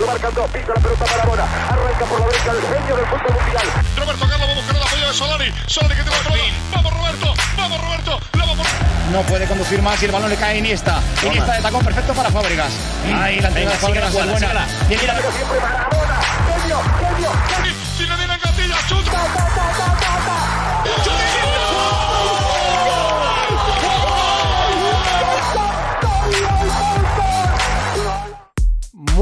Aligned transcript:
Lo 0.00 0.06
marcan 0.06 0.34
dos, 0.34 0.50
pisa 0.50 0.68
la 0.74 0.80
pelota 0.80 1.04
Marabona, 1.10 1.44
arranca 1.68 2.04
por 2.06 2.20
la 2.20 2.26
derecha 2.26 2.50
el 2.52 2.62
genio 2.62 2.96
del 2.96 3.06
fútbol 3.06 3.34
mundial. 3.42 3.66
Roberto 3.96 4.26
Carlos 4.28 4.48
va 4.48 4.52
a 4.52 4.56
buscar 4.56 4.76
el 4.76 4.82
apoyo 4.82 5.06
de 5.08 5.14
Solari. 5.14 5.54
Solari 5.66 5.94
que 5.96 6.02
tiene 6.02 6.16
la 6.16 6.22
pelota. 6.22 6.42
Vamos 6.72 6.92
Roberto, 6.92 7.34
vamos 7.56 7.80
Roberto, 7.82 8.20
la 8.38 8.46
vamos. 8.46 8.66
No 9.12 9.22
puede 9.22 9.46
conducir 9.46 9.82
más 9.82 10.02
y 10.02 10.06
el 10.06 10.12
balón 10.12 10.30
le 10.30 10.36
cae 10.36 10.54
a 10.54 10.58
Iniesta. 10.58 11.00
Iniesta 11.24 11.52
de 11.54 11.62
tacón 11.62 11.84
perfecto 11.84 12.14
para 12.14 12.30
Fábregas. 12.30 12.72
Ahí 13.14 13.40
la 13.40 13.48
entrada 13.48 13.70
de 13.70 13.76
Fábregas 13.78 14.08
es 14.14 14.14
buena. 14.30 14.52
La- 14.54 14.66
Pero 14.88 15.32
siempre 15.32 15.60
Marabona, 15.60 16.20
genio, 16.60 16.80
genio, 17.06 17.30
genio. 17.48 18.31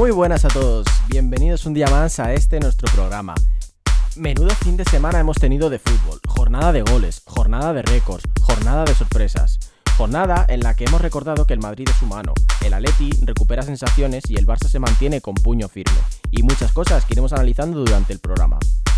Muy 0.01 0.09
buenas 0.09 0.45
a 0.45 0.47
todos, 0.47 0.87
bienvenidos 1.09 1.67
un 1.67 1.75
día 1.75 1.85
más 1.85 2.19
a 2.19 2.33
este 2.33 2.59
nuestro 2.59 2.91
programa. 2.91 3.35
Menudo 4.15 4.49
fin 4.55 4.75
de 4.75 4.83
semana 4.83 5.19
hemos 5.19 5.37
tenido 5.37 5.69
de 5.69 5.77
fútbol, 5.77 6.19
jornada 6.27 6.71
de 6.71 6.81
goles, 6.81 7.21
jornada 7.27 7.71
de 7.71 7.83
récords, 7.83 8.23
jornada 8.41 8.83
de 8.83 8.95
sorpresas. 8.95 9.59
Jornada 9.97 10.43
en 10.49 10.61
la 10.61 10.75
que 10.75 10.85
hemos 10.85 11.01
recordado 11.01 11.45
que 11.45 11.53
el 11.53 11.59
Madrid 11.59 11.87
es 11.87 12.01
humano, 12.01 12.33
el 12.65 12.73
Atleti 12.73 13.11
recupera 13.21 13.61
sensaciones 13.61 14.23
y 14.27 14.37
el 14.37 14.47
Barça 14.47 14.69
se 14.69 14.79
mantiene 14.79 15.21
con 15.21 15.35
puño 15.35 15.69
firme. 15.69 15.99
Y 16.31 16.41
muchas 16.41 16.71
cosas 16.71 17.05
que 17.05 17.13
iremos 17.13 17.31
analizando 17.31 17.77
durante 17.77 18.11
el 18.11 18.17
programa. 18.17 18.57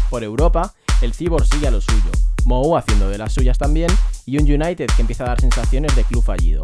Por 0.10 0.24
Europa, 0.24 0.74
el 1.02 1.14
Cibor 1.14 1.46
sigue 1.46 1.68
a 1.68 1.72
lo 1.72 1.82
suyo, 1.82 2.12
Mou 2.46 2.78
haciendo 2.78 3.10
de 3.10 3.18
las 3.18 3.34
suyas 3.34 3.58
también 3.58 3.90
y 4.26 4.38
un 4.38 4.50
United 4.50 4.88
que 4.96 5.02
empieza 5.02 5.26
a 5.26 5.28
dar 5.28 5.42
sensaciones 5.42 5.94
de 5.98 6.06
club 6.06 6.24
fallido. 6.24 6.62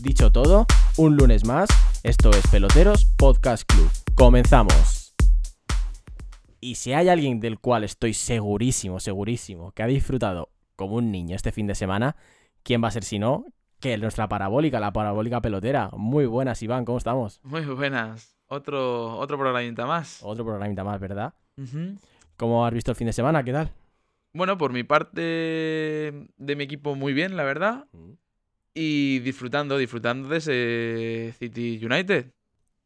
Dicho 0.00 0.32
todo, 0.32 0.66
un 0.96 1.16
lunes 1.16 1.46
más, 1.46 1.68
esto 2.02 2.30
es 2.30 2.46
Peloteros 2.48 3.06
Podcast 3.16 3.64
Club. 3.66 3.88
Comenzamos. 4.14 5.14
Y 6.60 6.74
si 6.74 6.92
hay 6.92 7.08
alguien 7.08 7.40
del 7.40 7.58
cual 7.58 7.84
estoy 7.84 8.12
segurísimo, 8.12 8.98
segurísimo, 9.00 9.72
que 9.72 9.82
ha 9.82 9.86
disfrutado 9.86 10.50
como 10.76 10.96
un 10.96 11.12
niño 11.12 11.36
este 11.36 11.52
fin 11.52 11.66
de 11.66 11.74
semana, 11.74 12.16
¿quién 12.62 12.82
va 12.82 12.88
a 12.88 12.90
ser 12.90 13.04
si 13.04 13.18
no? 13.18 13.46
Que 13.80 13.96
nuestra 13.96 14.28
parabólica, 14.28 14.80
la 14.80 14.92
parabólica 14.92 15.40
pelotera. 15.40 15.90
Muy 15.96 16.26
buenas, 16.26 16.62
Iván, 16.62 16.84
¿cómo 16.84 16.98
estamos? 16.98 17.40
Muy 17.44 17.64
buenas. 17.64 18.36
Otro, 18.46 19.16
otro 19.18 19.38
programita 19.38 19.86
más. 19.86 20.20
Otro 20.22 20.44
programita 20.44 20.84
más, 20.84 21.00
¿verdad? 21.00 21.34
Ujú. 21.56 21.96
¿Cómo 22.36 22.66
has 22.66 22.74
visto 22.74 22.90
el 22.90 22.96
fin 22.96 23.06
de 23.06 23.12
semana? 23.12 23.44
¿Qué 23.44 23.52
tal? 23.52 23.70
Bueno, 24.32 24.58
por 24.58 24.72
mi 24.72 24.82
parte 24.82 25.20
de 25.20 26.56
mi 26.56 26.64
equipo 26.64 26.96
muy 26.96 27.12
bien, 27.12 27.36
la 27.36 27.44
verdad. 27.44 27.86
Y 28.74 29.20
disfrutando, 29.20 29.78
disfrutando 29.78 30.28
de 30.28 30.38
ese 30.38 31.34
City 31.38 31.80
United. 31.84 32.32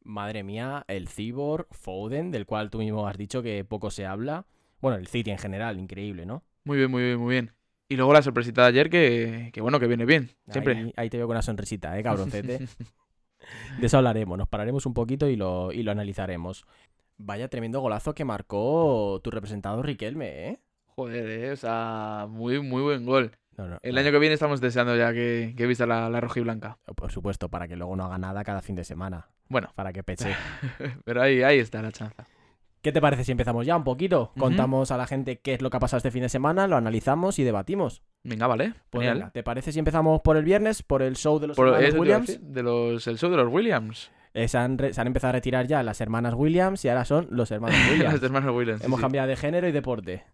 Madre 0.05 0.43
mía, 0.43 0.85
el 0.87 1.09
Cibor, 1.09 1.67
Foden, 1.71 2.31
del 2.31 2.47
cual 2.47 2.71
tú 2.71 2.79
mismo 2.79 3.07
has 3.09 3.17
dicho 3.17 3.43
que 3.43 3.65
poco 3.65 3.91
se 3.91 4.07
habla. 4.07 4.47
Bueno, 4.81 4.99
el 4.99 5.07
City 5.07 5.31
en 5.31 5.39
general, 5.39 5.79
increíble, 5.79 6.27
¿no? 6.27 6.45
Muy 6.65 6.77
bien, 6.79 6.91
muy 6.91 7.03
bien, 7.03 7.19
muy 7.19 7.31
bien. 7.33 7.53
Y 7.89 7.97
luego 7.97 8.13
la 8.13 8.23
sorpresita 8.23 8.63
de 8.63 8.69
ayer 8.69 8.91
que, 8.91 9.51
que 9.53 9.61
bueno, 9.63 9.81
que 9.81 9.87
viene 9.87 10.05
bien. 10.05 10.31
Siempre. 10.51 10.77
Ahí, 10.77 10.93
ahí 10.97 11.11
te 11.11 11.17
veo 11.17 11.27
con 11.27 11.37
una 11.37 11.43
sonrisita, 11.43 11.99
¿eh, 11.99 12.03
cabroncete? 12.03 12.59
De 13.81 13.87
eso 13.87 13.97
hablaremos, 13.97 14.37
nos 14.37 14.49
pararemos 14.49 14.85
un 14.85 14.95
poquito 14.95 15.29
y 15.29 15.37
lo, 15.37 15.73
y 15.73 15.83
lo 15.83 15.93
analizaremos. 15.93 16.67
Vaya 17.17 17.49
tremendo 17.49 17.81
golazo 17.81 18.15
que 18.15 18.25
marcó 18.25 19.21
tu 19.23 19.31
representado 19.31 19.83
Riquelme, 19.83 20.49
¿eh? 20.49 20.61
Joder, 20.97 21.29
eh, 21.31 21.53
o 21.53 21.57
sea, 21.57 22.27
muy, 22.29 22.61
muy 22.61 22.83
buen 22.83 23.07
gol. 23.07 23.33
No, 23.59 23.67
no, 23.67 23.79
El 23.83 23.99
año 23.99 24.11
que 24.13 24.19
viene 24.21 24.35
estamos 24.35 24.61
deseando 24.61 24.97
ya 24.97 25.13
que, 25.13 25.53
que 25.57 25.67
vista 25.67 25.85
la, 25.85 26.09
la 26.09 26.21
roja 26.21 26.39
y 26.41 26.43
blanca. 26.45 26.79
Por 26.97 27.11
supuesto, 27.13 27.49
para 27.51 27.67
que 27.69 27.77
luego 27.77 27.97
no 27.97 28.05
haga 28.05 28.17
nada 28.17 28.45
cada 28.45 28.63
fin 28.63 28.77
de 28.77 28.85
semana. 28.85 29.29
Bueno, 29.49 29.71
Para 29.75 29.93
que 29.93 30.03
peche. 30.05 30.35
pero 31.05 31.21
ahí, 31.23 31.43
ahí 31.43 31.59
está 31.59 31.83
la 31.83 31.91
chanza. 31.93 32.25
¿Qué 32.81 32.93
te 32.93 33.01
parece 33.01 33.25
si 33.25 33.33
empezamos 33.33 33.67
ya 33.67 33.77
un 33.77 33.83
poquito? 33.83 34.33
Contamos 34.39 34.93
a 34.93 34.97
la 34.97 35.07
gente 35.09 35.41
qué 35.41 35.55
es 35.55 35.63
lo 35.63 35.69
que 35.71 35.77
ha 35.77 35.81
pasado 35.81 35.99
este 35.99 36.13
fin 36.13 36.23
de 36.23 36.29
semana, 36.29 36.69
lo 36.69 36.77
analizamos 36.77 37.41
y 37.41 37.43
debatimos. 37.45 38.03
Venga, 38.23 38.47
vale. 38.47 38.75
Pues 38.91 39.09
venga, 39.09 39.31
¿te 39.31 39.43
parece 39.43 39.73
si 39.73 39.81
empezamos 39.81 40.21
por 40.21 40.37
el 40.37 40.45
viernes, 40.45 40.85
por 40.85 41.03
el 41.03 41.17
show 41.17 41.41
de 41.41 41.49
los 41.49 41.57
Por- 41.57 41.73
Williams? 41.99 42.27
decir, 42.29 42.41
de 42.41 42.63
los, 42.63 43.05
el 43.09 43.19
show 43.19 43.31
de 43.31 43.37
los 43.39 43.53
Williams. 43.53 44.13
Eh, 44.39 44.49
se, 44.49 44.59
han 44.59 44.79
re- 44.79 44.93
se 44.95 45.01
han 45.01 45.07
empezado 45.07 45.31
a 45.31 45.33
retirar 45.33 45.67
ya 45.67 45.83
las 45.83 46.01
hermanas 46.01 46.35
Williams 46.35 46.85
y 46.85 46.89
ahora 46.89 47.05
son 47.05 47.27
los 47.31 47.51
hermanos 47.51 47.77
Williams. 47.91 48.15
los 48.15 48.23
hermanos 48.23 48.55
Williams. 48.55 48.81
sí, 48.81 48.87
Hemos 48.87 48.99
sí. 48.99 49.03
cambiado 49.03 49.29
de 49.29 49.37
género 49.37 49.67
y 49.69 49.73
deporte. 49.73 50.25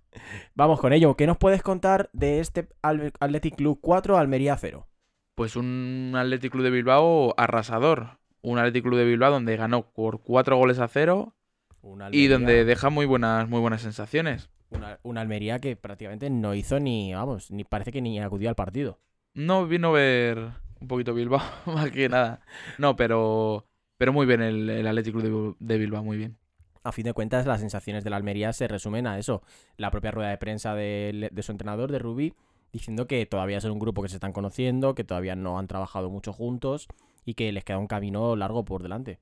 Vamos 0.55 0.81
con 0.81 0.93
ello. 0.93 1.17
¿Qué 1.17 1.27
nos 1.27 1.39
puedes 1.39 1.63
contar 1.63 2.11
de 2.13 2.41
este 2.41 2.69
Athletic 2.83 3.57
Club 3.57 3.79
4 3.81 4.17
Almería 4.19 4.57
0? 4.57 4.87
Pues 5.35 5.57
un 5.57 6.13
Athletic 6.17 6.53
Club 6.53 6.65
de 6.65 6.71
Bilbao 6.71 7.35
arrasador. 7.37 8.19
Un 8.43 8.59
Athletic 8.59 8.83
Club 8.85 8.99
de 8.99 9.05
Bilbao 9.07 9.31
donde 9.33 9.57
ganó 9.57 9.91
por 9.91 10.21
cuatro 10.23 10.57
goles 10.59 10.79
a 10.79 10.87
cero 10.89 11.35
Una 11.81 12.05
y 12.13 12.27
Almería- 12.27 12.29
donde 12.31 12.65
deja 12.65 12.91
muy 12.91 13.07
buenas, 13.07 13.49
muy 13.49 13.61
buenas 13.61 13.81
sensaciones. 13.83 14.51
una, 14.71 14.99
una 15.03 15.23
Almería 15.23 15.61
que 15.61 15.77
prácticamente 15.77 16.29
no 16.31 16.55
hizo 16.55 16.79
ni, 16.79 17.15
vamos, 17.15 17.51
ni 17.51 17.65
parece 17.65 17.91
que 17.91 18.03
ni 18.03 18.21
acudió 18.21 18.49
al 18.51 18.55
partido. 18.55 18.99
No 19.33 19.67
vino 19.67 19.89
a 19.89 19.93
ver 19.93 20.39
un 20.81 20.89
poquito 20.89 21.15
Bilbao, 21.15 21.41
más 21.67 21.91
que 21.91 22.09
nada. 22.11 22.41
No, 22.79 22.95
pero, 22.97 23.67
pero 23.97 24.13
muy 24.13 24.27
bien 24.27 24.43
el, 24.43 24.69
el 24.71 24.87
Athletic 24.87 25.13
Club 25.13 25.57
de, 25.59 25.67
de 25.67 25.79
Bilbao, 25.79 26.05
muy 26.05 26.17
bien. 26.17 26.37
A 26.83 26.93
fin 26.93 27.05
de 27.05 27.15
cuentas, 27.15 27.47
las 27.47 27.61
sensaciones 27.61 28.05
de 28.05 28.11
la 28.11 28.17
Almería 28.17 28.53
se 28.53 28.69
resumen 28.69 29.07
a 29.07 29.19
eso. 29.19 29.43
La 29.79 29.91
propia 29.91 30.11
rueda 30.11 30.29
de 30.29 30.37
prensa 30.37 30.75
de, 30.75 31.31
de 31.33 31.43
su 31.43 31.51
entrenador, 31.53 31.91
de 31.91 31.99
Rubí, 31.99 32.35
diciendo 32.73 33.07
que 33.07 33.25
todavía 33.25 33.57
es 33.59 33.65
un 33.65 33.79
grupo 33.79 34.03
que 34.03 34.11
se 34.11 34.17
están 34.17 34.33
conociendo, 34.33 34.95
que 34.95 35.05
todavía 35.05 35.35
no 35.35 35.59
han 35.59 35.67
trabajado 35.67 36.11
mucho 36.11 36.33
juntos 36.33 36.89
y 37.25 37.35
que 37.35 37.51
les 37.53 37.65
queda 37.65 37.79
un 37.79 37.87
camino 37.87 38.37
largo 38.37 38.67
por 38.67 38.83
delante. 38.83 39.19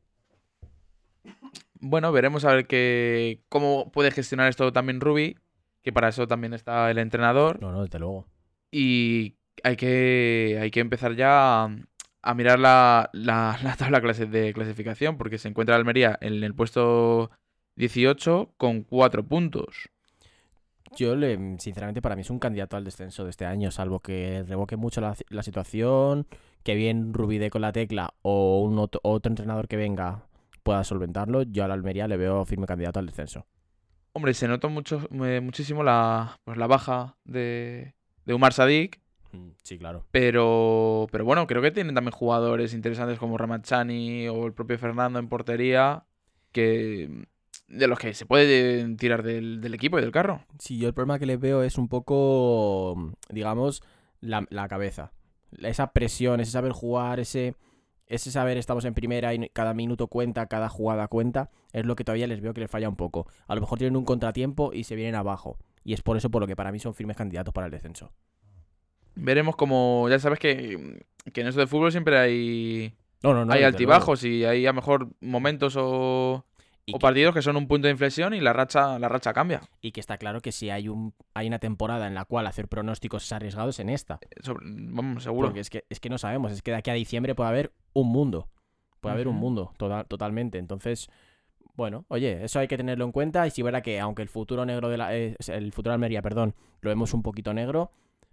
Bueno, 1.78 2.10
veremos 2.10 2.44
a 2.44 2.54
ver 2.54 2.66
que, 2.66 3.43
cómo 3.49 3.93
puede 3.93 4.10
gestionar 4.10 4.49
esto 4.49 4.72
también 4.72 5.00
Rubi, 5.00 5.37
que 5.83 5.93
para 5.93 6.09
eso 6.09 6.27
también 6.27 6.54
está 6.54 6.91
el 6.91 6.99
entrenador. 6.99 7.60
No, 7.60 7.71
no, 7.71 7.83
desde 7.83 7.99
luego. 7.99 8.27
Y 8.71 9.37
hay 9.62 9.77
que, 9.77 10.59
hay 10.60 10.71
que 10.71 10.81
empezar 10.81 11.15
ya 11.15 11.69
a, 12.22 12.34
mirar 12.34 12.59
la, 12.59 13.10
la, 13.12 13.59
la 13.62 13.77
tabla 13.77 14.00
de 14.00 14.53
clasificación, 14.53 15.19
porque 15.19 15.38
se 15.38 15.49
encuentra 15.49 15.77
Almería 15.77 16.19
en 16.21 16.43
el 16.44 16.55
puesto 16.55 17.31
18 17.77 18.55
con 18.56 18.83
4 18.83 19.27
puntos. 19.27 19.91
Yo, 20.97 21.16
le, 21.16 21.59
sinceramente, 21.59 22.03
para 22.03 22.16
mí 22.16 22.21
es 22.21 22.31
un 22.31 22.38
candidato 22.38 22.77
al 22.77 22.84
descenso 22.84 23.25
de 23.25 23.31
este 23.31 23.47
año, 23.47 23.71
salvo 23.71 24.00
que 24.00 24.44
revoque 24.47 24.77
mucho 24.77 25.00
la, 25.00 25.16
la 25.31 25.43
situación, 25.43 26.27
que 26.62 26.75
bien 26.75 27.15
Rubide 27.15 27.50
con 27.50 27.62
la 27.62 27.72
tecla 27.72 28.15
o 28.22 28.60
un 28.60 28.78
otro, 28.78 29.00
otro 29.03 29.31
entrenador 29.31 29.69
que 29.69 29.77
venga 29.77 30.27
pueda 30.62 30.84
solventarlo. 30.84 31.43
Yo 31.43 31.65
a 31.65 31.69
la 31.69 31.75
Almería 31.75 32.09
le 32.09 32.16
veo 32.16 32.44
firme 32.44 32.66
candidato 32.66 32.99
al 32.99 33.06
descenso. 33.06 33.47
Hombre, 34.12 34.34
se 34.34 34.47
notó 34.47 34.69
mucho, 34.69 35.09
eh, 35.25 35.41
muchísimo 35.41 35.83
la, 35.83 36.39
pues, 36.44 36.59
la 36.59 36.66
baja 36.66 37.16
de, 37.25 37.94
de 38.27 38.34
Umar 38.34 38.53
Sadik, 38.53 39.00
Sí, 39.62 39.78
claro. 39.78 40.04
pero, 40.10 41.06
pero 41.10 41.25
bueno, 41.25 41.47
creo 41.47 41.62
que 41.62 41.70
tienen 41.70 41.94
también 41.94 42.12
jugadores 42.12 42.75
interesantes 42.75 43.19
como 43.19 43.38
Ramachani 43.38 44.28
o 44.28 44.47
el 44.47 44.53
propio 44.53 44.78
Fernando 44.78 45.19
en 45.19 45.28
portería, 45.28 46.04
que 46.53 47.26
de 47.69 47.87
los 47.87 47.98
que 47.98 48.12
se 48.12 48.26
puede 48.26 48.97
tirar 48.97 49.22
del, 49.22 49.60
del 49.60 49.75
equipo 49.75 49.98
y 49.98 50.03
del 50.03 50.12
carro. 50.12 50.44
Sí, 50.59 50.78
yo 50.78 50.88
el 50.88 50.94
problema 50.94 51.19
que 51.19 51.26
le 51.26 51.37
veo 51.37 51.62
es 51.62 51.78
un 51.78 51.88
poco, 51.88 53.15
digamos, 53.31 53.82
la, 54.21 54.47
la 54.50 54.69
cabeza. 54.69 55.12
Esa 55.59 55.92
presión, 55.92 56.41
ese 56.41 56.50
saber 56.50 56.72
jugar, 56.72 57.21
ese, 57.21 57.54
ese 58.06 58.31
saber 58.31 58.59
estamos 58.59 58.84
en 58.84 58.94
primera 58.94 59.32
y 59.32 59.48
cada 59.50 59.72
minuto 59.72 60.09
cuenta, 60.09 60.47
cada 60.47 60.69
jugada 60.69 61.09
cuenta, 61.09 61.50
es 61.72 61.87
lo 61.87 61.97
que 61.97 62.04
todavía 62.04 62.26
les 62.26 62.41
veo 62.42 62.53
que 62.53 62.60
les 62.60 62.71
falla 62.71 62.88
un 62.88 62.97
poco. 62.97 63.26
A 63.47 63.54
lo 63.54 63.60
mejor 63.62 63.78
tienen 63.78 63.97
un 63.97 64.04
contratiempo 64.04 64.72
y 64.75 64.84
se 64.84 64.97
vienen 64.97 65.15
abajo. 65.15 65.56
Y 65.84 65.94
es 65.94 66.03
por 66.03 66.16
eso 66.16 66.31
por 66.31 66.42
lo 66.42 66.47
que 66.47 66.56
para 66.56 66.72
mí 66.72 66.78
son 66.78 66.94
firmes 66.94 67.16
candidatos 67.16 67.54
para 67.54 67.66
el 67.66 67.72
descenso. 67.72 68.12
Veremos 69.15 69.56
como, 69.56 70.06
ya 70.09 70.19
sabes 70.19 70.39
que, 70.39 71.05
que 71.33 71.41
en 71.43 71.47
esto 71.47 71.61
de 71.61 71.67
fútbol 71.67 71.93
siempre 71.93 72.19
hay, 72.19 72.95
No, 73.23 73.34
no, 73.34 73.45
no. 73.45 73.53
hay 73.53 73.62
altibajos 73.62 74.25
y 74.25 74.45
hay 74.45 74.65
a 74.67 74.71
lo 74.71 74.75
mejor 74.75 75.09
momentos 75.21 75.77
o, 75.77 76.34
o 76.34 76.45
que- 76.86 76.98
partidos 76.98 77.34
que 77.34 77.42
son 77.42 77.57
un 77.57 77.69
punto 77.69 77.86
de 77.86 77.92
inflexión 77.92 78.33
y 78.34 78.41
la 78.41 78.53
racha, 78.53 78.98
la 78.98 79.09
racha 79.09 79.33
cambia. 79.33 79.60
Y 79.81 79.92
que 79.92 80.01
está 80.01 80.16
claro 80.19 80.41
que 80.41 80.51
si 80.53 80.71
hay, 80.71 80.89
un, 80.89 81.15
hay 81.34 81.47
una 81.47 81.59
temporada 81.59 82.07
en 82.07 82.15
la 82.15 82.25
cual 82.25 82.47
hacer 82.47 82.69
pronósticos 82.69 83.25
es 83.25 83.33
arriesgado 83.33 83.71
es 83.71 83.78
en 83.81 83.91
esta. 83.91 84.19
Sobre- 84.41 84.65
vamos, 84.66 85.22
seguro. 85.22 85.48
Porque 85.48 85.60
es 85.60 85.71
que, 85.71 85.84
es 85.91 86.01
que 86.01 86.09
no 86.09 86.19
sabemos, 86.19 86.51
es 86.53 86.63
que 86.63 86.71
de 86.71 86.78
aquí 86.78 86.91
a 86.91 86.95
diciembre 86.95 87.34
puede 87.34 87.51
haber 87.51 87.72
un 87.92 88.09
mundo. 88.09 88.48
Puede 89.01 89.15
haber 89.15 89.28
un 89.28 89.36
mundo, 89.36 89.72
total- 89.78 90.07
totalmente. 90.07 90.59
Entonces, 90.59 91.10
bueno, 91.75 92.04
oye, 92.09 92.45
eso 92.45 92.60
hay 92.60 92.69
que 92.69 92.77
tenerlo 92.77 93.04
en 93.04 93.10
cuenta. 93.13 93.47
Y 93.47 93.51
si 93.51 93.60
verá 93.63 93.83
que 93.83 93.98
aunque 93.98 94.22
el 94.22 94.28
futuro 94.28 94.65
negro 94.65 94.89
de 94.89 94.97
la. 94.97 95.16
eh, 95.16 95.36
el 95.48 95.72
futuro 95.72 95.91
de 95.91 95.95
Almería, 95.95 96.22
perdón, 96.22 96.54
lo 96.83 96.91
vemos 96.91 97.13
un 97.13 97.22
poquito 97.22 97.53
negro, 97.53 97.91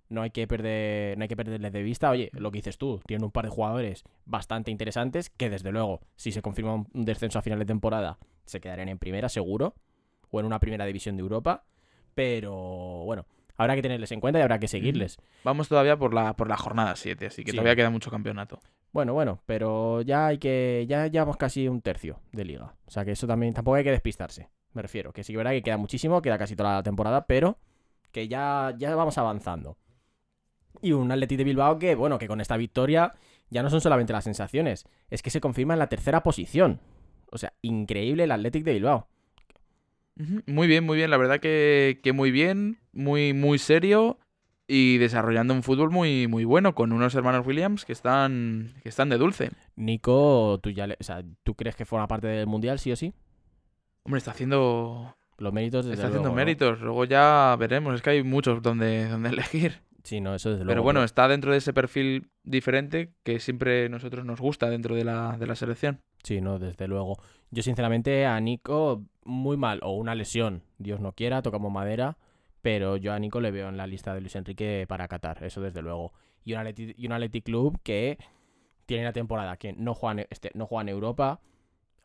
no 0.10 0.22
hay 0.24 0.32
que 0.32 0.48
perder. 0.48 1.18
No 1.18 1.24
hay 1.24 1.28
que 1.28 1.36
perderles 1.36 1.72
de 1.72 1.82
vista. 1.84 2.10
Oye, 2.10 2.30
lo 2.34 2.52
que 2.52 2.58
dices 2.58 2.78
tú, 2.78 3.00
tienen 3.06 3.24
un 3.24 3.32
par 3.32 3.46
de 3.46 3.52
jugadores 3.52 4.04
bastante 4.26 4.72
interesantes 4.72 5.30
que 5.30 5.50
desde 5.50 5.72
luego, 5.72 6.02
si 6.16 6.32
se 6.32 6.42
confirma 6.42 6.74
un 6.76 7.06
descenso 7.06 7.40
a 7.40 7.42
final 7.42 7.60
de 7.60 7.66
temporada, 7.66 8.18
se 8.46 8.60
quedarían 8.60 8.90
en 8.90 9.00
primera, 9.00 9.30
seguro. 9.30 9.76
O 10.32 10.40
en 10.40 10.46
una 10.46 10.60
primera 10.60 10.86
división 10.86 11.16
de 11.18 11.22
Europa. 11.22 11.64
Pero 12.16 13.04
bueno, 13.06 13.26
habrá 13.56 13.76
que 13.76 13.82
tenerles 13.82 14.12
en 14.12 14.20
cuenta 14.20 14.40
y 14.40 14.42
habrá 14.42 14.60
que 14.60 14.68
seguirles. 14.68 15.18
Vamos 15.44 15.70
todavía 15.70 15.98
por 15.98 16.14
la, 16.14 16.36
por 16.36 16.48
la 16.50 16.58
jornada 16.58 16.96
7, 16.96 17.28
así 17.28 17.44
que 17.44 17.52
Sí. 17.52 17.58
todavía 17.58 17.76
queda 17.76 17.90
mucho 17.90 18.12
campeonato. 18.12 18.60
Bueno, 18.92 19.14
bueno, 19.14 19.40
pero 19.46 20.02
ya 20.02 20.28
hay 20.28 20.38
que. 20.40 20.86
Ya 20.90 21.08
llevamos 21.08 21.38
casi 21.38 21.68
un 21.68 21.82
tercio 21.82 22.20
de 22.32 22.44
liga. 22.46 22.76
O 22.86 22.92
sea 22.92 23.06
que 23.06 23.12
eso 23.12 23.28
también 23.28 23.54
tampoco 23.54 23.76
hay 23.76 23.84
que 23.84 23.92
despistarse. 23.92 24.50
Me 24.74 24.82
refiero. 24.82 25.14
Que 25.14 25.24
sí 25.24 25.34
que 25.34 25.38
verdad 25.38 25.52
que 25.52 25.62
queda 25.62 25.78
muchísimo, 25.78 26.22
queda 26.22 26.38
casi 26.38 26.56
toda 26.56 26.76
la 26.76 26.84
temporada, 26.84 27.26
pero 27.26 27.58
que 28.12 28.28
ya, 28.28 28.74
ya 28.78 28.96
vamos 28.96 29.18
avanzando. 29.18 29.78
Y 30.82 30.92
un 30.94 31.12
Athletic 31.12 31.38
de 31.38 31.44
Bilbao 31.44 31.78
que, 31.80 31.96
bueno, 31.96 32.18
que 32.20 32.28
con 32.28 32.42
esta 32.42 32.58
victoria 32.58 33.14
ya 33.50 33.64
no 33.64 33.70
son 33.70 33.82
solamente 33.82 34.14
las 34.14 34.24
sensaciones, 34.24 34.86
es 35.10 35.22
que 35.22 35.30
se 35.30 35.42
confirma 35.42 35.74
en 35.74 35.80
la 35.80 35.88
tercera 35.88 36.24
posición. 36.24 36.80
O 37.32 37.38
sea, 37.38 37.54
increíble 37.62 38.24
el 38.24 38.32
Athletic 38.32 38.64
de 38.64 38.74
Bilbao. 38.74 39.08
Muy 40.48 40.68
bien, 40.68 40.86
muy 40.86 40.98
bien. 40.98 41.10
La 41.12 41.18
verdad 41.18 41.40
que, 41.40 42.00
que 42.04 42.12
muy 42.12 42.30
bien, 42.32 42.80
muy, 42.92 43.34
muy 43.34 43.58
serio 43.58 44.20
y 44.68 44.98
desarrollando 44.98 45.54
un 45.54 45.64
fútbol 45.64 45.90
muy, 45.92 46.28
muy 46.28 46.44
bueno 46.44 46.76
con 46.76 46.92
unos 46.92 47.16
hermanos 47.16 47.48
Williams 47.48 47.86
que 47.86 47.94
están, 47.94 48.74
que 48.84 48.90
están 48.90 49.10
de 49.10 49.18
dulce. 49.18 49.52
Nico, 49.78 50.60
¿tú, 50.62 50.72
ya 50.72 50.88
le- 50.88 50.98
o 51.00 51.04
sea, 51.04 51.24
¿tú 51.44 51.56
crees 51.56 51.76
que 51.76 51.86
forma 51.86 52.08
parte 52.08 52.28
del 52.28 52.48
Mundial, 52.48 52.80
sí 52.80 52.92
o 52.92 52.96
sí? 52.98 53.14
Hombre, 54.04 54.18
está 54.20 54.32
haciendo, 54.32 55.16
Los 55.38 55.54
méritos 55.54 55.86
desde 55.86 55.96
está 55.96 56.08
haciendo 56.08 56.34
méritos. 56.34 56.82
Luego 56.82 57.06
ya 57.06 57.56
veremos. 57.58 57.96
Es 57.96 58.02
que 58.02 58.10
hay 58.12 58.24
muchos 58.24 58.62
donde, 58.62 59.08
donde 59.08 59.30
elegir. 59.30 59.82
Sí, 60.04 60.22
no, 60.22 60.36
eso 60.36 60.50
desde 60.50 60.64
luego. 60.64 60.76
Pero 60.76 60.84
bueno, 60.84 61.04
está 61.04 61.28
dentro 61.28 61.52
de 61.52 61.58
ese 61.58 61.74
perfil 61.74 62.30
diferente 62.44 63.14
que 63.24 63.40
siempre 63.40 63.86
a 63.86 63.90
nosotros 63.90 64.26
nos 64.26 64.40
gusta 64.40 64.70
dentro 64.70 64.96
de 64.96 65.04
la, 65.04 65.38
de 65.38 65.48
la 65.48 65.56
selección. 65.56 66.02
Sí, 66.24 66.42
no, 66.42 66.60
desde 66.60 66.88
luego. 66.88 67.18
Yo 67.52 67.64
sinceramente 67.64 68.26
a 68.26 68.40
Nico 68.40 69.04
muy 69.24 69.58
mal, 69.58 69.80
o 69.84 69.94
una 69.94 70.16
lesión, 70.16 70.64
Dios 70.78 71.00
no 71.00 71.14
quiera, 71.14 71.42
tocamos 71.42 71.72
madera, 71.72 72.18
pero 72.62 72.98
yo 72.98 73.14
a 73.14 73.20
Nico 73.20 73.40
le 73.42 73.52
veo 73.52 73.70
en 73.70 73.78
la 73.78 73.88
lista 73.88 74.14
de 74.14 74.22
Luis 74.22 74.36
Enrique 74.36 74.86
para 74.88 75.08
Qatar, 75.08 75.44
eso 75.44 75.62
desde 75.62 75.82
luego. 75.82 76.14
Y 76.44 76.54
un 76.54 76.60
Athletic, 76.60 76.96
y 76.98 77.06
un 77.06 77.14
Athletic 77.14 77.46
Club 77.46 77.80
que 77.84 78.18
tiene 78.86 79.04
una 79.04 79.14
temporada 79.14 79.58
que 79.58 79.74
no 79.74 79.94
juega, 79.94 80.22
en, 80.22 80.28
este, 80.30 80.52
no 80.56 80.66
juega 80.66 80.82
en 80.82 80.90
Europa. 80.90 81.42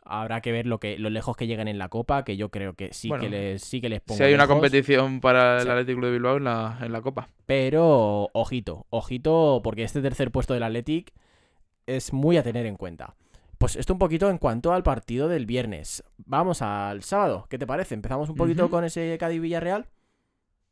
Habrá 0.05 0.41
que 0.43 0.53
ver 0.53 0.67
lo 0.67 0.79
que 0.81 0.99
lo 0.99 1.09
lejos 1.09 1.35
que 1.37 1.47
lleguen 1.47 1.67
en 1.69 1.79
la 1.79 1.89
Copa, 1.89 2.25
que 2.25 2.37
yo 2.37 2.51
creo 2.51 2.75
que 2.75 2.93
sí 2.93 3.09
Bueno, 3.09 3.25
que 3.25 3.31
les 3.31 3.63
sí 3.63 3.81
que 3.81 3.89
les 3.89 4.01
pongo 4.03 4.19
Si 4.19 4.23
hay 4.25 4.35
una 4.35 4.47
competición 4.47 5.21
para 5.21 5.57
el 5.59 5.63
Sí. 5.65 5.69
Atlético 5.71 6.05
de 6.05 6.13
Bilbao 6.13 6.37
en 6.37 6.45
la, 6.45 6.79
en 6.83 6.93
la 6.93 7.01
Copa. 7.01 7.29
Pero 7.47 8.29
ojito, 8.35 8.87
ojito, 8.91 9.61
porque 9.65 9.83
este 9.83 10.03
tercer 10.03 10.31
puesto 10.31 10.53
del 10.55 10.63
Athletic 10.63 11.13
es 11.87 12.13
muy 12.13 12.37
a 12.37 12.43
tener 12.43 12.67
en 12.67 12.77
cuenta. 12.77 13.15
Pues 13.57 13.77
esto 13.77 13.93
un 13.95 13.99
poquito 13.99 14.29
en 14.29 14.37
cuanto 14.39 14.73
al 14.75 14.83
partido 14.83 15.29
del 15.29 15.47
viernes. 15.47 16.03
Vamos 16.19 16.61
al 16.61 17.03
sábado, 17.03 17.47
¿qué 17.49 17.57
te 17.59 17.67
parece? 17.67 17.95
Empezamos 17.95 18.29
un 18.29 18.35
poquito 18.37 18.69
con 18.69 18.85
ese 18.85 19.17
Cádiz 19.19 19.41
Villarreal. 19.41 19.87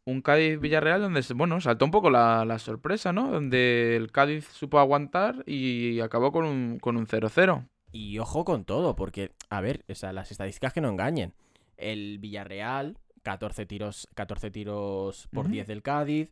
un 0.04 0.20
Cádiz-Villarreal 0.20 1.00
donde, 1.00 1.22
se- 1.22 1.32
bueno, 1.32 1.60
saltó 1.60 1.84
un 1.84 1.90
poco 1.92 2.10
la, 2.10 2.44
la 2.44 2.58
sorpresa, 2.58 3.12
¿no? 3.12 3.30
Donde 3.30 3.94
el 3.96 4.10
Cádiz 4.10 4.46
supo 4.48 4.78
aguantar 4.80 5.44
y 5.46 6.00
acabó 6.00 6.32
con 6.32 6.44
un, 6.44 6.78
con 6.80 6.96
un 6.96 7.06
0-0. 7.06 7.64
Y 7.92 8.18
ojo 8.18 8.44
con 8.44 8.64
todo, 8.64 8.96
porque, 8.96 9.32
a 9.50 9.60
ver, 9.60 9.84
o 9.88 9.94
sea, 9.94 10.12
las 10.12 10.30
estadísticas 10.30 10.72
que 10.72 10.80
no 10.80 10.88
engañen. 10.88 11.34
El 11.76 12.18
Villarreal, 12.18 12.98
14 13.22 13.66
tiros, 13.66 14.08
14 14.14 14.50
tiros 14.50 15.28
por 15.32 15.44
Ujú. 15.46 15.52
10 15.54 15.66
del 15.66 15.82
Cádiz, 15.82 16.30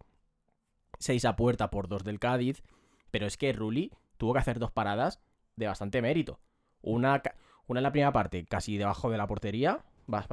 6 0.99 1.25
a 1.25 1.37
puerta 1.37 1.71
por 1.71 1.89
2 1.89 2.05
del 2.05 2.19
Cádiz, 2.19 2.62
pero 3.11 3.27
es 3.27 3.37
que 3.37 3.53
Rulli 3.53 3.93
tuvo 4.17 4.33
que 4.33 4.39
hacer 4.39 4.59
dos 4.59 4.71
paradas 4.71 5.21
de 5.57 5.67
bastante 5.67 6.01
mérito. 6.03 6.41
Una, 6.83 7.23
una 7.67 7.81
en 7.81 7.85
la 7.85 7.93
primera 7.93 8.13
parte, 8.13 8.45
casi 8.47 8.77
debajo 8.77 9.11
de 9.11 9.19
la 9.19 9.27
portería, 9.27 9.85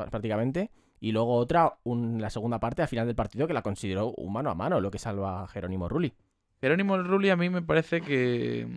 prácticamente, 0.10 0.72
y 1.00 1.12
luego 1.12 1.36
otra 1.36 1.78
un- 1.84 2.22
la 2.22 2.30
segunda 2.30 2.60
parte 2.60 2.82
al 2.82 2.88
final 2.88 3.06
del 3.06 3.16
partido 3.16 3.48
que 3.48 3.54
la 3.54 3.62
consideró 3.62 4.12
un 4.18 4.34
mano 4.34 4.50
a 4.50 4.56
mano, 4.56 4.80
lo 4.82 4.92
que 4.92 4.98
salva 5.00 5.44
a 5.44 5.48
Jerónimo 5.48 5.88
Rulli. 5.90 6.14
Jerónimo 6.62 6.98
Rulli 6.98 7.30
a 7.30 7.36
mí 7.36 7.50
me 7.50 7.62
parece 7.62 8.02
que, 8.02 8.68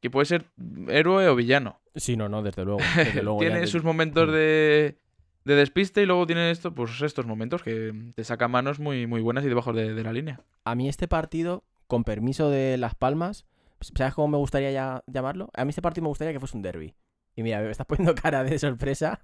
que 0.00 0.10
puede 0.10 0.26
ser 0.26 0.46
héroe 0.88 1.28
o 1.28 1.36
villano. 1.36 1.80
Sí, 1.94 2.16
no, 2.16 2.28
no, 2.28 2.42
desde 2.42 2.64
luego. 2.64 2.80
Desde 2.96 3.22
luego 3.22 3.42
ya 3.42 3.50
tiene 3.50 3.66
sus 3.66 3.82
momentos 3.84 4.28
Mm. 4.28 4.32
de, 4.32 4.98
de 5.44 5.54
despiste 5.54 6.02
y 6.02 6.06
luego 6.06 6.26
tiene 6.26 6.50
esto, 6.50 6.74
pues 6.74 7.00
estos 7.02 7.26
momentos 7.26 7.62
que 7.62 7.92
te 8.14 8.24
saca 8.24 8.48
manos 8.48 8.78
muy, 8.80 9.06
muy 9.06 9.20
buenas 9.20 9.44
y 9.44 9.48
debajo 9.48 9.72
de, 9.72 9.94
de 9.94 10.02
la 10.02 10.12
línea. 10.12 10.40
A 10.64 10.74
mí 10.74 10.88
este 10.88 11.08
partido, 11.08 11.64
con 11.86 12.04
permiso 12.04 12.48
de 12.50 12.76
Las 12.78 12.94
Palmas, 12.94 13.44
¿sabes 13.80 14.14
cómo 14.14 14.28
me 14.28 14.36
gustaría 14.38 14.70
ya 14.70 15.02
llamarlo? 15.06 15.50
A 15.54 15.64
mí 15.64 15.70
este 15.70 15.82
partido 15.82 16.02
me 16.04 16.08
gustaría 16.08 16.32
que 16.32 16.40
fuese 16.40 16.56
un 16.56 16.62
derby. 16.62 16.94
Y 17.34 17.42
mira, 17.42 17.60
me 17.62 17.70
estás 17.70 17.86
poniendo 17.86 18.14
cara 18.14 18.44
de 18.44 18.58
sorpresa. 18.58 19.20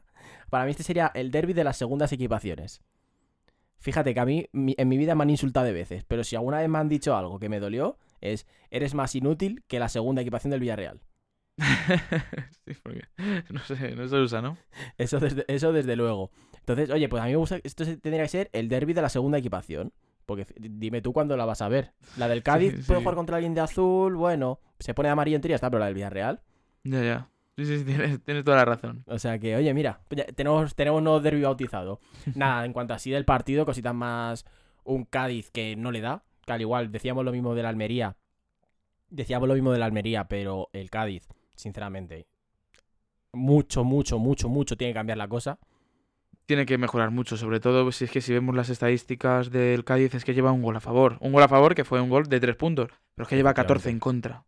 Para 0.51 0.65
mí 0.65 0.71
este 0.73 0.83
sería 0.83 1.11
el 1.15 1.31
derby 1.31 1.53
de 1.53 1.65
las 1.65 1.77
segundas 1.77 2.13
equipaciones. 2.13 2.83
Fíjate 3.79 4.15
que 4.15 4.21
a 4.21 4.25
mí 4.25 4.47
en 4.53 4.89
mi 4.89 4.97
vida 4.99 5.15
me 5.15 5.23
han 5.23 5.31
insultado 5.31 5.67
de 5.67 5.73
veces, 5.73 6.05
pero 6.05 6.25
si 6.25 6.35
alguna 6.35 6.59
vez 6.59 6.69
me 6.69 6.79
han 6.79 6.89
dicho 6.89 7.17
algo 7.17 7.39
que 7.39 7.49
me 7.49 7.61
dolió, 7.61 7.99
es 8.21 8.47
eres 8.71 8.95
más 8.95 9.15
inútil 9.15 9.63
que 9.67 9.79
la 9.79 9.89
segunda 9.89 10.23
equipación 10.23 10.51
del 10.51 10.61
Villarreal. 10.61 11.01
sí, 12.67 12.75
porque 12.83 13.03
no 13.51 13.61
sé, 13.61 13.95
no 13.97 14.07
se 14.09 14.17
usa, 14.17 14.43
¿no? 14.43 14.59
Eso 14.99 15.19
desde, 15.21 15.45
eso 15.49 15.73
desde 15.73 15.97
luego. 15.97 16.31
Entonces, 16.59 16.91
oye, 16.91 17.09
pues 17.09 17.23
a 17.23 17.27
mí 17.27 17.31
me 17.33 17.37
gusta, 17.37 17.59
esto 17.63 17.85
tendría 17.85 18.23
que 18.23 18.29
ser 18.29 18.51
el 18.53 18.69
derby 18.69 18.93
de 18.93 19.03
la 19.03 19.09
segunda 19.09 19.39
equipación. 19.39 19.93
Porque 20.27 20.45
dime 20.59 21.01
tú 21.03 21.13
cuándo 21.13 21.37
la 21.37 21.45
vas 21.45 21.63
a 21.63 21.69
ver. 21.69 21.93
La 22.17 22.27
del 22.27 22.43
Cádiz 22.43 22.75
Sí, 22.75 22.83
puede 22.83 22.99
sí. 22.99 23.05
jugar 23.05 23.15
contra 23.15 23.37
alguien 23.37 23.55
de 23.55 23.61
azul, 23.61 24.17
bueno, 24.17 24.59
se 24.81 24.93
pone 24.93 25.09
de 25.09 25.13
amarillo 25.13 25.37
en 25.37 25.43
teoría, 25.43 25.55
está, 25.55 25.71
pero 25.71 25.79
la 25.79 25.87
del 25.87 25.95
Villarreal. 25.95 26.41
Ya, 26.83 27.03
ya. 27.03 27.31
Sí, 27.57 27.65
sí, 27.65 27.79
sí, 27.79 27.85
tienes, 27.85 28.21
tienes 28.23 28.45
toda 28.45 28.57
la 28.59 28.65
razón. 28.65 29.05
O 29.07 29.19
sea 29.19 29.39
que, 29.39 29.57
oye, 29.57 29.73
mira, 29.73 30.01
tenemos, 30.35 30.75
tenemos 30.75 30.99
un 30.99 31.05
nuevo 31.05 31.21
derbi 31.21 31.41
bautizado. 31.43 32.01
Nada, 32.35 32.67
en 32.67 32.73
cuanto 32.73 32.93
así 32.93 33.11
del 33.11 33.25
partido, 33.25 33.65
cositas 33.65 33.95
más. 33.95 34.45
Un 34.85 35.05
Cádiz 35.05 35.51
que 35.51 35.75
no 35.77 35.91
le 35.91 36.01
da. 36.01 36.25
Que 36.47 36.53
al 36.53 36.61
igual, 36.61 36.93
decíamos 36.93 37.25
lo 37.25 37.33
mismo 37.33 37.55
de 37.55 37.63
la 37.63 37.69
Almería. 37.69 38.17
Decíamos 39.11 39.49
lo 39.49 39.55
mismo 39.55 39.73
de 39.73 39.79
la 39.79 39.87
Almería, 39.87 40.25
pero 40.29 40.69
el 40.73 40.91
Cádiz, 40.91 41.29
sinceramente, 41.55 42.27
mucho, 43.33 43.85
mucho, 43.85 44.19
mucho, 44.19 44.49
mucho 44.49 44.77
tiene 44.77 44.93
que 44.93 44.99
cambiar 44.99 45.19
la 45.19 45.29
cosa. 45.29 45.59
Tiene 46.47 46.65
que 46.65 46.79
mejorar 46.79 47.11
mucho, 47.11 47.37
sobre 47.37 47.59
todo 47.59 47.91
si 47.91 48.05
es 48.05 48.11
que 48.13 48.21
si 48.21 48.33
vemos 48.33 48.55
las 48.55 48.69
estadísticas 48.71 49.51
del 49.51 49.85
Cádiz 49.85 50.15
es 50.15 50.25
que 50.25 50.35
lleva 50.35 50.53
un 50.53 50.63
gol 50.63 50.77
a 50.77 50.81
favor. 50.81 51.17
Un 51.21 51.33
gol 51.33 51.43
a 51.43 51.49
favor 51.49 51.75
que 51.75 51.85
fue 51.85 52.01
un 52.01 52.09
gol 52.09 52.29
de 52.29 52.39
tres 52.39 52.55
puntos, 52.55 52.89
pero 53.15 53.25
es 53.25 53.29
que 53.29 53.37
lleva 53.37 53.53
14 53.53 53.91
en 53.91 53.99
contra. 53.99 54.45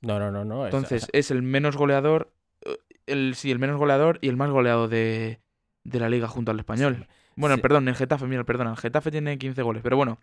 No, 0.00 0.18
no, 0.18 0.30
no, 0.32 0.44
no. 0.46 0.66
es- 0.66 0.74
Entonces 0.74 1.08
es 1.12 1.30
el 1.30 1.42
menos 1.42 1.76
goleador, 1.76 2.32
eh, 2.64 2.78
el 3.06 3.34
sí, 3.34 3.50
el 3.50 3.58
menos 3.58 3.76
goleador 3.76 4.18
y 4.22 4.28
el 4.28 4.36
más 4.38 4.50
goleado 4.50 4.88
de, 4.88 5.40
de 5.84 6.00
la 6.00 6.08
liga 6.08 6.26
junto 6.26 6.50
al 6.50 6.58
español. 6.58 7.06
Bueno, 7.36 7.56
sí. 7.56 7.60
perdón, 7.62 7.86
el 7.88 7.94
Getafe, 7.94 8.26
mira, 8.26 8.44
perdón, 8.44 8.68
el 8.68 8.76
Getafe 8.76 9.10
tiene 9.10 9.36
15 9.38 9.60
goles, 9.62 9.82
pero 9.82 9.96
bueno, 9.98 10.18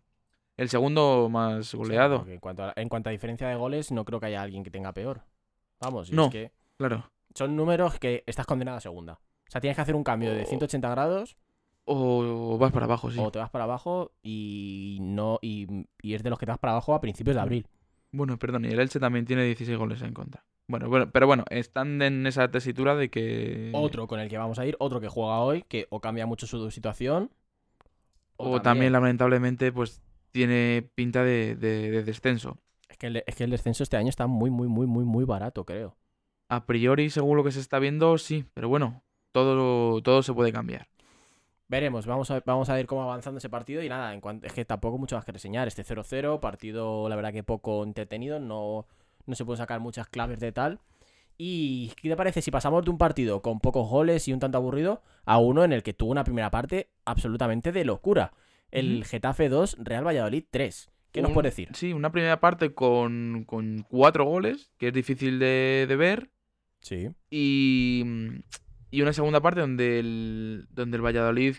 el 0.60 0.70
segundo 0.70 1.30
más 1.30 1.74
goleado, 1.74 2.26
en, 2.28 2.40
cuanto 2.40 2.64
a, 2.66 2.74
en 2.76 2.90
cuanto 2.90 3.10
a 3.10 3.12
diferencia 3.12 3.48
de 3.48 3.56
goles, 3.56 3.92
no 3.92 4.06
creo 4.06 4.20
que 4.20 4.28
haya 4.28 4.42
alguien 4.42 4.64
que 4.64 4.72
tenga 4.72 4.94
peor. 4.94 5.22
Vamos, 5.80 6.12
No. 6.12 6.26
es 6.26 6.32
que 6.32 6.52
claro. 6.78 7.10
son 7.34 7.56
números 7.56 7.98
que 8.00 8.24
estás 8.28 8.46
condenado 8.46 8.78
a 8.78 8.82
segunda. 8.82 9.14
O 9.14 9.52
sea, 9.52 9.62
tienes 9.62 9.76
que 9.76 9.82
hacer 9.82 9.96
un 9.96 10.04
cambio 10.04 10.32
de 10.34 10.44
Oh. 10.44 10.46
180 10.46 10.90
grados 10.90 11.38
O 11.86 12.58
vas 12.60 12.72
para 12.72 12.86
abajo, 12.86 13.10
sí. 13.10 13.18
o 13.20 13.32
te 13.32 13.40
vas 13.40 13.50
para 13.50 13.64
abajo 13.64 14.12
y 14.22 15.00
no 15.02 15.40
y, 15.42 15.88
y 16.04 16.14
es 16.14 16.22
de 16.22 16.30
los 16.30 16.38
que 16.38 16.46
te 16.46 16.52
vas 16.52 16.60
para 16.60 16.74
abajo 16.74 16.94
a 16.94 17.02
principios 17.02 17.36
de 17.36 17.42
Mm. 17.42 17.44
abril. 17.44 17.68
Bueno, 18.12 18.38
perdón, 18.38 18.66
y 18.66 18.68
el 18.70 18.80
Elche 18.80 19.00
también 19.00 19.26
tiene 19.26 19.44
16 19.44 19.78
goles 19.78 20.02
en 20.02 20.14
contra. 20.14 20.44
Bueno, 20.68 20.88
bueno, 20.90 21.10
pero 21.12 21.26
bueno, 21.26 21.46
están 21.50 22.00
en 22.04 22.28
esa 22.28 22.52
tesitura 22.52 22.96
de 22.96 23.10
que... 23.10 23.72
Otro 23.74 24.06
con 24.08 24.20
el 24.20 24.30
que 24.30 24.38
vamos 24.38 24.60
a 24.60 24.66
ir, 24.68 24.76
otro 24.80 25.00
que 25.02 25.08
juega 25.08 25.40
hoy, 25.40 25.64
que 25.68 25.88
o 25.90 26.00
cambia 26.00 26.28
mucho 26.28 26.46
su 26.46 26.70
situación. 26.70 27.32
O, 28.38 28.62
también, 28.62 28.92
lamentablemente, 28.94 29.72
pues 29.72 30.02
tiene 30.32 30.90
pinta 30.96 31.24
de, 31.24 31.56
de- 31.56 31.92
de 31.92 32.04
descenso. 32.04 32.58
Es 32.88 32.98
que, 32.98 33.08
el, 33.08 33.24
es 33.26 33.36
que 33.36 33.44
el 33.44 33.52
descenso 33.52 33.84
este 33.84 33.98
año 33.98 34.10
está 34.10 34.28
muy, 34.28 34.50
muy, 34.50 34.68
muy, 34.68 34.88
muy, 34.88 35.06
muy 35.06 35.26
barato, 35.26 35.66
creo. 35.66 35.96
A 36.50 36.66
priori, 36.66 37.10
según 37.10 37.38
lo 37.38 37.44
que 37.44 37.52
se 37.52 37.60
está 37.60 37.80
viendo, 37.80 38.18
sí, 38.18 38.46
pero 38.54 38.70
bueno, 38.70 39.04
todo, 39.32 40.02
todo 40.02 40.24
se 40.24 40.34
puede 40.34 40.52
cambiar. 40.52 40.88
Veremos, 41.68 42.08
vamos 42.08 42.32
a, 42.32 42.42
vamos 42.46 42.68
a 42.70 42.74
ver 42.74 42.88
cómo 42.88 43.02
va 43.02 43.08
avanzando 43.12 43.38
ese 43.38 43.50
partido 43.50 43.84
y 43.84 43.90
nada, 43.90 44.12
en 44.14 44.22
cuanto, 44.22 44.48
es 44.48 44.54
que 44.54 44.66
tampoco 44.66 44.98
mucho 44.98 45.16
más 45.16 45.24
que 45.24 45.32
reseñar. 45.32 45.68
Este 45.68 45.84
0-0, 45.84 46.40
partido 46.40 47.08
la 47.10 47.16
verdad 47.16 47.32
que 47.32 47.44
poco 47.44 47.84
entretenido, 47.84 48.40
no, 48.40 48.88
no 49.28 49.36
se 49.36 49.46
pueden 49.46 49.58
sacar 49.60 49.80
muchas 49.80 50.08
claves 50.08 50.40
de 50.40 50.52
tal. 50.52 50.80
¿Y 51.38 51.90
qué 52.02 52.10
te 52.10 52.16
parece 52.16 52.42
si 52.42 52.52
pasamos 52.52 52.84
de 52.86 52.92
un 52.92 52.98
partido 53.00 53.42
con 53.42 53.60
pocos 53.60 53.90
goles 53.90 54.28
y 54.28 54.34
un 54.34 54.40
tanto 54.40 54.58
aburrido 54.60 55.02
a 55.26 55.40
uno 55.40 55.64
en 55.64 55.74
el 55.74 55.84
que 55.84 55.94
tuvo 55.94 56.12
una 56.12 56.24
primera 56.24 56.52
parte 56.52 56.90
absolutamente 57.06 57.72
de 57.72 57.86
locura? 57.86 58.34
El. 58.72 59.04
Getafe 59.06 59.50
2, 59.50 59.78
Real 59.80 60.06
Valladolid 60.06 60.44
3. 60.50 60.90
¿Qué 61.12 61.22
nos 61.22 61.30
Un- 61.30 61.34
puede 61.34 61.50
decir? 61.50 61.70
Sí, 61.74 61.92
una 61.94 62.12
primera 62.12 62.40
parte 62.40 62.74
con, 62.74 63.44
con 63.48 63.86
cuatro 63.90 64.26
goles, 64.26 64.72
que 64.78 64.90
es 64.90 64.94
difícil 64.94 65.40
de, 65.40 65.86
de 65.88 65.96
ver, 65.96 66.30
Sí. 66.82 67.10
y, 67.32 68.04
y 68.92 69.02
una 69.02 69.12
segunda 69.14 69.42
parte 69.42 69.60
donde 69.62 70.00
el, 70.00 70.68
donde 70.70 70.98
el 70.98 71.04
Valladolid 71.06 71.56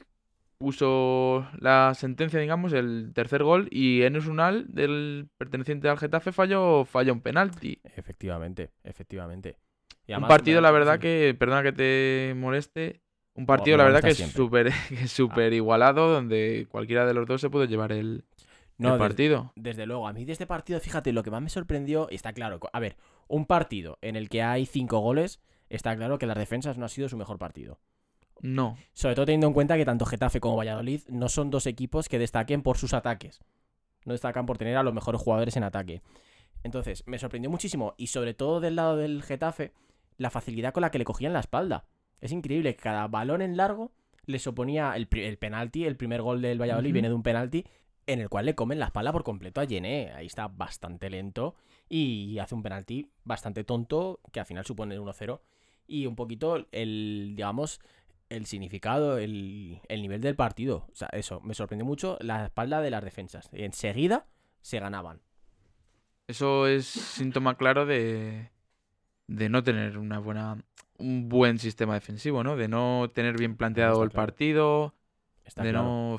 puso 0.59 1.49
la 1.59 1.95
sentencia, 1.95 2.39
digamos, 2.39 2.73
el 2.75 3.13
tercer 3.15 3.43
gol, 3.43 3.67
y 3.71 4.03
Enes 4.03 4.27
Unal, 4.27 4.67
del 4.69 5.29
perteneciente 5.39 5.89
al 5.89 5.99
Getafe, 5.99 6.33
falló, 6.33 6.85
falló 6.85 7.13
un 7.15 7.23
penalti. 7.23 7.81
Efectivamente, 7.97 8.71
efectivamente. 8.85 9.57
Y 10.07 10.13
un 10.13 10.27
partido, 10.29 10.61
la 10.61 10.71
verdad 10.71 10.99
que, 10.99 11.35
perdona 11.39 11.63
que 11.63 11.73
te 11.73 12.35
moleste, 12.37 13.01
un 13.41 13.47
partido, 13.47 13.77
la 13.77 13.85
verdad 13.85 14.03
que 14.03 14.11
es 14.11 14.17
siempre. 14.17 14.73
súper 15.09 15.53
igualado, 15.53 16.13
donde 16.13 16.67
cualquiera 16.71 17.07
de 17.07 17.15
los 17.15 17.27
dos 17.27 17.41
se 17.41 17.51
puede 17.51 17.67
llevar 17.69 17.93
el, 17.93 18.25
No, 18.79 18.89
el 18.95 18.99
des- 18.99 19.09
partido. 19.09 19.53
Desde 19.57 19.87
luego, 19.87 20.07
a 20.09 20.13
mí 20.13 20.25
de 20.25 20.33
este 20.33 20.47
partido, 20.47 20.79
fíjate, 20.81 21.13
lo 21.13 21.23
que 21.23 21.31
más 21.31 21.43
me 21.43 21.49
sorprendió, 21.51 22.09
y 22.11 22.15
está 22.15 22.33
claro, 22.33 22.61
a 22.73 22.81
ver, 22.81 22.97
un 23.29 23.47
partido 23.47 23.99
en 24.03 24.17
el 24.17 24.29
que 24.29 24.43
hay 24.43 24.67
cinco 24.67 24.99
goles, 25.01 25.41
está 25.69 25.97
claro 25.97 26.19
que 26.19 26.27
las 26.27 26.37
defensas 26.39 26.79
no 26.79 26.85
ha 26.85 26.89
sido 26.89 27.09
su 27.09 27.17
mejor 27.17 27.39
partido. 27.39 27.79
No. 28.43 28.77
Sobre 28.95 29.15
todo 29.15 29.27
teniendo 29.27 29.47
en 29.49 29.53
cuenta 29.53 29.77
que 29.77 29.85
tanto 29.85 30.07
Getafe 30.07 30.41
como 30.41 30.57
Valladolid 30.57 31.03
no 31.09 31.29
son 31.29 31.51
dos 31.51 31.67
equipos 31.67 32.09
que 32.09 32.19
destaquen 32.19 32.63
por 32.63 32.79
sus 32.79 32.95
ataques. 32.95 33.41
No 34.07 34.13
destacan 34.13 34.47
por 34.47 34.57
tener 34.57 34.77
a 34.79 34.83
los 34.83 34.95
mejores 34.95 35.21
jugadores 35.21 35.57
en 35.57 35.63
ataque. 35.65 36.01
Entonces, 36.63 37.03
me 37.07 37.19
sorprendió 37.19 37.51
muchísimo, 37.51 37.95
y 37.99 38.07
sobre 38.09 38.33
todo 38.35 38.61
del 38.61 38.77
lado 38.77 38.97
del 38.97 39.23
Getafe, 39.23 39.73
la 40.17 40.31
facilidad 40.31 40.73
con 40.73 40.81
la 40.83 40.91
que 40.91 40.99
le 40.99 41.05
cogían 41.05 41.33
la 41.35 41.41
espalda. 41.41 41.85
Es 42.21 42.33
increíble, 42.33 42.77
cada 42.77 43.07
balón 43.09 43.43
en 43.43 43.57
largo 43.57 43.93
les 44.27 44.47
oponía 44.47 44.95
el, 44.97 45.09
el 45.13 45.39
penalti, 45.39 45.85
el 45.85 45.97
primer 45.97 46.23
gol 46.23 46.43
del 46.43 46.61
Valladolid 46.61 46.93
viene 46.93 47.09
de 47.09 47.15
un 47.15 47.23
penalti 47.23 47.65
en 48.07 48.21
el 48.21 48.29
cual 48.29 48.47
le 48.47 48.55
comen 48.55 48.79
la 48.79 48.87
espalda 48.87 49.13
por 49.13 49.25
completo 49.25 49.61
a 49.61 49.65
Yené. 49.65 50.13
Ahí 50.13 50.27
está 50.27 50.49
bastante 50.49 51.11
lento 51.11 51.55
y 51.89 52.39
hace 52.39 52.55
un 52.55 52.63
penalti 52.63 53.11
bastante 53.25 53.65
tonto 53.65 54.21
que 54.33 54.41
al 54.41 54.47
final 54.47 54.65
supone 54.65 54.95
el 54.95 55.01
1-0 55.01 55.41
y 55.87 56.07
un 56.07 56.17
poquito 56.17 56.67
el, 56.73 57.33
digamos, 57.37 57.81
el 58.29 58.47
significado, 58.47 59.19
el, 59.19 59.81
el 59.89 60.03
nivel 60.03 60.21
del 60.21 60.37
partido. 60.37 60.87
O 60.91 60.95
sea, 60.95 61.09
eso, 61.13 61.41
me 61.41 61.55
sorprendió 61.55 61.85
mucho 61.85 62.17
la 62.21 62.47
espalda 62.47 62.81
de 62.81 62.91
las 62.91 63.05
defensas. 63.05 63.49
Enseguida 63.53 64.27
se 64.61 64.79
ganaban. 64.79 65.21
Eso 66.29 66.69
es 66.69 66.87
síntoma 66.87 67.57
claro 67.57 67.87
de, 67.87 68.51
de 69.27 69.49
no 69.49 69.65
tener 69.65 69.99
una 69.99 70.21
buena, 70.21 70.65
un 71.01 71.29
buen 71.29 71.59
sistema 71.59 71.95
defensivo, 71.95 72.45
¿no? 72.45 72.57
De 72.57 72.69
no 72.69 73.11
tener 73.13 73.37
bien 73.37 73.57
planteado 73.57 73.95
Está 73.95 74.05
el 74.05 74.11
claro. 74.11 74.27
partido, 74.27 74.95
Está 75.45 75.63
de 75.63 75.71
claro. 75.71 75.85
no... 75.85 76.17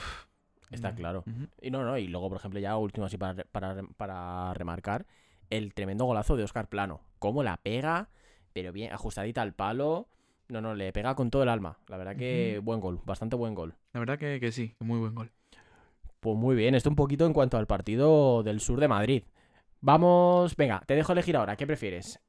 Está 0.71 0.91
mm, 0.91 0.95
claro. 0.95 1.23
Y 1.61 1.69
no, 1.69 1.83
no, 1.83 1.97
y 1.97 2.07
luego, 2.07 2.29
por 2.29 2.37
ejemplo, 2.37 2.59
ya 2.59 2.77
último 2.77 3.05
así 3.05 3.17
para, 3.17 3.43
para, 3.43 3.83
para 3.97 4.53
remarcar, 4.53 5.05
el 5.49 5.73
tremendo 5.73 6.05
golazo 6.05 6.37
de 6.37 6.43
Oscar 6.43 6.69
Plano. 6.69 7.01
Cómo 7.19 7.43
la 7.43 7.57
pega, 7.57 8.09
pero 8.53 8.71
bien 8.71 8.93
ajustadita 8.93 9.41
al 9.41 9.53
palo. 9.53 10.07
No, 10.47 10.61
no, 10.61 10.73
le 10.75 10.91
pega 10.93 11.15
con 11.15 11.29
todo 11.29 11.43
el 11.43 11.49
alma. 11.49 11.77
La 11.87 11.97
verdad 11.97 12.15
que 12.15 12.59
buen 12.63 12.79
gol, 12.79 13.01
bastante 13.05 13.35
buen 13.35 13.53
gol. 13.53 13.75
La 13.93 13.99
verdad 13.99 14.17
que, 14.17 14.39
que 14.39 14.51
sí, 14.51 14.75
muy 14.79 14.99
buen 14.99 15.15
gol. 15.15 15.31
Pues 16.19 16.37
muy 16.37 16.55
bien, 16.55 16.75
esto 16.75 16.89
un 16.89 16.95
poquito 16.95 17.25
en 17.25 17.33
cuanto 17.33 17.57
al 17.57 17.67
partido 17.67 18.43
del 18.43 18.59
sur 18.59 18.79
de 18.79 18.87
Madrid. 18.87 19.23
Vamos, 19.81 20.55
venga, 20.55 20.81
te 20.85 20.95
dejo 20.95 21.11
elegir 21.13 21.35
ahora, 21.35 21.55
¿qué 21.55 21.65
prefieres? 21.65 22.21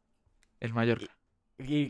El 0.61 0.73
Mallorca. 0.73 1.15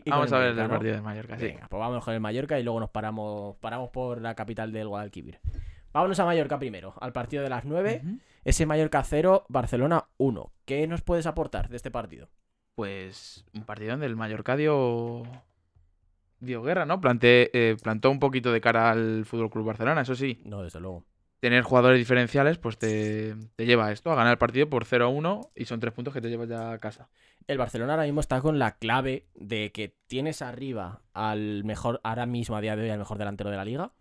Vamos 0.05 0.31
a 0.33 0.39
ver 0.39 0.53
Mallorca, 0.55 0.61
el 0.63 0.67
¿no? 0.67 0.73
partido 0.73 0.93
del 0.93 1.01
Mallorca, 1.03 1.37
sí. 1.39 1.45
Venga, 1.45 1.67
pues 1.69 1.79
vamos 1.79 2.03
con 2.03 2.13
el 2.13 2.19
Mallorca 2.19 2.59
y 2.59 2.63
luego 2.63 2.79
nos 2.79 2.89
paramos, 2.89 3.55
paramos 3.57 3.89
por 3.89 4.21
la 4.21 4.35
capital 4.35 4.71
del 4.71 4.87
Guadalquivir. 4.87 5.39
Vámonos 5.93 6.19
a 6.19 6.25
Mallorca 6.25 6.57
primero, 6.57 6.93
al 6.99 7.13
partido 7.13 7.43
de 7.43 7.49
las 7.49 7.65
9. 7.65 8.01
Ujú. 8.03 8.17
Ese 8.43 8.65
Mallorca 8.65 9.03
0, 9.03 9.45
Barcelona 9.49 10.05
1. 10.17 10.51
¿Qué 10.65 10.87
nos 10.87 11.01
puedes 11.01 11.25
aportar 11.27 11.69
de 11.69 11.75
este 11.77 11.91
partido? 11.91 12.29
Pues 12.75 13.45
un 13.53 13.63
partido 13.63 13.91
donde 13.91 14.07
el 14.07 14.15
Mallorca 14.15 14.55
dio, 14.55 15.21
dio 16.39 16.63
guerra, 16.63 16.85
¿no? 16.85 16.99
Plante- 16.99 17.49
eh, 17.53 17.77
plantó 17.81 18.09
un 18.09 18.19
poquito 18.19 18.51
de 18.51 18.59
cara 18.61 18.89
al 18.91 19.25
Fútbol 19.25 19.49
Club 19.49 19.65
Barcelona, 19.67 20.01
eso 20.01 20.15
sí. 20.15 20.41
No, 20.45 20.63
desde 20.63 20.79
luego. 20.79 21.03
Tener 21.43 21.61
jugadores 21.61 21.99
diferenciales, 21.99 22.57
pues 22.57 22.77
te, 22.77 23.35
te 23.57 23.65
lleva 23.65 23.87
a 23.87 23.91
esto, 23.91 24.09
a 24.09 24.15
ganar 24.15 24.31
el 24.31 24.37
partido 24.37 24.69
por 24.69 24.85
0-1 24.85 25.49
y 25.57 25.65
son 25.65 25.81
tres 25.81 25.91
puntos 25.91 26.13
que 26.13 26.21
te 26.21 26.29
llevas 26.29 26.47
ya 26.47 26.71
a 26.71 26.79
casa. 26.79 27.09
El 27.47 27.57
Barcelona 27.57 27.95
ahora 27.95 28.05
mismo 28.05 28.21
está 28.21 28.39
con 28.39 28.59
la 28.59 28.77
clave 28.77 29.27
de 29.35 29.73
que 29.73 29.97
tienes 30.07 30.41
arriba 30.41 31.01
al 31.11 31.65
mejor, 31.65 31.99
ahora 32.05 32.25
mismo 32.25 32.55
a 32.55 32.61
día 32.61 32.77
de 32.77 32.83
hoy, 32.83 32.89
al 32.91 32.99
mejor 32.99 33.17
delantero 33.17 33.49
de 33.49 33.57
la 33.57 33.65
liga. 33.65 33.91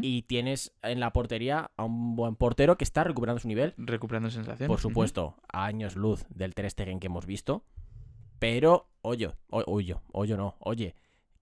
Y 0.00 0.22
tienes 0.22 0.72
en 0.82 1.00
la 1.00 1.12
portería 1.12 1.72
a 1.76 1.82
un 1.82 2.14
buen 2.14 2.36
portero 2.36 2.78
que 2.78 2.84
está 2.84 3.02
recuperando 3.02 3.40
su 3.40 3.48
nivel. 3.48 3.74
Recuperando 3.76 4.30
sensaciones. 4.30 4.68
Por 4.68 4.78
supuesto, 4.78 5.34
a 5.52 5.64
años 5.64 5.96
luz 5.96 6.24
del 6.28 6.54
Ter 6.54 6.70
Stegen 6.70 7.00
que 7.00 7.08
hemos 7.08 7.26
visto. 7.26 7.64
Pero, 8.38 8.92
oye, 9.02 9.32
oye, 9.48 9.96
oye, 10.12 10.36
no, 10.36 10.54
oye, 10.60 10.94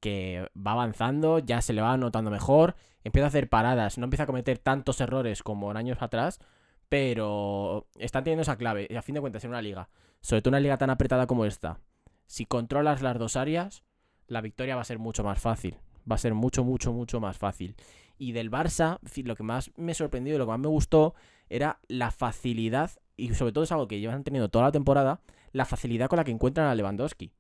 que 0.03 0.49
va 0.55 0.73
avanzando, 0.73 1.39
ya 1.39 1.63
se 1.63 1.73
le 1.73 1.81
va 1.81 1.97
notando 1.97 2.29
mejor, 2.29 2.75
empieza 3.05 3.27
a 3.27 3.29
hacer 3.29 3.49
paradas, 3.49 3.99
no 3.99 4.05
empieza 4.05 4.25
a 4.25 4.27
cometer 4.27 4.59
tantos 4.59 5.01
errores 5.01 5.45
como 5.45 5.71
en 5.71 5.77
años 5.77 6.03
atrás, 6.03 6.41
pero 6.89 7.87
están 7.99 8.25
teniendo 8.25 8.43
esa 8.43 8.57
clave. 8.57 8.89
Y 8.91 8.97
a 8.97 9.03
fin 9.03 9.15
de 9.15 9.21
cuentas, 9.21 9.45
en 9.45 9.51
una 9.51 9.63
liga, 9.63 9.89
sobre 10.21 10.43
todo 10.43 10.51
una 10.51 10.61
liga 10.61 10.77
tan 10.77 10.91
apretada 10.91 11.29
como 11.29 11.45
esta, 11.45 11.79
si 12.27 12.47
controlas 12.47 13.01
las 13.01 13.17
dos 13.17 13.37
áreas, 13.37 13.85
la 14.27 14.41
victoria 14.41 14.75
va 14.75 14.83
a 14.83 14.87
ser 14.87 14.99
mucho 14.99 15.23
más 15.23 15.41
fácil. 15.41 15.77
Va 16.11 16.17
a 16.17 16.19
ser 16.19 16.35
mucho, 16.35 16.65
mucho, 16.65 16.93
mucho 16.93 17.21
más 17.21 17.39
fácil. 17.39 17.77
Y 18.19 18.33
del 18.33 18.51
Barça, 18.51 18.99
lo 19.25 19.37
que 19.37 19.45
más 19.45 19.71
me 19.77 19.95
sorprendió 19.95 20.35
y 20.35 20.39
lo 20.39 20.47
que 20.47 20.51
más 20.51 20.59
me 20.59 20.67
gustó 20.67 21.15
era 21.49 21.79
la 21.87 22.11
facilidad, 22.11 22.91
y 23.17 23.33
sobre 23.35 23.53
todo 23.53 23.63
es 23.63 23.71
algo 23.71 23.87
que 23.87 24.01
llevan 24.01 24.25
teniendo 24.25 24.49
toda 24.49 24.65
la 24.65 24.73
temporada, 24.73 25.21
la 25.53 25.65
facilidad 25.65 26.09
con 26.09 26.17
la 26.17 26.25
que 26.25 26.33
encuentran 26.33 26.67
a 26.67 26.75
Lewandowski. 26.75 27.31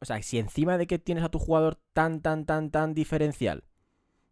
O 0.00 0.04
sea, 0.04 0.22
si 0.22 0.38
encima 0.38 0.78
de 0.78 0.86
que 0.86 0.98
tienes 0.98 1.24
a 1.24 1.28
tu 1.28 1.38
jugador 1.38 1.78
tan, 1.92 2.20
tan, 2.20 2.44
tan, 2.46 2.70
tan 2.70 2.94
diferencial, 2.94 3.64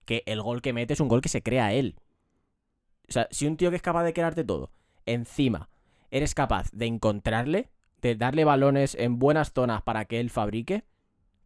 que 0.04 0.22
el 0.26 0.40
gol 0.42 0.62
que 0.62 0.72
mete 0.72 0.92
es 0.92 1.00
un 1.00 1.08
gol 1.08 1.20
que 1.20 1.28
se 1.28 1.42
crea 1.42 1.72
él. 1.72 1.96
O 3.08 3.12
sea, 3.12 3.26
si 3.30 3.46
un 3.46 3.56
tío 3.56 3.70
que 3.70 3.76
es 3.76 3.82
capaz 3.82 4.04
de 4.04 4.12
crearte 4.12 4.44
todo, 4.44 4.70
encima 5.06 5.68
eres 6.10 6.34
capaz 6.34 6.70
de 6.72 6.86
encontrarle, 6.86 7.68
de 8.00 8.14
darle 8.14 8.44
balones 8.44 8.94
en 8.94 9.18
buenas 9.18 9.52
zonas 9.52 9.82
para 9.82 10.04
que 10.04 10.20
él 10.20 10.30
fabrique, 10.30 10.84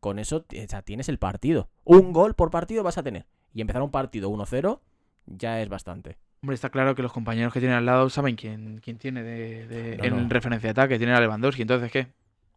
con 0.01 0.19
eso 0.19 0.39
o 0.49 0.69
sea, 0.69 0.83
tienes 0.83 1.09
el 1.09 1.19
partido. 1.19 1.71
Un 1.85 2.13
gol 2.13 2.35
por 2.35 2.51
partido 2.51 2.83
vas 2.83 2.99
a 2.99 3.03
tener. 3.03 3.27
Y 3.55 3.63
empezar 3.63 3.83
un 3.83 3.91
partido 3.91 4.31
1-0 4.31 4.81
ya 5.27 5.61
es 5.63 5.69
bastante. 5.69 6.19
Hombre, 6.43 6.55
está 6.55 6.71
claro 6.71 6.95
que 6.95 7.03
los 7.03 7.13
compañeros 7.13 7.53
que 7.53 7.61
tienen 7.61 7.77
al 7.77 7.85
lado 7.87 8.09
saben 8.09 8.37
quién, 8.37 8.81
quién 8.83 8.97
tiene 8.99 9.23
de, 9.23 9.67
de- 9.67 9.97
No, 9.99 10.05
en 10.05 10.23
no. 10.25 10.29
referencia 10.29 10.69
de 10.69 10.71
ataque. 10.73 10.99
Tienen 10.99 11.17
a 11.17 11.21
Lewandowski, 11.21 11.63
entonces 11.63 11.91
¿qué? 11.91 12.09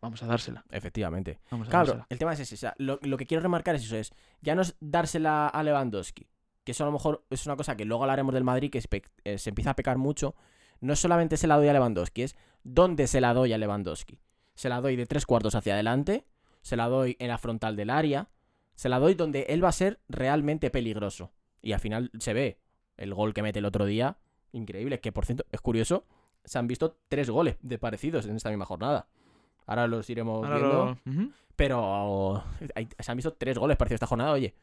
Vamos 0.04 0.22
a 0.22 0.28
dársela. 0.28 0.66
Efectivamente. 0.70 1.40
Vamos 1.50 1.68
a 1.68 1.72
Claro, 1.72 1.86
dársela. 1.88 2.08
el 2.10 2.20
tema 2.20 2.34
es 2.34 2.40
ese. 2.42 2.56
o 2.56 2.58
sea, 2.58 2.76
lo, 2.78 3.00
lo 3.02 3.18
que 3.18 3.26
quiero 3.26 3.42
remarcar 3.42 3.76
es 3.76 3.84
eso: 3.86 3.96
es 3.96 4.12
ya 4.42 4.54
no 4.54 4.62
es 4.62 4.76
dársela 4.82 5.48
a 5.48 5.64
Lewandowski, 5.64 6.28
que 6.66 6.74
eso 6.74 6.84
a 6.84 6.88
lo 6.88 6.92
mejor 6.92 7.26
es 7.30 7.46
una 7.46 7.56
cosa 7.56 7.76
que 7.78 7.86
luego 7.86 8.04
hablaremos 8.04 8.34
del 8.34 8.44
Madrid, 8.44 8.70
que 8.70 8.84
eh, 9.24 9.38
se 9.38 9.50
empieza 9.50 9.72
a 9.72 9.76
pecar 9.76 9.98
mucho. 9.98 10.36
No 10.82 10.96
solamente 10.98 11.38
se 11.38 11.48
la 11.48 11.56
doy 11.56 11.70
a 11.70 11.74
Lewandowski, 11.74 12.24
es 12.24 12.36
dónde 12.64 13.08
se 13.08 13.22
la 13.22 13.34
doy 13.34 13.54
a 13.54 13.58
Lewandowski. 13.58 14.20
Se 14.56 14.68
la 14.70 14.82
doy 14.82 14.96
de 14.98 15.06
tres 15.06 15.26
cuartos 15.26 15.56
hacia 15.56 15.74
adelante, 15.74 16.26
se 16.62 16.76
la 16.76 16.90
doy 16.90 17.16
en 17.20 17.30
la 17.30 17.38
frontal 17.38 17.76
del 17.78 17.90
área, 17.90 18.30
se 18.76 18.90
la 18.90 19.00
doy 19.00 19.14
donde 19.14 19.44
él 19.50 19.64
va 19.64 19.70
a 19.70 19.72
ser 19.72 20.02
realmente 20.10 20.70
peligroso. 20.70 21.32
Y 21.62 21.72
al 21.72 21.80
final 21.80 22.12
se 22.20 22.34
ve 22.34 22.60
el 22.98 23.14
gol 23.14 23.34
que 23.34 23.42
mete 23.42 23.60
el 23.60 23.66
otro 23.66 23.86
día, 23.86 24.18
increíble, 24.52 25.00
que 25.00 25.14
por 25.14 25.26
cierto, 25.26 25.46
es 25.52 25.62
curioso, 25.62 26.06
se 26.44 26.60
han 26.60 26.68
visto 26.68 26.98
tres 27.08 27.30
goles 27.30 27.56
de 27.62 27.80
parecidos 27.80 28.26
en 28.26 28.36
esta 28.36 28.50
misma 28.50 28.66
jornada. 28.66 29.08
Ahora 29.66 29.88
los 29.88 30.10
iremos 30.10 30.44
Ahora 30.46 30.58
viendo. 30.58 30.98
lo-. 31.06 31.30
Pero 31.56 32.44
hay- 32.76 32.90
se 33.00 33.12
han 33.12 33.18
visto 33.18 33.34
tres 33.34 33.58
goles 33.58 33.78
parecidos 33.78 33.98
esta 33.98 34.08
jornada. 34.08 34.32
Oye, 34.32 34.56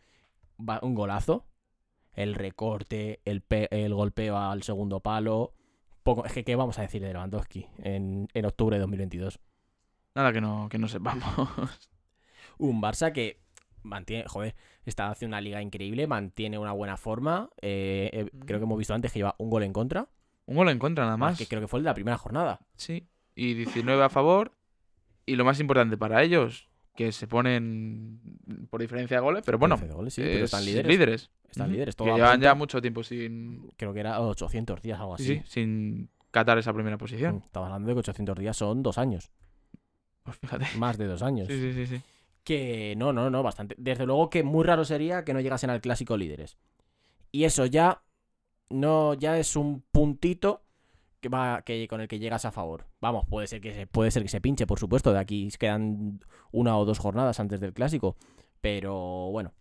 va- 0.58 0.80
un 0.82 0.94
golazo, 0.94 1.46
el 2.14 2.34
recorte, 2.34 3.20
el, 3.24 3.40
pe- 3.42 3.68
el 3.70 3.94
golpeo 3.94 4.36
al 4.36 4.62
segundo 4.62 5.00
palo. 5.00 5.54
Poco, 6.02 6.24
es 6.24 6.32
que, 6.32 6.44
¿qué 6.44 6.56
vamos 6.56 6.78
a 6.78 6.82
decir 6.82 7.00
de 7.02 7.12
Lewandowski 7.12 7.66
en, 7.78 8.26
en 8.34 8.44
octubre 8.46 8.76
de 8.76 8.80
2022? 8.80 9.38
Nada 10.14 10.32
que 10.32 10.40
no, 10.40 10.68
que 10.68 10.78
no 10.78 10.88
sepamos. 10.88 11.24
Un 12.58 12.82
Barça 12.82 13.12
que 13.12 13.40
mantiene, 13.82 14.24
joder, 14.26 14.54
está 14.84 15.10
haciendo 15.10 15.34
una 15.36 15.40
liga 15.40 15.62
increíble, 15.62 16.06
mantiene 16.06 16.58
una 16.58 16.72
buena 16.72 16.96
forma. 16.96 17.48
eh, 17.62 18.10
eh, 18.12 18.30
creo 18.44 18.58
que 18.58 18.64
hemos 18.64 18.78
visto 18.78 18.92
antes 18.94 19.12
que 19.12 19.20
lleva 19.20 19.34
un 19.38 19.48
gol 19.50 19.62
en 19.62 19.72
contra, 19.72 20.08
Un 20.46 20.56
gol 20.56 20.68
en 20.68 20.78
contra 20.78 21.04
nada 21.04 21.16
más. 21.16 21.38
que 21.38 21.46
creo 21.46 21.60
que 21.60 21.68
fue 21.68 21.78
el 21.78 21.84
de 21.84 21.90
la 21.90 21.94
primera 21.94 22.18
jornada. 22.18 22.60
Sí. 22.76 23.06
Y 23.34 23.54
19 23.54 24.02
a 24.02 24.08
favor. 24.10 24.52
Y 25.26 25.36
lo 25.36 25.44
más 25.44 25.60
importante 25.60 25.96
para 25.96 26.22
ellos, 26.22 26.68
que 26.96 27.12
se 27.12 27.26
ponen 27.26 28.20
por 28.70 28.80
diferencia 28.80 29.16
de 29.18 29.22
goles, 29.22 29.42
pero 29.44 29.58
bueno, 29.58 29.76
13 29.76 29.94
goles, 29.94 30.14
sí, 30.14 30.22
pero 30.22 30.44
están 30.44 30.60
es 30.60 30.66
líderes. 30.86 31.30
Están 31.50 31.72
líderes, 31.72 31.96
Que 31.96 32.04
llevan 32.04 32.40
ya 32.40 32.54
mucho 32.54 32.80
tiempo 32.80 33.02
sin, 33.02 33.70
Creo 33.76 33.92
que 33.92 34.00
era 34.00 34.20
800 34.20 34.82
días, 34.82 35.00
algo 35.00 35.16
sí, 35.18 35.22
así. 35.24 35.34
sí, 35.36 35.42
sin 35.46 36.10
catar 36.30 36.58
esa 36.58 36.72
primera 36.72 36.96
posición. 36.98 37.36
Mm, 37.36 37.42
Estamos 37.46 37.66
hablando 37.68 37.88
de 37.88 37.94
que 37.94 37.98
800 38.00 38.38
días 38.38 38.56
son 38.56 38.82
dos 38.82 38.98
años, 38.98 39.30
Pues 40.22 40.36
fíjate. 40.38 40.66
más 40.78 40.96
de 40.98 41.06
dos 41.06 41.22
años. 41.22 41.48
Sí, 41.48 41.58
sí, 41.58 41.72
sí, 41.72 41.86
sí. 41.86 42.02
Que 42.44 42.94
no, 42.96 43.12
no, 43.12 43.30
no, 43.30 43.42
bastante. 43.42 43.74
Desde 43.78 44.06
luego 44.06 44.30
que 44.30 44.42
muy 44.42 44.64
raro 44.64 44.84
sería 44.84 45.24
que 45.24 45.34
no 45.34 45.40
llegasen 45.40 45.70
al 45.70 45.80
clásico 45.80 46.16
líderes. 46.16 46.56
Y 47.32 47.44
eso 47.44 47.66
ya 47.66 48.02
no 48.70 49.14
ya 49.14 49.38
es 49.38 49.56
un 49.56 49.82
puntito 49.92 50.62
que 51.20 51.28
va 51.28 51.62
que 51.62 51.86
con 51.88 52.00
el 52.00 52.08
que 52.08 52.18
llegas 52.18 52.44
a 52.44 52.50
favor. 52.50 52.86
Vamos, 53.00 53.26
puede 53.28 53.46
ser 53.46 53.60
que 53.60 53.72
se 53.74 53.86
puede 53.86 54.10
ser 54.10 54.22
que 54.22 54.28
se 54.28 54.40
pinche, 54.40 54.66
por 54.66 54.78
supuesto, 54.78 55.12
de 55.12 55.18
aquí 55.18 55.48
quedan 55.58 56.20
una 56.50 56.76
o 56.76 56.84
dos 56.84 56.98
jornadas 56.98 57.38
antes 57.40 57.60
del 57.60 57.72
clásico, 57.74 58.16
pero 58.60 58.94
bueno. 59.30 59.52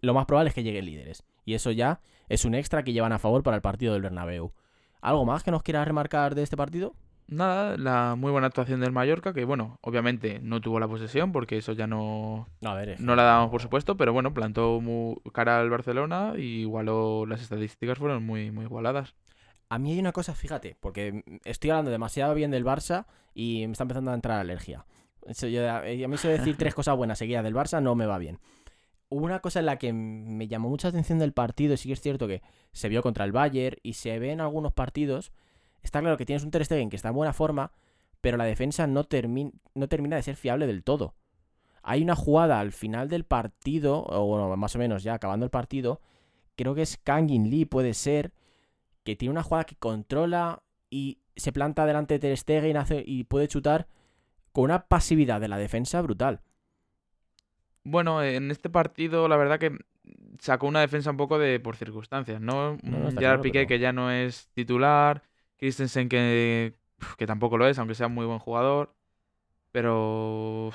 Lo 0.00 0.14
más 0.14 0.26
probable 0.26 0.48
es 0.48 0.54
que 0.54 0.62
lleguen 0.62 0.86
líderes 0.86 1.22
y 1.44 1.54
eso 1.54 1.70
ya 1.70 2.00
es 2.28 2.44
un 2.44 2.54
extra 2.54 2.82
que 2.82 2.92
llevan 2.92 3.12
a 3.12 3.18
favor 3.18 3.42
para 3.42 3.56
el 3.56 3.62
partido 3.62 3.92
del 3.92 4.02
Bernabéu. 4.02 4.52
¿Algo 5.00 5.24
más 5.24 5.42
que 5.42 5.50
nos 5.50 5.62
quieras 5.62 5.86
remarcar 5.86 6.34
de 6.34 6.42
este 6.42 6.56
partido? 6.56 6.94
Nada, 7.28 7.76
la 7.76 8.14
muy 8.16 8.30
buena 8.30 8.48
actuación 8.48 8.80
del 8.80 8.92
Mallorca, 8.92 9.32
que 9.32 9.44
bueno, 9.44 9.78
obviamente 9.80 10.40
no 10.42 10.60
tuvo 10.60 10.78
la 10.80 10.88
posesión, 10.88 11.32
porque 11.32 11.56
eso 11.56 11.72
ya 11.72 11.86
no, 11.86 12.48
No, 12.60 12.70
a 12.70 12.74
ver, 12.74 12.90
es 12.90 13.00
no 13.00 13.12
que- 13.12 13.16
la 13.16 13.22
dábamos 13.22 13.50
por 13.50 13.62
supuesto, 13.62 13.96
pero 13.96 14.12
bueno, 14.12 14.34
plantó 14.34 14.80
mu- 14.80 15.16
cara 15.32 15.60
al 15.60 15.70
Barcelona 15.70 16.34
y 16.36 16.60
igualó 16.62 17.24
las 17.26 17.40
estadísticas 17.40 17.98
fueron 17.98 18.24
muy, 18.26 18.50
muy 18.50 18.64
igualadas. 18.64 19.14
A 19.72 19.78
mí 19.78 19.92
hay 19.92 19.98
una 20.00 20.12
cosa, 20.12 20.34
fíjate, 20.34 20.76
porque 20.80 21.24
estoy 21.44 21.70
hablando 21.70 21.90
demasiado 21.90 22.34
bien 22.34 22.50
del 22.50 22.62
Barça 22.64 23.06
y 23.34 23.64
me 23.66 23.72
está 23.72 23.84
empezando 23.84 24.10
a 24.10 24.14
entrar 24.14 24.38
alergia. 24.38 24.84
Yo- 25.40 25.70
a 25.70 25.80
mí 25.82 26.14
eso 26.14 26.28
de 26.28 26.38
decir 26.38 26.56
tres 26.58 26.74
cosas 26.74 26.94
buenas 26.96 27.16
seguidas 27.18 27.42
del 27.42 27.54
Barça 27.54 27.82
no 27.82 27.94
me 27.94 28.04
va 28.04 28.18
bien. 28.18 28.38
Hubo 29.08 29.24
una 29.24 29.40
cosa 29.40 29.60
en 29.60 29.66
la 29.66 29.78
que 29.78 29.92
me 29.94 30.46
llamó 30.48 30.68
mucha 30.68 30.88
atención 30.88 31.18
del 31.18 31.32
partido, 31.32 31.72
y 31.72 31.76
sí 31.78 31.88
que 31.88 31.94
es 31.94 32.00
cierto 32.02 32.26
que 32.28 32.42
se 32.72 32.88
vio 32.90 33.02
contra 33.02 33.24
el 33.24 33.32
Bayern 33.32 33.76
y 33.82 33.94
se 33.94 34.18
ve 34.18 34.32
en 34.32 34.40
algunos 34.42 34.72
partidos. 34.74 35.32
Está 35.82 36.00
claro 36.00 36.16
que 36.18 36.26
tienes 36.26 36.44
un 36.44 36.50
Ter 36.50 36.64
Stegen 36.66 36.90
que 36.90 36.96
está 36.96 37.08
en 37.08 37.14
buena 37.14 37.32
forma, 37.32 37.72
pero 38.20 38.36
la 38.36 38.44
defensa 38.44 38.86
no, 38.86 39.04
termi- 39.04 39.52
no 39.74 39.88
termina 39.88 40.16
de 40.16 40.22
ser 40.22 40.36
fiable 40.36 40.66
del 40.66 40.84
todo. 40.84 41.14
Hay 41.82 42.02
una 42.02 42.14
jugada 42.14 42.60
al 42.60 42.72
final 42.72 43.08
del 43.08 43.24
partido, 43.24 44.04
o 44.06 44.26
bueno, 44.26 44.54
más 44.56 44.76
o 44.76 44.78
menos 44.78 45.02
ya 45.02 45.14
acabando 45.14 45.44
el 45.44 45.50
partido, 45.50 46.00
creo 46.56 46.74
que 46.74 46.82
es 46.82 46.98
Kangin 46.98 47.48
Lee, 47.50 47.64
puede 47.64 47.94
ser, 47.94 48.32
que 49.04 49.16
tiene 49.16 49.32
una 49.32 49.42
jugada 49.42 49.64
que 49.64 49.76
controla 49.76 50.62
y 50.90 51.18
se 51.36 51.52
planta 51.52 51.86
delante 51.86 52.14
de 52.14 52.20
Ter 52.20 52.36
Stegen 52.36 52.76
hace- 52.76 53.02
y 53.06 53.24
puede 53.24 53.48
chutar 53.48 53.86
con 54.52 54.64
una 54.64 54.86
pasividad 54.86 55.40
de 55.40 55.48
la 55.48 55.56
defensa 55.58 56.00
brutal. 56.02 56.40
Bueno, 57.84 58.22
en 58.22 58.50
este 58.50 58.70
partido 58.70 59.26
la 59.28 59.36
verdad 59.36 59.58
que 59.58 59.76
sacó 60.38 60.66
una 60.66 60.80
defensa 60.80 61.10
un 61.10 61.16
poco 61.16 61.38
de 61.38 61.58
por 61.60 61.76
circunstancias, 61.76 62.40
¿no? 62.40 62.72
No, 62.76 62.78
no, 62.82 62.98
Gerard 62.98 63.16
claro, 63.16 63.42
Piqué 63.42 63.60
pero- 63.60 63.68
que 63.68 63.78
ya 63.78 63.92
no 63.92 64.10
es 64.10 64.48
titular, 64.54 65.22
Christensen 65.56 66.08
que, 66.08 66.74
que 67.18 67.26
tampoco 67.26 67.58
lo 67.58 67.66
es, 67.66 67.78
aunque 67.78 67.94
sea 67.94 68.06
un 68.08 68.14
muy 68.14 68.26
buen 68.26 68.38
jugador, 68.38 68.94
pero 69.72 70.70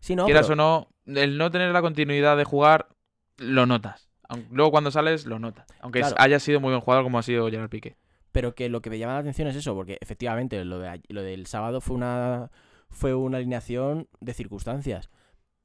Sí, 0.00 0.16
no, 0.16 0.24
quieras 0.24 0.46
pero- 0.48 0.54
o 0.54 0.88
no, 1.06 1.20
el 1.20 1.38
no 1.38 1.50
tener 1.50 1.70
la 1.72 1.82
continuidad 1.82 2.36
de 2.36 2.44
jugar 2.44 2.88
lo 3.36 3.66
notas. 3.66 4.08
Luego 4.50 4.70
cuando 4.70 4.90
sales 4.90 5.26
lo 5.26 5.38
notas, 5.38 5.66
aunque 5.80 6.00
Claro. 6.00 6.16
haya 6.18 6.38
sido 6.40 6.60
muy 6.60 6.70
buen 6.70 6.80
jugador 6.80 7.04
como 7.04 7.18
ha 7.18 7.22
sido 7.22 7.48
Gerard 7.50 7.68
Piqué. 7.68 7.96
Pero 8.32 8.54
que 8.54 8.68
lo 8.68 8.82
que 8.82 8.90
me 8.90 8.98
llama 8.98 9.12
la 9.14 9.18
atención 9.20 9.46
es 9.48 9.56
eso, 9.56 9.74
porque 9.74 9.98
efectivamente 10.00 10.64
lo, 10.64 10.78
de, 10.78 11.00
lo 11.08 11.22
del 11.22 11.46
sábado 11.46 11.80
fue 11.80 11.96
una, 11.96 12.50
fue 12.88 13.14
una 13.14 13.38
alineación 13.38 14.08
de 14.20 14.34
circunstancias. 14.34 15.08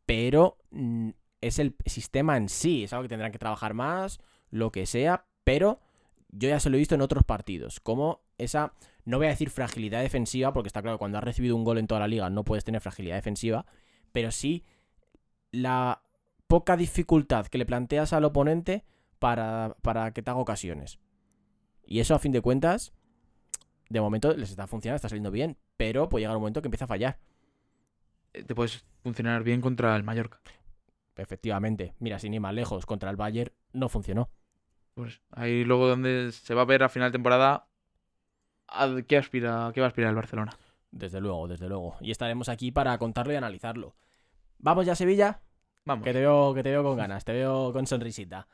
Pero 0.06 0.58
mm, 0.72 1.10
es 1.42 1.58
el 1.60 1.76
sistema 1.86 2.38
en 2.38 2.50
sí, 2.50 2.84
es 2.84 2.94
algo 2.94 3.04
que 3.04 3.10
tendrán 3.10 3.32
que 3.32 3.40
trabajar 3.40 3.74
más, 3.74 4.20
lo 4.52 4.72
que 4.72 4.86
sea, 4.86 5.26
pero 5.44 5.80
yo 6.32 6.50
ya 6.50 6.60
se 6.60 6.70
lo 6.70 6.76
he 6.76 6.80
visto 6.80 6.96
en 6.96 7.02
otros 7.02 7.24
partidos, 7.24 7.80
como 7.80 8.22
esa, 8.38 8.74
no 9.06 9.18
voy 9.18 9.28
a 9.28 9.32
decir 9.32 9.50
fragilidad 9.50 10.02
defensiva, 10.02 10.54
porque 10.54 10.68
está 10.68 10.82
claro, 10.82 10.98
cuando 11.00 11.18
has 11.18 11.24
recibido 11.24 11.56
un 11.56 11.64
gol 11.64 11.78
en 11.80 11.88
toda 11.88 12.02
la 12.02 12.08
liga 12.08 12.30
no 12.30 12.44
puedes 12.44 12.64
tener 12.66 12.82
fragilidad 12.82 13.16
defensiva, 13.16 13.66
pero 14.12 14.32
sí 14.32 14.64
la 15.52 16.02
poca 16.50 16.76
dificultad 16.76 17.46
que 17.46 17.60
le 17.60 17.66
planteas 17.68 18.12
al 18.12 18.26
oponente 18.26 18.84
para, 19.20 19.78
para 19.84 20.12
que 20.14 20.24
te 20.24 20.32
haga 20.32 20.40
ocasiones. 20.40 21.00
Y 21.86 22.00
eso, 22.00 22.16
a 22.16 22.20
fin 22.20 22.32
de 22.32 22.42
cuentas, 22.42 22.92
de 23.88 24.02
momento 24.02 24.36
les 24.36 24.50
está 24.50 24.66
funcionando, 24.66 24.96
está 24.96 25.10
saliendo 25.10 25.30
bien, 25.30 25.60
pero 25.78 26.10
puede 26.10 26.24
llegar 26.24 26.36
un 26.36 26.42
momento 26.42 26.64
que 26.64 26.68
empieza 26.68 26.86
a 26.86 26.88
fallar. 26.88 27.20
Eh, 28.34 28.44
Te 28.44 28.56
puedes 28.56 28.84
funcionar 29.04 29.44
bien 29.44 29.62
contra 29.62 29.96
el 29.96 30.04
Mallorca. 30.04 30.42
Efectivamente, 31.16 31.94
mira, 32.00 32.18
sin 32.18 32.34
ir 32.34 32.42
más 32.42 32.54
lejos, 32.56 32.88
contra 32.88 33.12
el 33.12 33.16
Bayern 33.16 33.54
no 33.72 33.88
funcionó. 33.88 34.32
Pues 34.96 35.22
ahí 35.30 35.64
luego 35.64 35.88
donde 35.88 36.32
se 36.32 36.56
va 36.56 36.64
a 36.64 36.66
ver 36.66 36.82
a 36.82 36.90
final 36.90 37.12
de 37.12 37.18
temporada 37.18 37.68
a 38.68 38.90
qué 39.08 39.18
aspira, 39.18 39.68
a 39.68 39.72
qué 39.72 39.82
va 39.82 39.88
a 39.88 39.90
aspirar 39.90 40.10
el 40.10 40.16
Barcelona. 40.16 40.58
Desde 40.90 41.22
luego, 41.22 41.48
desde 41.48 41.70
luego. 41.70 41.96
Y 42.02 42.10
estaremos 42.10 42.50
aquí 42.50 42.72
para 42.72 42.98
contarlo 42.98 43.34
y 43.34 43.36
analizarlo. 43.36 43.96
¿Vamos 44.58 44.88
ya 44.88 44.94
a 44.94 44.96
Sevilla? 44.96 45.42
Vamos. 45.90 46.06
Que 46.06 46.14
te 46.14 46.20
veo, 46.20 46.54
que 46.54 46.62
te 46.64 46.70
veo 46.70 46.84
con 46.84 46.96
ganas, 46.96 47.26
te 47.26 47.34
veo 47.34 47.74
con 47.74 47.88
sonrisita. 47.88 48.48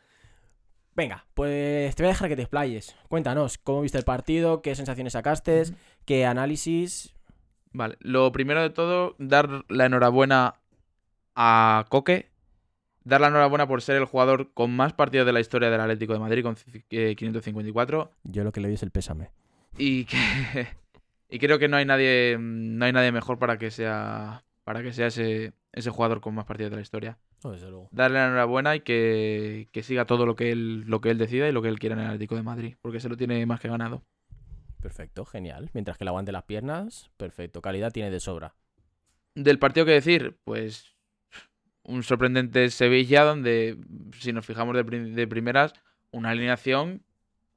Venga, 0.96 1.26
pues 1.34 1.94
te 1.96 2.04
voy 2.04 2.08
a 2.08 2.14
dejar 2.14 2.30
que 2.30 2.38
te 2.38 2.44
explayes. 2.44 2.96
Cuéntanos, 3.10 3.58
¿cómo 3.58 3.82
viste 3.82 3.98
el 3.98 4.06
partido? 4.06 4.62
¿Qué 4.62 4.74
sensaciones 4.76 5.12
sacaste? 5.14 5.64
¿Qué 6.06 6.26
análisis? 6.26 7.14
Vale, 7.74 7.98
lo 8.00 8.32
primero 8.32 8.62
de 8.62 8.70
todo, 8.70 9.16
dar 9.20 9.66
la 9.68 9.86
enhorabuena 9.88 10.56
a 11.36 11.86
Coque. 11.90 12.30
Dar 13.04 13.20
la 13.20 13.28
enhorabuena 13.28 13.68
por 13.68 13.82
ser 13.82 13.98
el 13.98 14.06
jugador 14.06 14.54
con 14.54 14.74
más 14.74 14.94
partidos 14.94 15.26
de 15.28 15.34
la 15.34 15.42
historia 15.42 15.70
del 15.70 15.82
Atlético 15.82 16.14
de 16.14 16.20
Madrid, 16.20 16.42
con 16.42 16.56
ci- 16.56 16.86
eh, 16.90 17.16
554. 17.18 18.12
Yo 18.24 18.46
lo 18.46 18.54
que 18.54 18.62
le 18.62 18.70
doy 18.70 18.76
es 18.76 18.84
el 18.84 18.92
pésame. 18.92 19.30
Y 19.78 20.06
que. 20.06 20.18
y 21.30 21.38
creo 21.40 21.60
que 21.60 21.68
no 21.68 21.76
hay 21.76 21.84
nadie. 21.86 22.38
No 22.40 22.86
hay 22.86 22.94
nadie 22.94 23.12
mejor 23.12 23.38
para 23.38 23.58
que 23.60 23.70
sea. 23.72 24.45
Para 24.66 24.84
que 24.84 24.92
sea 24.92 25.08
ese, 25.08 25.54
ese 25.72 25.90
jugador 25.92 26.20
con 26.20 26.36
más 26.36 26.44
partidos 26.44 26.72
de 26.72 26.76
la 26.76 26.82
historia. 26.82 27.18
No, 27.44 27.52
desde 27.52 27.70
luego. 27.70 27.88
Darle 27.92 28.18
la 28.18 28.26
enhorabuena 28.26 28.76
y 28.76 28.82
que, 28.82 29.70
que 29.72 29.84
siga 29.84 30.06
todo 30.06 30.26
lo 30.26 30.36
que 30.36 30.52
él, 30.52 30.82
lo 30.82 31.00
que 31.00 31.12
él 31.12 31.18
decida 31.18 31.48
y 31.48 31.54
lo 31.54 31.62
que 31.62 31.70
él 31.70 31.80
quiera 31.80 31.96
en 31.96 32.02
el 32.02 32.08
Atlético 32.08 32.36
de 32.36 32.44
Madrid. 32.44 32.76
Porque 32.82 33.00
se 33.00 33.08
lo 33.08 33.16
tiene 33.16 33.46
más 33.46 33.62
que 33.62 33.70
ganado. 33.70 34.04
Perfecto, 34.82 35.24
genial. 35.24 35.70
Mientras 35.74 35.98
que 35.98 36.04
le 36.04 36.10
aguante 36.10 36.32
las 36.32 36.44
piernas, 36.44 37.10
perfecto. 37.16 37.62
Calidad 37.62 37.94
tiene 37.94 38.12
de 38.12 38.20
sobra. 38.20 38.56
Del 39.36 39.60
partido 39.60 39.86
que 39.86 39.94
decir, 39.94 40.38
pues 40.44 40.96
un 41.84 42.04
sorprendente 42.04 42.70
Sevilla 42.72 43.24
donde, 43.24 43.78
si 44.20 44.34
nos 44.34 44.46
fijamos 44.46 44.76
de 44.76 45.28
primeras, 45.28 45.74
una 46.12 46.32
alineación 46.32 47.04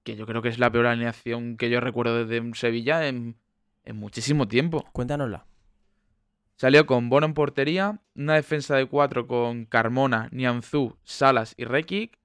que 0.04 0.16
yo 0.16 0.26
creo 0.26 0.42
que 0.42 0.48
es 0.48 0.58
la 0.58 0.70
peor 0.70 0.86
alineación 0.86 1.56
que 1.56 1.70
yo 1.70 1.80
recuerdo 1.80 2.24
desde 2.24 2.40
un 2.40 2.54
Sevilla 2.54 3.08
en, 3.08 3.36
en 3.84 3.96
muchísimo 3.96 4.48
tiempo. 4.48 4.84
Cuéntanosla. 4.92 5.46
Salió 6.58 6.86
con 6.86 7.08
Bono 7.08 7.24
en 7.24 7.34
portería, 7.34 8.00
una 8.16 8.34
defensa 8.34 8.74
de 8.74 8.86
cuatro 8.86 9.28
con 9.28 9.64
Carmona, 9.64 10.28
Nianzú, 10.32 10.96
Salas 11.04 11.54
y 11.56 11.64
Rekic, 11.64 12.18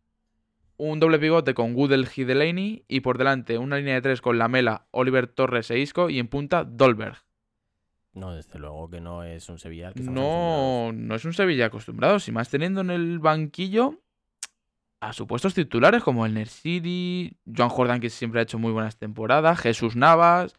un 0.75 0.99
doble 0.99 1.19
pivote 1.19 1.53
con 1.53 1.75
Goodell 1.75 2.07
y 2.15 2.23
Delaney 2.23 2.83
y 2.87 3.01
por 3.01 3.19
delante 3.19 3.59
una 3.59 3.77
línea 3.77 3.93
de 3.93 4.01
tres 4.01 4.21
con 4.21 4.39
Lamela, 4.39 4.87
Oliver 4.89 5.27
Torres 5.27 5.69
e 5.69 5.77
Isco 5.77 6.09
y 6.09 6.17
en 6.17 6.29
punta 6.29 6.63
Dolberg. 6.63 7.17
No, 8.13 8.33
desde 8.33 8.57
luego 8.57 8.89
que 8.89 9.01
no 9.01 9.23
es 9.23 9.47
un 9.49 9.59
Sevilla 9.59 9.89
al 9.89 9.93
que. 9.93 10.01
No, 10.01 10.91
no 10.91 11.13
es 11.13 11.25
un 11.25 11.33
Sevilla 11.33 11.67
acostumbrado, 11.67 12.19
si 12.19 12.31
más 12.31 12.49
teniendo 12.49 12.81
en 12.81 12.89
el 12.89 13.19
banquillo 13.19 14.01
a 14.99 15.13
supuestos 15.13 15.53
titulares 15.53 16.01
como 16.01 16.25
el 16.25 16.33
Nersidi, 16.33 17.37
Joan 17.55 17.69
Jordan 17.69 17.99
que 17.99 18.09
siempre 18.09 18.39
ha 18.39 18.43
hecho 18.43 18.57
muy 18.57 18.71
buenas 18.71 18.97
temporadas, 18.97 19.59
Jesús 19.59 19.95
Navas, 19.95 20.55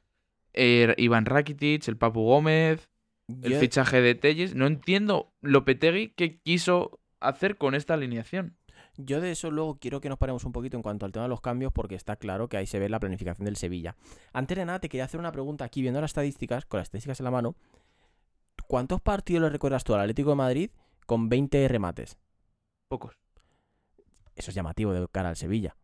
eh, 0.52 0.94
Iván 0.96 1.26
Rakitic, 1.26 1.88
el 1.88 1.96
Papu 1.96 2.22
Gómez, 2.22 2.88
el 3.28 3.54
fichaje 3.56 4.00
de 4.00 4.14
Telles. 4.14 4.54
No 4.54 4.66
entiendo 4.66 5.32
Lopetegui 5.40 6.10
qué 6.10 6.40
quiso 6.40 7.00
hacer 7.20 7.56
con 7.56 7.74
esta 7.74 7.94
alineación. 7.94 8.56
Yo 8.96 9.20
de 9.20 9.32
eso 9.32 9.50
luego 9.50 9.78
quiero 9.78 10.00
que 10.00 10.08
nos 10.08 10.18
paremos 10.18 10.44
un 10.44 10.52
poquito 10.52 10.76
en 10.76 10.82
cuanto 10.82 11.04
al 11.04 11.12
tema 11.12 11.24
de 11.24 11.28
los 11.28 11.40
cambios, 11.40 11.72
porque 11.72 11.96
está 11.96 12.16
claro 12.16 12.48
que 12.48 12.56
ahí 12.56 12.66
se 12.66 12.78
ve 12.78 12.88
la 12.88 13.00
planificación 13.00 13.44
del 13.44 13.56
Sevilla. 13.56 13.96
Antes 14.32 14.56
de 14.56 14.64
nada, 14.64 14.78
te 14.78 14.88
quería 14.88 15.04
hacer 15.04 15.18
una 15.18 15.32
pregunta 15.32 15.64
aquí, 15.64 15.82
viendo 15.82 16.00
las 16.00 16.10
estadísticas, 16.10 16.64
con 16.64 16.78
las 16.78 16.86
estadísticas 16.86 17.18
en 17.18 17.24
la 17.24 17.30
mano. 17.32 17.56
¿Cuántos 18.68 19.00
partidos 19.00 19.42
le 19.42 19.48
recuerdas 19.50 19.82
tú 19.82 19.94
al 19.94 20.00
Atlético 20.00 20.30
de 20.30 20.36
Madrid 20.36 20.70
con 21.06 21.28
20 21.28 21.66
remates? 21.66 22.18
Pocos. 22.88 23.18
Eso 24.36 24.50
es 24.50 24.54
llamativo 24.54 24.92
de 24.92 25.08
cara 25.08 25.28
al 25.28 25.36
Sevilla. 25.36 25.76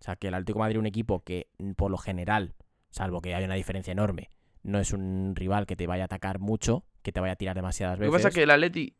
O 0.00 0.04
sea, 0.04 0.16
que 0.16 0.28
el 0.28 0.34
Atlético 0.34 0.58
de 0.58 0.64
Madrid, 0.64 0.78
un 0.78 0.86
equipo 0.86 1.22
que, 1.22 1.50
por 1.76 1.90
lo 1.90 1.98
general, 1.98 2.54
salvo 2.90 3.20
que 3.20 3.34
haya 3.34 3.46
una 3.46 3.54
diferencia 3.54 3.92
enorme, 3.92 4.30
no 4.62 4.78
es 4.78 4.92
un 4.92 5.34
rival 5.36 5.66
que 5.66 5.76
te 5.76 5.86
vaya 5.86 6.04
a 6.04 6.06
atacar 6.06 6.38
mucho, 6.38 6.84
que 7.02 7.12
te 7.12 7.20
vaya 7.20 7.32
a 7.32 7.36
tirar 7.36 7.54
demasiadas 7.56 7.98
Lo 7.98 8.04
que 8.04 8.10
veces. 8.10 8.18
pasa 8.22 8.28
es 8.28 8.34
que 8.34 8.42
el 8.42 8.50
Atleti 8.50 8.94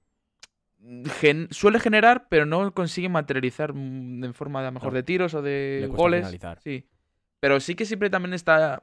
gen- 1.21 1.49
suele 1.51 1.79
generar, 1.81 2.27
pero 2.29 2.47
no 2.47 2.73
consigue 2.73 3.09
materializar 3.09 3.75
mm, 3.75 4.25
en 4.25 4.35
forma 4.35 4.63
de 4.63 4.69
a 4.69 4.71
mejor 4.71 4.93
No. 4.93 4.97
de 4.97 5.03
tiros 5.03 5.35
o 5.35 5.43
de 5.43 5.89
goles. 5.91 6.21
finalizar. 6.21 6.59
Sí. 6.63 6.87
Pero 7.41 7.61
sí 7.61 7.75
que 7.75 7.85
siempre 7.85 8.11
también 8.11 8.35
está 8.35 8.83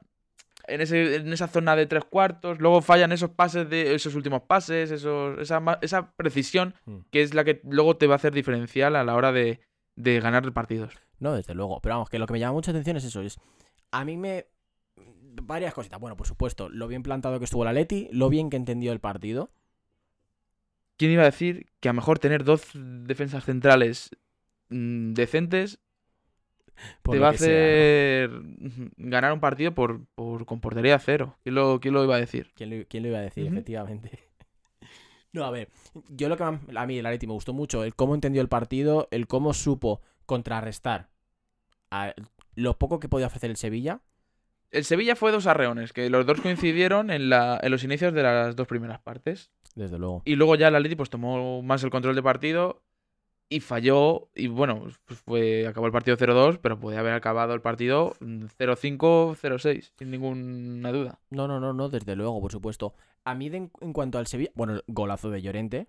en, 0.66 0.80
ese, 0.80 1.16
en 1.16 1.32
esa 1.32 1.48
zona 1.48 1.74
de 1.76 1.86
tres 1.86 2.04
cuartos. 2.04 2.58
Luego 2.60 2.82
fallan 2.82 3.12
esos 3.12 3.30
pases 3.30 3.68
de 3.68 3.94
esos 3.94 4.14
últimos 4.14 4.42
pases, 4.42 4.90
esos, 4.90 5.38
esa, 5.40 5.60
esa 5.82 6.12
precisión 6.12 6.74
Mm. 6.86 6.98
que 7.10 7.22
es 7.22 7.34
la 7.34 7.44
que 7.44 7.60
luego 7.64 7.96
te 7.96 8.06
va 8.06 8.14
a 8.14 8.16
hacer 8.16 8.32
diferencial 8.32 8.94
a 8.96 9.04
la 9.04 9.14
hora 9.16 9.32
de, 9.32 9.60
de 9.96 10.20
ganar 10.20 10.50
partidos. 10.52 10.94
No, 11.18 11.32
desde 11.34 11.54
luego. 11.54 11.80
Pero 11.80 11.96
vamos, 11.96 12.10
que 12.10 12.18
lo 12.20 12.26
que 12.26 12.32
me 12.34 12.38
llama 12.38 12.52
mucha 12.52 12.70
atención 12.70 12.96
es 12.96 13.04
eso. 13.04 13.22
Es, 13.22 13.38
a 13.90 14.04
mí 14.04 14.16
me... 14.16 14.46
Varias 15.42 15.74
cositas. 15.74 16.00
Bueno, 16.00 16.16
por 16.16 16.26
supuesto, 16.26 16.68
lo 16.68 16.88
bien 16.88 17.02
plantado 17.02 17.38
que 17.38 17.44
estuvo 17.44 17.62
el 17.62 17.68
Atleti, 17.68 18.08
lo 18.12 18.28
bien 18.28 18.50
que 18.50 18.56
entendió 18.56 18.92
el 18.92 19.00
partido. 19.00 19.50
¿Quién 20.96 21.12
iba 21.12 21.22
a 21.22 21.26
decir 21.26 21.66
que 21.80 21.88
a 21.88 21.92
lo 21.92 21.96
mejor 21.96 22.18
tener 22.18 22.44
dos 22.44 22.70
defensas 22.74 23.44
centrales 23.44 24.10
mm, 24.68 25.12
decentes 25.12 25.78
por 27.02 27.14
te 27.14 27.20
va 27.20 27.28
a 27.28 27.32
que 27.32 27.38
sea, 27.38 27.48
¿no? 27.48 28.38
hacer 28.38 28.92
ganar 28.96 29.32
un 29.32 29.40
partido 29.40 29.74
por, 29.74 30.06
por 30.14 30.44
con 30.44 30.60
portería 30.60 30.98
cero? 30.98 31.36
¿Quién 31.42 31.54
lo, 31.54 31.80
quién 31.80 31.94
lo 31.94 32.02
iba 32.02 32.16
a 32.16 32.20
decir? 32.20 32.50
¿Quién 32.54 32.70
lo, 32.70 32.86
quién 32.88 33.02
lo 33.04 33.10
iba 33.10 33.18
a 33.18 33.22
decir, 33.22 33.46
efectivamente? 33.46 34.18
No, 35.30 35.44
a 35.44 35.50
ver, 35.50 35.68
yo 36.08 36.30
lo 36.30 36.38
que 36.38 36.42
a 36.42 36.86
mí 36.86 36.98
el 36.98 37.04
Atleti 37.04 37.26
me 37.26 37.34
gustó 37.34 37.52
mucho, 37.52 37.84
el 37.84 37.94
cómo 37.94 38.14
entendió 38.14 38.40
el 38.40 38.48
partido, 38.48 39.08
el 39.10 39.26
cómo 39.26 39.52
supo 39.52 40.00
contrarrestar 40.24 41.10
a 41.90 42.14
lo 42.54 42.78
poco 42.78 42.98
que 42.98 43.08
podía 43.08 43.26
ofrecer 43.26 43.50
el 43.50 43.56
Sevilla. 43.56 44.00
El 44.70 44.84
Sevilla 44.84 45.16
fue 45.16 45.32
dos 45.32 45.46
arreones, 45.46 45.92
que 45.92 46.10
los 46.10 46.26
dos 46.26 46.40
coincidieron 46.40 47.10
en, 47.10 47.30
la, 47.30 47.58
en 47.62 47.70
los 47.70 47.84
inicios 47.84 48.12
de 48.12 48.22
las 48.22 48.54
dos 48.56 48.66
primeras 48.66 48.98
partes. 49.00 49.50
Desde 49.74 49.98
luego. 49.98 50.22
Y 50.24 50.34
luego 50.34 50.56
ya 50.56 50.68
el 50.68 50.74
Atleti 50.76 50.96
pues 50.96 51.08
tomó 51.10 51.62
más 51.62 51.82
el 51.84 51.90
control 51.90 52.14
de 52.14 52.22
partido. 52.22 52.82
y 53.48 53.60
falló. 53.60 54.28
Y 54.34 54.48
bueno, 54.48 54.88
pues 55.06 55.20
fue, 55.20 55.66
acabó 55.66 55.86
el 55.86 55.92
partido 55.92 56.16
0-2, 56.18 56.58
pero 56.60 56.78
podía 56.78 56.98
haber 57.00 57.14
acabado 57.14 57.54
el 57.54 57.60
partido 57.62 58.14
0-5, 58.20 59.36
0-6, 59.36 59.92
sin 59.98 60.10
ninguna 60.10 60.92
duda. 60.92 61.18
No, 61.30 61.48
no, 61.48 61.60
no, 61.60 61.72
no, 61.72 61.88
desde 61.88 62.16
luego, 62.16 62.40
por 62.40 62.52
supuesto. 62.52 62.94
A 63.24 63.34
mí, 63.34 63.48
de- 63.48 63.70
en, 63.80 63.92
cuanto 63.92 64.18
al 64.18 64.26
Sevilla, 64.26 64.50
bueno, 64.54 64.74
el 64.74 64.82
golazo 64.86 65.30
de 65.30 65.42
Llorente. 65.42 65.86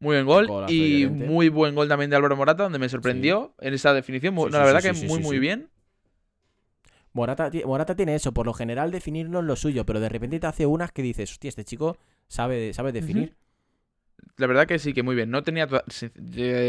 Muy 0.00 0.16
buen 0.16 0.26
gol 0.26 0.46
Golazo 0.48 0.72
y 0.72 1.06
muy 1.06 1.48
buen 1.48 1.74
gol 1.74 1.88
también 1.88 2.10
de 2.10 2.16
Álvaro 2.16 2.36
Morata, 2.36 2.64
donde 2.64 2.78
me 2.78 2.88
sorprendió 2.88 3.54
en 3.60 3.74
esa 3.74 3.94
definición. 3.94 4.34
Sí, 4.34 4.40
no, 4.40 4.46
sí, 4.46 4.52
la 4.52 4.64
verdad 4.64 4.82
que 4.82 4.92
muy, 4.92 5.20
muy 5.20 5.38
bien. 5.38 5.68
Morata, 7.14 7.50
ti- 7.50 7.64
Morata 7.64 7.94
tiene 7.96 8.14
eso, 8.14 8.32
por 8.32 8.44
lo 8.44 8.52
general 8.52 8.90
definir 8.90 9.30
no 9.30 9.38
es 9.38 9.44
lo 9.46 9.56
suyo, 9.56 9.86
pero 9.86 10.00
de 10.00 10.08
repente 10.08 10.38
te 10.40 10.46
hace 10.46 10.66
unas 10.66 10.92
que 10.92 11.00
dices, 11.02 11.30
hostia, 11.32 11.48
este 11.48 11.64
chico 11.64 11.96
sabe, 12.28 12.74
sabe 12.74 12.92
definir. 12.92 13.36
La 14.36 14.46
verdad 14.46 14.66
que 14.66 14.78
sí, 14.78 14.92
que 14.92 15.02
muy 15.02 15.14
bien. 15.14 15.30
No 15.30 15.42
tenía 15.42 15.66
todas, 15.66 15.84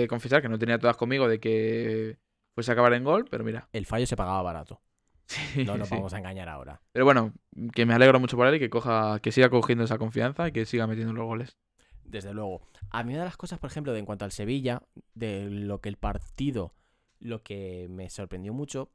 confesar 0.07 0.41
que 0.41 0.49
no 0.49 0.59
tenía 0.59 0.77
todas 0.79 0.97
conmigo 0.97 1.27
de 1.27 1.39
que 1.39 2.17
fuese 2.53 2.71
a 2.71 2.73
acabar 2.73 2.93
en 2.93 3.03
gol, 3.03 3.25
pero 3.29 3.43
mira. 3.43 3.67
El 3.73 3.85
fallo 3.85 4.05
se 4.05 4.15
pagaba 4.15 4.41
barato. 4.41 4.81
Sí, 5.27 5.65
No 5.65 5.75
nos 5.75 5.89
sí. 5.89 5.95
vamos 5.95 6.13
a 6.13 6.19
engañar 6.19 6.47
ahora. 6.47 6.79
Pero 6.91 7.03
bueno, 7.05 7.33
que 7.73 7.87
me 7.87 7.95
alegro 7.95 8.19
mucho 8.19 8.37
por 8.37 8.45
él 8.45 8.53
y 8.55 8.59
que 8.59 8.69
coja, 8.69 9.19
que 9.19 9.31
siga 9.31 9.49
cogiendo 9.49 9.83
esa 9.83 9.97
confianza 9.97 10.47
y 10.47 10.51
que 10.51 10.67
siga 10.67 10.85
metiendo 10.85 11.13
los 11.13 11.25
goles. 11.25 11.57
Desde 12.03 12.31
luego. 12.35 12.61
A 12.91 13.03
mí 13.03 13.13
una 13.13 13.23
de 13.23 13.29
las 13.29 13.37
cosas, 13.37 13.57
por 13.57 13.71
ejemplo, 13.71 13.91
de 13.91 13.97
en 13.99 14.05
cuanto 14.05 14.25
al 14.25 14.31
Sevilla, 14.31 14.83
de 15.15 15.49
lo 15.49 15.81
que 15.81 15.89
el 15.89 15.97
partido, 15.97 16.75
lo 17.19 17.41
que 17.41 17.87
me 17.89 18.11
sorprendió 18.11 18.53
mucho, 18.53 18.91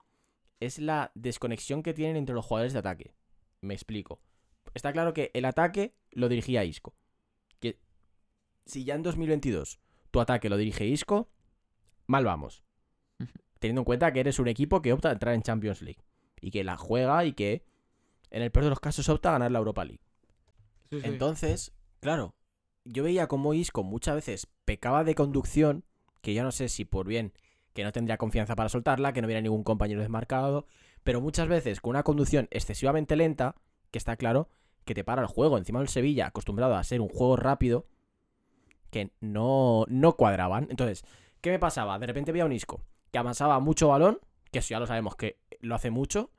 es 0.60 0.78
la 0.78 1.10
desconexión 1.14 1.82
que 1.82 1.94
tienen 1.94 2.16
entre 2.16 2.34
los 2.34 2.44
jugadores 2.44 2.72
de 2.72 2.78
ataque. 2.78 3.14
Me 3.60 3.74
explico. 3.74 4.20
Está 4.74 4.92
claro 4.92 5.12
que 5.14 5.30
el 5.34 5.44
ataque 5.46 5.94
lo 6.12 6.28
dirigía 6.28 6.64
Isco. 6.64 6.94
Que 7.58 7.80
si 8.66 8.84
ya 8.84 8.94
en 8.94 9.02
2022 9.02 9.80
tu 10.10 10.20
ataque 10.20 10.48
lo 10.48 10.56
dirige 10.56 10.86
Isco, 10.86 11.30
mal 12.06 12.24
vamos. 12.24 12.62
Teniendo 13.58 13.80
en 13.80 13.84
cuenta 13.84 14.12
que 14.12 14.20
eres 14.20 14.38
un 14.38 14.48
equipo 14.48 14.80
que 14.80 14.92
opta 14.92 15.08
a 15.08 15.12
entrar 15.12 15.34
en 15.34 15.42
Champions 15.42 15.82
League. 15.82 16.02
Y 16.40 16.50
que 16.50 16.64
la 16.64 16.76
juega 16.76 17.24
y 17.24 17.32
que, 17.32 17.64
en 18.30 18.42
el 18.42 18.50
peor 18.50 18.64
de 18.64 18.70
los 18.70 18.80
casos, 18.80 19.08
opta 19.08 19.30
a 19.30 19.32
ganar 19.32 19.50
la 19.50 19.58
Europa 19.58 19.84
League. 19.84 20.00
Entonces, 20.90 21.72
claro, 22.00 22.34
yo 22.84 23.04
veía 23.04 23.28
como 23.28 23.54
Isco 23.54 23.82
muchas 23.82 24.16
veces 24.16 24.46
pecaba 24.64 25.04
de 25.04 25.14
conducción, 25.14 25.84
que 26.22 26.34
yo 26.34 26.42
no 26.42 26.52
sé 26.52 26.68
si 26.68 26.84
por 26.84 27.06
bien 27.06 27.32
que 27.72 27.84
no 27.84 27.92
tendría 27.92 28.18
confianza 28.18 28.56
para 28.56 28.68
soltarla, 28.68 29.12
que 29.12 29.22
no 29.22 29.26
hubiera 29.26 29.40
ningún 29.40 29.64
compañero 29.64 30.00
desmarcado, 30.00 30.66
pero 31.02 31.20
muchas 31.20 31.48
veces 31.48 31.80
con 31.80 31.90
una 31.90 32.02
conducción 32.02 32.48
excesivamente 32.50 33.16
lenta, 33.16 33.56
que 33.90 33.98
está 33.98 34.16
claro 34.16 34.48
que 34.84 34.94
te 34.94 35.04
para 35.04 35.22
el 35.22 35.28
juego. 35.28 35.58
Encima 35.58 35.80
del 35.80 35.88
Sevilla, 35.88 36.26
acostumbrado 36.26 36.74
a 36.74 36.84
ser 36.84 37.00
un 37.00 37.08
juego 37.08 37.36
rápido, 37.36 37.86
que 38.90 39.12
no, 39.20 39.84
no 39.88 40.16
cuadraban. 40.16 40.66
Entonces, 40.70 41.04
¿qué 41.40 41.50
me 41.50 41.58
pasaba? 41.58 41.98
De 41.98 42.06
repente 42.06 42.32
veía 42.32 42.44
un 42.44 42.52
Isco 42.52 42.82
que 43.10 43.18
amasaba 43.18 43.60
mucho 43.60 43.88
balón, 43.88 44.20
que 44.50 44.60
eso 44.60 44.70
ya 44.70 44.80
lo 44.80 44.86
sabemos 44.86 45.16
que 45.16 45.38
lo 45.60 45.74
hace 45.74 45.90
mucho. 45.90 46.30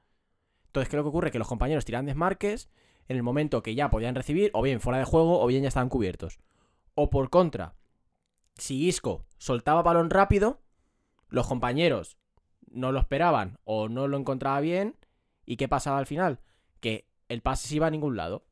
Entonces, 0.67 0.89
¿qué 0.89 0.96
es 0.96 0.98
lo 0.98 1.04
que 1.04 1.10
ocurre? 1.10 1.32
Que 1.32 1.39
los 1.39 1.48
compañeros 1.48 1.86
tiran 1.86 2.06
desmarques 2.06 2.70
en 3.08 3.17
el 3.17 3.24
momento 3.24 3.62
que 3.62 3.76
ya 3.76 3.89
podían 3.89 4.15
recibir, 4.15 4.52
o 4.54 4.62
bien 4.62 4.80
fuera 4.80 5.00
de 5.00 5.06
juego, 5.06 5.41
o 5.41 5.48
bien 5.48 5.63
ya 5.63 5.67
estaban 5.67 5.89
cubiertos. 5.89 6.39
O 6.96 7.10
por 7.10 7.30
contra, 7.30 7.76
si 8.56 8.88
Isco 8.88 9.26
soltaba 9.38 9.82
balón 9.82 10.10
rápido, 10.10 10.62
los 11.32 11.48
compañeros 11.48 12.17
no 12.70 12.91
lo 12.91 13.00
esperaban 13.00 13.58
o 13.63 13.89
no 13.89 14.08
lo 14.08 14.17
encontraba 14.17 14.60
bien, 14.60 14.96
¿y 15.46 15.58
qué 15.58 15.67
pasaba 15.67 15.98
al 15.98 16.06
final? 16.06 16.39
Que 16.80 17.08
el 17.28 17.41
pase 17.41 17.67
se 17.67 17.76
iba 17.76 17.88
a 17.88 17.91
ningún 17.91 18.15
lado. 18.15 18.46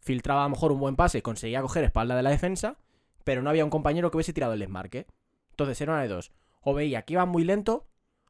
Filtraba 0.00 0.42
a 0.42 0.44
lo 0.44 0.50
mejor 0.50 0.72
un 0.72 0.80
buen 0.80 0.96
pase, 0.96 1.22
conseguía 1.22 1.62
coger 1.62 1.84
espalda 1.84 2.16
de 2.16 2.22
la 2.22 2.30
defensa, 2.30 2.76
pero 3.22 3.42
no 3.42 3.50
había 3.50 3.64
un 3.64 3.70
compañero 3.70 4.10
que 4.10 4.16
hubiese 4.16 4.32
tirado 4.32 4.54
el 4.54 4.60
desmarque. 4.60 5.06
Entonces 5.50 5.80
era 5.80 5.92
una 5.92 6.02
de 6.02 6.08
dos. 6.08 6.32
O 6.60 6.74
veía 6.74 7.02
que 7.02 7.14
iba 7.14 7.26
muy 7.26 7.44
lento, 7.44 7.86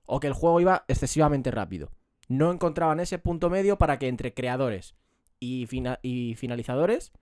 o 0.07 0.21
que 0.21 0.27
el 0.27 0.35
juego 0.35 0.61
iba 0.61 0.85
excesivamente 0.89 1.51
rápido. 1.51 1.91
No 2.29 2.53
encontraban 2.53 3.01
ese 3.01 3.19
punto 3.19 3.51
medio 3.51 3.79
para 3.79 3.99
que 3.99 4.09
entre 4.09 4.35
creadores 4.35 4.95
y, 5.41 5.69
y 6.03 6.35
finalizadores 6.35 7.13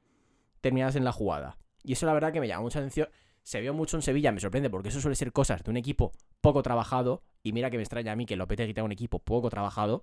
terminasen 0.60 1.04
la 1.04 1.12
jugada. 1.12 1.58
Y 1.82 1.92
eso 1.92 2.06
la 2.06 2.12
verdad 2.12 2.32
que 2.32 2.40
me 2.40 2.48
llama 2.48 2.62
mucha 2.62 2.78
atención. 2.78 3.08
Se 3.42 3.60
vio 3.60 3.74
mucho 3.74 3.96
en 3.96 4.02
Sevilla, 4.02 4.30
me 4.32 4.40
sorprende 4.40 4.70
porque 4.70 4.88
eso 4.90 5.00
suele 5.00 5.16
ser 5.16 5.32
cosas 5.32 5.62
de 5.64 5.70
un 5.70 5.76
equipo 5.76 6.12
poco 6.40 6.62
trabajado. 6.62 7.22
Y 7.42 7.52
mira 7.52 7.70
que 7.70 7.76
me 7.76 7.82
extraña 7.82 8.12
a 8.12 8.16
mí 8.16 8.24
que 8.26 8.36
Lopetegui 8.36 8.72
tenga 8.74 8.86
un 8.86 8.92
equipo 8.92 9.18
poco 9.18 9.50
trabajado. 9.50 10.02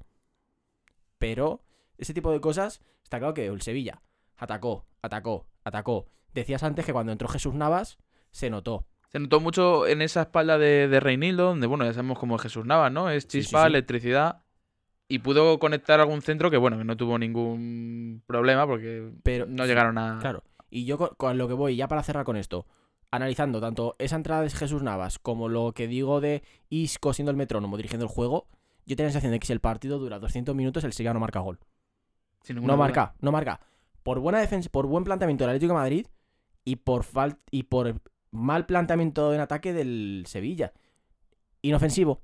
Pero 1.17 1.61
ese 1.97 2.13
tipo 2.13 2.31
de 2.31 2.41
cosas, 2.41 2.81
está 3.03 3.19
claro 3.19 3.33
que 3.33 3.45
el 3.47 3.61
Sevilla 3.61 4.01
atacó, 4.37 4.85
atacó, 5.01 5.47
atacó. 5.63 6.07
Decías 6.33 6.63
antes 6.63 6.85
que 6.85 6.93
cuando 6.93 7.11
entró 7.11 7.27
Jesús 7.27 7.53
Navas, 7.55 7.97
se 8.31 8.49
notó. 8.49 8.85
Se 9.11 9.19
notó 9.19 9.39
mucho 9.39 9.87
en 9.87 10.01
esa 10.01 10.21
espalda 10.21 10.57
de, 10.57 10.87
de 10.87 10.99
Reinildo, 10.99 11.45
donde, 11.45 11.65
bueno, 11.67 11.83
ya 11.85 11.93
sabemos 11.93 12.19
cómo 12.19 12.35
es 12.35 12.41
Jesús 12.43 12.65
Navas, 12.65 12.91
¿no? 12.91 13.09
Es 13.09 13.23
Sí, 13.23 13.29
sí, 13.29 13.39
chispa, 13.41 13.61
sí. 13.63 13.67
electricidad. 13.67 14.43
Y 15.07 15.19
pudo 15.19 15.57
conectar 15.57 15.99
algún 15.99 16.21
centro 16.21 16.51
que, 16.51 16.57
bueno, 16.57 16.77
que 16.77 16.83
no 16.83 16.95
tuvo 16.95 17.17
ningún 17.17 18.21
problema 18.27 18.67
porque 18.67 19.11
Pero- 19.23 19.47
no 19.47 19.65
llegaron 19.65 19.97
a. 19.97 20.19
Claro. 20.19 20.43
Y 20.69 20.85
yo 20.85 20.99
con, 20.99 21.09
con 21.17 21.37
lo 21.39 21.47
que 21.47 21.55
voy, 21.55 21.75
ya 21.75 21.87
para 21.87 22.03
cerrar 22.03 22.25
con 22.25 22.37
esto, 22.37 22.67
analizando 23.11 23.59
tanto 23.59 23.95
esa 23.99 24.15
entrada 24.15 24.41
de 24.43 24.49
Jesús 24.49 24.83
Navas 24.83 25.19
como 25.19 25.49
lo 25.49 25.73
que 25.73 25.87
digo 25.87 26.21
de 26.21 26.43
Isco 26.69 27.13
siendo 27.13 27.31
el 27.31 27.37
metrónomo 27.37 27.77
dirigiendo 27.77 28.05
el 28.05 28.11
juego, 28.11 28.47
yo 28.85 28.95
tengo 28.95 29.07
la 29.07 29.11
sensación 29.11 29.31
de 29.31 29.39
que 29.39 29.47
si 29.47 29.53
el 29.53 29.59
partido 29.59 29.99
dura 29.99 30.19
200 30.19 30.55
minutos, 30.55 30.83
el 30.83 30.93
Sevilla 30.93 31.13
no 31.13 31.19
marca 31.19 31.39
gol. 31.39 31.59
sin 32.43 32.55
No 32.57 32.61
duda. 32.63 32.75
marca, 32.75 33.15
no 33.21 33.31
marca. 33.31 33.59
Por 34.03 34.19
buena 34.19 34.39
defensa, 34.39 34.69
por 34.69 34.87
buen 34.87 35.03
planteamiento 35.03 35.43
del 35.43 35.51
Atlético 35.51 35.73
de 35.73 35.79
Madrid 35.79 36.07
y 36.65 36.77
por 36.77 37.03
fal 37.03 37.37
y 37.51 37.63
por 37.63 38.01
mal 38.31 38.65
planteamiento 38.65 39.33
en 39.33 39.41
ataque 39.41 39.73
del 39.73 40.23
Sevilla. 40.27 40.73
Inofensivo. 41.61 42.21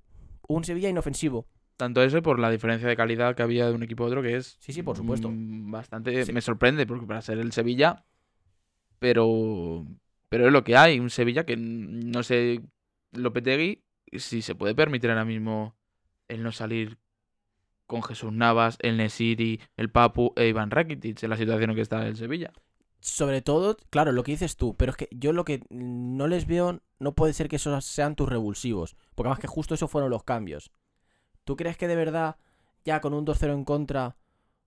Un 0.47 0.63
Sevilla 0.63 0.89
inofensivo. 0.89 1.47
Tanto 1.77 2.01
eso 2.01 2.21
por 2.21 2.39
la 2.39 2.49
diferencia 2.49 2.87
de 2.87 2.95
calidad 2.95 3.35
que 3.35 3.43
había 3.43 3.67
de 3.67 3.73
un 3.73 3.83
equipo 3.83 4.03
a 4.05 4.07
otro, 4.07 4.21
que 4.21 4.37
es. 4.37 4.55
Sí, 4.59 4.71
sí, 4.71 4.81
por 4.81 4.95
supuesto. 4.95 5.29
mm, 5.29 5.71
Bastante. 5.71 6.23
Sí. 6.25 6.31
Me 6.31 6.39
sorprende, 6.41 6.85
porque 6.87 7.05
para 7.05 7.21
ser 7.21 7.37
el 7.39 7.51
Sevilla. 7.51 8.05
Pero. 8.99 9.85
Pero 10.29 10.47
es 10.47 10.53
lo 10.53 10.63
que 10.63 10.75
hay. 10.75 10.99
Un 10.99 11.09
Sevilla 11.09 11.45
que 11.45 11.57
no 11.57 12.23
sé. 12.23 12.61
Lopetegui, 13.11 13.81
si 14.11 14.41
se 14.41 14.55
puede 14.55 14.75
permitir 14.75 15.09
ahora 15.09 15.25
mismo 15.25 15.75
el 16.27 16.43
no 16.43 16.51
salir 16.51 16.97
con 17.85 18.03
Jesús 18.03 18.33
Navas, 18.33 18.77
el 18.81 18.97
Nesiri, 18.97 19.61
el 19.77 19.89
Papu 19.89 20.33
e 20.35 20.47
Iván 20.47 20.71
Rakitic 20.71 21.21
en 21.23 21.29
la 21.29 21.37
situación 21.37 21.69
en 21.69 21.75
que 21.75 21.81
está 21.81 22.05
el 22.05 22.15
Sevilla. 22.15 22.51
Sobre 22.99 23.41
todo, 23.41 23.77
claro, 23.91 24.11
lo 24.11 24.23
que 24.23 24.31
dices 24.31 24.57
tú, 24.57 24.75
pero 24.75 24.91
es 24.91 24.97
que 24.97 25.07
yo 25.11 25.31
lo 25.31 25.45
que 25.45 25.61
no 25.69 26.27
les 26.27 26.47
veo, 26.47 26.81
no 26.97 27.13
puede 27.13 27.33
ser 27.33 27.47
que 27.47 27.57
esos 27.57 27.85
sean 27.85 28.15
tus 28.15 28.27
revulsivos, 28.27 28.95
porque 29.13 29.27
además 29.27 29.39
que 29.39 29.47
justo 29.47 29.75
esos 29.75 29.91
fueron 29.91 30.09
los 30.09 30.23
cambios. 30.23 30.71
¿Tú 31.43 31.55
crees 31.55 31.77
que 31.77 31.87
de 31.87 31.95
verdad, 31.95 32.37
ya 32.83 33.01
con 33.01 33.13
un 33.13 33.25
2-0 33.25 33.53
en 33.53 33.63
contra, 33.63 34.17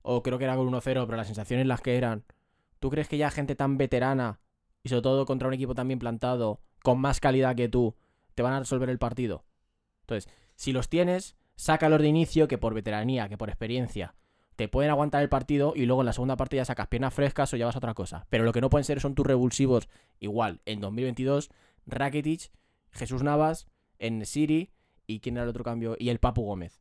o 0.03 0.23
creo 0.23 0.39
que 0.39 0.45
era 0.45 0.55
con 0.55 0.71
1-0, 0.71 0.81
pero 0.83 1.17
las 1.17 1.27
sensaciones 1.27 1.67
las 1.67 1.81
que 1.81 1.97
eran, 1.97 2.25
¿tú 2.79 2.91
crees 2.91 3.09
que 3.09 3.19
ya 3.19 3.33
gente 3.33 3.57
tan 3.57 3.77
veterana, 3.77 4.39
sobre 4.89 5.03
todo 5.03 5.27
contra 5.27 5.49
un 5.49 5.55
equipo 5.55 5.75
tan 5.75 5.89
bien 5.89 5.99
plantado, 5.99 6.61
con 6.83 7.01
más 7.01 7.21
calidad 7.21 7.57
que 7.57 7.69
tú, 7.69 7.95
te 8.35 8.43
van 8.43 8.55
a 8.55 8.61
resolver 8.61 8.91
el 8.91 8.99
partido? 8.99 9.45
Entonces, 10.03 10.33
si 10.55 10.73
los 10.73 10.89
tienes, 10.89 11.37
sácalos 11.57 12.01
de 12.01 12.09
inicio, 12.09 12.49
que 12.49 12.59
por 12.59 12.75
veteranía, 12.75 13.29
que 13.29 13.39
por 13.39 13.49
experiencia, 13.49 14.15
te 14.57 14.69
pueden 14.69 14.91
aguantar 14.91 15.23
el 15.23 15.29
partido 15.29 15.73
y 15.77 15.87
luego 15.87 16.03
en 16.03 16.07
la 16.07 16.13
segunda 16.13 16.37
parte 16.37 16.57
ya 16.57 16.65
sacas 16.65 16.89
piernas 16.89 17.15
frescas 17.15 17.53
o 17.53 17.57
llevas 17.57 17.77
otra 17.77 17.95
cosa. 17.95 18.27
Pero 18.29 18.43
lo 18.43 18.53
que 18.53 18.61
no 18.61 18.71
pueden 18.71 18.85
ser 18.85 19.01
son 19.01 19.15
tus 19.15 19.25
revulsivos 19.25 19.89
igual. 20.19 20.63
En 20.67 20.81
2022, 20.81 21.51
Rakitic, 21.87 22.51
Jesús 22.91 23.23
Navas, 23.23 23.69
en 24.01 24.27
Siri 24.27 24.73
y 25.07 25.21
quién 25.21 25.37
era 25.37 25.45
el 25.45 25.51
otro 25.51 25.63
cambio 25.63 25.97
y 25.97 26.09
el 26.09 26.19
Papu 26.19 26.43
Gómez. 26.43 26.81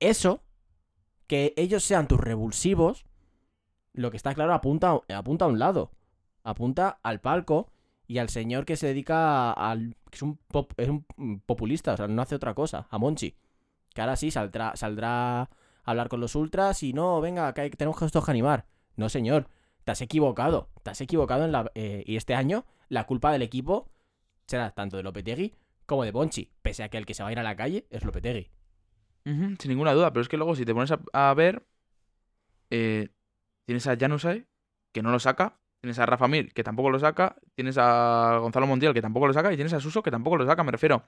Eso, 0.00 0.42
que 1.28 1.54
ellos 1.56 1.84
sean 1.84 2.08
tus 2.08 2.18
revulsivos, 2.18 3.04
lo 3.92 4.10
que 4.10 4.16
está 4.16 4.34
claro 4.34 4.52
apunta, 4.52 4.98
apunta 5.08 5.44
a 5.44 5.48
un 5.48 5.60
lado. 5.60 5.92
Apunta 6.44 6.98
al 7.02 7.20
palco 7.20 7.70
y 8.06 8.18
al 8.18 8.28
señor 8.28 8.64
que 8.64 8.76
se 8.76 8.88
dedica 8.88 9.52
al... 9.52 9.96
es 10.10 10.22
un, 10.22 10.38
un 11.16 11.40
populista, 11.40 11.94
o 11.94 11.96
sea, 11.96 12.08
no 12.08 12.20
hace 12.22 12.34
otra 12.34 12.54
cosa, 12.54 12.86
a 12.90 12.98
Monchi. 12.98 13.36
Que 13.94 14.00
ahora 14.00 14.16
sí 14.16 14.30
saldrá, 14.30 14.72
a 14.72 15.48
hablar 15.84 16.08
con 16.08 16.20
los 16.20 16.34
ultras 16.34 16.82
y 16.82 16.92
no, 16.92 17.20
venga, 17.20 17.52
que 17.52 17.70
tenemos 17.70 17.98
que 17.98 18.04
estos 18.06 18.28
animar. 18.28 18.66
No, 18.96 19.08
señor, 19.08 19.48
te 19.84 19.92
has 19.92 20.00
equivocado. 20.00 20.70
Te 20.82 20.90
has 20.90 21.00
equivocado 21.00 21.44
en 21.44 21.52
la. 21.52 21.70
eh, 21.74 22.02
y 22.06 22.16
este 22.16 22.34
año, 22.34 22.64
la 22.88 23.04
culpa 23.04 23.32
del 23.32 23.42
equipo 23.42 23.88
será 24.46 24.70
tanto 24.70 24.96
de 24.96 25.02
Lopetegui 25.02 25.54
como 25.86 26.04
de 26.04 26.10
Bonchi. 26.10 26.50
Pese 26.62 26.82
a 26.82 26.88
que 26.88 26.98
el 26.98 27.06
que 27.06 27.14
se 27.14 27.22
va 27.22 27.28
a 27.28 27.32
ir 27.32 27.38
a 27.38 27.42
la 27.42 27.56
calle 27.56 27.86
es 27.90 28.04
Lopetegui. 28.04 28.50
Sin 29.24 29.56
ninguna 29.68 29.92
duda, 29.92 30.12
pero 30.12 30.22
es 30.22 30.28
que 30.28 30.36
luego 30.36 30.56
si 30.56 30.64
te 30.64 30.74
pones 30.74 30.90
a, 30.90 31.00
a 31.12 31.32
ver, 31.34 31.64
eh, 32.70 33.10
tienes 33.66 33.86
a 33.86 33.96
Janusay, 33.96 34.46
que 34.92 35.02
no 35.02 35.12
lo 35.12 35.20
saca, 35.20 35.60
tienes 35.82 35.98
a 35.98 36.06
Rafa 36.06 36.28
Mir, 36.28 36.52
que 36.52 36.62
tampoco 36.62 36.90
lo 36.90 36.98
saca, 37.00 37.34
tienes 37.56 37.76
a 37.76 38.38
Gonzalo 38.40 38.68
Montiel, 38.68 38.94
que 38.94 39.02
tampoco 39.02 39.26
lo 39.26 39.32
saca, 39.32 39.52
y 39.52 39.56
tienes 39.56 39.72
a 39.72 39.80
Suso, 39.80 40.00
que 40.00 40.12
tampoco 40.12 40.36
lo 40.36 40.46
saca, 40.46 40.62
me 40.62 40.70
refiero. 40.70 41.02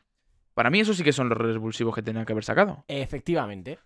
Para 0.52 0.68
mí 0.68 0.80
esos 0.80 0.96
sí 0.96 1.04
que 1.04 1.12
son 1.12 1.28
los 1.28 1.38
revulsivos 1.38 1.94
que 1.94 2.02
tenían 2.02 2.26
que 2.26 2.32
haber 2.32 2.44
sacado. 2.44 2.84
Efectivamente. 2.88 3.78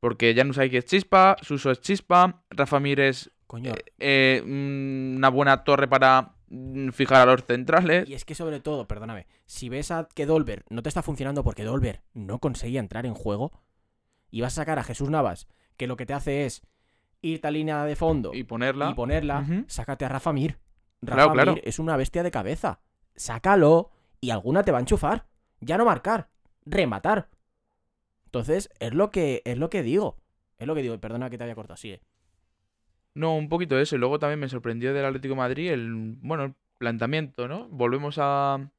Porque 0.00 0.34
Janusay 0.34 0.70
que 0.70 0.78
es 0.78 0.86
chispa, 0.86 1.36
Suso 1.40 1.70
es 1.70 1.80
chispa, 1.80 2.42
Rafa 2.50 2.80
Mir 2.80 2.98
es 2.98 3.30
Coño, 3.46 3.72
eh, 3.98 4.42
mm, 4.44 5.16
una 5.16 5.28
buena 5.30 5.62
torre 5.62 5.86
para 5.86 6.34
mm, 6.48 6.88
fijar 6.90 7.28
a 7.28 7.32
los 7.32 7.44
centrales. 7.44 8.08
Y 8.08 8.14
es 8.14 8.24
que 8.24 8.34
sobre 8.34 8.58
todo, 8.58 8.88
perdóname, 8.88 9.28
si 9.46 9.68
ves 9.68 9.92
a 9.92 10.08
que 10.12 10.26
Dolber 10.26 10.64
no 10.68 10.82
te 10.82 10.88
está 10.88 11.02
funcionando 11.02 11.44
porque 11.44 11.62
Dolber 11.62 12.02
no 12.12 12.40
conseguía 12.40 12.80
entrar 12.80 13.06
en 13.06 13.14
juego 13.14 13.52
y 14.30 14.40
vas 14.40 14.54
a 14.54 14.62
sacar 14.62 14.80
a 14.80 14.84
Jesús 14.84 15.10
Navas, 15.10 15.46
que 15.76 15.86
lo 15.86 15.96
que 15.96 16.06
te 16.06 16.14
hace 16.14 16.44
es 16.44 16.62
irte 17.20 17.48
a 17.48 17.50
línea 17.50 17.84
de 17.84 17.96
fondo 17.96 18.32
Y 18.34 18.44
ponerla. 18.44 18.90
y 18.90 18.94
ponerla, 18.94 19.44
sácate 19.66 20.04
a 20.04 20.08
Rafa 20.08 20.32
Mir. 20.32 20.58
Rafa 21.02 21.14
Claro, 21.16 21.32
claro. 21.32 21.52
Mir 21.54 21.62
es 21.64 21.78
una 21.78 21.96
bestia 21.96 22.22
de 22.22 22.30
cabeza. 22.30 22.80
Sácalo 23.16 23.90
y 24.20 24.30
alguna 24.30 24.62
te 24.62 24.72
va 24.72 24.78
a 24.78 24.80
enchufar. 24.80 25.26
Ya 25.60 25.76
no 25.78 25.84
marcar, 25.84 26.30
rematar. 26.64 27.28
Entonces, 28.26 28.70
es 28.78 28.94
lo 28.94 29.10
que 29.10 29.42
es 29.44 29.58
lo 29.58 29.70
que 29.70 29.82
digo. 29.82 30.16
Es 30.58 30.66
lo 30.66 30.74
que 30.74 30.82
digo, 30.82 30.98
perdona 30.98 31.30
que 31.30 31.38
te 31.38 31.44
haya 31.44 31.54
cortado, 31.54 31.76
sigue. 31.76 32.02
No, 33.14 33.36
un 33.36 33.48
poquito 33.48 33.78
eso. 33.78 33.96
Y 33.96 33.98
luego 33.98 34.18
también 34.18 34.38
me 34.40 34.48
sorprendió 34.48 34.92
del 34.92 35.04
Atlético 35.04 35.34
de 35.34 35.38
Madrid 35.38 35.70
el, 35.72 36.16
bueno, 36.20 36.44
el 36.44 36.54
planteamiento, 36.78 37.48
¿no? 37.48 37.68
Volvemos 37.68 38.16
a... 38.20 38.70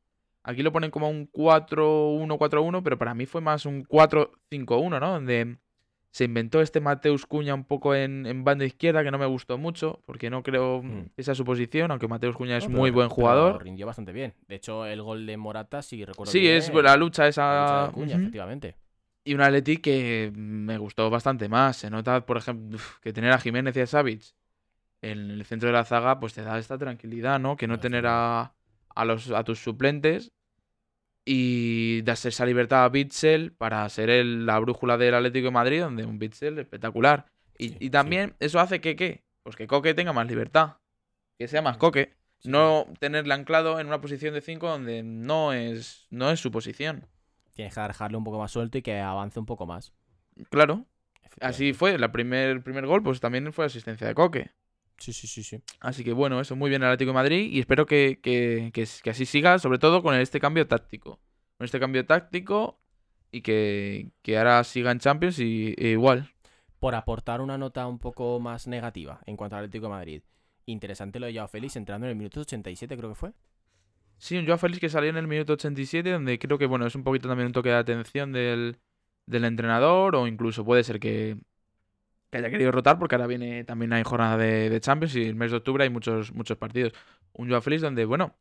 Aquí 0.43 0.61
lo 0.63 0.71
ponen 0.71 0.91
como 0.91 1.09
un 1.09 1.29
4-1-4-1, 1.31 2.81
pero 2.83 2.97
para 2.97 3.13
mí 3.13 3.25
fue 3.25 3.41
más 3.41 3.65
un 3.65 3.83
4-5-1, 3.85 4.99
¿no? 4.99 5.11
Donde 5.11 5.57
se 6.11 6.23
inventó 6.25 6.61
este 6.61 6.79
Mateus 6.81 7.25
Cuña 7.25 7.53
un 7.53 7.63
poco 7.65 7.93
en, 7.93 8.25
en 8.25 8.43
banda 8.43 8.65
izquierda, 8.65 9.03
que 9.03 9.11
no 9.11 9.17
me 9.19 9.25
gustó 9.27 9.57
mucho, 9.57 10.01
porque 10.05 10.29
no 10.29 10.41
creo 10.43 10.81
Mm. 10.81 11.09
esa 11.17 11.33
es 11.33 11.37
su 11.37 11.45
posición, 11.45 11.91
aunque 11.91 12.07
Mateus 12.07 12.35
Cuña 12.35 12.57
es 12.57 12.63
No, 12.63 12.69
pero- 12.69 12.79
muy 12.79 12.89
buen 12.91 13.07
pero 13.09 13.15
jugador. 13.15 13.63
rindió 13.63 13.85
bastante 13.85 14.11
bien. 14.11 14.33
De 14.47 14.55
hecho, 14.55 14.85
el 14.85 15.01
gol 15.03 15.25
de 15.25 15.37
Morata, 15.37 15.81
si 15.81 16.03
recuerdo 16.05 16.31
Sí, 16.31 16.39
bien, 16.39 16.55
es 16.57 16.73
la 16.73 16.97
lucha 16.97 17.23
la 17.23 17.27
esa... 17.29 17.61
lucha 17.61 17.81
de 17.83 17.87
Acuña, 17.89 18.15
Ujú. 18.15 18.21
efectivamente. 18.23 18.75
Y 19.23 19.33
un 19.35 19.41
Atleti 19.41 19.77
que 19.77 20.31
me 20.35 20.77
gustó 20.79 21.09
bastante 21.11 21.47
más. 21.49 21.77
Se 21.77 21.89
nota, 21.91 22.25
por 22.25 22.37
ejemplo, 22.37 22.79
que 23.01 23.13
tener 23.13 23.31
a 23.31 23.37
Jiménez 23.37 23.75
y 23.77 23.81
a 23.81 23.85
Savic 23.87 24.23
en 25.01 25.29
el 25.31 25.45
centro 25.45 25.67
de 25.67 25.73
la 25.73 25.85
zaga, 25.85 26.19
pues 26.19 26.33
te 26.33 26.41
da 26.41 26.57
esta 26.57 26.77
tranquilidad, 26.77 27.39
¿no? 27.39 27.55
Que 27.55 27.67
no 27.67 27.75
Claro, 27.75 27.81
tener 27.81 28.03
sí. 28.03 28.07
a, 28.09 28.53
a, 28.95 29.05
los, 29.05 29.29
a 29.31 29.43
tus 29.43 29.59
suplentes 29.59 30.31
y 31.25 32.01
das 32.03 32.25
esa 32.25 32.45
libertad 32.45 32.85
a 32.85 32.89
Bitzel 32.89 33.51
para 33.51 33.87
ser 33.89 34.09
el- 34.09 34.45
la 34.45 34.59
brújula 34.59 34.97
del 34.97 35.13
Atlético 35.15 35.45
de 35.45 35.51
Madrid, 35.51 35.81
donde 35.81 36.05
un 36.05 36.19
Bitzel 36.19 36.57
espectacular. 36.59 37.25
Y, 37.57 37.69
Sí, 37.69 37.75
y 37.79 37.83
sí. 37.85 37.89
también 37.89 38.35
eso 38.39 38.59
hace 38.59 38.81
que, 38.81 38.95
¿qué? 38.95 39.23
Pues 39.43 39.55
que 39.55 39.67
Coque 39.67 39.93
tenga 39.93 40.13
más 40.13 40.27
libertad. 40.27 40.77
Que 41.37 41.47
sea 41.47 41.61
más 41.61 41.77
Coque. 41.77 42.13
Sí, 42.39 42.49
no 42.49 42.85
tenerle 42.99 43.33
anclado 43.33 43.79
en 43.79 43.87
una 43.87 43.99
posición 44.01 44.33
de 44.33 44.41
5 44.41 44.69
donde 44.69 45.03
no 45.03 45.51
es, 45.53 46.07
no 46.09 46.31
es 46.31 46.39
su 46.39 46.51
posición. 46.51 47.05
Tienes 47.53 47.73
que 47.75 47.81
dejarle 47.81 48.17
un 48.17 48.23
poco 48.23 48.39
más 48.39 48.51
suelto 48.51 48.77
y 48.77 48.81
que 48.81 48.99
avance 48.99 49.39
un 49.39 49.45
poco 49.45 49.65
más. 49.65 49.93
Claro. 50.49 50.85
Así 51.41 51.73
fue, 51.73 51.93
el 51.95 52.11
primer, 52.11 52.63
primer 52.63 52.85
gol, 52.85 53.03
pues 53.03 53.19
también 53.19 53.51
fue 53.53 53.65
asistencia 53.65 54.07
de 54.07 54.15
Coque. 54.15 54.51
Sí, 54.99 55.13
sí, 55.13 55.27
sí, 55.27 55.43
sí. 55.43 55.61
Así 55.79 56.03
que 56.03 56.11
bueno, 56.11 56.39
eso 56.41 56.55
muy 56.55 56.69
bien 56.69 56.81
el 56.83 56.89
Atlético 56.89 57.09
de 57.11 57.15
Madrid 57.15 57.49
y 57.51 57.59
espero 57.59 57.85
que, 57.85 58.19
que- 58.21 58.71
que 58.73 58.85
que 59.03 59.09
así 59.09 59.25
siga, 59.25 59.57
sobre 59.59 59.79
todo 59.79 60.03
con 60.03 60.13
este 60.15 60.39
cambio 60.39 60.67
táctico. 60.67 61.19
Con 61.57 61.65
este 61.65 61.79
cambio 61.79 62.05
táctico 62.05 62.79
y 63.31 63.41
que, 63.41 64.09
que 64.21 64.37
ahora 64.37 64.63
siga 64.63 64.91
en 64.91 64.99
Champions 64.99 65.39
y 65.39 65.73
e 65.77 65.89
igual. 65.91 66.29
Por 66.79 66.95
aportar 66.95 67.41
una 67.41 67.57
nota 67.57 67.87
un 67.87 67.99
poco 67.99 68.39
más 68.39 68.67
negativa 68.67 69.21
en 69.25 69.37
cuanto 69.37 69.55
al 69.55 69.63
Atlético 69.65 69.85
de 69.85 69.89
Madrid. 69.91 70.21
Interesante 70.65 71.19
lo 71.19 71.25
de 71.27 71.33
Joao 71.33 71.47
Félix 71.47 71.75
entrando 71.77 72.05
en 72.07 72.11
el 72.11 72.15
minuto 72.17 72.41
87, 72.41 72.95
creo 72.97 73.09
que 73.09 73.15
fue. 73.15 73.31
Sí, 74.17 74.37
un 74.37 74.45
Joao 74.45 74.57
Félix 74.57 74.79
que 74.81 74.89
salió 74.89 75.09
en 75.09 75.17
el 75.17 75.27
minuto 75.27 75.53
87, 75.53 76.11
donde 76.11 76.37
creo 76.39 76.57
que 76.57 76.65
bueno, 76.65 76.85
es 76.85 76.95
un 76.95 77.03
poquito 77.03 77.27
también 77.29 77.47
un 77.47 77.53
toque 77.53 77.69
de 77.69 77.75
atención 77.75 78.31
del, 78.33 78.77
del 79.25 79.45
entrenador, 79.45 80.15
o 80.15 80.27
incluso 80.27 80.65
puede 80.65 80.83
ser 80.83 80.99
que, 80.99 81.37
que 82.29 82.37
haya 82.37 82.49
querido 82.49 82.71
rotar, 82.71 82.99
porque 82.99 83.15
ahora 83.15 83.27
viene 83.27 83.63
también 83.63 83.93
hay 83.93 84.03
jornada 84.03 84.37
de, 84.37 84.79
Champions 84.81 85.15
y 85.15 85.25
el 85.25 85.35
mes 85.35 85.51
de 85.51 85.57
octubre 85.57 85.83
hay 85.83 85.89
muchos, 85.89 86.33
muchos 86.33 86.57
partidos. 86.57 86.93
Un 87.33 87.49
Joao 87.49 87.61
Félix 87.61 87.81
donde, 87.81 88.05
bueno, 88.05 88.35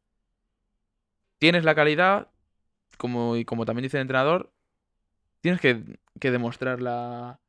tienes 1.39 1.65
la 1.65 1.75
calidad, 1.75 2.29
como, 2.97 3.37
y 3.37 3.45
como 3.45 3.65
también 3.65 3.85
dice 3.85 3.97
el 3.99 4.03
entrenador, 4.03 4.53
tienes 5.41 5.61
que, 5.61 5.99
que 6.21 6.31
demostrar 6.31 6.83
la, 6.83 7.41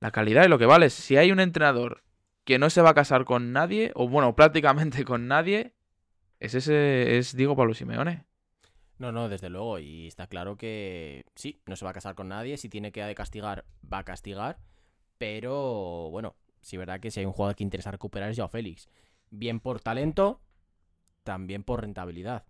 la 0.00 0.10
calidad 0.10 0.44
y 0.44 0.48
lo 0.48 0.58
que 0.58 0.66
vales. 0.66 0.92
Si 0.92 1.16
hay 1.16 1.32
un 1.32 1.40
entrenador 1.40 2.02
que 2.44 2.58
no 2.58 2.70
se 2.70 2.82
va 2.82 2.90
a 2.90 2.94
casar 2.94 3.24
con 3.24 3.52
nadie, 3.52 3.92
o 3.94 4.08
bueno, 4.08 4.36
prácticamente 4.36 5.04
con 5.04 5.28
nadie, 5.28 5.74
es 6.40 6.54
ese, 6.54 7.18
es 7.18 7.34
Diego 7.36 7.56
Pablo 7.56 7.74
Simeone. 7.74 8.24
No, 8.98 9.12
no, 9.12 9.28
desde 9.28 9.50
luego. 9.50 9.78
Y 9.78 10.06
está 10.06 10.26
claro 10.26 10.56
que 10.56 11.24
sí, 11.34 11.60
no 11.66 11.76
se 11.76 11.84
va 11.84 11.90
a 11.90 11.94
casar 11.94 12.14
con 12.14 12.28
nadie. 12.28 12.56
Si 12.56 12.68
tiene 12.68 12.92
que 12.92 13.14
castigar, 13.14 13.64
va 13.92 13.98
a 13.98 14.04
castigar. 14.04 14.58
Pero 15.18 16.10
bueno, 16.10 16.36
sí, 16.60 16.76
verdad 16.76 17.00
que 17.00 17.10
si 17.10 17.20
hay 17.20 17.26
un 17.26 17.32
jugador 17.32 17.56
que 17.56 17.64
interesa 17.64 17.90
recuperar 17.90 18.30
es 18.30 18.36
Joao 18.36 18.48
Félix. 18.48 18.88
Bien 19.30 19.60
por 19.60 19.80
talento, 19.80 20.40
también 21.24 21.62
por 21.62 21.80
rentabilidad. 21.80 22.44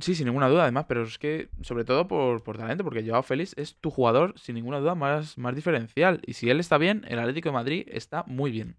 Sí, 0.00 0.16
sin 0.16 0.26
ninguna 0.26 0.48
duda, 0.48 0.64
además, 0.64 0.86
pero 0.88 1.04
es 1.04 1.18
que, 1.18 1.50
sobre 1.60 1.84
todo 1.84 2.08
por, 2.08 2.42
por 2.42 2.58
talento, 2.58 2.82
porque 2.82 3.08
Joao 3.08 3.22
Félix 3.22 3.54
es 3.56 3.76
tu 3.76 3.90
jugador, 3.90 4.34
sin 4.36 4.56
ninguna 4.56 4.80
duda, 4.80 4.96
más, 4.96 5.38
más 5.38 5.54
diferencial. 5.54 6.20
Y 6.26 6.32
si 6.32 6.50
él 6.50 6.58
está 6.58 6.78
bien, 6.78 7.04
el 7.06 7.20
Atlético 7.20 7.50
de 7.50 7.52
Madrid 7.52 7.86
está 7.88 8.24
muy 8.26 8.50
bien. 8.50 8.76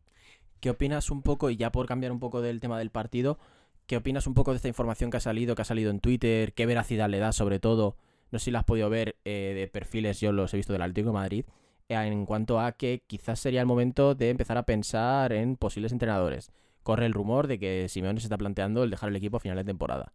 ¿Qué 0.60 0.70
opinas 0.70 1.12
un 1.12 1.22
poco, 1.22 1.50
y 1.50 1.56
ya 1.56 1.72
por 1.72 1.86
cambiar 1.86 2.12
un 2.12 2.20
poco 2.20 2.42
del 2.42 2.60
tema 2.60 2.78
del 2.78 2.90
partido, 2.90 3.40
qué 3.88 3.96
opinas 3.96 4.28
un 4.28 4.34
poco 4.34 4.52
de 4.52 4.58
esta 4.58 4.68
información 4.68 5.10
que 5.10 5.18
ha 5.18 5.22
salido, 5.22 5.56
que 5.56 5.62
ha 5.62 5.66
salido 5.66 5.90
en 5.90 6.02
Twitter? 6.02 6.54
¿Qué 6.54 6.66
veracidad 6.66 7.10
le 7.10 7.20
da 7.20 7.32
sobre 7.32 7.60
todo? 7.60 7.96
No 8.32 8.40
sé 8.40 8.46
si 8.46 8.52
la 8.52 8.60
has 8.60 8.66
podido 8.66 8.90
ver 8.90 9.16
eh, 9.24 9.54
de 9.56 9.68
perfiles, 9.68 10.20
yo 10.20 10.34
los 10.34 10.54
he 10.54 10.58
visto 10.58 10.74
del 10.74 10.82
Atlético 10.82 11.10
de 11.10 11.14
Madrid, 11.14 11.46
en 11.90 12.26
cuanto 12.26 12.60
a 12.60 12.72
que 12.74 13.04
quizás 13.08 13.40
sería 13.40 13.62
el 13.62 13.68
momento 13.68 14.16
de 14.16 14.30
empezar 14.30 14.58
a 14.58 14.66
pensar 14.66 15.34
en 15.34 15.56
posibles 15.56 15.92
entrenadores. 15.92 16.52
Corre 16.84 17.06
el 17.06 17.14
rumor 17.14 17.48
de 17.48 17.60
que 17.60 17.88
Simeone 17.90 18.20
se 18.20 18.28
está 18.28 18.38
planteando 18.38 18.84
el 18.84 18.90
dejar 18.90 19.10
el 19.10 19.16
equipo 19.16 19.38
a 19.38 19.40
final 19.40 19.58
de 19.58 19.64
temporada. 19.64 20.14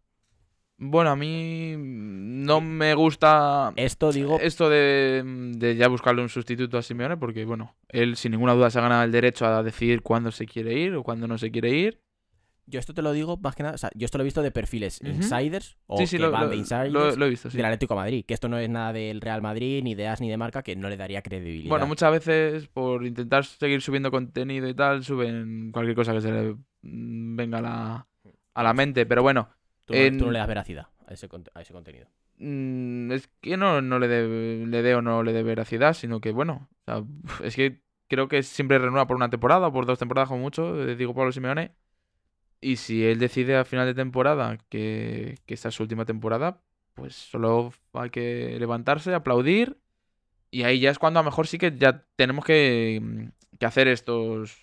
Bueno, 0.83 1.11
a 1.11 1.15
mí 1.15 1.75
no 1.77 2.59
me 2.59 2.95
gusta 2.95 3.71
Esto 3.75 4.11
digo, 4.11 4.39
esto 4.41 4.67
de, 4.67 5.21
de 5.55 5.75
ya 5.75 5.87
buscarle 5.87 6.23
un 6.23 6.29
sustituto 6.29 6.79
a 6.79 6.81
Simeone, 6.81 7.17
porque, 7.17 7.45
bueno, 7.45 7.75
él 7.89 8.15
sin 8.15 8.31
ninguna 8.31 8.53
duda 8.53 8.71
se 8.71 8.79
ha 8.79 8.81
ganado 8.81 9.03
el 9.03 9.11
derecho 9.11 9.45
a 9.45 9.61
decidir 9.61 10.01
cuándo 10.01 10.31
se 10.31 10.47
quiere 10.47 10.73
ir 10.73 10.95
o 10.95 11.03
cuándo 11.03 11.27
no 11.27 11.37
se 11.37 11.51
quiere 11.51 11.69
ir. 11.69 12.01
Yo 12.65 12.79
esto 12.79 12.93
te 12.93 13.01
lo 13.01 13.11
digo 13.11 13.37
más 13.37 13.55
que 13.55 13.63
nada, 13.63 13.75
o 13.75 13.77
sea, 13.77 13.89
yo 13.95 14.05
esto 14.05 14.17
lo 14.17 14.23
he 14.23 14.25
visto 14.25 14.41
de 14.41 14.51
perfiles 14.51 15.01
insiders 15.03 15.77
o 15.87 15.97
sí, 15.97 16.07
sí, 16.07 16.17
que 16.17 16.23
lo, 16.23 16.31
van 16.31 16.43
lo- 16.43 16.49
de 16.49 16.55
insiders 16.57 16.91
lo- 16.91 17.15
lo 17.15 17.25
he 17.25 17.29
visto, 17.29 17.49
sí. 17.49 17.57
del 17.57 17.65
Atlético 17.65 17.93
de 17.95 17.99
Madrid, 17.99 18.25
que 18.25 18.33
esto 18.33 18.47
no 18.49 18.57
es 18.57 18.69
nada 18.69 18.93
del 18.93 19.19
Real 19.21 19.41
Madrid, 19.41 19.83
ni 19.83 19.95
de 19.95 20.07
As 20.07 20.21
ni 20.21 20.29
de 20.29 20.37
marca, 20.37 20.63
que 20.63 20.75
no 20.75 20.87
le 20.89 20.97
daría 20.97 21.21
credibilidad. 21.21 21.69
Bueno, 21.69 21.87
muchas 21.87 22.11
veces 22.11 22.67
por 22.67 23.05
intentar 23.05 23.45
seguir 23.45 23.81
subiendo 23.81 24.11
contenido 24.11 24.67
y 24.69 24.73
tal, 24.73 25.03
suben 25.03 25.71
cualquier 25.71 25.95
cosa 25.95 26.13
que 26.13 26.21
se 26.21 26.31
le 26.31 26.55
mm, 26.83 27.35
venga 27.35 27.57
a 27.57 27.61
la, 27.61 28.07
a 28.53 28.63
la 28.63 28.73
mente. 28.73 29.05
Pero 29.05 29.21
bueno, 29.23 29.49
Tú, 29.85 29.93
no- 29.93 29.99
en- 29.99 30.17
tú 30.17 30.25
no 30.25 30.31
le 30.31 30.39
das 30.39 30.47
veracidad 30.47 30.87
a 31.07 31.13
ese, 31.13 31.27
cont- 31.27 31.49
a 31.53 31.61
ese 31.61 31.73
contenido. 31.73 32.07
mm, 32.37 33.11
es 33.11 33.27
que 33.41 33.57
no, 33.57 33.81
no 33.81 33.99
le 33.99 34.07
dé 34.07 34.65
le 34.65 34.81
dé 34.81 34.95
o 34.95 35.01
no 35.01 35.23
le 35.23 35.33
dé 35.33 35.43
veracidad, 35.43 35.93
sino 35.93 36.21
que 36.21 36.31
bueno, 36.31 36.69
o 36.71 36.83
sea, 36.85 37.03
es 37.43 37.55
que 37.55 37.81
creo 38.07 38.27
que 38.27 38.43
siempre 38.43 38.77
renueva 38.79 39.07
por 39.07 39.15
una 39.17 39.29
temporada 39.29 39.67
o 39.67 39.73
por 39.73 39.85
dos 39.85 39.99
temporadas 39.99 40.29
como 40.29 40.41
mucho, 40.41 40.81
eh, 40.87 40.95
digo 40.95 41.13
Pablo 41.13 41.31
Simeone. 41.31 41.71
Y 42.61 42.77
si 42.77 43.03
él 43.05 43.17
decide 43.17 43.57
a 43.57 43.65
final 43.65 43.87
de 43.87 43.95
temporada 43.95 44.57
que, 44.69 45.39
que 45.47 45.53
esta 45.55 45.69
es 45.69 45.75
su 45.75 45.83
última 45.83 46.05
temporada, 46.05 46.61
pues 46.93 47.15
solo 47.15 47.73
hay 47.93 48.11
que 48.11 48.55
levantarse, 48.59 49.13
aplaudir. 49.13 49.79
Y 50.51 50.63
ahí 50.63 50.79
ya 50.79 50.91
es 50.91 50.99
cuando 50.99 51.19
a 51.19 51.23
lo 51.23 51.29
mejor 51.29 51.47
sí 51.47 51.57
que 51.57 51.75
ya 51.75 52.05
tenemos 52.15 52.45
que, 52.45 52.99
mm, 53.01 53.57
que 53.57 53.65
hacer 53.65 53.87
estos 53.87 54.57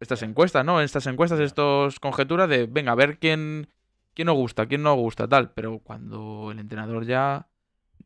estas 0.00 0.22
encuestas, 0.22 0.64
¿no? 0.64 0.80
Estas 0.80 1.06
encuestas, 1.06 1.40
estos 1.40 2.00
conjeturas 2.00 2.48
de, 2.48 2.66
venga, 2.66 2.92
a 2.92 2.94
ver 2.94 3.18
quién, 3.18 3.68
quién 4.14 4.26
nos 4.26 4.36
gusta, 4.36 4.66
quién 4.66 4.82
no 4.82 4.94
gusta, 4.94 5.28
tal. 5.28 5.52
Pero 5.52 5.78
cuando 5.80 6.50
el 6.50 6.58
entrenador 6.58 7.04
ya, 7.04 7.48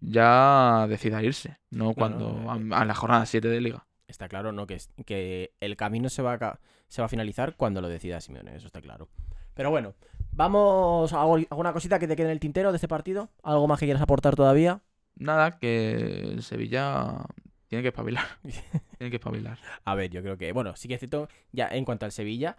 ya 0.01 0.87
decida 0.89 1.23
irse, 1.23 1.59
no 1.71 1.95
cuando 1.95 2.31
eh, 2.31 2.69
a, 2.73 2.81
a 2.81 2.85
la 2.85 2.95
jornada 2.95 3.27
7 3.27 3.49
de 3.49 3.61
liga. 3.61 3.87
Está 4.09 4.29
claro, 4.29 4.53
¿no? 4.53 4.67
Que, 4.67 4.75
es- 4.75 4.91
que 5.07 5.53
el 5.61 5.77
camino 5.77 6.09
se 6.09 6.23
va, 6.23 6.35
a, 6.35 6.59
se 6.89 7.01
va 7.03 7.07
a 7.07 7.09
finalizar 7.09 7.57
cuando 7.57 7.81
lo 7.81 7.89
decida 7.89 8.21
Simeone, 8.21 8.55
eso 8.57 8.67
está 8.67 8.81
claro. 8.81 9.09
Pero 9.55 9.71
bueno, 9.71 9.95
vamos 10.33 11.13
a 11.13 11.23
alguna 11.23 11.73
cosita 11.73 11.99
que 11.99 12.09
te 12.09 12.17
quede 12.17 12.27
en 12.27 12.33
el 12.33 12.41
tintero 12.41 12.71
de 12.73 12.77
este 12.77 12.89
partido. 12.89 13.31
¿Algo 13.43 13.67
más 13.69 13.79
que 13.81 13.87
quieras 13.87 14.03
aportar 14.03 14.35
todavía? 14.37 14.81
Nada, 15.17 15.59
que 15.59 16.21
el 16.23 16.43
Sevilla 16.43 17.25
tiene 17.69 17.83
que 17.83 17.89
espabilar. 17.89 18.25
tiene 18.99 19.11
que 19.11 19.17
espabilar. 19.17 19.59
A 19.85 19.95
ver, 19.95 20.11
yo 20.11 20.23
creo 20.23 20.37
que, 20.37 20.53
bueno, 20.53 20.75
sí 20.77 20.89
que 20.89 20.95
es 20.95 21.01
cierto, 21.01 21.29
ya 21.53 21.69
en 21.69 21.85
cuanto 21.85 22.05
al 22.05 22.13
Sevilla, 22.13 22.57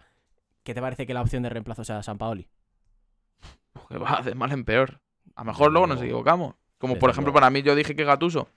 ¿qué 0.62 0.74
te 0.74 0.80
parece 0.80 1.06
que 1.06 1.14
la 1.14 1.20
opción 1.22 1.42
de 1.42 1.50
reemplazo 1.50 1.84
sea 1.84 2.02
San 2.02 2.18
Paoli? 2.18 2.48
Uf, 3.74 3.86
que 3.88 3.98
va 3.98 4.22
de 4.24 4.34
mal 4.34 4.52
en 4.52 4.64
peor. 4.64 5.00
A 5.34 5.42
lo 5.42 5.46
mejor 5.52 5.70
luego 5.70 5.86
nos 5.86 6.00
equivocamos. 6.02 6.54
Como 6.78 6.98
por 6.98 7.10
ejemplo, 7.10 7.32
para 7.32 7.50
mí 7.50 7.62
yo 7.62 7.74
dije 7.74 7.94
que 7.94 8.04
Gatuso 8.04 8.48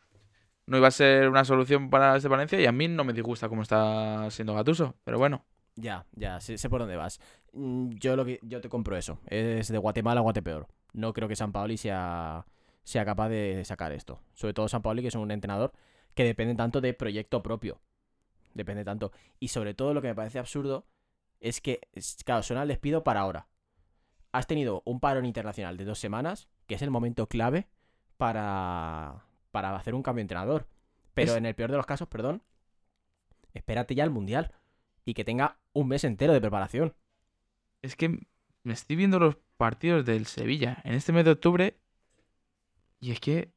no 0.69 0.77
iba 0.77 0.87
a 0.87 0.91
ser 0.91 1.29
una 1.29 1.43
solución 1.45 1.89
para 1.89 2.15
este 2.15 2.27
Valencia 2.29 2.59
y 2.61 2.65
a 2.65 2.71
mí 2.71 2.87
no 2.87 3.03
me 3.03 3.13
disgusta 3.13 3.49
cómo 3.49 3.63
está 3.63 4.29
siendo 4.31 4.53
Gatuso. 4.53 4.95
Pero 5.03 5.17
bueno, 5.17 5.45
Ya, 5.75 6.05
ya, 6.15 6.39
sé, 6.41 6.57
por 6.69 6.81
dónde 6.81 6.95
vas. 6.97 7.19
Mm, 7.53 7.89
Yo 7.99 8.15
lo 8.15 8.25
yo 8.27 8.61
te 8.61 8.69
compro 8.69 8.95
eso. 8.97 9.19
Es 9.27 9.69
de 9.69 9.77
Guatemala 9.77 10.19
a 10.19 10.23
Guatepeor. 10.23 10.67
No 10.93 11.13
creo 11.13 11.27
que 11.27 11.35
San 11.35 11.51
Paoli 11.51 11.77
sea, 11.77 12.45
sea 12.83 13.05
capaz 13.05 13.29
de 13.29 13.63
sacar 13.65 13.91
esto. 13.93 14.21
Sobre 14.33 14.53
todo 14.53 14.67
San 14.67 14.81
Paoli, 14.81 15.01
que 15.01 15.07
es 15.09 15.15
un 15.15 15.31
entrenador 15.31 15.71
que 16.15 16.23
depende 16.23 16.55
tanto 16.55 16.81
de 16.81 16.93
proyecto 16.93 17.41
propio. 17.43 17.81
Depende 18.53 18.83
tanto. 18.83 19.11
Y 19.39 19.49
sobre 19.49 19.73
todo 19.73 19.93
lo 19.93 20.01
que 20.01 20.09
me 20.09 20.15
parece 20.15 20.39
absurdo 20.39 20.85
es 21.39 21.61
que, 21.61 21.81
claro, 22.25 22.43
suena 22.43 22.63
el 22.63 22.67
despido 22.67 23.03
para 23.03 23.21
ahora. 23.21 23.47
has 24.31 24.47
tenido 24.47 24.81
un 24.85 24.99
parón 24.99 25.25
internacional 25.25 25.77
de 25.77 25.85
dos 25.85 25.99
semanas, 25.99 26.49
que 26.67 26.75
es 26.75 26.81
el 26.81 26.91
momento 26.91 27.27
clave 27.27 27.67
para, 28.17 29.25
para 29.51 29.75
hacer 29.75 29.95
un 29.95 30.03
cambio 30.03 30.19
de 30.19 30.23
entrenador. 30.23 30.67
Pero 31.13 31.31
Es- 31.31 31.37
en 31.37 31.45
el 31.45 31.55
peor 31.55 31.71
de 31.71 31.77
los 31.77 31.85
casos, 31.85 32.07
perdón, 32.07 32.41
espérate 33.53 33.95
ya 33.95 34.03
al 34.03 34.09
Mundial 34.11 34.51
y 35.05 35.13
que 35.13 35.23
tenga 35.25 35.57
un 35.73 35.87
mes 35.87 36.03
entero 36.03 36.33
de 36.33 36.41
preparación. 36.41 36.93
Es 37.81 37.95
que 37.95 38.19
me 38.63 38.73
estoy 38.73 38.95
viendo 38.95 39.19
los 39.19 39.37
partidos 39.57 40.05
del 40.05 40.25
Sevilla 40.25 40.77
en 40.83 40.93
este 40.93 41.11
mes 41.11 41.25
de 41.25 41.31
octubre 41.31 41.77
y 42.99 43.11
es 43.11 43.19
que... 43.19 43.51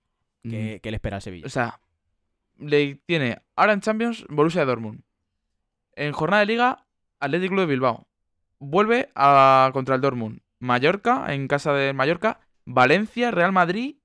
mm, 0.44 0.50
¿Qué, 0.50 0.80
qué 0.82 0.90
le 0.90 0.96
espera 0.96 1.16
al 1.16 1.22
Sevilla? 1.22 1.46
O 1.46 1.50
sea, 1.50 1.80
le 2.58 2.96
tiene 3.06 3.42
ahora 3.56 3.72
en 3.72 3.80
Champions 3.80 4.24
Borussia 4.28 4.64
Dortmund. 4.64 5.02
En 5.94 6.12
jornada 6.12 6.40
de 6.40 6.46
liga, 6.46 6.86
Athletic 7.20 7.48
Club 7.50 7.60
de 7.60 7.66
Bilbao. 7.66 8.06
Vuelve 8.58 9.10
a 9.14 9.70
contra 9.72 9.96
el 9.96 10.00
Dortmund. 10.00 10.40
Mallorca, 10.58 11.34
en 11.34 11.48
casa 11.48 11.72
de 11.72 11.92
Mallorca. 11.92 12.40
Valencia, 12.64 13.30
Real 13.30 13.52
Madrid. 13.52 13.96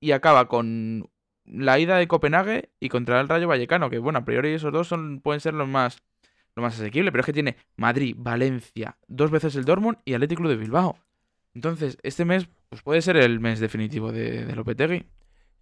Y 0.00 0.12
acaba 0.12 0.46
con 0.48 1.10
la 1.46 1.78
ida 1.78 1.96
de 1.98 2.08
Copenhague 2.08 2.70
y 2.80 2.88
contra 2.88 3.20
el 3.20 3.28
Rayo 3.28 3.48
Vallecano. 3.48 3.90
Que 3.90 3.98
bueno, 3.98 4.18
a 4.20 4.24
priori 4.24 4.50
esos 4.52 4.72
dos 4.72 4.88
son, 4.88 5.20
pueden 5.20 5.40
ser 5.40 5.54
los 5.54 5.68
más, 5.68 5.98
los 6.54 6.62
más 6.62 6.78
asequibles. 6.78 7.12
Pero 7.12 7.20
es 7.20 7.26
que 7.26 7.32
tiene 7.32 7.56
Madrid, 7.76 8.14
Valencia, 8.18 8.96
dos 9.08 9.30
veces 9.30 9.54
el 9.56 9.64
Dortmund 9.64 9.98
y 10.04 10.14
Athletic 10.14 10.38
Club 10.38 10.50
de 10.50 10.56
Bilbao. 10.56 10.98
Entonces, 11.54 11.98
este 12.02 12.24
mes 12.24 12.48
pues 12.68 12.82
puede 12.82 13.00
ser 13.02 13.16
el 13.16 13.40
mes 13.40 13.60
definitivo 13.60 14.12
de, 14.12 14.44
de 14.44 14.54
Lopetegui. 14.56 15.06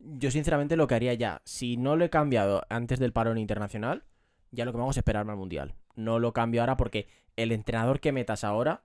Yo 0.01 0.31
sinceramente 0.31 0.77
lo 0.77 0.87
que 0.87 0.95
haría 0.97 1.15
ya, 1.15 1.41
si 1.45 1.77
no 1.77 1.97
lo 1.97 2.05
he 2.05 2.11
cambiado 2.11 2.63
antes 2.69 2.99
del 2.99 3.13
parón 3.13 3.39
internacional, 3.39 4.05
ya 4.51 4.65
lo 4.65 4.73
que 4.73 4.79
vamos 4.79 4.97
a 4.97 5.01
esperarme 5.01 5.33
al 5.33 5.39
Mundial. 5.39 5.75
No 5.95 6.19
lo 6.19 6.33
cambio 6.33 6.61
ahora 6.63 6.77
porque 6.77 7.07
el 7.37 7.53
entrenador 7.53 8.01
que 8.01 8.13
metas 8.13 8.43
ahora 8.45 8.83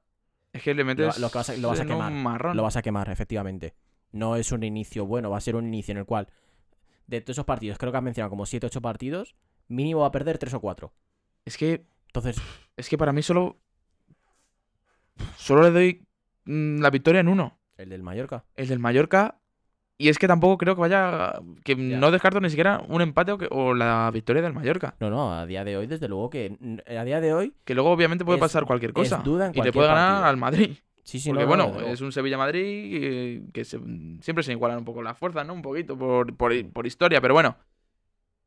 Es 0.53 0.61
que 0.63 0.73
le 0.73 0.83
metes 0.83 1.17
lo 1.19 1.29
que 1.29 1.37
vas 1.39 1.49
a- 1.49 1.57
lo 1.57 1.69
vas 1.69 1.79
a 1.79 1.83
en 1.83 1.87
quemar, 1.89 2.11
marrón. 2.11 2.55
lo 2.57 2.63
vas 2.63 2.75
a 2.77 2.81
quemar, 2.81 3.09
efectivamente. 3.09 3.73
No 4.11 4.35
es 4.35 4.51
un 4.51 4.63
inicio 4.63 5.05
bueno, 5.05 5.29
va 5.29 5.37
a 5.37 5.41
ser 5.41 5.55
un 5.55 5.65
inicio 5.67 5.91
en 5.93 5.97
el 5.99 6.05
cual, 6.05 6.27
de 7.09 7.21
todos 7.21 7.35
esos 7.35 7.45
partidos, 7.45 7.77
creo 7.77 7.91
que 7.91 7.97
has 7.97 8.03
mencionado 8.03 8.29
como 8.29 8.45
7 8.45 8.67
8 8.67 8.81
partidos, 8.81 9.35
mínimo 9.67 10.01
va 10.01 10.07
a 10.07 10.11
perder 10.11 10.37
3 10.37 10.53
o 10.53 10.59
4. 10.59 10.93
Es 11.45 11.57
que, 11.57 11.85
Entonces, 12.07 12.37
es 12.77 12.89
que 12.89 12.97
para 12.97 13.11
mí 13.13 13.21
solo. 13.21 13.57
Solo 15.37 15.63
le 15.63 15.71
doy 15.71 16.07
mm, 16.45 16.79
la 16.81 16.89
victoria 16.89 17.21
en 17.21 17.27
uno. 17.27 17.57
el 17.77 17.89
del 17.89 18.03
Mallorca. 18.03 18.45
El 18.55 18.67
del 18.67 18.79
Mallorca. 18.79 19.35
Y 19.97 20.07
es 20.07 20.17
que 20.17 20.27
tampoco 20.27 20.57
creo 20.57 20.75
que 20.75 20.81
vaya. 20.81 21.33
Que 21.65 21.75
Ya. 21.75 21.97
no 21.97 22.09
descarto 22.11 22.39
ni 22.39 22.49
siquiera 22.49 22.81
un 22.87 23.01
empate 23.01 23.33
o, 23.33 23.37
que- 23.37 23.49
o 23.51 23.73
la 23.73 24.09
victoria 24.13 24.41
del 24.41 24.53
Mallorca. 24.53 24.95
No, 25.01 25.09
no, 25.09 25.33
a 25.33 25.45
día 25.45 25.63
de 25.65 25.75
hoy, 25.75 25.87
desde 25.87 26.07
luego 26.07 26.29
que. 26.29 26.57
A 26.87 27.03
día 27.03 27.19
de 27.19 27.33
hoy, 27.33 27.53
Que 27.65 27.73
luego, 27.75 27.91
obviamente, 27.91 28.23
puede 28.23 28.37
Es- 28.37 28.41
pasar 28.41 28.65
cualquier 28.65 28.93
cosa. 28.93 29.17
duda 29.17 29.47
en 29.47 29.57
y 29.57 29.61
le 29.61 29.73
puede 29.73 29.87
ganar 29.89 30.23
al 30.23 30.37
Madrid. 30.37 30.77
Sí, 31.09 31.19
sí, 31.19 31.29
Porque, 31.29 31.45
no, 31.45 31.55
no, 31.57 31.69
bueno, 31.69 31.87
es 31.89 32.01
un 32.01 32.11
Sevilla-Madrid 32.11 32.61
eh, 32.63 33.43
que 33.53 33.65
se- 33.65 33.79
siempre 34.21 34.43
se 34.43 34.51
igualan 34.51 34.77
un 34.79 34.85
poco 34.85 35.01
las 35.01 35.17
fuerzas, 35.17 35.45
¿no? 35.45 35.53
Un 35.53 35.61
poquito 35.61 35.97
por, 35.97 36.35
por, 36.35 36.53
por 36.71 36.87
historia, 36.87 37.19
pero 37.21 37.33
bueno. 37.33 37.57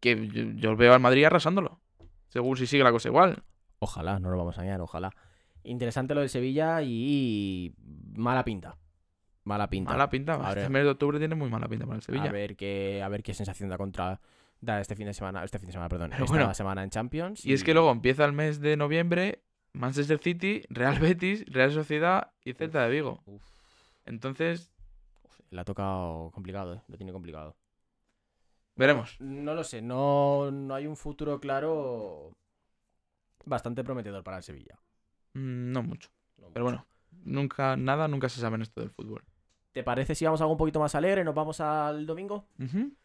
Que 0.01 0.29
yo, 0.29 0.43
yo 0.57 0.77
veo 0.77 0.95
al 0.95 1.01
Madrid 1.01 1.25
arrasándolo. 1.25 1.81
Según 2.29 2.57
si 2.57 2.67
sigue 2.67 2.83
la 2.83 2.91
cosa 2.93 3.09
igual. 3.09 3.43
Ojalá, 3.79 4.19
no 4.19 4.31
lo 4.31 4.37
vamos 4.39 4.57
a 4.59 4.63
engañar, 4.63 4.81
ojalá. 4.81 5.11
Interesante 5.65 6.15
lo 6.15 6.21
del 6.21 6.29
Sevilla 6.29 6.83
y 6.83 7.75
mala 8.15 8.45
pinta. 8.45 8.77
Mala 9.45 9.69
pinta. 9.69 9.91
Mala 9.93 10.09
pinta. 10.09 10.35
A 10.35 10.53
Este 10.53 10.69
mes 10.69 10.85
de 10.85 10.91
octubre 10.91 11.19
tiene 11.19 11.35
muy 11.35 11.51
mala 11.51 11.69
pinta 11.69 11.85
para 11.87 11.97
el 11.97 12.03
Sevilla. 12.03 12.31
A 12.31 12.33
ver 12.33 12.57
qué, 12.57 13.03
a 13.03 13.09
ver 13.09 13.23
qué 13.23 13.35
sensación 13.35 13.69
da 13.69 13.77
contra 13.77 14.21
da 14.61 14.81
este 14.81 14.95
fin 14.95 15.07
de 15.07 15.15
semana, 15.15 15.43
este 15.43 15.59
fin 15.59 15.67
de 15.67 15.73
semana, 15.73 15.89
perdón, 15.89 16.13
esta 16.13 16.25
bueno. 16.25 16.55
semana 16.55 16.85
en 16.85 16.91
Champions. 16.91 17.45
Y 17.45 17.53
es 17.53 17.65
que 17.65 17.75
luego 17.75 17.91
empieza 17.91 18.25
el 18.25 18.33
mes 18.33 18.61
de 18.61 18.77
noviembre, 18.77 19.43
Manchester 19.75 20.19
City, 20.19 20.63
Real 20.69 20.99
Betis, 21.01 21.45
Real 21.47 21.73
Sociedad 21.73 22.33
y 22.45 22.53
Celta 22.53 22.83
de 22.85 22.91
Vigo. 22.91 23.23
Uf. 23.27 23.43
Entonces, 24.05 24.71
le 25.51 25.61
ha 25.61 25.65
tocado 25.65 26.31
complicado, 26.33 26.75
¿eh? 26.75 26.83
lo 26.89 26.97
tiene 26.97 27.13
complicado. 27.13 27.57
veremos. 28.77 29.17
No 29.21 29.55
lo 29.55 29.65
sé, 29.65 29.81
no, 29.83 30.51
no 30.51 30.75
hay 30.75 30.87
un 30.87 30.97
futuro 30.97 31.41
claro 31.41 32.33
bastante 33.45 33.83
prometedor 33.85 34.23
para 34.25 34.39
el 34.39 34.43
Sevilla. 34.43 34.79
Mm, 35.35 35.73
No 35.73 35.83
mucho. 35.83 36.11
No 36.39 36.49
Pero 36.53 36.65
mucho. 36.67 36.77
bueno, 36.77 36.87
nunca, 37.25 37.77
nada, 37.77 38.09
nunca 38.09 38.29
se 38.29 38.41
sabe 38.41 38.57
en 38.57 38.63
esto 38.63 38.81
del 38.81 38.91
fútbol. 38.91 39.25
¿Te 39.73 39.83
parece 39.83 40.15
si 40.15 40.25
vamos 40.27 40.41
a 40.41 40.45
algo 40.45 40.53
un 40.53 40.59
poquito 40.59 40.81
más 40.81 40.95
alegre? 40.95 41.25
¿Nos 41.25 41.35
vamos 41.35 41.59
al 41.61 42.05
domingo? 42.05 42.47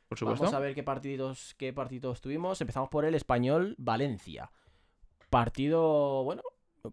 Por 0.09 0.17
supuesto. 0.17 0.43
Vamos 0.45 0.53
a 0.53 0.59
ver 0.59 0.75
qué 0.75 0.83
partidos, 0.83 1.55
qué 1.57 1.71
partidos 1.71 2.19
tuvimos. 2.19 2.59
Empezamos 2.59 2.89
por 2.89 3.05
el 3.05 3.15
español 3.15 3.75
Valencia. 3.77 4.51
Partido, 5.29 6.23
bueno, 6.23 6.41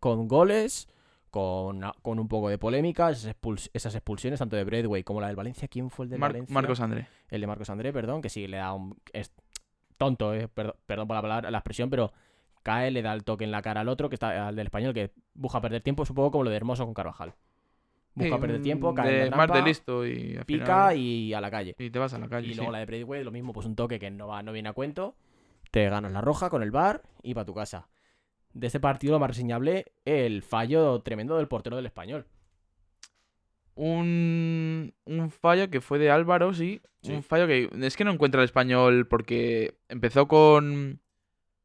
con 0.01 0.29
goles, 0.29 0.89
con, 1.31 1.81
con 2.03 2.19
un 2.19 2.29
poco 2.29 2.49
de 2.49 2.59
polémica, 2.59 3.11
esas, 3.11 3.35
expuls- 3.35 3.71
esas 3.73 3.95
expulsiones, 3.95 4.39
tanto 4.39 4.57
de 4.57 4.65
Bradway 4.65 5.03
como 5.05 5.21
la 5.21 5.27
del 5.29 5.37
Valencia. 5.37 5.67
¿Quién 5.69 5.91
fue 5.91 6.05
el 6.07 6.11
de 6.11 6.19
Mar- 6.19 6.33
Valencia? 6.33 6.55
Marcos 6.55 6.81
André. 6.81 7.07
El 7.29 7.41
de 7.41 7.47
Marcos 7.47 7.71
André, 7.71 7.93
perdón, 7.93 8.23
que 8.23 8.29
sí 8.29 8.47
le 8.47 8.59
da 8.59 8.73
un. 8.73 8.97
Es 9.13 9.33
tonto, 9.97 10.35
eh, 10.35 10.49
perdón, 10.49 10.75
perdón 10.87 11.09
por 11.09 11.17
la 11.17 11.23
palabra, 11.23 11.51
la 11.51 11.59
expresión, 11.59 11.91
pero 11.91 12.13
cae, 12.63 12.91
le 12.91 13.03
da 13.03 13.13
el 13.13 13.25
toque 13.25 13.45
en 13.45 13.51
la 13.51 13.63
cara 13.63 13.81
al 13.83 13.89
otro, 13.89 14.09
que 14.09 14.15
está 14.17 14.49
al 14.49 14.57
del 14.57 14.67
español, 14.67 14.95
que 14.95 15.11
busca 15.35 15.61
perder 15.61 15.83
tiempo, 15.83 16.03
es 16.05 16.11
un 16.11 16.17
poco 16.17 16.31
como 16.33 16.45
lo 16.45 16.51
de 16.51 16.57
Hermoso 16.57 16.85
con 16.85 16.95
Carvajal. 16.95 17.35
Busca 18.15 18.37
Sí, 18.37 18.41
perder 18.41 18.63
tiempo, 18.63 18.95
cae 18.95 19.25
en 19.25 19.31
la 19.31 19.37
Más 19.37 19.49
de 19.49 19.53
trampa, 19.55 19.69
listo 19.69 20.07
y 20.07 20.37
al 20.37 20.45
pica 20.45 20.65
final- 20.91 20.97
y 20.97 21.35
a 21.35 21.41
la 21.41 21.51
calle. 21.51 21.75
y 21.79 21.91
te 21.91 21.99
vas 21.99 22.15
a 22.15 22.19
la 22.19 22.29
calle. 22.29 22.47
Y 22.47 22.51
sí. 22.51 22.57
luego 22.57 22.71
la 22.71 22.79
de 22.79 22.87
Bradway, 22.87 23.25
lo 23.25 23.33
mismo, 23.33 23.53
pues 23.53 23.67
un 23.67 23.75
toque 23.75 23.99
que 23.99 24.09
no, 24.11 24.29
va, 24.29 24.41
no 24.45 24.53
viene 24.53 24.69
a 24.69 24.73
cuento. 24.73 25.17
Te 25.73 25.89
ganas 25.89 26.13
la 26.13 26.21
roja 26.21 26.49
con 26.49 26.63
el 26.63 26.71
bar 26.71 27.03
y 27.25 27.35
para 27.35 27.45
tu 27.45 27.55
casa. 27.55 27.89
De 28.55 28.69
este 28.69 28.81
partido, 28.81 29.13
lo 29.13 29.19
más 29.21 29.29
reseñable, 29.31 29.93
el 30.05 30.43
fallo 30.43 31.01
tremendo 31.03 31.37
del 31.37 31.49
portero 31.49 31.77
del 31.77 31.87
español. 31.87 32.27
un, 33.75 34.95
un 35.05 35.31
fallo 35.31 35.69
que 35.71 35.81
fue 35.81 35.99
de 35.99 36.11
Álvaro, 36.11 36.55
sí. 36.55 36.81
Sí. 37.03 37.13
Un 37.13 37.23
fallo 37.23 37.47
que 37.47 37.69
es 37.83 37.97
que 37.97 38.05
no 38.05 38.13
encuentra 38.13 38.41
el 38.41 38.47
español 38.47 39.07
porque 39.07 39.77
empezó 39.89 40.27
con, 40.27 41.01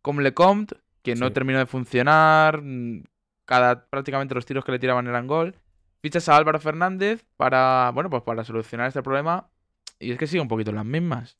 con 0.01 0.21
Lecomte, 0.21 0.75
que 1.01 1.15
no 1.15 1.31
terminó 1.31 1.59
de 1.59 1.65
funcionar. 1.65 2.61
Cada, 3.45 3.87
prácticamente 3.89 4.35
los 4.35 4.45
tiros 4.45 4.65
que 4.65 4.71
le 4.71 4.79
tiraban 4.79 5.07
eran 5.07 5.27
gol. 5.27 5.55
Fichas 6.01 6.27
a 6.29 6.35
Álvaro 6.37 6.59
Fernández 6.59 7.25
para, 7.37 7.91
bueno, 7.93 8.09
pues 8.09 8.23
para 8.23 8.43
solucionar 8.43 8.87
este 8.87 9.03
problema. 9.03 9.49
Y 9.99 10.11
es 10.11 10.17
que 10.17 10.27
sigue 10.27 10.41
un 10.41 10.47
poquito 10.47 10.71
las 10.71 10.85
mismas. 10.85 11.35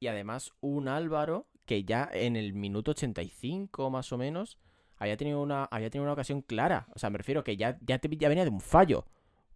Y 0.00 0.06
además, 0.08 0.52
un 0.60 0.88
Álvaro 0.88 1.46
que 1.64 1.84
ya 1.84 2.08
en 2.12 2.36
el 2.36 2.52
minuto 2.52 2.92
85 2.92 3.90
más 3.90 4.12
o 4.12 4.18
menos 4.18 4.58
había 4.98 5.16
tenido 5.16 5.40
una, 5.42 5.64
había 5.64 5.90
tenido 5.90 6.04
una 6.04 6.12
ocasión 6.12 6.42
clara. 6.42 6.86
O 6.94 6.98
sea, 6.98 7.10
me 7.10 7.18
refiero 7.18 7.44
que 7.44 7.56
ya, 7.56 7.78
ya, 7.82 7.98
te- 7.98 8.16
ya 8.16 8.28
venía 8.28 8.44
de 8.44 8.50
un 8.50 8.60
fallo. 8.60 9.04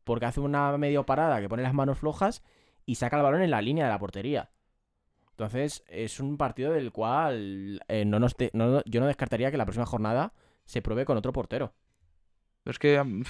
Porque 0.05 0.26
hace 0.26 0.40
una 0.40 0.76
medio 0.79 1.05
parada 1.07 1.40
que 1.40 1.48
pone 1.48 1.62
las 1.62 1.74
manos 1.74 1.98
flojas 1.98 2.42
y 2.87 2.94
saca 2.96 3.16
el 3.16 3.22
balón 3.22 3.42
en 3.42 3.50
la 3.50 3.62
línea 3.62 3.85
de 3.85 3.90
la 3.90 3.98
portería. 3.98 4.50
Entonces, 5.33 5.85
es 5.88 6.20
un 6.20 6.37
partido 6.37 6.72
del 6.72 6.92
cual 6.92 7.81
eh, 7.88 8.05
no 8.05 8.18
nos 8.18 8.35
no- 8.53 8.83
yo 8.85 9.00
no 9.00 9.07
descartaría 9.07 9.50
que 9.50 9.57
la 9.57 9.64
próxima 9.64 9.87
jornada 9.87 10.33
se 10.64 10.83
pruebe 10.83 11.05
con 11.05 11.16
otro 11.16 11.33
portero. 11.33 11.72
Pero 12.62 12.72
es 12.72 12.79
que 12.79 12.98
am, 12.98 13.24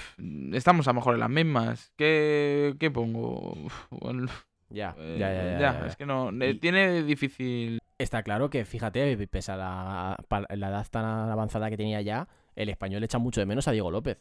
estamos 0.53 0.87
a 0.87 0.91
lo 0.91 0.95
mejor 0.95 1.13
en 1.13 1.19
las 1.21 1.29
mismas. 1.29 1.93
¿Qué, 1.95 2.75
qué 2.79 2.91
pongo? 2.91 3.55
Bueno, 3.89 4.27
Ya, 4.71 4.95
eh, 4.97 5.17
ya, 5.19 5.33
ya, 5.33 5.43
ya, 5.43 5.59
ya. 5.59 5.87
Es 5.87 5.95
que 5.95 6.05
no. 6.05 6.29
eh, 6.43 6.51
Y- 6.51 6.59
Tiene 6.59 7.03
difícil. 7.03 7.79
Está 7.97 8.23
claro 8.23 8.49
que, 8.49 8.65
fíjate, 8.65 9.27
pese 9.27 9.51
a 9.51 9.57
la, 9.57 10.17
edad 10.49 10.87
tan 10.89 11.05
avanzada 11.29 11.69
que 11.69 11.77
tenía 11.77 12.01
ya, 12.01 12.27
el 12.55 12.69
español 12.69 13.03
echa 13.03 13.19
mucho 13.19 13.41
de 13.41 13.45
menos 13.45 13.67
a 13.67 13.71
Diego 13.71 13.91
López. 13.91 14.17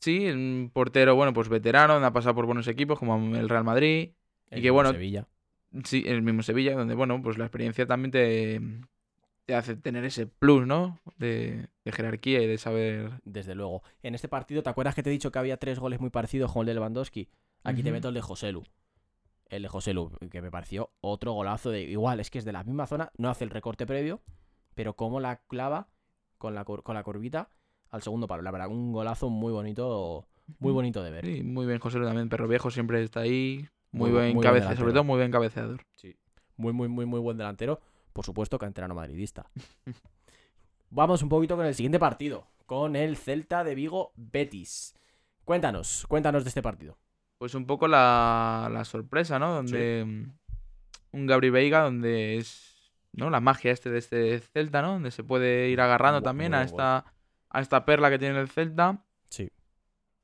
Sí, 0.00 0.28
un 0.28 0.70
portero, 0.72 1.14
bueno, 1.14 1.32
pues 1.32 1.48
veterano, 1.48 1.94
ha 1.94 2.12
pasado 2.12 2.34
por 2.34 2.46
buenos 2.46 2.66
equipos 2.68 2.98
como 2.98 3.36
el 3.36 3.48
Real 3.48 3.64
Madrid. 3.64 4.10
el 4.50 4.56
que 4.56 4.60
mismo 4.62 4.74
bueno, 4.74 4.90
Sevilla. 4.92 5.26
Sí, 5.84 6.04
el 6.06 6.22
mismo 6.22 6.42
Sevilla, 6.42 6.74
donde, 6.74 6.94
bueno, 6.94 7.22
pues 7.22 7.38
la 7.38 7.44
experiencia 7.44 7.86
también 7.86 8.10
te, 8.10 8.60
te 9.46 9.54
hace 9.54 9.76
tener 9.76 10.04
ese 10.04 10.26
plus, 10.26 10.66
¿no? 10.66 10.98
De, 11.16 11.68
de 11.84 11.92
jerarquía 11.92 12.42
y 12.42 12.46
de 12.46 12.58
saber. 12.58 13.12
Desde 13.24 13.54
luego. 13.54 13.82
En 14.02 14.14
este 14.14 14.28
partido, 14.28 14.62
¿te 14.62 14.68
acuerdas 14.68 14.94
que 14.94 15.02
te 15.02 15.08
he 15.08 15.12
dicho 15.12 15.32
que 15.32 15.38
había 15.38 15.56
tres 15.56 15.78
goles 15.78 16.00
muy 16.00 16.10
parecidos 16.10 16.52
con 16.52 16.60
el 16.62 16.66
de 16.66 16.74
Lewandowski? 16.74 17.28
Aquí 17.64 17.82
te 17.82 17.92
meto 17.92 18.08
el 18.08 18.14
de 18.14 18.20
Joselu. 18.20 18.64
El 19.52 19.62
de 19.62 19.68
Joselu, 19.68 20.10
que 20.30 20.40
me 20.40 20.50
pareció 20.50 20.90
otro 21.02 21.32
golazo 21.32 21.70
de. 21.70 21.82
Igual, 21.82 22.20
es 22.20 22.30
que 22.30 22.38
es 22.38 22.44
de 22.44 22.52
la 22.52 22.64
misma 22.64 22.86
zona, 22.86 23.12
no 23.18 23.28
hace 23.28 23.44
el 23.44 23.50
recorte 23.50 23.84
previo, 23.86 24.22
pero 24.74 24.96
como 24.96 25.20
la 25.20 25.42
clava 25.42 25.88
con 26.38 26.54
la, 26.54 26.64
con 26.64 26.94
la 26.94 27.02
curvita 27.02 27.50
al 27.90 28.00
segundo 28.02 28.26
palo. 28.26 28.42
La 28.42 28.50
verdad, 28.50 28.68
un 28.68 28.92
golazo 28.92 29.28
muy 29.28 29.52
bonito, 29.52 30.26
muy 30.58 30.72
bonito 30.72 31.02
de 31.02 31.10
ver. 31.10 31.26
Sí, 31.26 31.42
muy 31.42 31.66
bien, 31.66 31.78
José 31.80 31.98
Lu 31.98 32.06
también, 32.06 32.30
Perro 32.30 32.48
Viejo 32.48 32.70
siempre 32.70 33.02
está 33.02 33.20
ahí. 33.20 33.68
Muy 33.90 34.10
Muy, 34.10 34.10
bu- 34.10 34.34
buen 34.34 34.76
sobre 34.78 34.92
todo 34.92 35.04
muy 35.04 35.18
buen 35.18 35.30
cabeceador. 35.30 35.84
Muy, 36.56 36.72
muy, 36.72 36.88
muy, 36.88 37.04
muy 37.04 37.20
buen 37.20 37.36
delantero. 37.36 37.78
Por 38.14 38.24
supuesto, 38.24 38.58
canterano 38.58 38.94
madridista. 38.94 39.50
Vamos 40.90 41.22
un 41.22 41.28
poquito 41.28 41.56
con 41.56 41.66
el 41.66 41.74
siguiente 41.74 41.98
partido. 41.98 42.46
Con 42.66 42.96
el 42.96 43.16
Celta 43.16 43.64
de 43.64 43.74
Vigo 43.74 44.12
Betis. 44.16 44.94
Cuéntanos, 45.44 46.06
cuéntanos 46.08 46.44
de 46.44 46.48
este 46.48 46.62
partido. 46.62 46.96
Pues 47.42 47.56
un 47.56 47.66
poco 47.66 47.88
la, 47.88 48.70
la 48.70 48.84
sorpresa, 48.84 49.36
¿no? 49.40 49.52
Donde 49.52 50.04
mm, 50.06 51.16
un 51.16 51.26
Gabri 51.26 51.50
Veiga, 51.50 51.80
donde 51.80 52.36
es 52.36 52.92
¿no? 53.10 53.30
la 53.30 53.40
magia 53.40 53.72
este 53.72 53.90
de 53.90 53.98
este 53.98 54.38
Celta, 54.38 54.80
¿no? 54.80 54.92
Donde 54.92 55.10
se 55.10 55.24
puede 55.24 55.68
ir 55.68 55.80
agarrando 55.80 56.22
también 56.22 56.54
a 56.54 56.62
esta, 56.62 57.04
a 57.50 57.60
esta 57.60 57.84
perla 57.84 58.10
que 58.10 58.20
tiene 58.20 58.38
el 58.38 58.48
Celta. 58.48 59.04
Sí. 59.28 59.50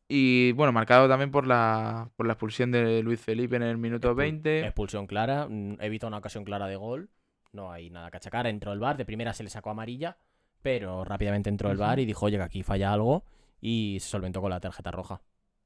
Y 0.06 0.52
bueno, 0.52 0.70
marcado 0.70 1.08
también 1.08 1.32
por 1.32 1.44
la, 1.44 2.08
por 2.14 2.24
la 2.24 2.34
expulsión 2.34 2.70
de 2.70 3.02
Luis 3.02 3.20
Felipe 3.20 3.56
en 3.56 3.64
el 3.64 3.78
minuto 3.78 4.12
Expul- 4.12 4.18
20. 4.18 4.60
Expulsión 4.66 5.08
clara, 5.08 5.48
mm, 5.48 5.78
evita 5.80 6.06
una 6.06 6.18
ocasión 6.18 6.44
clara 6.44 6.68
de 6.68 6.76
gol. 6.76 7.10
No 7.50 7.72
hay 7.72 7.90
nada 7.90 8.12
que 8.12 8.18
achacar. 8.18 8.46
Entró 8.46 8.72
el 8.72 8.78
bar, 8.78 8.96
de 8.96 9.04
primera 9.04 9.34
se 9.34 9.42
le 9.42 9.50
sacó 9.50 9.70
amarilla, 9.70 10.18
pero 10.62 11.02
rápidamente 11.02 11.50
entró 11.50 11.72
el 11.72 11.78
bar 11.78 11.98
y 11.98 12.06
dijo, 12.06 12.26
oye, 12.26 12.36
que 12.36 12.44
aquí 12.44 12.62
falla 12.62 12.92
algo. 12.92 13.24
Y 13.60 13.98
se 13.98 14.08
solventó 14.08 14.40
con 14.40 14.50
la 14.50 14.60
tarjeta 14.60 14.92
roja. 14.92 15.20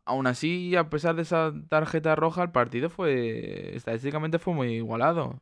Aún 0.05 0.27
así, 0.27 0.75
a 0.77 0.91
pesar 0.91 1.15
de 1.15 1.23
esa 1.23 1.53
tarjeta 1.69 2.17
roja, 2.17 2.43
el 2.43 2.51
partido 2.51 2.91
fue. 2.91 3.75
Estadísticamente 3.77 4.39
fue 4.39 4.55
muy 4.55 4.75
igualado. 4.75 5.41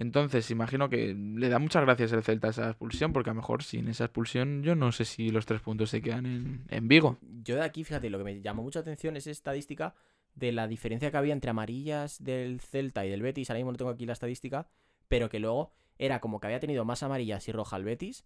Entonces, 0.00 0.50
imagino 0.52 0.88
que 0.88 1.12
le 1.12 1.48
da 1.48 1.58
muchas 1.58 1.82
gracias 1.82 2.12
el 2.12 2.22
Celta 2.22 2.46
a 2.46 2.50
esa 2.50 2.68
expulsión, 2.68 3.12
porque 3.12 3.30
a 3.30 3.34
lo 3.34 3.40
mejor 3.40 3.64
sin 3.64 3.88
esa 3.88 4.04
expulsión 4.04 4.62
yo 4.62 4.76
no 4.76 4.92
sé 4.92 5.04
si 5.04 5.30
los 5.30 5.44
tres 5.44 5.60
puntos 5.60 5.90
se 5.90 6.00
quedan 6.00 6.24
en, 6.24 6.64
en 6.68 6.86
Vigo. 6.86 7.18
Yo 7.42 7.56
de 7.56 7.62
aquí, 7.64 7.82
fíjate, 7.82 8.08
lo 8.08 8.18
que 8.18 8.24
me 8.24 8.40
llamó 8.40 8.62
mucha 8.62 8.78
atención 8.78 9.16
es 9.16 9.26
estadística 9.26 9.94
de 10.36 10.52
la 10.52 10.68
diferencia 10.68 11.10
que 11.10 11.16
había 11.16 11.32
entre 11.32 11.50
amarillas 11.50 12.22
del 12.22 12.60
Celta 12.60 13.04
y 13.04 13.10
del 13.10 13.22
Betis. 13.22 13.50
Ahora 13.50 13.58
mismo 13.58 13.72
no 13.72 13.78
tengo 13.78 13.90
aquí 13.90 14.06
la 14.06 14.12
estadística, 14.12 14.68
pero 15.08 15.28
que 15.28 15.40
luego 15.40 15.72
era 15.98 16.20
como 16.20 16.38
que 16.38 16.46
había 16.46 16.60
tenido 16.60 16.84
más 16.84 17.02
amarillas 17.02 17.48
y 17.48 17.52
roja 17.52 17.76
el 17.76 17.84
Betis, 17.84 18.24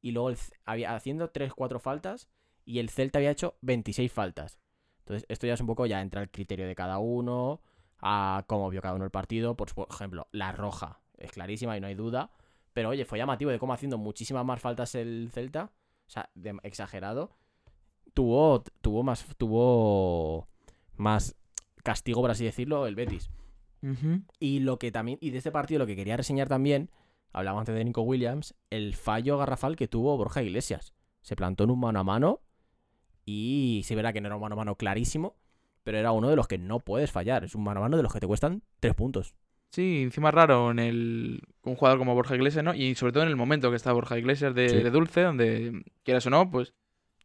y 0.00 0.12
luego 0.12 0.30
el 0.30 0.38
había 0.64 0.94
haciendo 0.94 1.30
3-4 1.30 1.78
faltas, 1.78 2.30
y 2.64 2.78
el 2.78 2.88
Celta 2.88 3.18
había 3.18 3.30
hecho 3.32 3.58
26 3.60 4.10
faltas. 4.10 4.61
Entonces, 5.12 5.26
esto 5.28 5.46
ya 5.46 5.54
es 5.54 5.60
un 5.60 5.66
poco, 5.66 5.86
ya 5.86 6.00
entra 6.00 6.22
el 6.22 6.30
criterio 6.30 6.66
de 6.66 6.74
cada 6.74 6.98
uno, 6.98 7.60
a 7.98 8.44
cómo 8.46 8.68
vio 8.70 8.80
cada 8.80 8.94
uno 8.94 9.04
el 9.04 9.10
partido. 9.10 9.56
Por, 9.56 9.72
por 9.74 9.88
ejemplo, 9.90 10.26
la 10.32 10.52
roja 10.52 11.00
es 11.18 11.30
clarísima 11.32 11.76
y 11.76 11.80
no 11.80 11.86
hay 11.86 11.94
duda. 11.94 12.30
Pero 12.72 12.88
oye, 12.88 13.04
fue 13.04 13.18
llamativo 13.18 13.50
de 13.50 13.58
cómo 13.58 13.72
haciendo 13.74 13.98
muchísimas 13.98 14.44
más 14.44 14.60
faltas 14.60 14.94
el 14.94 15.28
Celta. 15.32 15.70
O 16.06 16.10
sea, 16.10 16.30
de- 16.34 16.58
exagerado. 16.62 17.30
Tuvo, 18.14 18.62
tuvo 18.80 19.02
más. 19.02 19.24
Tuvo 19.36 20.48
más 20.96 21.36
castigo, 21.82 22.20
por 22.20 22.30
así 22.30 22.44
decirlo, 22.44 22.86
el 22.86 22.94
Betis. 22.94 23.30
Y 24.38 24.60
lo 24.60 24.78
que 24.78 24.90
también. 24.92 25.18
Y 25.20 25.30
de 25.30 25.38
este 25.38 25.50
partido 25.52 25.78
lo 25.80 25.86
que 25.86 25.96
quería 25.96 26.16
reseñar 26.16 26.48
también. 26.48 26.90
Hablaba 27.32 27.58
antes 27.60 27.74
de 27.74 27.84
Nico 27.84 28.02
Williams. 28.02 28.54
El 28.70 28.94
fallo 28.94 29.38
garrafal 29.38 29.76
que 29.76 29.88
tuvo 29.88 30.16
Borja 30.16 30.42
Iglesias. 30.42 30.92
Se 31.22 31.36
plantó 31.36 31.64
en 31.64 31.70
un 31.70 31.80
mano 31.80 32.00
a 32.00 32.04
mano. 32.04 32.40
Y 33.24 33.82
se 33.84 33.94
verá 33.94 34.12
que 34.12 34.20
no 34.20 34.26
era 34.28 34.36
un 34.36 34.42
mano 34.42 34.54
a 34.54 34.56
mano 34.56 34.74
clarísimo. 34.76 35.36
Pero 35.84 35.98
era 35.98 36.12
uno 36.12 36.28
de 36.28 36.36
los 36.36 36.46
que 36.46 36.58
no 36.58 36.78
puedes 36.80 37.10
fallar. 37.10 37.42
Es 37.44 37.54
un 37.54 37.64
mano 37.64 37.80
a 37.80 37.82
mano 37.82 37.96
de 37.96 38.02
los 38.04 38.12
que 38.12 38.20
te 38.20 38.26
cuestan 38.26 38.62
tres 38.80 38.94
puntos. 38.94 39.34
Sí, 39.70 40.02
encima 40.02 40.30
raro 40.30 40.70
en 40.70 40.78
el 40.78 41.40
un 41.64 41.74
jugador 41.76 41.98
como 41.98 42.14
Borja 42.14 42.34
Iglesias, 42.36 42.62
¿no? 42.62 42.74
Y 42.74 42.94
sobre 42.94 43.12
todo 43.12 43.22
en 43.24 43.30
el 43.30 43.36
momento 43.36 43.70
que 43.70 43.76
está 43.76 43.92
Borja 43.92 44.18
Iglesias 44.18 44.54
de, 44.54 44.68
Sí. 44.68 44.76
de 44.76 44.90
Dulce, 44.90 45.22
donde 45.22 45.82
quieras 46.04 46.26
o 46.26 46.30
no, 46.30 46.50
pues 46.50 46.74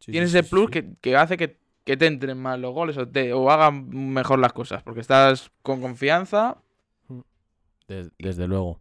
tienes 0.04 0.34
ese 0.34 0.42
plus 0.48 0.70
Que, 0.70 0.94
que 1.00 1.14
hace 1.16 1.36
que, 1.36 1.58
que 1.84 1.96
te 1.98 2.06
entren 2.06 2.38
más 2.38 2.58
los 2.58 2.72
goles 2.72 2.96
o, 2.96 3.06
te, 3.06 3.32
o 3.34 3.50
hagan 3.50 3.90
mejor 3.90 4.38
las 4.38 4.54
cosas, 4.54 4.82
porque 4.82 5.00
estás 5.00 5.50
con 5.62 5.80
confianza 5.82 6.56
Des- 7.86 8.10
desde 8.18 8.48
luego. 8.48 8.80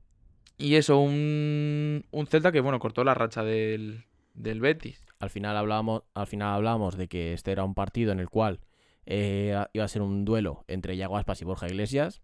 y 0.58 0.76
eso, 0.76 1.00
un, 1.00 2.06
un 2.12 2.28
Celta 2.28 2.52
que, 2.52 2.62
bueno, 2.62 2.80
cortó 2.80 3.04
la 3.04 3.14
racha 3.14 3.44
del, 3.44 4.06
del 4.34 4.60
Betis. 4.62 5.04
Al 5.20 5.30
final 5.30 5.58
hablábamos, 5.58 6.04
al 6.14 6.28
final 6.28 6.54
hablábamos 6.54 6.98
de 6.98 7.08
que 7.08 7.34
este 7.34 7.52
era 7.52 7.64
un 7.64 7.74
partido 7.74 8.12
en 8.12 8.20
el 8.20 8.30
cual 8.30 8.60
eh, 9.06 9.58
iba 9.74 9.86
a 9.86 9.88
ser 9.88 10.02
un 10.02 10.26
duelo 10.26 10.64
entre 10.68 10.98
Yago 10.98 11.18
Aspas 11.18 11.42
y 11.42 11.46
Borja 11.46 11.68
Iglesias. 11.68 12.22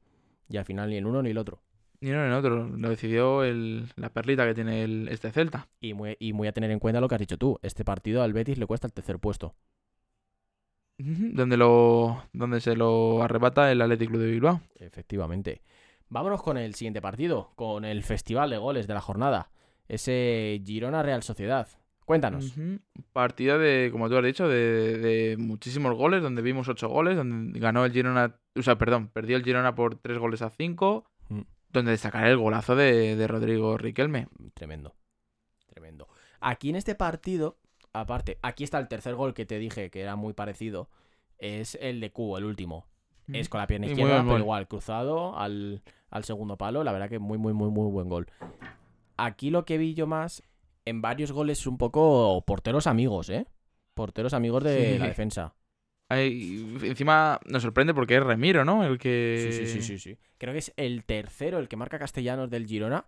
Y 0.50 0.58
al 0.58 0.66
final 0.66 0.90
ni 0.90 0.98
el 0.98 1.06
uno 1.06 1.24
ni 1.24 1.32
el 1.32 1.38
otro. 1.38 1.64
Ni 2.02 2.12
uno 2.12 2.22
ni 2.22 2.28
el 2.28 2.34
otro, 2.34 2.68
lo 2.68 2.90
decidió 2.90 3.44
el, 3.44 3.88
la 3.96 4.10
perlita 4.10 4.46
que 4.46 4.54
tiene 4.54 4.84
el, 4.84 5.08
este 5.08 5.32
Celta. 5.32 5.70
Y 5.80 5.94
muy, 5.94 6.18
y 6.20 6.34
muy 6.34 6.48
a 6.48 6.52
tener 6.52 6.70
en 6.70 6.80
cuenta 6.80 7.00
lo 7.00 7.08
que 7.08 7.16
has 7.16 7.22
dicho 7.22 7.38
tú. 7.38 7.58
Este 7.62 7.86
partido 7.86 8.22
al 8.22 8.34
Betis 8.34 8.58
le 8.58 8.68
cuesta 8.68 8.88
el 8.88 8.94
tercer 8.94 9.20
puesto. 9.20 9.56
Donde, 10.98 11.58
lo, 11.58 12.24
donde 12.34 12.62
se 12.62 12.76
lo 12.76 13.24
arrebata 13.24 13.72
el 13.72 13.82
Athletic 13.82 14.10
Club 14.10 14.22
de 14.22 14.32
Bilbao. 14.32 14.62
Efectivamente. 14.76 15.64
Vámonos 16.10 16.44
con 16.44 16.58
el 16.58 16.76
siguiente 16.76 17.02
partido, 17.02 17.52
con 17.56 17.86
el 17.86 18.04
festival 18.04 18.52
de 18.52 18.58
goles 18.58 18.86
de 18.86 18.94
la 18.94 19.02
jornada. 19.02 19.50
Ese 19.88 20.62
Girona 20.64 21.02
Real 21.02 21.24
Sociedad. 21.24 21.68
Cuéntanos. 22.06 22.58
Ujú. 22.58 22.80
Partido 23.14 23.58
de, 23.60 23.90
como 23.92 24.10
tú 24.10 24.18
has 24.18 24.24
dicho, 24.24 24.48
de, 24.48 24.98
de 24.98 25.38
muchísimos 25.38 25.96
goles, 25.96 26.22
donde 26.22 26.42
vimos 26.42 26.68
ocho 26.68 26.90
goles, 26.90 27.16
donde 27.16 27.58
ganó 27.60 27.86
el 27.86 27.92
Girona, 27.94 28.36
o 28.56 28.62
sea, 28.62 28.78
perdón, 28.78 29.08
perdió 29.08 29.38
el 29.38 29.44
Girona 29.44 29.74
por 29.76 29.96
tres 29.96 30.18
goles 30.18 30.42
a 30.42 30.50
cinco, 30.50 31.06
Mm. 31.30 31.40
donde 31.72 31.92
destacar 31.92 32.28
el 32.28 32.36
golazo 32.38 32.76
de, 32.76 33.16
de 33.16 33.28
Rodrigo 33.28 33.78
Riquelme. 33.78 34.28
Tremendo. 34.54 34.94
Tremendo. 35.68 36.08
Aquí 36.42 36.70
en 36.70 36.76
este 36.76 36.96
partido, 36.96 37.58
aparte, 37.94 38.38
aquí 38.42 38.66
está 38.66 38.78
el 38.80 38.90
tercer 38.90 39.16
gol 39.16 39.34
que 39.34 39.46
te 39.46 39.58
dije 39.58 39.90
que 39.90 40.02
era 40.02 40.18
muy 40.18 40.34
parecido. 40.34 40.90
Es 41.38 41.78
el 41.82 42.02
de 42.02 42.12
Cubo, 42.12 42.38
el 42.38 42.44
último. 42.44 42.86
Es 43.32 43.48
con 43.48 43.62
la 43.62 43.68
pierna 43.68 43.88
izquierda, 43.88 44.18
pero 44.20 44.32
gol. 44.32 44.42
igual, 44.42 44.68
cruzado 44.68 45.38
al, 45.40 45.82
al 46.10 46.26
segundo 46.26 46.58
palo. 46.58 46.84
La 46.84 46.92
verdad 46.92 47.08
que 47.10 47.20
muy, 47.20 47.38
muy, 47.38 47.54
muy, 47.54 47.70
muy 47.72 47.90
buen 47.90 48.10
gol. 48.10 48.28
Aquí 49.16 49.50
lo 49.50 49.64
que 49.64 49.78
vi 49.78 49.94
yo 49.94 50.08
más 50.08 50.44
en 50.86 51.02
varios 51.02 51.32
goles 51.32 51.60
es 51.60 51.68
un 51.68 51.78
poco 51.78 52.44
porteros 52.46 52.88
amigos, 52.88 53.30
¿eh? 53.30 53.46
Porteros 53.94 54.34
amigos 54.34 54.64
de 54.64 54.94
Sí. 54.94 55.00
la 55.00 55.08
defensa. 55.08 55.54
Encima 56.10 57.40
nos 57.46 57.64
sorprende 57.64 57.94
porque 57.94 58.18
es 58.18 58.24
Remiro, 58.24 58.64
¿no? 58.66 58.84
El 58.84 58.98
que... 59.00 59.40
Sí, 59.44 59.66
sí, 59.66 59.66
sí, 59.66 59.82
sí, 59.82 59.98
sí. 60.00 60.18
Creo 60.38 60.54
que 60.54 60.60
es 60.60 60.74
el 60.78 61.06
tercero, 61.06 61.58
el 61.58 61.68
que 61.68 61.76
marca 61.76 61.98
Castellanos 61.98 62.50
del 62.50 62.68
Girona, 62.68 63.06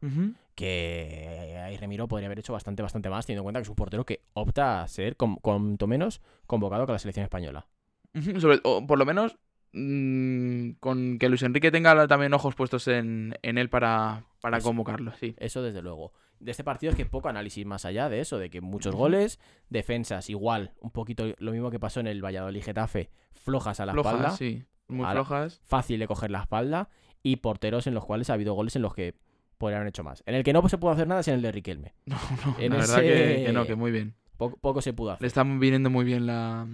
que 0.55 1.59
ahí 1.63 1.77
Remiro 1.77 2.07
podría 2.07 2.27
haber 2.27 2.39
hecho 2.39 2.53
bastante, 2.53 2.81
bastante 2.81 3.09
más, 3.09 3.25
teniendo 3.25 3.41
en 3.41 3.45
cuenta 3.45 3.59
que 3.59 3.63
es 3.63 3.69
un 3.69 3.75
portero 3.75 4.05
que 4.05 4.21
opta 4.33 4.81
a 4.81 4.87
ser, 4.87 5.17
con- 5.17 5.35
cuanto 5.35 5.85
menos, 5.87 6.21
convocado 6.47 6.85
con 6.85 6.93
la 6.93 6.99
selección 6.99 7.23
española. 7.23 7.67
Sobre, 8.39 8.59
o 8.63 8.85
por 8.87 8.97
lo 8.97 9.05
menos 9.05 9.37
mm, 9.73 10.71
con 10.79 11.19
que 11.19 11.27
Luis 11.29 11.43
Enrique 11.43 11.71
tenga 11.71 12.07
también 12.07 12.33
ojos 12.33 12.55
puestos 12.55 12.87
en, 12.87 13.37
en 13.41 13.57
él 13.57 13.69
para, 13.69 14.23
para 14.41 14.57
Eso. 14.57 14.67
convocarlo, 14.69 15.13
sí. 15.19 15.35
Eso 15.37 15.61
desde 15.61 15.81
luego. 15.81 16.13
De 16.39 16.51
este 16.51 16.63
partido 16.63 16.91
es 16.91 16.97
que 16.97 17.05
poco 17.05 17.29
análisis 17.29 17.65
más 17.65 17.85
allá 17.85 18.09
de 18.09 18.19
eso, 18.19 18.37
de 18.37 18.49
que 18.49 18.61
muchos 18.61 18.93
goles, 18.95 19.39
defensas 19.69 20.29
igual, 20.29 20.73
un 20.81 20.91
poquito 20.91 21.25
lo 21.39 21.51
mismo 21.51 21.71
que 21.71 21.79
pasó 21.79 21.99
en 22.01 22.07
el 22.07 22.23
Valladolid 22.23 22.63
Getafe, 22.63 23.09
flojas 23.33 23.79
a 23.79 23.85
la 23.85 23.93
Flojas, 23.93 24.13
espalda, 24.13 24.37
sí. 24.37 24.63
Muy 24.87 25.05
flojas. 25.11 25.61
fácil 25.63 25.99
de 25.99 26.07
coger 26.07 26.29
la 26.31 26.41
espalda, 26.41 26.89
y 27.23 27.37
porteros 27.37 27.87
en 27.87 27.93
los 27.95 28.05
cuales 28.05 28.29
ha 28.29 28.33
habido 28.33 28.53
goles 28.53 28.75
en 28.75 28.81
los 28.83 28.93
que 28.93 29.15
podrían 29.57 29.79
haber 29.81 29.89
hecho 29.89 30.03
más. 30.03 30.21
En 30.25 30.35
el 30.35 30.43
que 30.43 30.53
no 30.53 30.67
se 30.69 30.77
pudo 30.77 30.91
hacer 30.91 31.07
nada 31.07 31.21
es 31.21 31.27
en 31.29 31.35
el 31.35 31.41
de 31.41 31.51
Riquelme. 31.51 31.93
No, 32.05 32.17
no, 32.45 32.55
En 32.59 32.71
la 32.73 32.77
verdad 32.79 32.99
que, 33.01 33.49
no, 33.53 33.65
que 33.65 33.75
muy 33.75 33.91
bien. 33.91 34.13
Poco, 34.37 34.57
poco 34.57 34.81
se 34.81 34.91
pudo 34.93 35.11
Le 35.11 35.13
hacer. 35.15 35.25
está 35.27 35.43
viniendo 35.43 35.89
muy 35.89 36.03
bien 36.05 36.27
la 36.27 36.67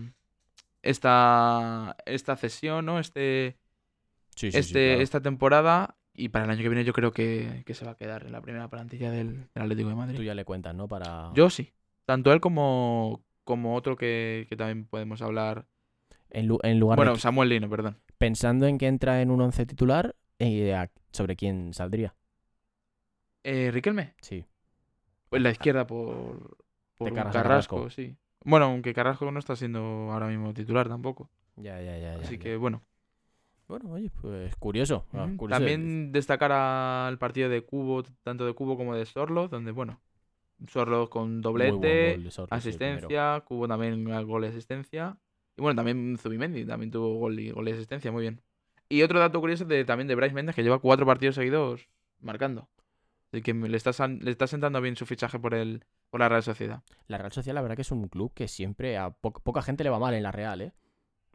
esta 0.81 1.95
esta 2.05 2.35
cesión, 2.35 2.85
¿no? 2.85 2.99
Este, 2.99 3.57
Sí, 4.35 4.47
sí, 4.47 4.51
sí, 4.53 4.57
este 4.57 4.87
claro. 4.89 5.01
esta 5.01 5.21
temporada 5.21 5.95
y 6.13 6.29
para 6.29 6.45
el 6.45 6.51
año 6.51 6.61
que 6.61 6.69
viene 6.69 6.83
yo 6.83 6.93
creo 6.93 7.11
que, 7.11 7.63
que 7.65 7.73
se 7.73 7.85
va 7.85 7.91
a 7.91 7.95
quedar 7.95 8.25
en 8.25 8.31
la 8.31 8.41
primera 8.41 8.69
plantilla 8.69 9.11
del, 9.11 9.47
del 9.53 9.63
Atlético 9.63 9.89
de 9.89 9.95
Madrid. 9.95 10.17
Tú 10.17 10.23
ya 10.23 10.35
le 10.35 10.45
cuentas, 10.45 10.75
¿no? 10.75 10.87
Para... 10.87 11.31
Yo 11.33 11.49
sí, 11.49 11.71
tanto 12.05 12.31
él 12.33 12.41
como 12.41 13.23
como 13.43 13.75
otro 13.75 13.95
que, 13.97 14.45
que 14.49 14.55
también 14.55 14.85
podemos 14.85 15.21
hablar. 15.21 15.65
En, 16.29 16.47
lu- 16.47 16.59
en 16.63 16.79
lugar 16.79 16.95
Bueno, 16.97 17.13
de... 17.13 17.19
Samuel 17.19 17.49
Lino, 17.49 17.69
perdón. 17.69 17.97
Pensando 18.17 18.67
en 18.67 18.77
que 18.77 18.87
entra 18.87 19.21
en 19.21 19.31
un 19.31 19.41
once 19.41 19.65
titular, 19.65 20.15
eh, 20.39 20.87
¿sobre 21.11 21.35
quién 21.35 21.73
saldría? 21.73 22.15
Eh, 23.43 23.71
Riquelme, 23.71 24.13
Sí. 24.21 24.45
en 25.31 25.43
la 25.43 25.49
izquierda 25.51 25.87
por, 25.87 26.57
por 26.95 27.13
Carrasco, 27.13 27.31
Carrasco. 27.33 27.89
sí. 27.89 28.15
Bueno, 28.43 28.65
aunque 28.65 28.93
Carrasco 28.93 29.29
no 29.31 29.39
está 29.39 29.55
siendo 29.55 29.79
ahora 30.11 30.27
mismo 30.27 30.53
titular 30.53 30.87
tampoco. 30.87 31.29
Ya, 31.55 31.81
ya, 31.81 31.97
ya. 31.97 32.15
Así 32.15 32.37
ya. 32.37 32.43
que 32.43 32.55
bueno. 32.57 32.83
Bueno, 33.71 33.91
oye, 33.93 34.11
pues 34.21 34.53
curioso. 34.57 35.05
ah, 35.13 35.29
curioso. 35.37 35.59
También 35.59 36.11
destacar 36.11 36.51
al 36.51 37.17
partido 37.17 37.47
de 37.47 37.61
Cubo, 37.61 38.03
tanto 38.23 38.45
de 38.45 38.53
Cubo 38.53 38.75
como 38.75 38.95
de 38.95 39.05
Sorlo, 39.05 39.47
donde, 39.47 39.71
bueno, 39.71 40.01
Sorlo 40.67 41.09
con 41.09 41.41
doblete, 41.41 42.15
sí, 42.21 42.29
asistencia, 42.49 43.43
Cubo 43.45 43.67
también 43.69 44.11
al 44.11 44.25
gol 44.25 44.43
y 44.43 44.47
asistencia. 44.47 45.17
Y 45.57 45.61
bueno, 45.61 45.75
también 45.75 46.17
Zubimendi 46.17 46.65
también 46.65 46.91
tuvo 46.91 47.15
gol 47.17 47.39
y, 47.39 47.51
gol 47.51 47.67
y 47.69 47.71
asistencia, 47.71 48.11
muy 48.11 48.21
bien. 48.23 48.41
Y 48.89 49.03
otro 49.03 49.19
dato 49.19 49.39
curioso 49.39 49.63
de, 49.63 49.85
también 49.85 50.09
de 50.09 50.15
Bryce 50.15 50.33
Méndez, 50.35 50.53
que 50.53 50.63
lleva 50.63 50.79
cuatro 50.79 51.05
partidos 51.05 51.35
seguidos 51.35 51.87
marcando. 52.19 52.67
Así 53.31 53.41
que 53.41 53.53
le 53.53 53.77
está, 53.77 54.07
le 54.07 54.31
está 54.31 54.47
sentando 54.47 54.81
bien 54.81 54.97
su 54.97 55.05
fichaje 55.05 55.39
por, 55.39 55.53
el, 55.53 55.85
por 56.09 56.19
la 56.19 56.27
Real 56.27 56.43
Sociedad. 56.43 56.83
La 57.07 57.17
Real 57.17 57.31
Social, 57.31 57.55
la 57.55 57.61
verdad 57.61 57.77
que 57.77 57.83
es 57.83 57.91
un 57.91 58.09
club 58.09 58.33
que 58.33 58.49
siempre 58.49 58.97
a 58.97 59.11
po- 59.11 59.31
poca 59.31 59.61
gente 59.61 59.85
le 59.85 59.89
va 59.89 59.97
mal 59.99 60.13
en 60.13 60.23
la 60.23 60.33
Real, 60.33 60.59
¿eh? 60.61 60.73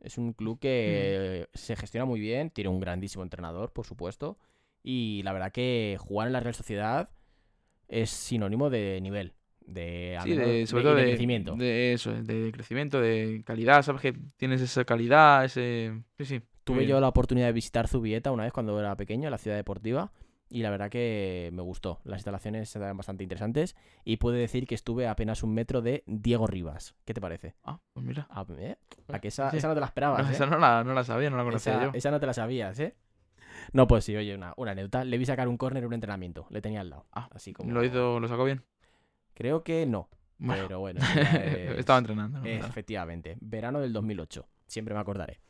Es 0.03 0.19
un 0.19 0.33
club 0.33 0.59
que 0.61 1.47
Mm. 1.53 1.57
se 1.57 1.77
gestiona 1.77 2.05
muy 2.05 2.21
bien, 2.21 2.51
tiene 2.51 2.69
un 2.71 2.81
grandísimo 2.81 3.23
entrenador, 3.25 3.73
por 3.73 3.87
supuesto. 3.87 4.39
Y 4.83 5.23
la 5.25 5.33
verdad 5.33 5.51
que 5.53 5.97
jugar 5.99 6.29
en 6.29 6.33
la 6.33 6.41
Real 6.41 6.55
Sociedad 6.55 7.11
es 7.89 8.11
sinónimo 8.11 8.71
de 8.71 9.01
nivel. 9.01 9.33
De, 9.67 10.17
Sí, 10.23 10.31
menos 10.31 10.47
de, 10.47 10.67
sobre 10.69 10.83
todo 10.85 10.95
de 10.95 11.03
de, 11.03 11.09
crecimiento. 11.09 11.57
de 11.57 11.93
eso, 11.93 12.13
de 12.13 12.53
crecimiento, 12.53 13.01
de 13.01 13.43
calidad. 13.45 13.83
Sabes 13.83 14.01
que 14.01 14.13
tienes 14.37 14.61
esa 14.61 14.85
calidad, 14.85 15.45
ese. 15.45 15.93
Sí, 16.19 16.25
sí. 16.25 16.41
Tuve 16.63 16.87
yo 16.87 17.01
la 17.01 17.09
oportunidad 17.09 17.47
de 17.47 17.53
visitar 17.53 17.89
Zubieta 17.89 18.31
una 18.33 18.45
vez 18.45 18.53
cuando 18.53 18.79
era 18.79 18.97
pequeño, 18.97 19.29
la 19.31 19.39
ciudad 19.39 19.57
deportiva. 19.57 20.13
Y 20.49 20.63
la 20.63 20.71
verdad 20.71 20.91
que 20.91 21.51
me 21.53 21.63
gustó. 21.63 22.01
Las 22.05 22.19
instalaciones 22.19 22.75
eran 22.77 22.97
bastante 22.97 23.23
interesantes 23.25 23.77
y 24.05 24.17
puedo 24.19 24.37
decir 24.37 24.67
que 24.67 24.75
estuve 24.75 25.07
a 25.07 25.11
apenas 25.13 25.43
un 25.43 25.55
metro 25.55 25.83
de 25.83 26.03
Diego 26.07 26.47
Rivas. 26.47 26.95
¿Qué 27.05 27.15
te 27.15 27.21
parece? 27.21 27.55
Ah, 27.65 27.81
pues 27.93 28.07
mira. 28.07 28.27
Ah, 28.31 28.47
¿eh? 28.59 28.77
¿A 29.09 29.19
que 29.19 29.29
esa, 29.29 29.51
Sí. 29.51 29.57
esa 29.59 29.69
no 29.69 29.75
te 29.75 29.81
la 29.81 29.87
esperabas, 29.87 30.23
No, 30.25 30.29
¿eh? 30.31 30.33
esa 30.33 30.47
no 30.47 30.59
la, 30.59 30.85
no 30.85 30.95
la 30.95 31.05
sabía, 31.05 31.31
no 31.31 31.37
la 31.37 31.45
conocía 31.45 31.73
Esa, 31.75 31.85
yo. 31.85 31.91
esa 31.95 32.11
no 32.11 32.21
te 32.21 32.27
la 32.27 32.33
sabías, 32.35 32.79
¿eh? 32.79 32.95
No, 33.73 33.87
pues 33.87 34.05
sí, 34.05 34.15
oye, 34.15 34.35
una, 34.35 34.53
una 34.57 34.73
anécdota. 34.73 35.05
Le 35.05 35.19
vi 35.19 35.25
sacar 35.27 35.49
un 35.49 35.57
córner 35.57 35.83
en 35.83 35.89
un 35.89 35.95
entrenamiento. 35.95 36.47
Le 36.51 36.61
tenía 36.61 36.81
al 36.83 36.91
lado. 36.91 37.07
Ah, 37.13 37.29
así 37.33 37.53
como... 37.53 37.73
¿Lo 37.73 37.83
hizo, 37.83 38.21
lo 38.21 38.29
sacó 38.29 38.45
bien? 38.45 38.63
Creo 39.35 39.63
que 39.65 39.87
no. 39.87 40.09
Bueno, 40.39 40.65
Pero 40.67 40.81
bueno. 40.81 41.01
es- 41.35 41.79
estaba 41.79 41.99
entrenando. 41.99 42.39
¿no? 42.41 42.47
Efectivamente. 42.47 43.37
Verano 43.41 43.81
del 43.81 43.93
2008. 43.93 44.47
Siempre 44.67 44.95
me 44.95 45.01
acordaré. 45.01 45.41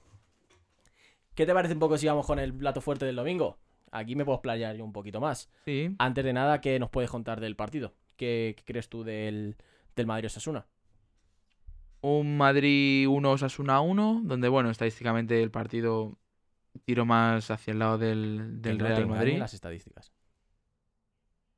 ¿Qué 1.34 1.44
te 1.44 1.52
parece 1.52 1.74
un 1.74 1.80
poco 1.80 1.98
si 1.98 2.06
vamos 2.06 2.26
con 2.26 2.38
el 2.38 2.54
plato 2.54 2.80
fuerte 2.80 3.04
del 3.04 3.16
domingo? 3.16 3.58
Aquí 3.92 4.16
me 4.16 4.24
puedo 4.24 4.36
explayar 4.36 4.76
yo 4.76 4.84
un 4.84 4.92
poquito 4.92 5.20
más. 5.20 5.48
Sí, 5.64 5.94
Antes 5.98 6.24
de 6.24 6.32
nada, 6.32 6.60
¿qué 6.60 6.78
nos 6.78 6.90
puedes 6.90 7.10
contar 7.10 7.40
del 7.40 7.56
partido? 7.56 7.94
¿Qué, 8.16 8.54
qué 8.56 8.64
crees 8.64 8.88
tú 8.88 9.04
del, 9.04 9.56
del 9.94 10.06
Madrid 10.06 10.26
Osasuna? 10.26 10.66
un 12.00 12.36
Madrid 12.36 13.08
1 13.08 13.30
Osasuna 13.32 13.80
1, 13.80 14.22
donde 14.24 14.48
bueno, 14.48 14.70
estadísticamente 14.70 15.42
el 15.42 15.50
partido 15.50 16.18
tiró 16.84 17.04
más 17.06 17.50
hacia 17.50 17.72
el 17.72 17.78
lado 17.80 17.98
del, 17.98 18.62
del 18.62 18.78
no 18.78 18.84
Real 18.84 19.06
Madrid. 19.06 19.38
las 19.38 19.54
estadísticas. 19.54 20.12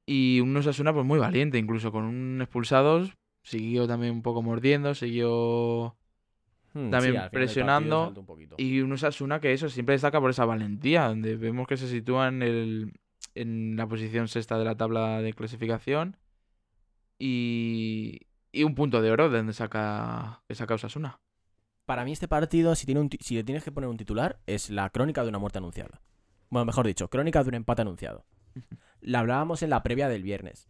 Y 0.07 0.41
un 0.41 0.57
Osasuna 0.57 0.93
pues 0.93 1.05
muy 1.05 1.19
valiente, 1.19 1.59
incluso 1.59 1.93
con 1.93 2.05
un 2.05 2.41
expulsados, 2.41 3.13
siguió 3.43 3.87
también 3.87 4.13
un 4.15 4.23
poco 4.23 4.43
mordiendo, 4.43 4.95
siguió 4.95 5.97
Hmm, 6.79 6.91
También 6.91 7.23
presionando 7.33 8.05
saltó 8.05 8.21
un 8.21 8.27
poquito. 8.27 8.55
Y 8.57 8.81
un 8.81 8.93
Osasuna 8.93 9.41
que 9.41 9.53
eso 9.53 9.69
siempre 9.69 9.95
destaca 9.95 10.21
por 10.21 10.31
esa 10.31 10.45
valentía, 10.45 11.09
donde 11.09 11.37
vemos 11.37 11.67
que 11.67 11.77
se 11.77 11.89
sitúa 11.89 12.29
en, 12.29 12.43
el, 12.43 12.93
en 13.35 13.77
la 13.77 13.89
posición 13.89 14.29
sexta 14.29 14.57
de 14.59 14.65
la 14.65 14.77
tabla 14.77 15.21
de 15.21 15.33
clasificación. 15.33 16.17
Y, 17.19 18.29
y 18.53 18.63
un 18.63 18.77
punto 18.77 19.03
de 19.03 19.11
oro 19.11 19.29
de 19.29 19.39
donde 19.39 19.53
saca, 19.55 20.43
que 20.47 20.55
saca 20.55 20.75
Osasuna. 20.75 21.21
Para 21.85 22.05
mí 22.05 22.13
este 22.13 22.29
partido, 22.29 22.77
si, 22.77 22.87
tiene 22.87 23.01
un 23.01 23.11
si 23.19 23.35
le 23.35 23.43
tienes 23.43 23.65
que 23.65 23.73
poner 23.73 23.91
un 23.91 23.97
titular, 23.97 24.39
es 24.47 24.71
la 24.71 24.91
crónica 24.91 25.25
de 25.25 25.31
una 25.31 25.39
muerte 25.39 25.59
anunciada. 25.59 26.01
Bueno, 26.49 26.67
mejor 26.67 26.87
dicho, 26.87 27.09
crónica 27.09 27.43
de 27.43 27.49
un 27.49 27.55
empate 27.57 27.83
anunciado. 27.83 28.25
La 29.01 29.21
hablábamos 29.21 29.63
en 29.63 29.71
la 29.71 29.83
previa 29.83 30.09
del 30.09 30.23
viernes. 30.23 30.69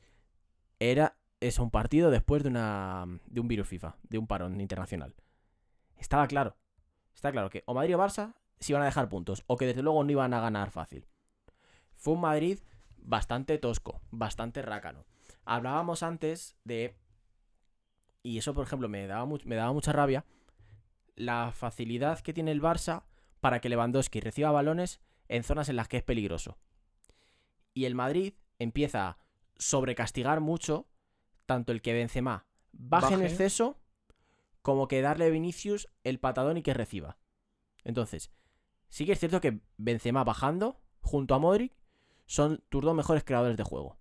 Era 0.79 1.17
es 1.41 1.59
un 1.59 1.71
partido 1.71 2.11
después 2.11 2.43
de 2.43 2.49
una 2.49 3.07
de 3.27 3.41
un 3.41 3.49
virus 3.49 3.69
FIFA, 3.69 3.97
de 4.03 4.19
un 4.19 4.27
parón 4.27 4.61
internacional. 4.61 5.15
Estaba 5.99 6.27
claro. 6.27 6.57
Está 7.15 7.33
claro 7.33 7.51
que 7.51 7.63
o 7.67 7.75
Madrid 7.75 7.97
o 7.97 7.99
Barça 7.99 8.35
se 8.61 8.73
iban 8.73 8.83
a 8.83 8.87
dejar 8.87 9.09
puntos 9.09 9.45
o 9.47 9.57
que 9.57 9.67
desde 9.67 9.83
luego 9.83 10.05
no 10.05 10.11
iban 10.11 10.35
a 10.35 10.41
ganar 10.41 10.71
fácil. 10.71 11.07
Fue 11.97 12.15
un 12.15 12.21
Madrid 12.21 12.59
bastante 12.97 13.59
tosco, 13.59 14.01
bastante 14.11 14.63
rácano. 14.63 15.05
Hablábamos 15.45 16.03
antes 16.03 16.57
de 16.65 16.97
y 18.23 18.39
eso 18.39 18.55
por 18.55 18.65
ejemplo 18.67 18.89
me 18.89 19.07
daba 19.07 19.27
me 19.45 19.57
daba 19.57 19.73
mucha 19.73 19.93
rabia 19.93 20.25
la 21.15 21.53
facilidad 21.53 22.21
que 22.21 22.33
tiene 22.33 22.53
el 22.53 22.63
Barça 22.63 23.05
para 23.41 23.61
que 23.61 23.69
Lewandowski 23.69 24.21
reciba 24.21 24.51
balones 24.51 25.01
en 25.29 25.43
zonas 25.43 25.69
en 25.69 25.77
las 25.77 25.89
que 25.89 25.99
es 25.99 26.03
peligroso. 26.03 26.59
Y 27.75 27.85
el 27.85 27.95
Madrid 27.95 28.35
empieza 28.59 29.09
a 29.09 29.19
sobrecastigar 29.57 30.41
mucho 30.41 30.87
tanto 31.47 31.73
el 31.73 31.83
que 31.83 31.93
Benzema 31.93 32.47
baje 32.73 33.15
en 33.15 33.21
Baje. 33.21 33.33
exceso 33.33 33.79
como 34.69 34.87
que 34.87 35.01
darle 35.01 35.25
a 35.25 35.31
Vinicius 35.31 35.89
el 36.05 36.19
patadón 36.21 36.59
y 36.59 36.63
que 36.63 36.75
reciba. 36.75 37.17
Entonces, 37.85 38.31
sí 38.91 39.07
que 39.07 39.13
es 39.13 39.19
cierto 39.19 39.41
que 39.41 39.61
Benzema 39.79 40.25
bajando 40.25 40.79
junto 41.01 41.35
a 41.35 41.39
Modric 41.39 41.73
son 42.27 42.63
tus 42.69 42.83
dos 42.85 42.95
mejores 42.95 43.25
creadores 43.25 43.57
de 43.57 43.63
juego. 43.65 43.99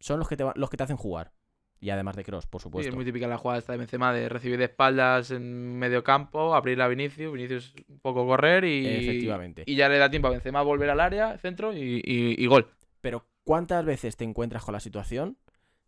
Son 0.00 0.18
los 0.18 0.26
que 0.26 0.38
te, 0.38 0.44
va- 0.44 0.54
los 0.56 0.70
que 0.70 0.78
te 0.78 0.84
hacen 0.84 0.96
jugar. 0.96 1.32
Y 1.78 1.90
además 1.90 2.16
de 2.16 2.24
Cross, 2.24 2.46
por 2.46 2.62
Sí, 2.62 2.64
supuesto. 2.64 2.88
es 2.88 2.94
muy 2.94 3.04
típica 3.04 3.26
la 3.28 3.36
jugada 3.36 3.58
esta 3.58 3.72
de 3.72 3.78
Benzema 3.80 4.14
de 4.14 4.30
recibir 4.30 4.56
de 4.58 4.64
espaldas 4.64 5.30
en 5.30 5.78
medio 5.78 6.02
campo, 6.02 6.54
abrir 6.54 6.80
a 6.80 6.88
Vinicius, 6.88 7.30
Vinicius 7.32 7.74
un 7.86 8.00
poco 8.00 8.26
correr 8.26 8.64
y, 8.64 8.86
Efectivamente. 8.86 9.64
y 9.66 9.76
ya 9.76 9.90
le 9.90 9.98
da 9.98 10.08
tiempo 10.10 10.28
a 10.28 10.30
Benzema 10.30 10.60
a 10.60 10.62
volver 10.62 10.88
al 10.88 11.00
área, 11.00 11.36
centro 11.36 11.74
y, 11.74 12.00
y- 12.02 12.34
y 12.42 12.46
gol. 12.46 12.70
Pero 13.02 13.26
¿cuántas 13.44 13.84
veces 13.84 14.16
te 14.16 14.24
encuentras 14.24 14.64
con 14.64 14.72
la 14.72 14.80
situación 14.80 15.36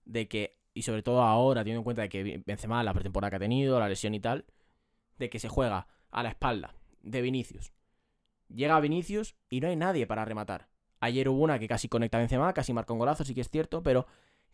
de 0.04 0.28
que, 0.28 0.59
y 0.74 0.82
sobre 0.82 1.02
todo 1.02 1.22
ahora, 1.22 1.62
teniendo 1.62 1.80
en 1.80 1.84
cuenta 1.84 2.02
de 2.02 2.08
que 2.08 2.42
Benzema, 2.46 2.82
la 2.82 2.94
pretemporada 2.94 3.30
que 3.30 3.36
ha 3.36 3.40
tenido, 3.40 3.80
la 3.80 3.88
lesión 3.88 4.14
y 4.14 4.20
tal, 4.20 4.44
de 5.18 5.30
que 5.30 5.38
se 5.38 5.48
juega 5.48 5.86
a 6.10 6.22
la 6.22 6.30
espalda 6.30 6.74
de 7.02 7.22
Vinicius? 7.22 7.72
Llega 8.48 8.80
Vinicius 8.80 9.36
y 9.48 9.60
no 9.60 9.68
hay 9.68 9.76
nadie 9.76 10.06
para 10.06 10.24
rematar. 10.24 10.68
Ayer 11.00 11.28
hubo 11.28 11.42
una 11.42 11.58
que 11.58 11.68
casi 11.68 11.88
conecta 11.88 12.18
a 12.18 12.20
Benzema, 12.20 12.52
casi 12.52 12.72
marca 12.72 12.92
un 12.92 12.98
golazo, 12.98 13.24
sí 13.24 13.34
que 13.34 13.40
es 13.40 13.48
cierto, 13.48 13.82
pero 13.82 14.06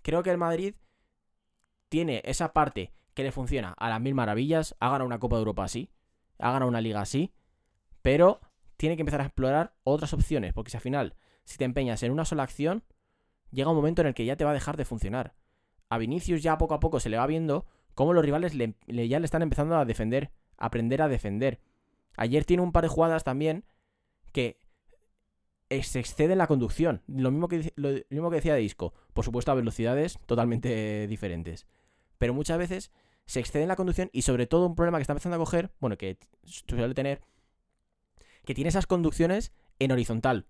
creo 0.02 0.22
que 0.22 0.30
el 0.30 0.38
Madrid 0.38 0.74
tiene 1.88 2.22
esa 2.24 2.52
parte 2.52 2.92
que 3.14 3.22
le 3.22 3.32
funciona 3.32 3.72
a 3.72 3.88
las 3.88 4.00
mil 4.00 4.14
maravillas, 4.14 4.76
ha 4.78 4.90
ganado 4.90 5.06
una 5.06 5.18
Copa 5.18 5.36
de 5.36 5.40
Europa 5.40 5.64
así, 5.64 5.90
ha 6.38 6.52
ganado 6.52 6.68
una 6.68 6.80
liga 6.80 7.00
así, 7.00 7.32
pero 8.02 8.40
tiene 8.76 8.96
que 8.96 9.02
empezar 9.02 9.20
a 9.22 9.24
explorar 9.24 9.74
otras 9.82 10.12
opciones, 10.12 10.52
porque 10.52 10.70
si 10.70 10.76
al 10.76 10.82
final, 10.82 11.14
si 11.44 11.56
te 11.56 11.64
empeñas 11.64 12.02
en 12.02 12.12
una 12.12 12.24
sola 12.24 12.42
acción, 12.42 12.84
llega 13.50 13.70
un 13.70 13.76
momento 13.76 14.02
en 14.02 14.08
el 14.08 14.14
que 14.14 14.24
ya 14.24 14.36
te 14.36 14.44
va 14.44 14.50
a 14.50 14.54
dejar 14.54 14.76
de 14.76 14.84
funcionar. 14.84 15.34
A 15.88 15.98
Vinicius 15.98 16.42
ya 16.42 16.58
poco 16.58 16.74
a 16.74 16.80
poco 16.80 17.00
se 17.00 17.08
le 17.08 17.16
va 17.16 17.26
viendo 17.26 17.66
cómo 17.94 18.12
los 18.12 18.24
rivales 18.24 18.54
le, 18.54 18.74
ya 18.86 19.18
le 19.18 19.24
están 19.24 19.42
empezando 19.42 19.76
a 19.76 19.84
defender, 19.84 20.30
a 20.58 20.66
aprender 20.66 21.02
a 21.02 21.08
defender. 21.08 21.60
Ayer 22.16 22.44
tiene 22.44 22.62
un 22.62 22.72
par 22.72 22.84
de 22.84 22.88
jugadas 22.88 23.24
también 23.24 23.64
que 24.32 24.58
se 25.82 25.98
excede 25.98 26.32
en 26.32 26.38
la 26.38 26.46
conducción. 26.46 27.02
Lo 27.06 27.30
mismo 27.30 27.48
que, 27.48 27.72
lo, 27.76 27.90
mismo 28.10 28.30
que 28.30 28.36
decía 28.36 28.54
de 28.54 28.62
Isco. 28.62 28.94
Por 29.12 29.24
supuesto, 29.24 29.50
a 29.50 29.54
velocidades 29.54 30.18
totalmente 30.26 31.06
diferentes. 31.08 31.66
Pero 32.18 32.34
muchas 32.34 32.58
veces 32.58 32.90
se 33.26 33.40
excede 33.40 33.62
en 33.62 33.68
la 33.68 33.76
conducción 33.76 34.08
y 34.12 34.22
sobre 34.22 34.46
todo 34.46 34.66
un 34.66 34.76
problema 34.76 34.98
que 34.98 35.02
está 35.02 35.12
empezando 35.12 35.36
a 35.36 35.40
coger, 35.40 35.70
bueno, 35.80 35.98
que 35.98 36.18
suele 36.44 36.94
tener, 36.94 37.20
que 38.44 38.54
tiene 38.54 38.68
esas 38.68 38.86
conducciones 38.86 39.52
en 39.78 39.92
horizontal. 39.92 40.46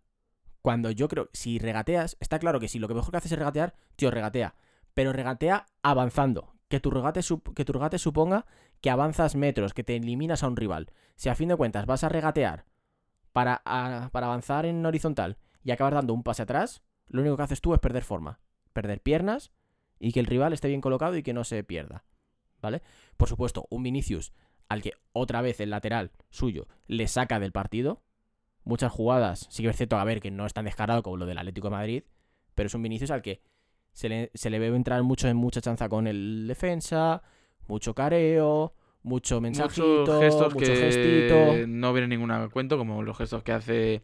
Cuando 0.63 0.91
yo 0.91 1.09
creo, 1.09 1.31
si 1.33 1.59
regateas, 1.59 2.17
está 2.21 2.39
claro 2.39 2.61
que 2.61 2.69
si 2.69 2.79
lo 2.79 2.89
que 2.89 2.95
mejor 2.95 3.13
que 3.13 3.19
haces 3.19 3.33
es 3.33 3.39
regatear, 3.39 3.75
tío, 3.97 4.11
regatea. 4.11 4.55
Pero 4.97 5.13
regatea 5.13 5.67
avanzando. 5.83 6.55
Que 6.69 6.81
tu 6.81 6.91
regate, 6.91 7.21
que 7.55 7.65
tu 7.67 7.73
regate 7.75 7.99
suponga 7.99 8.47
que 8.81 8.89
avanzas 8.89 9.37
metros, 9.37 9.75
que 9.75 9.85
te 9.85 9.95
eliminas 9.95 10.43
a 10.43 10.49
un 10.49 10.57
rival. 10.57 10.91
Si 11.17 11.29
a 11.29 11.35
fin 11.35 11.51
de 11.51 11.57
cuentas 11.57 11.85
vas 11.85 12.03
a 12.03 12.09
regatear 12.09 12.65
para, 13.33 13.63
para 14.11 14.27
avanzar 14.27 14.65
en 14.65 14.85
horizontal 14.87 15.37
y 15.63 15.71
acabar 15.71 15.93
dando 15.93 16.15
un 16.15 16.23
pase 16.23 16.43
atrás, 16.43 16.83
lo 17.09 17.21
único 17.21 17.37
que 17.37 17.43
haces 17.43 17.61
tú 17.61 17.75
es 17.75 17.81
perder 17.81 18.05
forma. 18.05 18.41
Perder 18.73 19.03
piernas 19.03 19.53
y 19.99 20.13
que 20.13 20.21
el 20.21 20.27
rival 20.27 20.55
esté 20.55 20.69
bien 20.69 20.81
colocado 20.81 21.15
y 21.15 21.23
que 21.23 21.35
no 21.35 21.45
se 21.45 21.63
pierda. 21.63 22.05
¿Vale? 22.63 22.81
Por 23.19 23.29
supuesto, 23.29 23.67
un 23.69 23.83
Vinicius 23.83 24.33
al 24.71 24.81
que 24.81 24.95
otra 25.13 25.43
vez 25.43 25.61
el 25.61 25.71
lateral 25.71 26.11
suyo 26.31 26.69
le 26.87 27.07
saca 27.07 27.39
del 27.39 27.53
partido. 27.53 28.03
Muchas 28.65 28.93
jugadas, 28.93 29.47
sí 29.51 29.63
que 29.63 29.69
es 29.69 29.77
cierto, 29.77 29.99
a 29.99 30.05
ver, 30.05 30.21
que 30.21 30.31
no 30.31 30.47
es 30.47 30.55
tan 30.55 30.65
descarado 30.65 31.03
como 31.03 31.19
lo 31.19 31.27
del 31.27 31.37
Atlético 31.37 31.69
de 31.69 31.77
Madrid, 31.77 32.05
pero 32.55 32.67
es 32.69 32.75
un 32.75 32.83
Vinicius 32.83 33.11
al 33.11 33.21
que 33.21 33.43
se 33.97 34.11
le, 34.11 34.31
se 34.35 34.51
le 34.51 34.59
ve 34.59 34.67
entrar 34.69 35.03
mucho 35.03 35.27
en 35.27 35.39
mucha 35.39 35.63
chanza 35.63 35.89
con 35.89 36.07
el 36.07 36.47
defensa, 36.47 37.23
mucho 37.67 37.95
careo, 37.95 38.75
mucho 39.03 39.41
mensajito, 39.41 40.01
Muchos 40.01 40.21
gestos 40.21 40.53
mucho 40.55 40.67
que 40.67 40.77
gestito. 40.77 41.67
no 41.67 41.93
vienen 41.95 42.11
ningún 42.11 42.31
a 42.31 42.47
cuento, 42.51 42.77
como 42.77 43.03
los 43.03 43.17
gestos 43.17 43.43
que 43.43 43.53
hace 43.53 44.03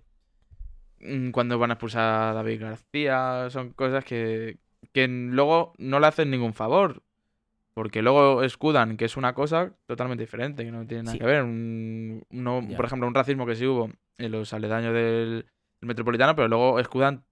mm, 1.01 1.31
cuando 1.31 1.59
van 1.59 1.71
a 1.71 1.75
expulsar 1.75 2.31
a 2.31 2.33
David 2.33 2.61
García. 2.63 3.49
Son 3.51 3.71
cosas 3.75 4.03
que, 4.05 4.57
que 4.93 5.07
luego 5.09 5.75
no 5.77 6.01
le 6.01 6.07
hacen 6.07 6.31
ningún 6.31 6.55
favor. 6.55 7.03
Porque 7.75 8.03
luego 8.03 8.43
escudan 8.43 8.97
que 8.97 9.07
es 9.07 9.17
una 9.17 9.35
cosa 9.35 9.73
totalmente 9.87 10.23
diferente, 10.25 10.65
que 10.65 10.71
no 10.71 10.87
tiene 10.87 11.05
nada 11.05 11.13
Sí. 11.13 11.19
que 11.19 11.25
ver. 11.27 11.43
Un- 11.43 12.23
uno- 12.31 12.67
por 12.77 12.85
ejemplo, 12.87 13.07
un 13.09 13.15
racismo 13.15 13.47
que 13.47 13.57
sí 13.57 13.67
hubo 13.67 13.91
en 14.19 14.31
los 14.33 14.53
aledaños 14.53 14.93
del, 14.95 15.47
del 15.81 15.87
metropolitano, 15.89 16.35
pero 16.37 16.49
luego 16.49 16.79
escudan, 16.81 17.25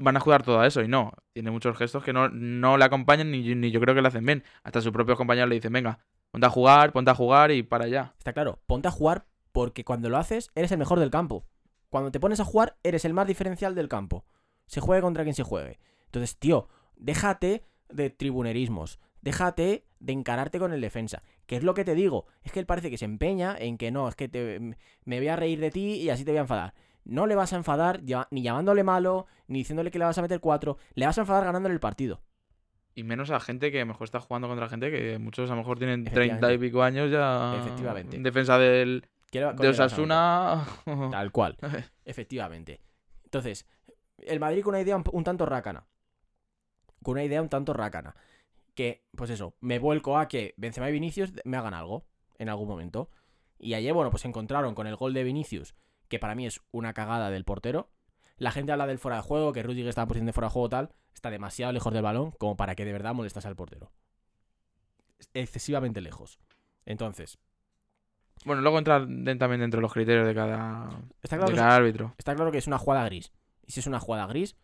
van 0.00 0.16
a 0.16 0.20
jugar 0.20 0.42
todo 0.42 0.60
a 0.60 0.66
eso 0.66 0.82
y 0.82 0.88
no. 0.88 1.12
Tiene 1.32 1.50
muchos 1.50 1.76
gestos 1.76 2.02
que 2.02 2.12
no, 2.12 2.28
no 2.28 2.76
le 2.76 2.84
acompañan 2.84 3.30
ni, 3.30 3.54
ni 3.54 3.70
yo 3.70 3.80
creo 3.80 3.94
que 3.94 4.02
le 4.02 4.08
hacen 4.08 4.24
bien. 4.24 4.42
Hasta 4.64 4.80
sus 4.80 4.92
propios 4.92 5.16
compañeros 5.16 5.48
le 5.48 5.56
dicen, 5.56 5.72
venga, 5.72 6.00
ponte 6.30 6.46
a 6.46 6.50
jugar, 6.50 6.92
ponte 6.92 7.10
a 7.10 7.14
jugar 7.14 7.50
y 7.52 7.62
para 7.62 7.84
allá. 7.84 8.14
Está 8.18 8.32
claro, 8.32 8.58
ponte 8.66 8.88
a 8.88 8.90
jugar 8.90 9.26
porque 9.52 9.84
cuando 9.84 10.08
lo 10.08 10.16
haces 10.16 10.50
eres 10.54 10.72
el 10.72 10.78
mejor 10.78 10.98
del 10.98 11.10
campo. 11.10 11.44
Cuando 11.90 12.10
te 12.10 12.20
pones 12.20 12.40
a 12.40 12.44
jugar 12.44 12.76
eres 12.82 13.04
el 13.04 13.14
más 13.14 13.26
diferencial 13.26 13.74
del 13.74 13.88
campo. 13.88 14.24
Se 14.66 14.80
juegue 14.80 15.02
contra 15.02 15.24
quien 15.24 15.34
se 15.34 15.42
juegue. 15.42 15.78
Entonces, 16.06 16.38
tío, 16.38 16.68
déjate 16.96 17.64
de 17.88 18.10
tribunerismos. 18.10 19.00
Déjate 19.20 19.86
de 19.98 20.12
encararte 20.12 20.58
con 20.58 20.72
el 20.72 20.80
defensa. 20.80 21.22
¿Qué 21.46 21.56
es 21.56 21.62
lo 21.62 21.74
que 21.74 21.84
te 21.84 21.94
digo? 21.94 22.26
Es 22.42 22.52
que 22.52 22.60
él 22.60 22.66
parece 22.66 22.90
que 22.90 22.96
se 22.96 23.04
empeña 23.04 23.54
en 23.58 23.76
que 23.76 23.90
no, 23.90 24.08
es 24.08 24.14
que 24.14 24.28
te, 24.28 24.76
me 25.04 25.18
voy 25.18 25.28
a 25.28 25.36
reír 25.36 25.60
de 25.60 25.70
ti 25.70 25.94
y 25.96 26.08
así 26.08 26.24
te 26.24 26.30
voy 26.30 26.38
a 26.38 26.42
enfadar. 26.42 26.74
No 27.04 27.26
le 27.26 27.34
vas 27.34 27.52
a 27.52 27.56
enfadar 27.56 28.00
ni 28.30 28.42
llamándole 28.42 28.84
malo, 28.84 29.26
ni 29.48 29.58
diciéndole 29.60 29.90
que 29.90 29.98
le 29.98 30.04
vas 30.04 30.18
a 30.18 30.22
meter 30.22 30.40
cuatro. 30.40 30.78
Le 30.94 31.06
vas 31.06 31.16
a 31.18 31.22
enfadar 31.22 31.44
ganándole 31.44 31.74
el 31.74 31.80
partido. 31.80 32.22
Y 32.94 33.04
menos 33.04 33.30
a 33.30 33.40
gente 33.40 33.70
que 33.70 33.78
a 33.78 33.84
lo 33.84 33.86
mejor 33.86 34.04
está 34.04 34.20
jugando 34.20 34.48
contra 34.48 34.68
gente 34.68 34.90
que 34.90 35.18
muchos 35.18 35.48
a 35.50 35.54
lo 35.54 35.58
mejor 35.60 35.78
tienen 35.78 36.00
Efectivamente. 36.06 36.46
30 36.46 36.52
y 36.52 36.58
pico 36.68 36.82
años 36.82 37.10
ya. 37.10 37.56
Efectivamente. 37.60 38.16
En 38.16 38.22
defensa 38.22 38.58
del, 38.58 39.06
¿Qué 39.30 39.38
le 39.40 39.46
va- 39.46 39.52
de? 39.54 39.68
Osasuna. 39.68 40.66
Tal 41.10 41.30
cual. 41.32 41.56
Efectivamente. 42.04 42.80
Entonces, 43.24 43.66
El 44.18 44.40
Madrid 44.40 44.62
con 44.62 44.74
una 44.74 44.80
idea 44.82 44.96
un, 44.96 45.04
un 45.12 45.24
tanto 45.24 45.46
rácana. 45.46 45.86
Con 47.02 47.12
una 47.12 47.24
idea 47.24 47.40
un 47.40 47.48
tanto 47.48 47.72
rácana. 47.72 48.14
Que, 48.74 49.04
pues 49.16 49.30
eso, 49.30 49.54
me 49.60 49.78
vuelco 49.78 50.18
a 50.18 50.28
que 50.28 50.54
Benzema 50.56 50.88
y 50.90 50.92
Vinicius 50.92 51.32
me 51.44 51.56
hagan 51.56 51.74
algo 51.74 52.04
en 52.38 52.48
algún 52.48 52.68
momento. 52.68 53.08
Y 53.58 53.74
ayer, 53.74 53.92
bueno, 53.94 54.10
pues 54.10 54.22
se 54.22 54.28
encontraron 54.28 54.74
con 54.74 54.86
el 54.86 54.96
gol 54.96 55.12
de 55.14 55.22
Vinicius, 55.24 55.74
que 56.10 56.18
para 56.18 56.34
mí 56.34 56.46
es 56.46 56.60
una 56.72 56.92
cagada 56.92 57.30
del 57.30 57.44
portero. 57.46 57.88
La 58.36 58.50
gente 58.50 58.72
habla 58.72 58.86
del 58.86 58.98
fuera 58.98 59.16
de 59.16 59.22
juego, 59.22 59.52
que 59.52 59.62
Rudiger 59.62 59.88
está 59.88 60.02
en 60.02 60.08
posición 60.08 60.26
de 60.26 60.32
fuera 60.34 60.48
de 60.48 60.52
juego 60.52 60.68
tal. 60.68 60.92
Está 61.14 61.30
demasiado 61.30 61.72
lejos 61.72 61.92
del 61.92 62.02
balón 62.02 62.32
como 62.32 62.56
para 62.56 62.74
que 62.74 62.84
de 62.84 62.92
verdad 62.92 63.14
molestase 63.14 63.48
al 63.48 63.56
portero. 63.56 63.90
Excesivamente 65.34 66.00
lejos. 66.00 66.38
Entonces, 66.86 67.38
Bueno, 68.44 68.62
luego 68.62 68.78
entra 68.78 69.00
den- 69.00 69.38
también 69.38 69.60
dentro 69.60 69.78
de 69.78 69.82
los 69.82 69.92
criterios 69.92 70.26
de 70.26 70.34
cada, 70.34 70.88
está 71.22 71.36
claro, 71.36 71.50
de 71.50 71.54
que 71.54 71.60
cada 71.60 71.76
árbitro. 71.76 72.14
está 72.16 72.34
claro 72.34 72.50
que 72.50 72.56
es 72.58 72.66
una 72.66 72.78
jugada 72.78 73.04
gris. 73.04 73.32
Y 73.66 73.72
si 73.72 73.80
es 73.80 73.86
una 73.86 74.00
jugada 74.00 74.26
gris, 74.26 74.56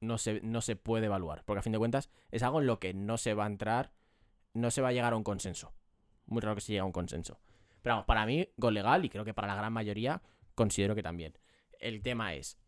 no 0.00 0.18
se, 0.18 0.40
no 0.42 0.60
se 0.60 0.76
puede 0.76 1.06
evaluar. 1.06 1.42
Porque 1.44 1.60
a 1.60 1.62
fin 1.62 1.72
de 1.72 1.78
cuentas 1.78 2.10
es 2.30 2.42
algo 2.42 2.60
en 2.60 2.66
lo 2.66 2.78
que 2.78 2.92
no 2.92 3.16
se 3.16 3.32
va 3.32 3.44
a 3.44 3.46
entrar, 3.46 3.92
no 4.52 4.70
se 4.70 4.82
va 4.82 4.88
a 4.88 4.92
llegar 4.92 5.14
a 5.14 5.16
un 5.16 5.24
consenso. 5.24 5.72
Muy 6.26 6.42
raro 6.42 6.54
que 6.56 6.60
se 6.60 6.68
llegue 6.72 6.80
a 6.80 6.84
un 6.84 6.92
consenso. 6.92 7.40
Pero 7.80 7.94
vamos, 7.94 8.06
para 8.06 8.26
mí, 8.26 8.46
gol 8.58 8.74
legal, 8.74 9.04
y 9.04 9.08
creo 9.08 9.24
que 9.24 9.32
para 9.34 9.48
la 9.48 9.54
gran 9.56 9.72
mayoría, 9.72 10.20
considero 10.54 10.94
que 10.94 11.02
también. 11.02 11.38
El 11.78 12.02
tema 12.02 12.34
es, 12.34 12.58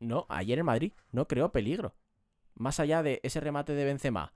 no, 0.00 0.26
ayer 0.28 0.58
en 0.58 0.66
Madrid 0.66 0.92
no 1.12 1.26
creó 1.26 1.52
peligro. 1.52 1.94
Más 2.54 2.78
allá 2.80 3.02
de 3.02 3.20
ese 3.22 3.40
remate 3.40 3.74
de 3.74 3.84
Benzema 3.84 4.32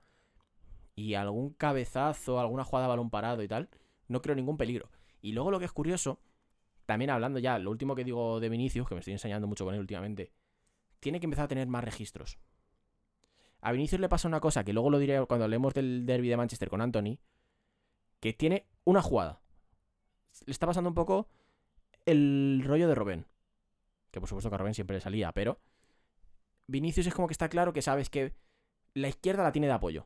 y 0.95 1.13
algún 1.13 1.53
cabezazo, 1.53 2.39
alguna 2.39 2.63
jugada 2.63 2.87
de 2.87 2.89
balón 2.89 3.09
parado 3.09 3.43
y 3.43 3.47
tal, 3.47 3.69
no 4.07 4.21
creo 4.21 4.35
ningún 4.35 4.57
peligro. 4.57 4.89
Y 5.21 5.31
luego 5.31 5.51
lo 5.51 5.59
que 5.59 5.65
es 5.65 5.71
curioso, 5.71 6.19
también 6.85 7.09
hablando 7.11 7.39
ya, 7.39 7.59
lo 7.59 7.71
último 7.71 7.95
que 7.95 8.03
digo 8.03 8.39
de 8.39 8.49
Vinicius, 8.49 8.87
que 8.87 8.95
me 8.95 8.99
estoy 8.99 9.13
enseñando 9.13 9.47
mucho 9.47 9.63
con 9.63 9.73
él 9.73 9.79
últimamente, 9.79 10.31
tiene 10.99 11.19
que 11.19 11.25
empezar 11.25 11.45
a 11.45 11.49
tener 11.49 11.67
más 11.67 11.83
registros. 11.83 12.39
A 13.61 13.71
Vinicius 13.71 14.01
le 14.01 14.09
pasa 14.09 14.27
una 14.27 14.39
cosa, 14.39 14.63
que 14.63 14.73
luego 14.73 14.89
lo 14.89 14.99
diré 14.99 15.25
cuando 15.25 15.43
hablemos 15.43 15.73
del 15.73 16.05
derby 16.05 16.29
de 16.29 16.37
Manchester 16.37 16.69
con 16.69 16.81
Anthony, 16.81 17.19
que 18.19 18.33
tiene 18.33 18.67
una 18.83 19.01
jugada. 19.01 19.41
Le 20.45 20.51
está 20.51 20.65
pasando 20.65 20.89
un 20.89 20.95
poco 20.95 21.27
el 22.05 22.61
rollo 22.65 22.87
de 22.87 22.95
Robben. 22.95 23.25
Que 24.11 24.19
por 24.19 24.29
supuesto 24.29 24.49
que 24.49 24.55
a 24.55 24.57
Robben 24.57 24.73
siempre 24.73 24.97
le 24.97 25.01
salía, 25.01 25.31
pero 25.31 25.59
Vinicius 26.67 27.07
es 27.07 27.13
como 27.13 27.27
que 27.27 27.33
está 27.33 27.49
claro 27.49 27.73
que 27.73 27.81
sabes 27.81 28.09
que 28.09 28.33
la 28.93 29.07
izquierda 29.07 29.43
la 29.43 29.51
tiene 29.51 29.67
de 29.67 29.73
apoyo. 29.73 30.05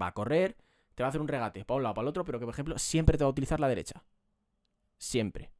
Va 0.00 0.08
a 0.08 0.14
correr, 0.14 0.56
te 0.94 1.02
va 1.02 1.08
a 1.08 1.10
hacer 1.10 1.20
un 1.20 1.28
regate 1.28 1.64
para 1.64 1.76
un 1.76 1.82
lado, 1.82 1.94
para 1.94 2.04
el 2.04 2.08
otro, 2.08 2.24
pero 2.24 2.38
que 2.38 2.44
por 2.44 2.54
ejemplo 2.54 2.78
siempre 2.78 3.18
te 3.18 3.24
va 3.24 3.28
a 3.28 3.30
utilizar 3.30 3.60
la 3.60 3.68
derecha. 3.68 4.04
Siempre. 4.98 5.50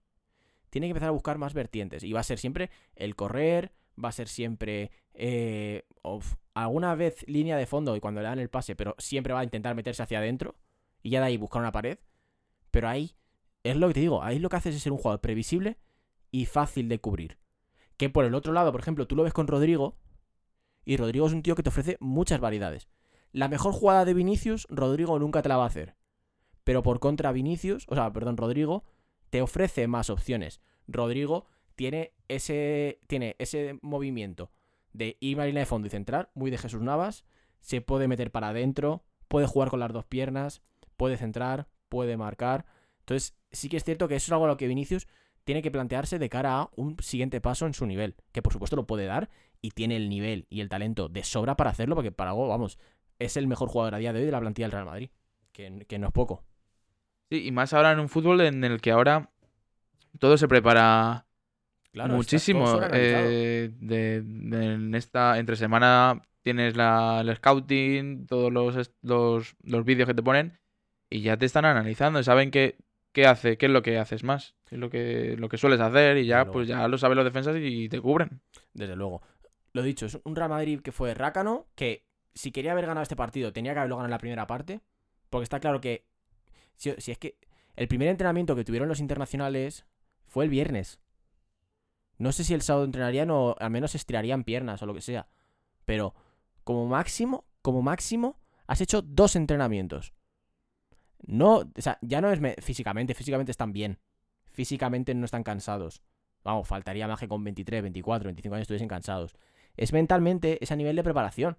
Tiene 0.71 0.87
que 0.87 0.93
empezar 0.93 1.09
a 1.09 1.13
buscar 1.13 1.39
más 1.39 1.55
vertientes. 1.55 2.05
Y 2.05 2.13
va 2.13 2.21
a 2.21 2.25
ser 2.25 2.39
siempre 2.39 2.71
el 2.95 3.17
correr, 3.17 3.73
va 4.03 4.11
a 4.11 4.13
ser 4.13 4.29
siempre 4.29 4.91
eh, 5.15 5.85
alguna 6.55 6.95
vez 6.95 7.27
línea 7.27 7.57
de 7.57 7.67
fondo 7.67 7.97
y 7.97 8.01
cuando 8.01 8.21
le 8.21 8.29
dan 8.29 8.39
el 8.39 8.51
pase, 8.51 8.77
pero 8.77 8.95
siempre 8.99 9.33
va 9.33 9.41
a 9.41 9.45
intentar 9.45 9.75
meterse 9.75 10.03
hacia 10.03 10.19
adentro 10.19 10.57
y 11.03 11.11
ya 11.11 11.21
de 11.21 11.27
ahí 11.27 11.37
buscar 11.37 11.61
una 11.61 11.73
pared. 11.73 11.99
Pero 12.71 12.89
ahí 12.89 13.17
es 13.63 13.77
lo 13.77 13.89
que 13.89 13.95
te 13.95 14.01
digo, 14.01 14.23
ahí 14.23 14.39
lo 14.39 14.49
que 14.49 14.57
haces 14.57 14.75
es 14.75 14.83
ser 14.83 14.93
un 14.93 14.99
jugador 14.99 15.21
previsible 15.21 15.79
y 16.31 16.47
fácil 16.47 16.89
de 16.89 17.01
cubrir. 17.01 17.39
Que 17.97 18.09
por 18.09 18.25
el 18.25 18.35
otro 18.35 18.53
lado, 18.53 18.73
por 18.73 18.81
ejemplo, 18.81 19.07
tú 19.07 19.17
lo 19.17 19.23
ves 19.23 19.33
con 19.33 19.47
Rodrigo 19.47 19.99
y 20.85 20.97
Rodrigo 20.97 21.27
es 21.27 21.33
un 21.33 21.43
tío 21.43 21.55
que 21.55 21.63
te 21.63 21.69
ofrece 21.69 21.97
muchas 22.01 22.41
variedades. 22.41 22.89
La 23.33 23.49
mejor 23.49 23.73
jugada 23.73 24.05
de 24.05 24.15
Vinicius, 24.15 24.67
Rodrigo 24.71 25.19
nunca 25.19 25.43
te 25.43 25.49
la 25.49 25.57
va 25.57 25.65
a 25.65 25.69
hacer. 25.69 25.95
Pero 26.65 26.83
por 26.83 27.01
contra 27.01 27.33
Vinicius, 27.33 27.87
o 27.89 27.95
sea, 27.95 28.13
perdón, 28.13 28.37
Rodrigo, 28.37 28.85
te 29.31 29.43
ofrece 29.43 29.87
más 29.87 30.11
opciones. 30.11 30.61
Rodrigo 30.87 31.47
tiene 31.77 32.13
ese, 32.29 33.01
tiene 33.07 33.37
ese 33.39 33.79
movimiento 33.83 34.51
de 34.93 35.17
ir 35.21 35.41
a 35.41 35.45
de 35.45 35.67
fondo 35.67 35.87
y 35.87 35.91
centrar, 35.91 36.31
muy 36.35 36.51
de 36.51 36.59
Jesús 36.59 36.83
Navas. 36.83 37.25
Se 37.61 37.81
puede 37.81 38.09
meter 38.09 38.31
para 38.31 38.49
adentro, 38.49 39.05
puede 39.29 39.47
jugar 39.47 39.71
con 39.71 39.81
las 39.81 39.93
dos 39.93 40.05
piernas, 40.05 40.63
puede 40.97 41.17
centrar, 41.17 41.69
puede 41.89 42.17
marcar. 42.17 42.67
Entonces, 43.11 43.35
sí 43.51 43.69
que 43.69 43.77
es 43.77 43.83
cierto 43.83 44.07
que 44.07 44.15
eso 44.15 44.27
es 44.27 44.33
algo 44.33 44.45
a 44.45 44.49
lo 44.49 44.57
que 44.57 44.69
Vinicius 44.69 45.09
tiene 45.43 45.63
que 45.63 45.73
plantearse 45.73 46.21
de 46.21 46.29
cara 46.29 46.61
a 46.61 46.71
un 46.77 46.97
siguiente 47.01 47.41
paso 47.41 47.67
en 47.67 47.75
su 47.75 47.85
nivel. 47.85 48.15
Que 48.31 48.41
por 48.41 48.53
supuesto 48.53 48.77
lo 48.77 48.87
puede 48.87 49.07
dar 49.07 49.31
y 49.61 49.73
tiene 49.73 49.97
el 49.97 50.09
nivel 50.09 50.47
y 50.49 50.61
el 50.61 50.69
talento 50.69 51.09
de 51.09 51.25
sobra 51.25 51.57
para 51.57 51.71
hacerlo, 51.71 51.97
porque 51.97 52.13
para 52.13 52.31
algo, 52.31 52.47
vamos, 52.47 52.79
es 53.19 53.37
el 53.37 53.49
mejor 53.49 53.69
jugador 53.69 53.97
a 53.97 53.99
día 53.99 54.13
de 54.13 54.21
hoy 54.21 54.27
de 54.27 54.31
la 54.31 54.39
plantilla 54.39 54.67
del 54.67 54.73
Real 54.73 54.85
Madrid. 54.85 55.11
Que, 55.51 55.85
que 55.89 55.99
no 55.99 56.07
es 56.07 56.13
poco. 56.13 56.45
Sí, 57.31 57.47
y 57.49 57.51
más 57.51 57.73
ahora 57.73 57.91
en 57.91 57.99
un 57.99 58.09
fútbol 58.09 58.43
en 58.43 58.63
el 58.63 58.81
que 58.81 58.93
ahora 58.93 59.31
todo 60.21 60.39
se 60.39 60.47
prepara 60.47 61.27
Claro, 61.91 62.15
muchísimo. 62.15 62.81
eh, 62.93 63.73
de, 63.77 64.23
de- 64.23 64.73
en 64.75 64.95
esta 64.95 65.41
entre 65.41 65.57
semana 65.57 66.23
tienes 66.43 66.77
la, 66.77 67.23
el 67.23 67.35
scouting, 67.35 68.27
todos 68.27 68.53
los, 68.53 68.93
los, 69.03 69.57
los 69.65 69.85
vídeos 69.85 70.07
que 70.07 70.15
te 70.15 70.23
ponen 70.23 70.61
y 71.11 71.23
ya 71.23 71.37
te 71.37 71.47
están 71.47 71.65
analizando, 71.65 72.23
saben 72.23 72.53
qué, 72.53 72.77
qué 73.13 73.27
hace, 73.27 73.59
qué 73.59 73.67
es 73.67 73.73
lo 73.73 73.83
que 73.83 73.99
haces 73.99 74.25
más, 74.25 74.55
qué 74.67 74.77
es 74.77 74.81
lo 74.81 74.91
que, 74.91 75.37
lo 75.39 75.49
que 75.49 75.59
sueles 75.59 75.81
hacer 75.81 76.19
y 76.19 76.27
ya 76.27 76.47
pues 76.47 76.69
ya 76.69 76.87
lo 76.89 76.99
saben 76.99 77.17
los 77.17 77.25
defensas 77.25 77.57
y 77.59 77.89
te 77.89 78.01
cubren. 78.01 78.41
Desde 78.73 78.97
luego. 78.97 79.23
Lo 79.73 79.83
dicho, 79.83 80.07
es 80.07 80.19
un 80.25 80.37
Real 80.37 80.51
Madrid 80.51 80.81
que 80.81 80.93
fue 80.93 81.15
rácano, 81.15 81.67
que 81.75 82.07
si 82.35 82.53
quería 82.53 82.73
haber 82.73 82.87
ganado 82.87 83.03
este 83.03 83.17
partido 83.17 83.53
tenía 83.53 83.73
que 83.73 83.81
haberlo 83.81 83.97
ganado 83.97 84.09
en 84.09 84.13
la 84.13 84.19
primera 84.19 84.47
parte, 84.47 84.81
porque 85.29 85.45
está 85.45 85.61
claro 85.61 85.81
que 85.81 86.07
si, 86.77 86.93
si 86.99 87.13
es 87.13 87.19
que 87.19 87.37
el 87.77 87.89
primer 87.89 88.09
entrenamiento 88.09 88.57
que 88.57 88.65
tuvieron 88.65 88.89
los 88.89 89.01
internacionales 89.01 89.87
fue 90.27 90.45
el 90.45 90.51
viernes. 90.51 91.01
No 92.19 92.33
sé 92.33 92.45
si 92.45 92.53
el 92.55 92.63
sábado 92.63 92.85
entrenarían 92.85 93.31
o 93.31 93.57
al 93.59 93.71
menos 93.71 93.95
estirarían 93.95 94.45
piernas 94.45 94.83
o 94.83 94.87
lo 94.87 94.95
que 94.95 95.01
sea, 95.01 95.29
pero 95.85 96.15
como 96.65 96.87
máximo, 96.87 97.47
como 97.63 97.83
máximo, 97.83 98.39
has 98.67 98.81
hecho 98.81 99.03
dos 99.03 99.37
entrenamientos. 99.37 100.13
No, 101.27 101.57
o 101.59 101.71
sea, 101.77 101.99
ya 102.03 102.21
no 102.21 102.31
es 102.31 102.41
me- 102.41 102.57
físicamente, 102.61 103.15
físicamente 103.15 103.51
están 103.53 103.73
bien. 103.73 103.99
Físicamente 104.47 105.15
no 105.15 105.25
están 105.25 105.43
cansados. 105.43 106.03
Vamos, 106.43 106.67
faltaría 106.67 107.07
más 107.07 107.21
que 107.21 107.29
con 107.29 107.45
23, 107.45 107.83
24, 107.83 108.27
25 108.29 108.55
años 108.55 108.63
estuviesen 108.63 108.89
cansados. 108.89 109.37
Es 109.77 109.93
mentalmente 109.93 110.63
ese 110.63 110.77
nivel 110.77 110.97
de 110.97 111.05
preparación. 111.05 111.59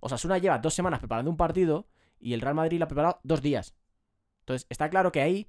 Osasuna 0.00 0.38
lleva 0.38 0.58
dos 0.58 0.74
semanas 0.74 1.00
preparando 1.00 1.30
un 1.30 1.36
partido 1.36 1.86
y 2.18 2.32
el 2.32 2.40
Real 2.40 2.54
Madrid 2.54 2.78
lo 2.78 2.84
ha 2.84 2.88
preparado 2.88 3.20
dos 3.24 3.42
días. 3.42 3.74
Entonces, 4.40 4.66
está 4.70 4.88
claro 4.88 5.10
que 5.12 5.20
ahí 5.20 5.48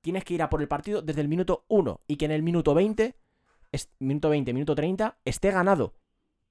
tienes 0.00 0.24
que 0.24 0.34
ir 0.34 0.42
a 0.42 0.50
por 0.50 0.60
el 0.60 0.68
partido 0.68 1.02
desde 1.02 1.20
el 1.20 1.28
minuto 1.28 1.64
1 1.68 2.00
y 2.06 2.16
que 2.16 2.24
en 2.24 2.32
el 2.32 2.42
minuto 2.42 2.74
20, 2.74 3.16
es- 3.72 3.90
minuto 4.00 4.28
20, 4.28 4.52
minuto 4.52 4.74
30, 4.74 5.18
esté 5.24 5.50
ganado. 5.52 5.94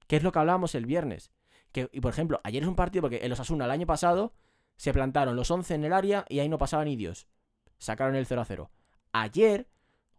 Que 0.06 0.16
es 0.16 0.22
lo 0.22 0.32
que 0.32 0.38
hablábamos 0.38 0.74
el 0.74 0.86
viernes. 0.86 1.30
Que, 1.72 1.88
y 1.92 2.00
por 2.00 2.10
ejemplo, 2.12 2.40
ayer 2.44 2.62
es 2.62 2.68
un 2.68 2.76
partido 2.76 3.02
porque 3.02 3.18
el 3.18 3.32
Osasuna 3.32 3.66
el 3.66 3.70
año 3.70 3.86
pasado 3.86 4.32
se 4.76 4.92
plantaron 4.92 5.36
los 5.36 5.50
11 5.50 5.74
en 5.74 5.84
el 5.84 5.92
área 5.92 6.24
y 6.28 6.38
ahí 6.38 6.48
no 6.48 6.58
pasaba 6.58 6.84
ni 6.84 6.96
Dios. 6.96 7.26
Sacaron 7.78 8.14
el 8.14 8.26
0 8.26 8.40
a 8.40 8.44
0. 8.44 8.70
Ayer, 9.12 9.68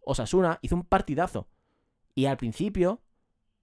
Osasuna 0.00 0.58
hizo 0.62 0.74
un 0.74 0.84
partidazo. 0.84 1.48
Y 2.14 2.26
al 2.26 2.36
principio, 2.36 3.00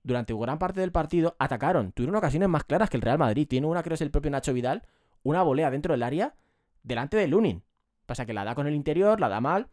durante 0.04 0.34
gran 0.34 0.60
parte 0.60 0.80
del 0.80 0.91
partido, 0.91 1.36
atacaron. 1.39 1.91
Tuvieron 1.91 2.16
ocasiones 2.16 2.48
más 2.50 2.64
claras 2.64 2.89
que 2.89 2.98
el 2.98 3.02
Real 3.02 3.18
Madrid. 3.18 3.48
Tiene 3.48 3.68
una, 3.68 3.82
creo 3.82 3.91
que 3.91 3.96
es 3.96 4.02
el 4.02 4.12
propio 4.12 4.32
Nacho 4.32 4.54
Vidal, 4.54 4.84
una 5.24 5.43
volea 5.43 5.72
dentro 5.72 5.93
del 5.93 6.04
área 6.04 6.36
delante 6.84 7.18
de 7.18 7.28
Lunin. 7.28 7.64
Pasa 8.06 8.26
que 8.26 8.34
la 8.34 8.46
da 8.46 8.56
con 8.56 8.68
el 8.68 8.76
interior, 8.76 9.20
la 9.20 9.30
da 9.30 9.41
mal. 9.41 9.68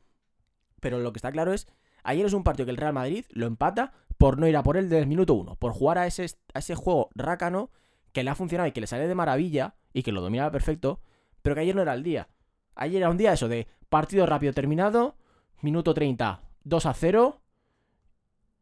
Pero 0.81 0.99
lo 0.99 1.13
que 1.13 1.19
está 1.19 1.31
claro 1.31 1.53
es, 1.53 1.69
ayer 2.03 2.27
es 2.27 2.33
un 2.33 2.43
partido 2.43 2.67
que 2.67 2.73
el 2.73 2.77
Real 2.77 2.95
Madrid 2.95 3.25
lo 3.31 3.47
empata 3.47 3.93
por 4.19 4.39
no 4.39 4.49
ir 4.49 4.57
a 4.57 4.63
por 4.63 4.77
él 4.77 4.89
desde 4.89 5.03
el 5.03 5.07
minuto 5.07 5.35
uno. 5.35 5.57
Por 5.57 5.73
jugar 5.73 5.99
a 5.99 6.07
ese, 6.07 6.27
a 6.55 6.59
ese 6.59 6.75
juego 6.75 7.11
rácano 7.15 7.71
que 8.13 8.25
le 8.25 8.31
ha 8.31 8.35
funcionado 8.35 8.69
y 8.69 8.73
que 8.73 8.81
le 8.81 8.87
sale 8.87 9.07
de 9.07 9.15
maravilla 9.15 9.75
y 9.93 10.03
que 10.03 10.13
lo 10.13 10.21
dominaba 10.21 10.51
perfecto. 10.51 11.01
Pero 11.43 11.55
que 11.55 11.63
ayer 11.63 11.75
no 11.75 11.83
era 11.83 11.95
el 11.95 12.03
día. 12.03 12.29
Ayer 12.75 12.99
era 13.03 13.11
un 13.11 13.19
día 13.19 13.33
eso 13.33 13.49
de 13.49 13.67
partido 13.89 14.27
rápido 14.27 14.53
terminado, 14.53 15.17
minuto 15.61 15.95
30, 15.95 16.41
2 16.65 16.87
a 16.87 16.95
0. 16.95 17.41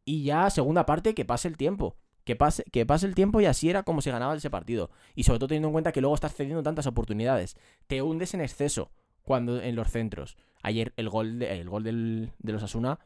Y 0.03 0.23
ya 0.23 0.49
segunda 0.49 0.85
parte 0.85 1.13
que 1.13 1.25
pase 1.25 1.47
el 1.47 1.57
tiempo. 1.57 1.95
Que 2.23 2.35
pase, 2.35 2.63
que 2.71 2.85
pase 2.85 3.07
el 3.07 3.15
tiempo 3.15 3.41
y 3.41 3.45
así 3.45 3.69
era 3.69 3.83
como 3.83 4.01
se 4.01 4.11
ganaba 4.11 4.35
ese 4.35 4.49
partido. 4.49 4.91
Y 5.15 5.23
sobre 5.23 5.39
todo 5.39 5.47
teniendo 5.47 5.69
en 5.69 5.73
cuenta 5.73 5.91
que 5.91 6.01
luego 6.01 6.15
estás 6.15 6.33
cediendo 6.33 6.63
tantas 6.63 6.87
oportunidades. 6.87 7.55
Te 7.87 8.01
hundes 8.01 8.33
en 8.33 8.41
exceso 8.41 8.91
cuando 9.23 9.61
en 9.61 9.75
los 9.75 9.89
centros. 9.89 10.37
Ayer 10.63 10.93
el 10.97 11.09
gol, 11.09 11.39
de, 11.39 11.59
el 11.59 11.69
gol 11.69 11.83
del, 11.83 12.31
de 12.39 12.53
los 12.53 12.63
Asuna, 12.63 12.99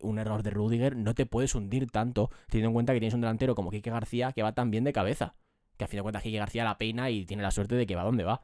un 0.00 0.18
error 0.18 0.42
de 0.42 0.50
Rudiger, 0.50 0.96
no 0.96 1.14
te 1.14 1.26
puedes 1.26 1.54
hundir 1.54 1.90
tanto 1.90 2.30
teniendo 2.48 2.68
en 2.68 2.74
cuenta 2.74 2.92
que 2.92 3.00
tienes 3.00 3.14
un 3.14 3.20
delantero 3.20 3.54
como 3.54 3.70
Kike 3.70 3.90
García 3.90 4.32
que 4.32 4.42
va 4.42 4.52
tan 4.52 4.70
bien 4.70 4.84
de 4.84 4.92
cabeza. 4.92 5.34
Que 5.76 5.84
a 5.84 5.88
fin 5.88 5.98
de 5.98 6.02
cuentas 6.02 6.22
Kike 6.22 6.38
García 6.38 6.64
la 6.64 6.78
peina 6.78 7.10
y 7.10 7.24
tiene 7.24 7.42
la 7.42 7.50
suerte 7.50 7.74
de 7.74 7.86
que 7.86 7.96
va 7.96 8.04
donde 8.04 8.24
va. 8.24 8.42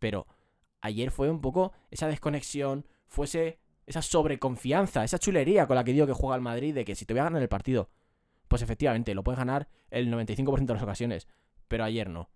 Pero 0.00 0.26
ayer 0.80 1.12
fue 1.12 1.30
un 1.30 1.40
poco 1.40 1.72
esa 1.92 2.08
desconexión, 2.08 2.84
fuese 3.06 3.60
esa 3.86 4.02
sobreconfianza, 4.02 5.04
esa 5.04 5.18
chulería 5.18 5.66
con 5.68 5.76
la 5.76 5.84
que 5.84 5.92
digo 5.92 6.06
que 6.08 6.12
juega 6.12 6.34
el 6.36 6.42
Madrid 6.42 6.74
de 6.74 6.84
que 6.84 6.94
si 6.96 7.06
te 7.06 7.14
voy 7.14 7.20
a 7.20 7.24
ganar 7.24 7.40
el 7.42 7.48
partido, 7.48 7.88
pues 8.48 8.62
efectivamente 8.62 9.14
lo 9.14 9.22
puedes 9.22 9.38
ganar 9.38 9.68
el 9.90 10.10
95% 10.12 10.66
de 10.66 10.74
las 10.74 10.82
ocasiones, 10.82 11.28
pero 11.68 11.84
ayer 11.84 12.08
no. 12.10 12.28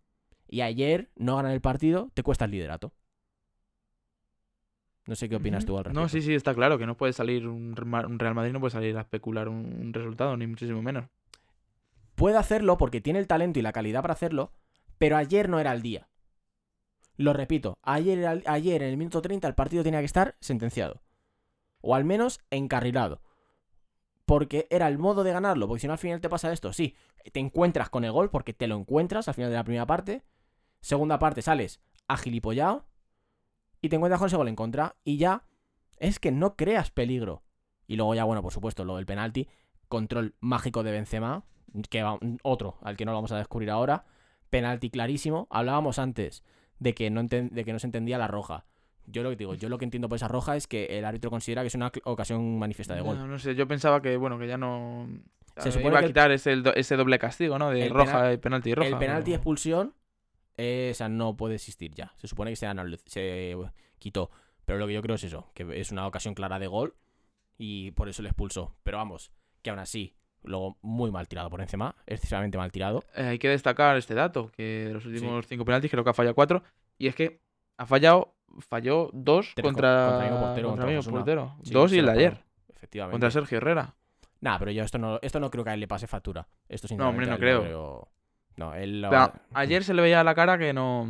Y 0.48 0.60
ayer 0.60 1.10
no 1.16 1.36
ganar 1.36 1.52
el 1.52 1.60
partido 1.60 2.10
te 2.14 2.22
cuesta 2.22 2.44
el 2.44 2.52
liderato. 2.52 2.92
No 5.06 5.14
sé 5.14 5.28
qué 5.28 5.36
opinas 5.36 5.66
tú 5.66 5.76
al 5.76 5.84
respecto. 5.84 6.00
No, 6.00 6.08
sí, 6.08 6.22
sí, 6.22 6.34
está 6.34 6.54
claro 6.54 6.78
que 6.78 6.86
no 6.86 6.96
puede 6.96 7.12
salir 7.12 7.46
un, 7.46 7.76
Re- 7.76 8.06
un 8.06 8.18
Real 8.18 8.34
Madrid, 8.34 8.52
no 8.52 8.60
puede 8.60 8.70
salir 8.70 8.96
a 8.96 9.02
especular 9.02 9.48
un 9.48 9.92
resultado, 9.92 10.36
ni 10.36 10.46
muchísimo 10.46 10.80
menos. 10.82 11.06
puede 12.14 12.38
hacerlo 12.38 12.78
porque 12.78 13.00
tiene 13.00 13.18
el 13.18 13.26
talento 13.26 13.58
y 13.58 13.62
la 13.62 13.72
calidad 13.72 14.00
para 14.02 14.14
hacerlo, 14.14 14.52
pero 14.98 15.16
ayer 15.16 15.48
no 15.48 15.58
era 15.60 15.72
el 15.72 15.82
día. 15.82 16.08
Lo 17.16 17.32
repito, 17.32 17.78
ayer, 17.82 18.42
ayer 18.46 18.82
en 18.82 18.90
el 18.90 18.96
minuto 18.96 19.22
30 19.22 19.46
el 19.46 19.54
partido 19.54 19.84
tenía 19.84 20.00
que 20.00 20.06
estar 20.06 20.36
sentenciado. 20.40 21.00
O 21.80 21.94
al 21.94 22.04
menos 22.04 22.40
encarrilado. 22.50 23.20
Porque 24.24 24.66
era 24.70 24.88
el 24.88 24.98
modo 24.98 25.22
de 25.22 25.32
ganarlo. 25.32 25.68
Porque 25.68 25.82
si 25.82 25.86
no 25.86 25.92
al 25.92 25.98
final 25.98 26.20
te 26.20 26.28
pasa 26.28 26.52
esto. 26.52 26.72
Sí, 26.72 26.96
te 27.32 27.40
encuentras 27.40 27.90
con 27.90 28.04
el 28.04 28.12
gol 28.12 28.30
porque 28.30 28.52
te 28.52 28.66
lo 28.66 28.76
encuentras 28.76 29.28
al 29.28 29.34
final 29.34 29.50
de 29.50 29.56
la 29.56 29.64
primera 29.64 29.86
parte. 29.86 30.24
Segunda 30.80 31.18
parte 31.18 31.42
sales 31.42 31.80
agilipollado. 32.08 32.86
Y 33.80 33.90
te 33.90 33.96
encuentras 33.96 34.18
con 34.18 34.26
ese 34.26 34.36
gol 34.36 34.48
en 34.48 34.56
contra. 34.56 34.96
Y 35.04 35.18
ya 35.18 35.44
es 35.98 36.18
que 36.18 36.32
no 36.32 36.56
creas 36.56 36.90
peligro. 36.90 37.44
Y 37.86 37.96
luego 37.96 38.14
ya, 38.14 38.24
bueno, 38.24 38.42
por 38.42 38.52
supuesto, 38.52 38.84
lo 38.84 38.96
del 38.96 39.06
penalti. 39.06 39.46
Control 39.88 40.34
mágico 40.40 40.82
de 40.82 40.90
Benzema. 40.90 41.44
Que 41.90 42.02
va, 42.02 42.18
otro, 42.42 42.78
al 42.82 42.96
que 42.96 43.04
no 43.04 43.12
lo 43.12 43.18
vamos 43.18 43.32
a 43.32 43.38
descubrir 43.38 43.70
ahora. 43.70 44.04
Penalti 44.48 44.88
clarísimo. 44.88 45.46
Hablábamos 45.50 45.98
antes 45.98 46.42
de 46.78 46.94
que 46.94 47.10
no, 47.10 47.20
enten- 47.22 47.50
de 47.50 47.64
que 47.64 47.72
no 47.72 47.78
se 47.78 47.86
entendía 47.86 48.18
la 48.18 48.26
roja. 48.28 48.64
Yo 49.06 49.22
lo 49.22 49.30
que 49.30 49.36
digo, 49.36 49.54
yo 49.54 49.68
lo 49.68 49.76
que 49.78 49.84
entiendo 49.84 50.08
por 50.08 50.16
esa 50.16 50.28
roja 50.28 50.56
es 50.56 50.66
que 50.66 50.98
el 50.98 51.04
árbitro 51.04 51.30
considera 51.30 51.62
que 51.62 51.68
es 51.68 51.74
una 51.74 51.92
ocasión 52.04 52.58
manifiesta 52.58 52.94
de 52.94 53.02
gol. 53.02 53.18
No, 53.18 53.26
no 53.26 53.38
sé, 53.38 53.54
yo 53.54 53.68
pensaba 53.68 54.00
que, 54.00 54.16
bueno, 54.16 54.38
que 54.38 54.46
ya 54.48 54.56
no. 54.56 55.06
Se 55.58 55.68
eh, 55.68 55.72
supone 55.72 55.88
iba 55.90 55.98
a 55.98 56.00
el- 56.02 56.06
quitar 56.06 56.30
ese, 56.32 56.62
ese 56.74 56.96
doble 56.96 57.18
castigo, 57.18 57.58
¿no? 57.58 57.70
De 57.70 57.88
roja 57.88 58.12
penal- 58.12 58.32
y 58.34 58.36
penalti 58.38 58.70
y 58.70 58.74
roja. 58.74 58.88
el 58.88 58.96
penalti 58.98 59.34
expulsión, 59.34 59.94
eh, 60.56 60.88
esa 60.90 61.08
no 61.08 61.36
puede 61.36 61.56
existir 61.56 61.92
ya. 61.94 62.12
Se 62.16 62.26
supone 62.28 62.50
que 62.50 62.56
se, 62.56 62.66
se 63.06 63.56
quitó. 63.98 64.30
Pero 64.64 64.78
lo 64.78 64.86
que 64.86 64.94
yo 64.94 65.02
creo 65.02 65.16
es 65.16 65.24
eso, 65.24 65.50
que 65.54 65.78
es 65.78 65.92
una 65.92 66.06
ocasión 66.06 66.34
clara 66.34 66.58
de 66.58 66.66
gol 66.66 66.96
y 67.58 67.90
por 67.90 68.08
eso 68.08 68.22
le 68.22 68.30
expulsó. 68.30 68.74
Pero 68.82 68.96
vamos, 68.96 69.30
que 69.62 69.68
aún 69.70 69.78
así, 69.78 70.14
luego 70.44 70.76
muy 70.82 71.10
mal 71.10 71.26
tirado 71.28 71.50
por 71.50 71.60
encima, 71.60 71.94
excesivamente 72.06 72.56
mal 72.58 72.70
tirado. 72.72 73.02
Eh, 73.16 73.22
hay 73.24 73.38
que 73.38 73.48
destacar 73.48 73.96
este 73.96 74.14
dato, 74.14 74.50
que 74.56 74.84
de 74.86 74.92
los 74.94 75.04
últimos 75.06 75.46
cinco 75.46 75.64
penaltis 75.64 75.90
creo 75.90 76.04
que 76.04 76.10
ha 76.10 76.14
fallado 76.14 76.34
cuatro. 76.34 76.62
Y 76.98 77.08
es 77.08 77.14
que 77.14 77.40
ha 77.78 77.86
fallado, 77.86 78.34
falló 78.60 79.10
dos 79.12 79.52
Tres 79.54 79.64
contra, 79.64 80.18
contra 80.20 80.40
portero, 80.40 80.68
contra 80.70 80.86
Osasuna. 80.90 81.16
portero. 81.16 81.56
Sí, 81.62 81.72
dos 81.72 81.92
y 81.92 81.98
el 81.98 82.06
de 82.06 82.12
ayer, 82.12 82.44
Efectivamente. 82.74 83.12
contra 83.14 83.30
Sergio 83.30 83.58
Herrera. 83.58 83.94
Nah, 84.40 84.58
pero 84.58 84.70
yo 84.70 84.84
esto 84.84 84.98
no, 84.98 85.18
esto 85.22 85.40
no 85.40 85.50
creo 85.50 85.64
que 85.64 85.70
a 85.70 85.74
él 85.74 85.80
le 85.80 85.88
pase 85.88 86.06
factura. 86.06 86.46
Esto 86.68 86.94
No, 86.96 87.08
hombre, 87.08 87.26
no 87.26 87.32
él 87.34 87.38
creo. 87.40 88.08
No, 88.56 88.74
él 88.74 89.00
lo- 89.00 89.10
Pero 89.10 89.32
ayer 89.54 89.82
se 89.82 89.94
le 89.94 90.02
veía 90.02 90.22
la 90.22 90.34
cara 90.34 90.58
que 90.58 90.72
no. 90.72 91.08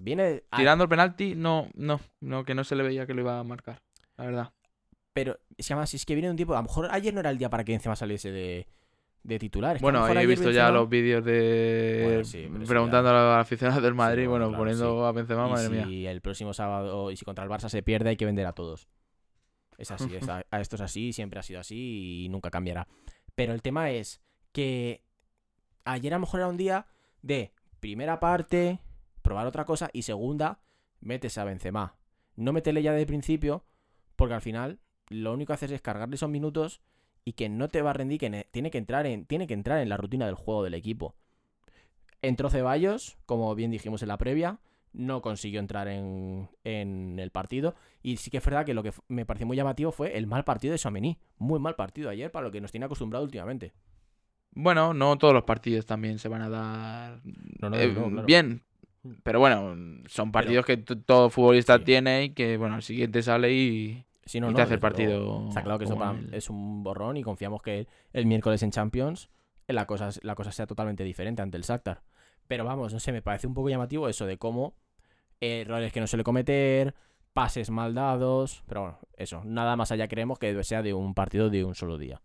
viene 0.00 0.42
a- 0.50 0.56
Tirando 0.56 0.84
el 0.84 0.88
penalti, 0.90 1.34
no, 1.36 1.68
no, 1.74 2.00
no, 2.20 2.44
que 2.44 2.54
no 2.54 2.64
se 2.64 2.74
le 2.74 2.82
veía 2.82 3.06
que 3.06 3.14
lo 3.14 3.20
iba 3.20 3.38
a 3.38 3.44
marcar. 3.44 3.82
La 4.16 4.24
verdad. 4.24 4.52
Pero 5.12 5.38
se 5.58 5.62
llama, 5.68 5.86
si 5.86 5.96
es 5.96 6.06
que 6.06 6.14
viene 6.14 6.30
un 6.30 6.36
tiempo. 6.36 6.54
A 6.54 6.58
lo 6.58 6.62
mejor 6.64 6.88
ayer 6.90 7.12
no 7.12 7.20
era 7.20 7.30
el 7.30 7.38
día 7.38 7.50
para 7.50 7.64
que 7.64 7.74
encima 7.74 7.94
saliese 7.96 8.30
de, 8.32 8.66
de 9.22 9.38
titular. 9.38 9.76
Es 9.76 9.82
Bueno, 9.82 10.06
he 10.08 10.26
visto 10.26 10.50
ya 10.50 10.70
los 10.70 10.88
vídeos 10.88 11.24
de. 11.24 12.00
Bueno, 12.04 12.24
sí, 12.24 12.48
preguntando 12.66 13.10
a 13.10 13.12
los 13.12 13.40
aficionados 13.40 13.82
del 13.82 13.94
Madrid, 13.94 14.22
Sí, 14.22 14.28
bueno, 14.28 14.48
claro, 14.48 14.58
poniendo 14.58 15.06
a 15.06 15.12
Benzema, 15.12 15.46
y 15.46 15.50
madre 15.50 15.66
si 15.66 15.86
mía. 15.86 16.10
el 16.10 16.20
próximo 16.20 16.54
sábado 16.54 17.10
y 17.10 17.16
si 17.16 17.24
contra 17.24 17.44
el 17.44 17.50
Barça 17.50 17.68
se 17.68 17.82
pierde, 17.82 18.10
hay 18.10 18.16
que 18.16 18.24
vender 18.24 18.46
a 18.46 18.52
todos. 18.52 18.88
Es 19.78 19.90
así, 19.90 20.14
es 20.14 20.28
a, 20.28 20.44
a 20.50 20.60
esto 20.60 20.76
es 20.76 20.82
así, 20.82 21.12
siempre 21.12 21.40
ha 21.40 21.42
sido 21.42 21.60
así 21.60 22.24
y 22.24 22.28
nunca 22.28 22.50
cambiará. 22.50 22.86
Pero 23.34 23.52
el 23.52 23.62
tema 23.62 23.90
es 23.90 24.20
que 24.52 25.02
ayer 25.84 26.12
a 26.14 26.16
lo 26.16 26.20
mejor 26.20 26.40
era 26.40 26.48
un 26.48 26.56
día 26.56 26.86
de 27.22 27.52
primera 27.80 28.20
parte, 28.20 28.80
probar 29.22 29.46
otra 29.46 29.64
cosa 29.64 29.90
y 29.92 30.02
segunda, 30.02 30.60
metes 31.00 31.36
a 31.38 31.44
Benzema. 31.44 31.96
No 32.36 32.52
metele 32.52 32.82
ya 32.82 32.92
de 32.92 33.06
principio, 33.06 33.64
porque 34.16 34.34
al 34.34 34.40
final 34.40 34.78
lo 35.12 35.32
único 35.32 35.48
que 35.50 35.54
haces 35.54 35.70
es 35.72 35.80
cargarle 35.82 36.16
esos 36.16 36.30
minutos 36.30 36.80
y 37.24 37.32
que 37.34 37.48
no 37.48 37.68
te 37.68 37.82
va 37.82 37.90
a 37.90 37.92
rendir, 37.94 38.18
que 38.18 38.30
ne- 38.30 38.46
tiene 38.50 38.70
que 38.70 38.78
entrar 38.78 39.06
en, 39.06 39.24
tiene 39.26 39.46
que 39.46 39.54
entrar 39.54 39.78
en 39.80 39.88
la 39.88 39.96
rutina 39.96 40.26
del 40.26 40.34
juego 40.34 40.64
del 40.64 40.74
equipo. 40.74 41.14
Entró 42.20 42.50
Ceballos, 42.50 43.16
como 43.26 43.54
bien 43.54 43.70
dijimos 43.70 44.02
en 44.02 44.08
la 44.08 44.18
previa, 44.18 44.58
no 44.92 45.22
consiguió 45.22 45.58
entrar 45.58 45.88
en, 45.88 46.48
en 46.62 47.18
el 47.18 47.30
partido. 47.30 47.74
Y 48.02 48.16
sí 48.18 48.30
que 48.30 48.36
es 48.38 48.44
verdad 48.44 48.64
que 48.64 48.74
lo 48.74 48.82
que 48.82 48.92
me 49.08 49.26
pareció 49.26 49.46
muy 49.46 49.56
llamativo 49.56 49.90
fue 49.90 50.16
el 50.16 50.26
mal 50.26 50.44
partido 50.44 50.72
de 50.72 50.78
Suamení. 50.78 51.18
Muy 51.38 51.58
mal 51.58 51.74
partido 51.74 52.10
ayer 52.10 52.30
para 52.30 52.46
lo 52.46 52.52
que 52.52 52.60
nos 52.60 52.70
tiene 52.70 52.86
acostumbrado 52.86 53.24
últimamente. 53.24 53.72
Bueno, 54.54 54.92
no 54.94 55.16
todos 55.18 55.32
los 55.34 55.44
partidos 55.44 55.86
también 55.86 56.18
se 56.18 56.28
van 56.28 56.42
a 56.42 56.48
dar 56.50 57.20
No, 57.60 57.70
no, 57.70 57.76
eh, 57.76 57.88
no, 57.92 58.10
claro. 58.10 58.26
bien. 58.26 58.62
Pero 59.24 59.40
bueno, 59.40 59.74
son 60.06 60.30
partidos 60.30 60.64
que 60.64 60.76
todo 60.76 61.28
futbolista 61.30 61.78
Sí. 61.78 61.84
tiene 61.84 62.24
y 62.24 62.30
que, 62.30 62.56
bueno, 62.56 62.76
al 62.76 62.82
siguiente 62.82 63.22
sale 63.22 63.52
y, 63.52 64.04
Sí, 64.32 64.40
no, 64.40 64.46
y 64.48 64.52
no, 64.52 64.56
te 64.56 64.62
hace 64.62 64.74
el 64.74 64.80
luego. 64.80 64.96
partido. 64.96 65.48
Está 65.48 65.62
claro 65.62 65.78
que 65.78 65.84
eso 65.84 65.92
como 65.92 66.06
para- 66.06 66.18
el- 66.18 66.32
es 66.32 66.48
un 66.48 66.82
borrón 66.82 67.18
y 67.18 67.22
confiamos 67.22 67.60
que 67.60 67.86
el 68.14 68.24
miércoles 68.24 68.62
en 68.62 68.70
Champions 68.70 69.28
la 69.68 69.86
cosa, 69.86 70.08
la 70.22 70.34
cosa 70.34 70.52
sea 70.52 70.66
totalmente 70.66 71.04
diferente 71.04 71.42
ante 71.42 71.58
el 71.58 71.64
Shakhtar. 71.64 72.00
Pero 72.48 72.64
vamos, 72.64 72.94
no 72.94 72.98
sé, 72.98 73.12
me 73.12 73.20
parece 73.20 73.46
un 73.46 73.52
poco 73.52 73.68
llamativo 73.68 74.08
eso 74.08 74.24
de 74.24 74.38
cómo 74.38 74.72
errores 75.38 75.92
que 75.92 76.00
no 76.00 76.06
suele 76.06 76.24
cometer, 76.24 76.94
pases 77.34 77.68
mal 77.68 77.92
dados, 77.92 78.64
pero 78.66 78.80
bueno, 78.80 78.98
eso, 79.18 79.42
nada 79.44 79.76
más 79.76 79.92
allá 79.92 80.08
creemos 80.08 80.38
que 80.38 80.64
sea 80.64 80.80
de 80.80 80.94
un 80.94 81.12
partido 81.12 81.50
de 81.50 81.64
un 81.66 81.74
solo 81.74 81.98
día. 81.98 82.22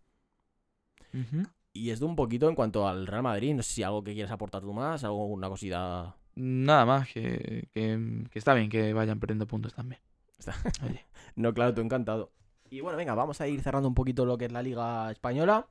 Y 1.74 1.90
es 1.90 2.00
de 2.00 2.06
un 2.06 2.16
poquito 2.16 2.48
en 2.48 2.54
cuanto 2.54 2.88
al 2.88 3.06
Real 3.06 3.22
Madrid, 3.22 3.54
no 3.54 3.62
sé 3.62 3.70
si 3.74 3.82
algo 3.82 4.02
que 4.02 4.14
quieras 4.14 4.32
aportar 4.32 4.62
tú 4.62 4.72
más, 4.72 5.04
algo, 5.04 5.26
una 5.26 5.50
cosita... 5.50 6.16
Nada 6.36 6.86
más, 6.86 7.08
que, 7.12 7.68
que, 7.74 8.24
que 8.30 8.38
está 8.38 8.54
bien 8.54 8.70
que 8.70 8.94
vayan 8.94 9.20
perdiendo 9.20 9.46
puntos 9.46 9.74
también. 9.74 10.00
No, 11.36 11.54
claro, 11.54 11.72
tú 11.72 11.80
encantado. 11.80 12.32
Y 12.70 12.80
bueno, 12.80 12.98
venga, 12.98 13.14
vamos 13.14 13.40
a 13.40 13.48
ir 13.48 13.62
cerrando 13.62 13.88
un 13.88 13.94
poquito 13.94 14.26
lo 14.26 14.36
que 14.36 14.46
es 14.46 14.52
la 14.52 14.62
Liga 14.62 15.10
Española. 15.10 15.66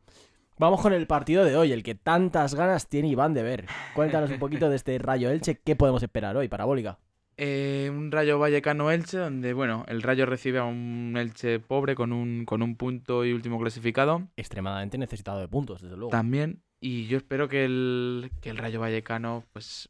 Vamos 0.58 0.82
con 0.82 0.94
el 0.94 1.06
partido 1.06 1.44
de 1.44 1.56
hoy, 1.56 1.72
el 1.72 1.84
que 1.84 1.94
tantas 1.94 2.56
ganas 2.56 2.88
tiene 2.88 3.10
Iván 3.10 3.34
de 3.34 3.44
ver. 3.44 3.66
Cuéntanos 3.94 4.32
un 4.32 4.40
poquito 4.40 4.70
de 4.70 4.76
este 4.76 4.98
Rayo 4.98 5.30
Elche, 5.30 5.60
¿qué 5.64 5.76
podemos 5.76 6.02
esperar 6.02 6.36
hoy, 6.36 6.48
parabólica? 6.48 6.98
Eh, 7.40 7.92
un 7.94 8.12
Rayo 8.12 8.40
Vallecano 8.40 8.90
Elche, 8.90 9.20
donde 9.20 9.54
bueno, 9.54 9.86
el 9.88 10.02
Rayo 10.02 10.26
recibe 10.26 10.58
a 10.58 10.64
un 10.64 11.14
Elche 11.16 11.60
pobre 11.60 11.94
con 11.94 12.12
un, 12.12 12.46
con 12.46 12.64
un 12.64 12.76
punto 12.76 13.24
y 13.24 13.34
último 13.34 13.60
clasificado. 13.60 14.24
Extremadamente 14.36 14.98
necesitado 14.98 15.40
de 15.40 15.48
puntos, 15.48 15.82
desde 15.84 15.96
luego. 15.96 16.10
También. 16.10 16.64
Y 16.80 17.06
yo 17.06 17.18
espero 17.18 17.48
que 17.48 17.66
el, 17.66 18.32
que 18.42 18.50
el 18.50 18.58
Rayo 18.58 18.80
Vallecano, 18.80 19.44
pues, 19.54 19.90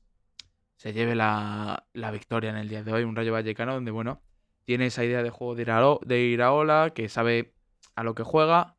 se 0.75 0.91
lleve 0.91 1.15
la, 1.15 1.85
la 1.93 2.11
victoria 2.11 2.49
en 2.49 2.57
el 2.57 2.67
día 2.67 2.83
de 2.83 2.91
hoy. 2.91 3.03
Un 3.03 3.15
Rayo 3.15 3.31
Vallecano 3.31 3.73
donde, 3.73 3.91
bueno, 3.91 4.19
tiene 4.67 4.87
esa 4.87 5.05
idea 5.05 5.23
de 5.23 5.29
juego 5.29 5.55
de, 5.55 5.65
Irao- 5.65 6.01
de 6.05 6.19
Iraola, 6.25 6.91
que 6.93 7.07
sabe 7.07 7.53
a 7.95 8.03
lo 8.03 8.13
que 8.15 8.23
juega. 8.23 8.75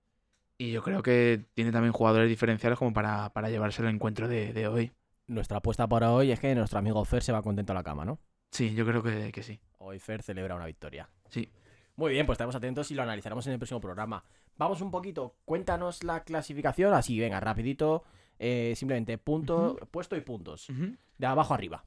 Y 0.59 0.71
yo 0.71 0.83
creo 0.83 1.03
que 1.03 1.47
tiene 1.55 1.73
también 1.73 1.93
jugadores 1.95 2.29
diferenciales 2.29 2.79
como 2.79 2.93
para, 2.93 3.33
para 3.33 3.49
llevarse 3.49 3.81
el 3.81 3.89
encuentro 3.89 4.29
de, 4.29 4.53
de 4.53 4.69
hoy. 4.69 4.93
Nuestra 5.29 5.59
apuesta 5.59 5.87
para 5.89 6.13
hoy 6.13 6.31
es 6.31 6.41
que 6.41 6.55
nuestro 6.55 6.79
amigo 6.79 7.03
Fer 7.07 7.23
se 7.23 7.33
va 7.33 7.41
contento 7.41 7.73
a 7.73 7.75
la 7.75 7.83
cama, 7.83 8.05
¿no? 8.05 8.19
Sí, 8.51 8.75
yo 8.75 8.85
creo 8.85 9.03
que, 9.03 9.33
que 9.33 9.43
sí. 9.43 9.59
Hoy 9.79 9.99
Fer 9.99 10.23
celebra 10.23 10.57
una 10.57 10.67
victoria. 10.67 11.09
Sí. 11.31 11.51
Muy 11.97 12.13
bien, 12.13 12.27
pues 12.27 12.35
estaremos 12.35 12.55
atentos 12.55 12.91
y 12.91 12.95
lo 12.95 13.03
analizaremos 13.03 13.47
en 13.47 13.55
el 13.55 13.59
próximo 13.59 13.81
programa. 13.81 14.23
Vamos 14.59 14.83
un 14.83 14.91
poquito, 14.91 15.37
cuéntanos 15.47 16.05
la 16.05 16.23
clasificación, 16.23 16.93
así, 16.93 17.19
venga, 17.19 17.41
rapidito. 17.41 18.05
eh, 18.39 18.75
simplemente 18.77 19.17
punto, 19.17 19.77
puesto 19.91 20.17
y 20.17 20.21
puntos. 20.21 20.69
De 21.17 21.27
abajo 21.27 21.55
arriba. 21.55 21.85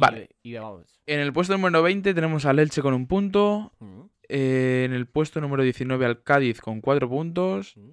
Y- 0.00 0.10
Vale. 0.10 0.28
Y, 0.42 0.54
vamos. 0.54 1.00
En 1.06 1.20
el 1.20 1.32
puesto 1.32 1.54
número 1.54 1.82
20 1.82 2.14
tenemos 2.14 2.44
al 2.46 2.58
Elche 2.58 2.82
con 2.82 2.94
un 2.94 3.06
punto. 3.06 3.72
Mm, 3.78 4.00
Eh, 4.32 4.84
en 4.86 4.92
el 4.92 5.06
puesto 5.08 5.40
número 5.40 5.64
19 5.64 6.06
al 6.06 6.22
Cádiz 6.22 6.60
con 6.60 6.80
4 6.80 7.08
puntos. 7.08 7.76
mm, 7.76 7.90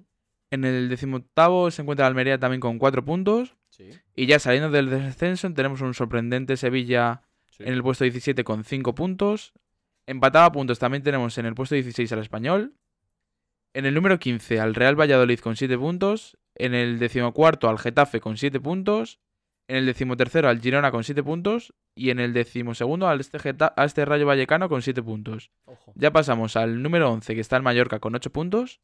En 0.50 0.64
el 0.64 0.88
decimoctavo 0.88 1.70
se 1.70 1.82
encuentra 1.82 2.06
Almería 2.06 2.38
también 2.38 2.60
con 2.60 2.78
4 2.78 3.04
puntos. 3.04 3.56
Sí. 3.70 3.90
Y 4.14 4.26
ya 4.26 4.38
saliendo 4.38 4.70
del 4.70 4.88
descenso 4.88 5.52
tenemos 5.52 5.80
un 5.82 5.92
sorprendente 5.94 6.56
Sevilla 6.56 7.22
Sí. 7.50 7.64
en 7.64 7.72
el 7.74 7.82
puesto 7.82 8.04
17 8.04 8.44
con 8.44 8.64
5 8.64 8.94
puntos. 8.94 9.52
Empatado 10.06 10.46
a 10.46 10.52
puntos 10.52 10.78
también 10.78 11.02
tenemos 11.02 11.36
en 11.38 11.44
el 11.46 11.54
puesto 11.54 11.74
16 11.74 12.10
al 12.12 12.20
Español. 12.20 12.72
En 13.74 13.84
el 13.84 13.92
número 13.94 14.18
15 14.18 14.58
al 14.60 14.74
Real 14.74 14.98
Valladolid 14.98 15.40
con 15.40 15.54
7 15.56 15.76
puntos. 15.76 16.38
En 16.54 16.72
el 16.74 16.98
decimocuarto 16.98 17.68
al 17.68 17.78
Getafe 17.78 18.20
con 18.20 18.36
7 18.38 18.58
puntos. 18.60 19.20
En 19.68 19.76
el 19.76 19.86
decimotercero 19.86 20.48
al 20.48 20.60
Girona 20.60 20.90
con 20.90 21.04
7 21.04 21.22
puntos. 21.22 21.72
Y 21.94 22.10
en 22.10 22.18
el 22.20 22.32
decimosegundo 22.32 23.06
al 23.08 23.20
este, 23.20 23.38
Geta- 23.38 23.72
a 23.76 23.84
este 23.84 24.04
Rayo 24.04 24.26
Vallecano 24.26 24.68
con 24.68 24.82
7 24.82 25.02
puntos. 25.02 25.50
Ojo. 25.66 25.92
Ya 25.94 26.10
pasamos 26.12 26.56
al 26.56 26.82
número 26.82 27.10
11 27.12 27.34
que 27.34 27.40
está 27.40 27.56
el 27.56 27.62
Mallorca 27.62 27.98
con 28.00 28.14
8 28.14 28.30
puntos. 28.32 28.80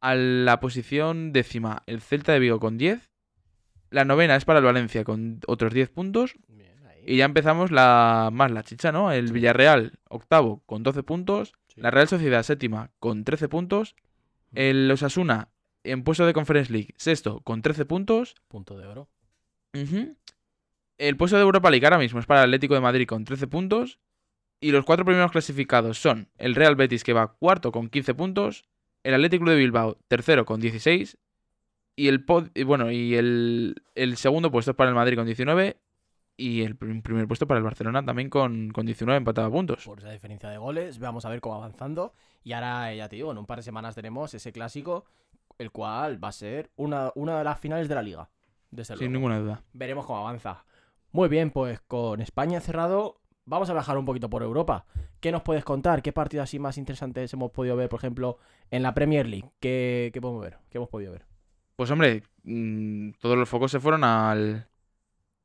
A 0.00 0.14
la 0.14 0.60
posición 0.60 1.32
décima 1.32 1.82
el 1.86 2.00
Celta 2.00 2.32
de 2.32 2.38
Vigo 2.38 2.58
con 2.60 2.78
10. 2.78 3.10
La 3.90 4.04
novena 4.04 4.36
es 4.36 4.44
para 4.44 4.60
el 4.60 4.64
Valencia 4.64 5.04
con 5.04 5.40
otros 5.46 5.74
10 5.74 5.90
puntos. 5.90 6.34
Bien. 6.48 6.70
Y 7.04 7.16
ya 7.16 7.24
empezamos 7.24 7.70
la 7.72 8.28
más 8.32 8.50
la 8.50 8.62
chicha, 8.62 8.92
¿no? 8.92 9.10
El 9.10 9.32
Villarreal, 9.32 9.98
octavo, 10.08 10.62
con 10.66 10.82
12 10.82 11.02
puntos. 11.02 11.54
Sí. 11.74 11.80
La 11.80 11.90
Real 11.90 12.06
Sociedad, 12.08 12.42
séptima, 12.42 12.90
con 13.00 13.24
13 13.24 13.48
puntos. 13.48 13.96
El 14.54 14.88
Osasuna, 14.90 15.48
en 15.82 16.04
puesto 16.04 16.26
de 16.26 16.34
Conference 16.34 16.70
League, 16.72 16.94
sexto, 16.98 17.40
con 17.40 17.62
13 17.62 17.84
puntos. 17.86 18.34
Punto 18.48 18.76
de 18.78 18.86
oro. 18.86 19.08
El 20.98 21.16
puesto 21.16 21.36
de 21.36 21.42
Europa 21.42 21.70
League 21.70 21.86
ahora 21.86 21.98
mismo 21.98 22.20
es 22.20 22.26
para 22.26 22.40
el 22.40 22.44
Atlético 22.50 22.74
de 22.74 22.80
Madrid 22.80 23.06
con 23.06 23.24
13 23.24 23.46
puntos. 23.46 23.98
Y 24.60 24.72
los 24.72 24.84
cuatro 24.84 25.06
primeros 25.06 25.30
clasificados 25.32 25.98
son 25.98 26.28
el 26.36 26.54
Real 26.54 26.76
Betis, 26.76 27.02
que 27.02 27.14
va 27.14 27.32
cuarto 27.34 27.72
con 27.72 27.88
15 27.88 28.14
puntos. 28.14 28.64
El 29.02 29.14
Atlético 29.14 29.48
de 29.48 29.56
Bilbao, 29.56 29.96
tercero 30.08 30.44
con 30.44 30.60
16. 30.60 31.16
Y 31.96 32.08
el 32.08 32.26
pod- 32.26 32.50
bueno, 32.66 32.90
y 32.90 33.14
el, 33.14 33.82
el 33.94 34.16
segundo 34.18 34.50
puesto 34.50 34.72
es 34.72 34.76
para 34.76 34.90
el 34.90 34.94
Madrid 34.96 35.16
con 35.16 35.24
19 35.26 35.78
y 36.36 36.62
el 36.62 36.76
prim- 36.76 37.02
primer 37.02 37.26
puesto 37.26 37.46
para 37.46 37.58
el 37.58 37.64
Barcelona 37.64 38.04
también 38.04 38.28
con, 38.30 38.70
con 38.70 38.84
19 38.86 39.16
empatado 39.18 39.48
a 39.48 39.50
puntos. 39.50 39.84
Por 39.84 39.98
esa 40.00 40.10
diferencia 40.10 40.48
de 40.50 40.58
goles, 40.58 40.98
vamos 40.98 41.24
a 41.24 41.30
ver 41.30 41.40
cómo 41.40 41.58
va 41.58 41.64
avanzando. 41.64 42.12
Y 42.44 42.52
ahora, 42.52 42.92
eh, 42.92 42.98
ya 42.98 43.08
te 43.08 43.16
digo, 43.16 43.32
en 43.32 43.38
un 43.38 43.46
par 43.46 43.58
de 43.58 43.62
semanas 43.62 43.94
tenemos 43.94 44.32
ese 44.34 44.52
clásico, 44.52 45.04
el 45.58 45.70
cual 45.70 46.22
va 46.22 46.28
a 46.28 46.32
ser 46.32 46.70
una, 46.76 47.12
una 47.14 47.38
de 47.38 47.44
las 47.44 47.58
finales 47.58 47.88
de 47.88 47.94
la 47.94 48.02
liga. 48.02 48.28
Desde 48.70 48.94
Sin 48.96 49.06
luego. 49.06 49.12
ninguna 49.12 49.38
duda. 49.40 49.62
Veremos 49.72 50.06
cómo 50.06 50.18
avanza. 50.20 50.64
Muy 51.12 51.28
bien, 51.28 51.50
pues 51.50 51.80
con 51.80 52.20
España 52.20 52.60
cerrado, 52.60 53.20
vamos 53.44 53.68
a 53.70 53.72
viajar 53.72 53.98
un 53.98 54.04
poquito 54.04 54.30
por 54.30 54.42
Europa. 54.42 54.86
¿Qué 55.20 55.32
nos 55.32 55.42
puedes 55.42 55.64
contar? 55.64 56.02
¿Qué 56.02 56.12
partidos 56.12 56.44
así 56.44 56.58
más 56.58 56.78
interesantes 56.78 57.32
hemos 57.32 57.50
podido 57.50 57.76
ver, 57.76 57.88
por 57.88 57.98
ejemplo, 58.00 58.38
en 58.70 58.82
la 58.82 58.94
Premier 58.94 59.26
League? 59.26 59.50
¿Qué, 59.60 60.10
qué 60.14 60.20
podemos 60.20 60.42
ver? 60.42 60.58
¿Qué 60.70 60.78
hemos 60.78 60.88
podido 60.88 61.12
ver? 61.12 61.26
Pues 61.76 61.90
hombre, 61.90 62.22
mm, 62.44 63.10
todos 63.20 63.36
los 63.36 63.48
focos 63.48 63.70
se 63.72 63.80
fueron 63.80 64.04
al, 64.04 64.68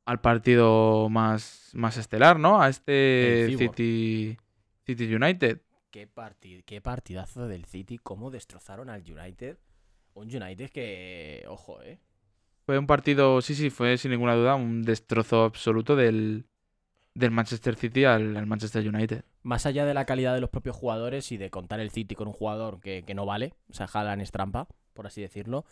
al 0.04 0.20
partido 0.20 1.08
más, 1.08 1.70
más 1.74 1.96
estelar, 1.96 2.38
¿no? 2.38 2.60
A 2.60 2.68
este. 2.68 3.54
City, 3.58 4.36
City 4.84 5.14
United. 5.14 5.60
¿Qué, 5.90 6.06
parti- 6.06 6.62
qué 6.64 6.80
partidazo 6.80 7.48
del 7.48 7.64
City, 7.64 7.98
cómo 7.98 8.30
destrozaron 8.30 8.88
al 8.90 9.02
United. 9.02 9.58
Un 10.14 10.34
United 10.34 10.70
que, 10.70 11.44
ojo, 11.48 11.82
eh. 11.82 11.98
Fue 12.66 12.80
un 12.80 12.88
partido, 12.88 13.40
sí, 13.42 13.54
sí, 13.54 13.70
fue 13.70 13.96
sin 13.96 14.10
ninguna 14.10 14.34
duda 14.34 14.56
un 14.56 14.82
destrozo 14.82 15.44
absoluto 15.44 15.94
del, 15.94 16.46
del 17.14 17.30
Manchester 17.30 17.76
City 17.76 18.04
al, 18.04 18.36
al 18.36 18.46
Manchester 18.46 18.86
United. 18.86 19.24
Más 19.44 19.66
allá 19.66 19.86
de 19.86 19.94
la 19.94 20.04
calidad 20.04 20.34
de 20.34 20.40
los 20.40 20.50
propios 20.50 20.74
jugadores 20.74 21.30
y 21.30 21.36
de 21.36 21.48
contar 21.48 21.78
el 21.78 21.90
City 21.90 22.16
con 22.16 22.26
un 22.26 22.34
jugador 22.34 22.80
que, 22.80 23.04
que 23.04 23.14
no 23.14 23.24
vale, 23.24 23.54
o 23.70 23.72
sea, 23.72 23.86
Haaland 23.86 24.20
es 24.20 24.32
trampa, 24.32 24.66
por 24.94 25.06
así 25.06 25.20
decirlo, 25.20 25.64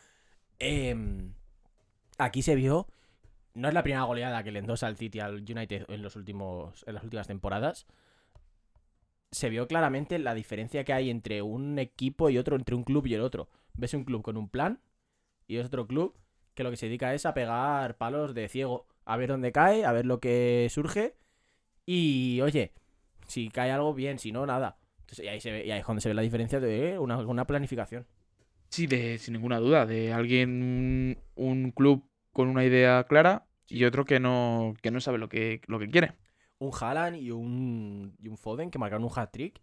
em, 0.61 1.35
aquí 2.17 2.43
se 2.43 2.55
vio, 2.55 2.87
no 3.55 3.67
es 3.67 3.75
la 3.75 3.83
primera 3.83 4.05
goleada 4.05 4.45
que 4.45 4.53
le 4.53 4.61
endosa 4.61 4.87
al 4.87 4.97
City 4.97 5.19
al 5.19 5.39
United 5.39 5.87
en, 5.89 6.01
los 6.01 6.15
últimos, 6.15 6.85
en 6.87 6.95
las 6.95 7.03
últimas 7.03 7.27
temporadas, 7.27 7.87
se 9.33 9.49
vio 9.49 9.67
claramente 9.67 10.17
la 10.21 10.33
diferencia 10.33 10.85
que 10.85 10.93
hay 10.93 11.11
entre 11.11 11.43
un 11.43 11.81
equipo 11.81 12.31
y 12.31 12.39
otro, 12.39 12.55
entre 12.55 12.77
un 12.77 12.85
club 12.85 13.09
y 13.09 13.15
el 13.15 13.21
otro. 13.21 13.49
Ves 13.73 13.95
un 13.95 14.05
club 14.05 14.23
con 14.23 14.37
un 14.37 14.49
plan 14.49 14.79
y 15.49 15.57
es 15.57 15.67
otro 15.67 15.89
club 15.89 16.15
que 16.55 16.65
lo 16.65 16.71
que 16.71 16.77
se 16.77 16.87
dedica 16.87 17.15
es 17.15 17.27
a 17.27 17.35
pegar 17.35 17.97
palos 17.97 18.35
de 18.35 18.49
ciego, 18.49 18.87
a 19.05 19.17
ver 19.17 19.29
dónde 19.29 19.53
cae, 19.53 19.85
a 19.85 19.93
ver 19.93 20.07
lo 20.07 20.21
que 20.21 20.69
surge 20.71 21.17
y, 21.87 22.41
oye, 22.41 22.73
si 23.27 23.49
cae 23.49 23.71
algo, 23.71 23.95
bien, 23.95 24.19
si 24.19 24.33
no, 24.33 24.47
nada. 24.47 24.79
Entonces, 25.01 25.25
y, 25.25 25.29
ahí 25.29 25.41
se 25.41 25.51
ve, 25.51 25.67
y 25.67 25.71
ahí 25.71 25.81
es 25.81 25.87
donde 25.87 26.01
se 26.01 26.09
ve 26.09 26.15
la 26.15 26.23
diferencia 26.23 26.61
de 26.61 26.99
una, 26.99 27.19
una 27.19 27.47
planificación. 27.47 28.07
Sí, 28.71 28.87
de, 28.87 29.19
sin 29.19 29.35
ninguna 29.35 29.59
duda, 29.59 29.87
de 29.87 30.13
alguien, 30.13 31.19
un, 31.37 31.71
club 31.73 32.09
con 32.33 32.49
una 32.49 32.65
idea 32.65 33.05
clara 33.05 33.47
y 33.69 33.85
otro 33.85 34.05
que 34.05 34.19
no, 34.19 34.75
que 34.83 34.91
no 34.91 35.01
sabe 35.01 35.19
lo 35.19 35.29
que, 35.29 35.61
lo 35.67 35.79
que 35.79 35.89
quiere. 35.89 36.15
Un 36.59 36.73
Haaland 36.73 37.17
y 37.17 37.31
un, 37.31 38.17
y 38.21 38.29
un 38.29 38.37
Foden 38.37 38.71
que 38.71 38.79
marcaron 38.79 39.05
un 39.05 39.11
hat-trick. 39.15 39.61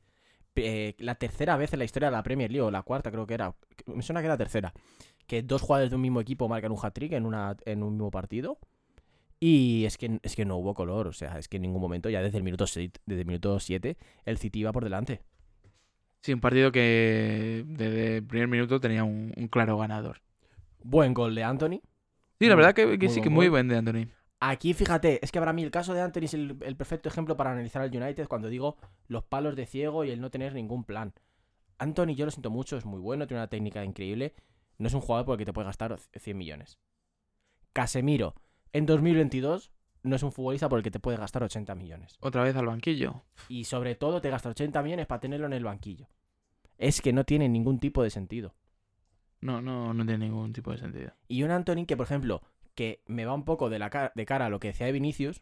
eh, 0.55 0.95
la 0.99 1.15
tercera 1.15 1.57
vez 1.57 1.73
en 1.73 1.79
la 1.79 1.85
historia 1.85 2.09
de 2.09 2.15
la 2.15 2.23
Premier 2.23 2.51
League, 2.51 2.61
o 2.61 2.71
la 2.71 2.83
cuarta 2.83 3.11
creo 3.11 3.25
que 3.25 3.33
era. 3.33 3.55
Me 3.87 4.01
suena 4.01 4.21
que 4.21 4.27
era 4.27 4.35
la 4.35 4.37
tercera. 4.37 4.73
Que 5.32 5.41
dos 5.43 5.61
jugadores 5.61 5.89
de 5.91 5.95
un 5.95 6.01
mismo 6.01 6.19
equipo 6.19 6.49
marcan 6.49 6.73
un 6.73 6.77
hat-trick 6.82 7.13
en, 7.13 7.25
una- 7.25 7.55
en 7.63 7.84
un 7.84 7.93
mismo 7.93 8.11
partido. 8.11 8.59
Y 9.39 9.86
es 9.86 9.97
que, 9.97 10.19
es 10.23 10.36
que 10.36 10.43
no 10.43 10.57
hubo 10.57 10.73
color, 10.73 11.07
o 11.07 11.13
sea, 11.13 11.39
es 11.39 11.47
que 11.47 11.55
en 11.55 11.61
ningún 11.61 11.79
momento, 11.82 12.09
ya 12.09 12.21
desde 12.21 12.38
el 12.38 12.43
minuto 12.43 12.67
7, 12.67 12.99
desde 13.05 13.21
el 13.21 13.27
minuto 13.27 13.57
7 13.57 13.97
el 14.25 14.38
City 14.38 14.59
iba 14.59 14.73
por 14.73 14.84
delante. 14.84 15.21
Sí, 16.19 16.34
un 16.34 16.41
partido 16.41 16.73
que 16.73 17.63
desde 17.65 18.17
el 18.17 18.23
primer 18.25 18.49
minuto 18.49 18.82
tenía 18.82 19.05
un, 19.05 19.32
un 19.38 19.47
claro 19.47 19.77
ganador. 19.77 20.21
Buen 20.84 21.13
gol 21.13 21.34
de 21.34 21.45
Anthony. 21.45 21.79
Sí, 22.38 22.47
la 22.47 22.55
Muy- 22.55 22.63
verdad 22.65 22.75
que, 22.75 23.09
sí, 23.09 23.21
que 23.21 23.29
muy 23.29 23.47
buen 23.47 23.69
de 23.69 23.77
Anthony. 23.77 24.07
Aquí, 24.41 24.73
fíjate, 24.73 25.23
es 25.23 25.32
que 25.32 25.39
para 25.39 25.53
mí 25.53 25.63
el 25.63 25.71
caso 25.71 25.93
de 25.93 26.01
Anthony 26.01 26.23
es 26.25 26.34
el, 26.34 26.57
el 26.61 26.75
perfecto 26.75 27.07
ejemplo 27.07 27.38
para 27.38 27.51
analizar 27.53 27.82
al 27.82 27.95
United 27.95 28.27
cuando 28.27 28.49
digo 28.49 28.75
los 29.07 29.23
palos 29.23 29.55
de 29.55 29.65
ciego 29.65 30.03
y 30.03 30.11
el 30.11 30.19
no 30.19 30.29
tener 30.29 30.53
ningún 30.53 30.84
plan. 30.84 31.13
Anthony, 31.77 32.15
yo 32.15 32.25
lo 32.25 32.32
siento 32.32 32.49
mucho, 32.49 32.75
es 32.75 32.84
muy 32.86 32.99
bueno, 32.99 33.27
tiene 33.27 33.39
una 33.41 33.47
técnica 33.47 33.84
increíble. 33.86 34.34
No 34.82 34.88
es 34.88 34.93
un 34.93 35.01
jugador 35.01 35.25
por 35.25 35.34
el 35.36 35.39
que 35.39 35.45
te 35.45 35.53
puede 35.53 35.65
gastar 35.67 35.97
100 35.99 36.38
millones. 36.38 36.79
Casemiro, 37.73 38.36
en 38.73 38.86
2022, 38.86 39.71
no 40.03 40.15
es 40.15 40.23
un 40.23 40.32
futbolista 40.32 40.67
por 40.69 40.79
el 40.79 40.84
que 40.84 40.91
te 40.91 40.99
puede 40.99 41.17
gastar 41.17 41.43
80 41.43 41.75
millones. 41.75 42.17
Otra 42.19 42.43
vez 42.43 42.55
al 42.55 42.65
banquillo. 42.65 43.23
Y 43.47 43.65
sobre 43.65 43.95
todo 43.95 44.21
te 44.21 44.29
gasta 44.29 44.49
80 44.49 44.82
millones 44.82 45.05
para 45.05 45.21
tenerlo 45.21 45.45
en 45.45 45.53
el 45.53 45.63
banquillo. 45.63 46.09
Es 46.77 47.01
que 47.01 47.13
no 47.13 47.23
tiene 47.23 47.47
ningún 47.47 47.79
tipo 47.79 48.01
de 48.03 48.09
sentido. 48.09 48.55
No, 49.39 49.61
no, 49.61 49.93
no 49.93 50.05
tiene 50.05 50.25
ningún 50.25 50.53
tipo 50.53 50.71
de 50.71 50.77
sentido. 50.77 51.13
Y 51.27 51.43
un 51.43 51.51
Anthony 51.51 51.86
que, 51.86 51.95
por 51.97 52.05
ejemplo, 52.05 52.41
que 52.75 53.03
me 53.05 53.25
va 53.25 53.34
un 53.34 53.45
poco 53.45 53.69
de, 53.69 53.79
la 53.79 53.89
ca- 53.89 54.11
de 54.15 54.25
cara 54.25 54.47
a 54.47 54.49
lo 54.49 54.59
que 54.59 54.69
decía 54.69 54.88
de 54.88 54.91
Vinicius, 54.91 55.41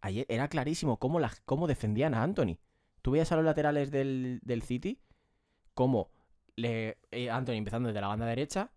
ayer 0.00 0.26
era 0.28 0.48
clarísimo 0.48 0.98
cómo, 0.98 1.20
la- 1.20 1.32
cómo 1.44 1.66
defendían 1.66 2.14
a 2.14 2.22
Anthony. 2.22 2.58
Tú 3.02 3.10
veías 3.10 3.32
a 3.32 3.36
los 3.36 3.44
laterales 3.44 3.90
del, 3.90 4.40
del 4.42 4.62
City, 4.62 5.00
cómo 5.74 6.10
le, 6.56 6.98
eh, 7.10 7.30
Anthony 7.30 7.54
empezando 7.54 7.88
desde 7.88 8.00
la 8.00 8.08
banda 8.08 8.26
derecha, 8.26 8.70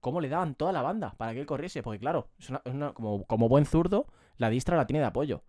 cómo 0.00 0.20
le 0.20 0.28
daban 0.28 0.54
toda 0.54 0.72
la 0.72 0.82
banda 0.82 1.14
para 1.16 1.32
que 1.32 1.40
él 1.40 1.46
corriese. 1.46 1.82
Porque 1.82 1.98
claro, 2.00 2.28
es 2.38 2.50
una- 2.50 2.62
es 2.64 2.72
una- 2.74 2.92
como, 2.92 3.24
como 3.24 3.48
buen 3.48 3.64
zurdo, 3.66 4.06
la 4.36 4.50
distra 4.50 4.76
la 4.76 4.86
tiene 4.86 5.00
de 5.00 5.06
apoyo. 5.06 5.42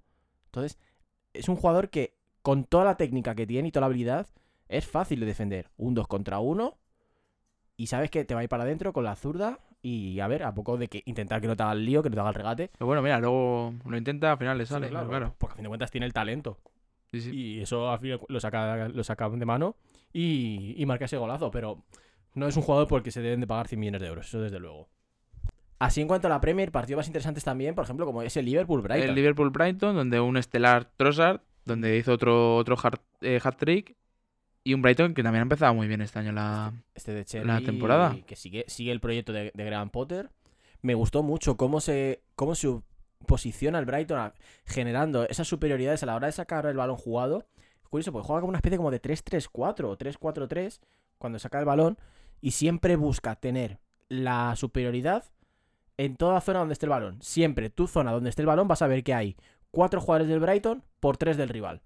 Entonces, 0.46 0.78
es 1.34 1.50
un 1.50 1.56
jugador 1.56 1.90
que 1.90 2.16
con 2.42 2.66
toda 2.66 2.84
la 2.86 2.98
técnica 2.98 3.36
que 3.36 3.48
tiene 3.48 3.70
y 3.70 3.72
toda 3.72 3.82
la 3.82 3.86
habilidad, 3.88 4.28
es 4.68 4.86
fácil 4.88 5.20
de 5.20 5.26
defender. 5.26 5.70
Un 5.78 5.94
2 5.94 6.08
contra 6.08 6.40
1 6.40 6.78
y 7.78 7.88
sabes 7.88 8.12
que 8.12 8.24
te 8.26 8.34
va 8.34 8.42
a 8.42 8.44
ir 8.44 8.50
para 8.50 8.64
adentro 8.64 8.94
con 8.94 9.04
la 9.04 9.16
zurda 9.16 9.60
y 9.82 10.20
a 10.20 10.28
ver, 10.28 10.44
a 10.44 10.54
poco 10.54 10.78
de 10.78 10.88
que 10.88 11.02
intentar 11.06 11.42
que 11.42 11.48
no 11.48 11.56
te 11.58 11.64
haga 11.64 11.74
el 11.74 11.86
lío, 11.86 12.02
que 12.04 12.10
no 12.10 12.16
te 12.16 12.20
haga 12.22 12.30
el 12.30 12.36
regate. 12.36 12.70
Pero 12.78 12.86
bueno, 12.86 13.02
mira, 13.02 13.20
luego 13.20 13.74
lo 13.86 13.98
intenta, 13.98 14.32
al 14.32 14.38
final 14.38 14.58
le 14.58 14.66
sale. 14.66 14.88
pero 14.90 15.08
claro. 15.10 15.36
Porque 15.38 15.54
a 15.54 15.56
fin 15.58 15.64
de 15.64 15.70
cuentas 15.70 15.92
tiene 15.92 16.06
el 16.06 16.14
talento. 16.14 16.60
Sí, 17.12 17.22
sí. 17.22 17.32
Y 17.36 17.62
eso 17.62 17.90
al 17.92 18.00
fin 18.00 18.18
lo 18.28 18.40
saca, 18.40 18.88
lo 18.88 19.04
saca 19.04 19.30
de 19.30 19.46
mano 19.46 19.76
y, 20.14 20.76
y 20.78 20.86
marca 20.86 21.05
ese 21.05 21.18
golazo. 21.18 21.51
Pero 21.51 21.84
no 22.36 22.47
es 22.47 22.55
un 22.55 22.64
jugador 22.64 22.88
por 22.88 22.99
el 22.99 23.03
que 23.03 23.11
se 23.11 23.22
deben 23.22 23.41
de 23.41 23.47
pagar 23.47 23.68
100 23.68 23.80
millones 23.80 24.01
de 24.01 24.07
euros, 24.07 24.28
eso 24.28 24.39
desde 24.41 24.59
luego. 24.59 24.88
Así 25.80 25.99
en 26.01 26.07
cuanto 26.07 26.28
a 26.28 26.30
la 26.30 26.39
Premier, 26.39 26.72
partidos 26.72 26.97
más 26.99 27.07
interesantes 27.07 27.43
también, 27.43 27.76
por 27.76 27.84
ejemplo, 27.84 28.05
como 28.05 28.22
es 28.22 28.38
el 28.38 28.45
Liverpool-Brighton. 28.45 29.09
El 29.09 29.16
Liverpool 29.16 29.49
Brighton, 29.49 29.95
donde 29.95 30.20
un 30.22 30.38
estelar 30.38 30.86
Trossard, 30.95 31.41
donde 31.66 31.97
hizo 31.97 32.14
otro, 32.14 32.55
otro 32.55 32.78
hat, 32.82 32.95
eh, 33.22 33.39
hat-trick. 33.43 33.95
Y 34.66 34.74
un 34.74 34.82
Brighton 34.82 35.14
que 35.14 35.24
también 35.24 35.41
ha 35.41 35.43
empezado 35.43 35.74
muy 35.74 35.88
bien 35.89 35.99
este 36.01 36.20
año 36.20 36.32
la. 36.32 36.72
este 36.95 37.11
de 37.14 37.26
Cherry, 37.26 37.45
la 37.45 37.59
temporada. 37.59 38.16
que 38.26 38.38
sigue, 38.38 38.64
sigue 38.70 38.93
el 38.93 39.01
proyecto 39.01 39.34
de, 39.34 39.51
de 39.53 39.66
Graham 39.66 39.89
Potter. 39.89 40.30
Me 40.82 40.93
gustó 40.93 41.22
mucho 41.22 41.57
cómo 41.57 41.82
se, 41.82 42.22
cómo 42.36 42.55
se 42.55 42.80
posiciona 43.28 43.78
el 43.80 43.86
Brighton 43.86 44.20
a- 44.20 44.34
generando 44.66 45.28
esas 45.28 45.49
superioridades 45.49 46.01
a 46.03 46.05
la 46.05 46.16
hora 46.16 46.28
de 46.28 46.34
sacar 46.34 46.66
el 46.66 46.78
balón 46.78 46.95
jugado. 46.95 47.45
Curioso, 47.94 48.12
porque 48.12 48.26
juega 48.26 48.41
como 48.41 48.50
una 48.50 48.58
especie 48.58 48.78
como 48.78 48.89
de 48.89 49.00
3-3-4 49.00 49.84
o 49.84 49.96
3-4-3 49.96 50.80
cuando 51.20 51.38
saca 51.38 51.60
el 51.60 51.66
balón 51.66 52.00
y 52.41 52.50
siempre 52.50 52.96
busca 52.96 53.36
tener 53.36 53.78
la 54.10 54.56
superioridad 54.56 55.26
en 55.98 56.16
toda 56.16 56.41
zona 56.41 56.58
donde 56.58 56.74
esté 56.74 56.88
el 56.88 56.89
balón. 56.89 57.22
Siempre 57.22 57.70
tu 57.70 57.86
zona 57.86 58.12
donde 58.12 58.32
esté 58.32 58.41
el 58.41 58.48
balón 58.48 58.68
vas 58.68 58.82
a 58.82 58.88
ver 58.88 59.04
que 59.04 59.14
hay 59.14 59.38
cuatro 59.70 60.02
jugadores 60.02 60.28
del 60.28 60.39
Brighton 60.39 60.84
por 61.00 61.18
tres 61.18 61.38
del 61.38 61.50
rival. 61.50 61.84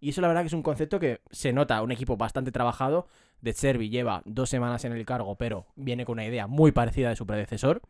Y 0.00 0.10
eso 0.10 0.20
la 0.20 0.28
verdad 0.28 0.42
que 0.42 0.48
es 0.48 0.52
un 0.52 0.62
concepto 0.62 1.00
que 1.00 1.22
se 1.30 1.54
nota, 1.54 1.80
un 1.80 1.92
equipo 1.92 2.18
bastante 2.18 2.52
trabajado. 2.52 3.06
De 3.40 3.54
Servi 3.54 3.88
lleva 3.88 4.20
dos 4.26 4.50
semanas 4.50 4.84
en 4.84 4.92
el 4.92 5.06
cargo, 5.06 5.36
pero 5.36 5.64
viene 5.76 6.04
con 6.04 6.12
una 6.12 6.26
idea 6.26 6.46
muy 6.46 6.72
parecida 6.72 7.08
de 7.08 7.16
su 7.16 7.24
predecesor. 7.24 7.80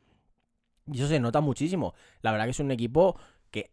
Y 0.86 0.98
eso 0.98 1.08
se 1.08 1.18
nota 1.18 1.40
muchísimo. 1.40 1.92
La 2.22 2.30
verdad 2.30 2.44
que 2.44 2.52
es 2.52 2.60
un 2.60 2.70
equipo 2.70 3.18
que 3.50 3.72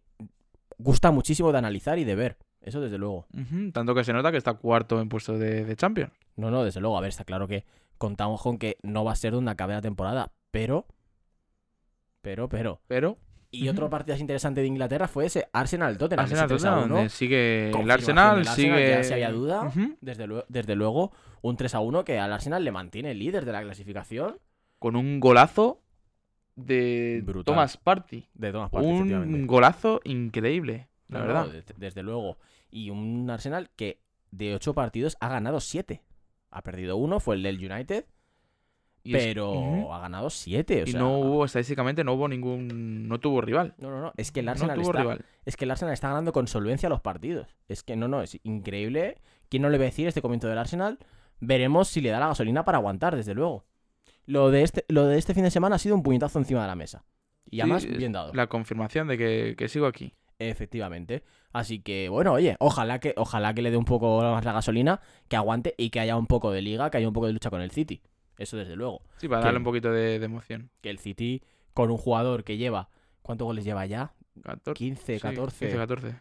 gusta 0.79 1.11
muchísimo 1.11 1.51
de 1.51 1.59
analizar 1.59 1.99
y 1.99 2.03
de 2.03 2.15
ver. 2.15 2.44
Eso 2.66 2.82
desde 2.82 2.97
luego. 2.97 3.28
Tanto 3.74 3.93
que 3.95 4.03
se 4.03 4.11
nota 4.11 4.32
que 4.32 4.38
está 4.38 4.55
cuarto 4.55 4.99
en 4.99 5.07
puesto 5.07 5.38
de, 5.38 5.63
de 5.66 5.76
Champions. 5.76 6.11
No, 6.36 6.49
no, 6.51 6.63
desde 6.63 6.82
luego. 6.82 6.97
A 6.97 7.01
ver, 7.01 7.09
está 7.09 7.24
claro 7.24 7.47
que 7.47 7.63
contamos 7.97 8.41
con 8.41 8.57
que 8.57 8.78
no 8.84 9.03
va 9.05 9.11
a 9.11 9.16
ser 9.16 9.32
donde 9.34 9.51
acabe 9.51 9.74
la 9.74 9.82
temporada. 9.82 10.32
Pero... 10.51 10.88
Pero, 12.22 12.49
pero... 12.49 12.82
Pero 12.88 13.18
Y 13.51 13.70
otro 13.70 13.89
partido 13.89 14.18
interesante 14.18 14.61
de 14.61 14.68
Inglaterra 14.68 15.07
fue 15.07 15.26
ese 15.28 15.47
Arsenal-Tottenham. 15.53 16.24
Arsenal, 16.24 16.45
ese 16.45 16.55
3 16.55 16.63
a 16.66 16.70
Tottenham, 16.70 16.86
1. 16.86 16.95
donde 16.95 17.09
sigue 17.09 17.70
el 17.70 17.91
Arsenal, 17.91 18.39
Arsenal, 18.39 18.55
sigue. 18.55 18.89
ya 18.89 19.03
si 19.03 19.13
había 19.13 19.32
duda. 19.32 19.72
Desde, 20.01 20.28
lue- 20.28 20.45
desde 20.49 20.76
luego, 20.76 21.11
un 21.41 21.55
3 21.55 21.76
a 21.76 21.80
1 21.82 22.03
que 22.03 22.20
al 22.20 22.34
Arsenal 22.34 22.63
le 22.66 22.72
mantiene 22.72 23.13
líder 23.13 23.45
de 23.45 23.51
la 23.51 23.61
clasificación. 23.61 24.39
Con 24.80 24.95
un 24.95 25.20
golazo 25.20 25.82
de 26.55 27.22
Brutal. 27.24 27.53
Thomas 27.53 27.78
Party. 27.78 28.28
De 28.34 28.51
todas 28.51 28.70
partes, 28.72 28.89
Un 28.89 29.45
golazo 29.47 30.01
increíble, 30.03 30.88
la 31.07 31.19
No, 31.19 31.25
no, 31.25 31.33
verdad. 31.33 31.47
desde, 31.51 31.73
desde 31.77 32.03
luego. 32.03 32.37
Y 32.71 32.89
un 32.89 33.29
Arsenal 33.29 33.69
que 33.75 33.99
de 34.31 34.55
8 34.55 34.73
partidos 34.73 35.17
ha 35.19 35.29
ganado 35.29 35.59
7. 35.59 36.01
Ha 36.51 36.61
perdido 36.61 36.97
uno, 36.97 37.19
fue 37.19 37.35
el 37.35 37.43
del 37.43 37.57
United, 37.57 38.05
Y 39.03 39.15
es- 39.15 39.23
pero 39.23 39.93
ha 39.93 39.99
ganado 39.99 40.29
7. 40.29 40.83
O 40.83 40.87
y 40.87 40.91
sea, 40.91 40.99
no 40.99 41.19
hubo, 41.19 41.45
estadísticamente, 41.45 42.03
no 42.03 42.13
hubo 42.13 42.27
ningún. 42.27 43.07
No 43.07 43.19
tuvo 43.19 43.41
rival. 43.41 43.75
no, 43.77 43.89
no, 43.91 44.01
no, 44.01 44.13
Es 44.17 44.31
que 44.31 44.39
el 44.39 44.47
No 44.47 44.51
Arsenal 44.53 44.75
tuvo 44.79 44.89
está, 44.91 45.01
rival. 45.01 45.25
es 45.45 45.55
que 45.57 45.65
el 45.65 45.71
Arsenal 45.71 45.93
está 45.93 46.09
ganando 46.09 46.33
con 46.33 46.47
solvencia 46.47 46.89
los 46.89 47.01
partidos. 47.01 47.55
Es 47.67 47.83
que 47.83 47.95
no, 47.95 48.07
no, 48.07 48.21
es 48.21 48.39
increíble. 48.43 49.17
¿Quién 49.49 49.61
no 49.61 49.69
le 49.69 49.77
va 49.77 49.83
a 49.83 49.85
decir 49.85 50.07
este 50.07 50.21
comienzo 50.21 50.47
del 50.47 50.57
Arsenal? 50.57 50.97
Veremos 51.39 51.87
si 51.89 52.01
le 52.01 52.09
da 52.09 52.19
la 52.19 52.27
gasolina 52.29 52.65
para 52.65 52.77
aguantar, 52.79 53.15
desde 53.15 53.33
luego. 53.35 53.65
Lo 54.25 54.49
de, 54.49 54.63
este, 54.63 54.85
lo 54.87 55.05
de 55.05 55.19
este 55.19 55.35
fin 55.35 55.43
de 55.43 55.51
semana 55.51 55.75
ha 55.75 55.79
sido 55.79 55.93
un 55.93 56.01
puñetazo 56.01 56.39
encima 56.39 56.61
de 56.61 56.67
la 56.67 56.75
mesa. 56.75 57.05
Y 57.51 57.59
además, 57.61 57.85
bien 57.85 58.11
dado. 58.11 58.33
La 58.33 58.47
confirmación 58.47 59.07
de 59.07 59.17
que, 59.19 59.55
que 59.55 59.67
sigo 59.67 59.85
aquí. 59.85 60.15
Efectivamente. 60.39 61.23
Así 61.53 61.79
que, 61.79 62.09
bueno, 62.09 62.33
oye, 62.33 62.57
ojalá 62.59 62.99
que, 62.99 63.13
ojalá 63.17 63.53
que 63.53 63.61
le 63.61 63.71
dé 63.71 63.77
un 63.77 63.86
poco 63.86 64.21
más 64.21 64.43
la 64.43 64.51
gasolina, 64.51 64.99
que 65.29 65.36
aguante 65.38 65.73
y 65.77 65.89
que 65.89 65.99
haya 66.01 66.17
un 66.17 66.27
poco 66.27 66.51
de 66.51 66.61
liga, 66.61 66.89
que 66.89 66.97
haya 66.97 67.07
un 67.07 67.13
poco 67.13 67.27
de 67.27 67.33
lucha 67.33 67.49
con 67.49 67.61
el 67.61 67.71
City. 67.71 68.01
Eso 68.38 68.57
desde 68.57 68.75
luego. 68.75 69.01
Sí, 69.17 69.29
para 69.29 69.41
Que- 69.41 69.45
darle 69.45 69.59
un 69.59 69.63
poquito 69.63 69.91
de, 69.91 70.19
de 70.19 70.25
emoción. 70.25 70.69
Que 70.81 70.89
el 70.89 70.99
City, 70.99 71.41
con 71.73 71.89
un 71.89 71.97
jugador 71.97 72.43
que 72.43 72.57
lleva, 72.57 72.89
¿cuántos 73.21 73.45
goles 73.45 73.63
lleva 73.63 73.86
ya? 73.86 74.13
14, 74.43 74.73
15, 74.77 75.15
sí, 75.15 75.21
14, 75.21 75.65
15, 75.67 75.77
14. 75.77 76.15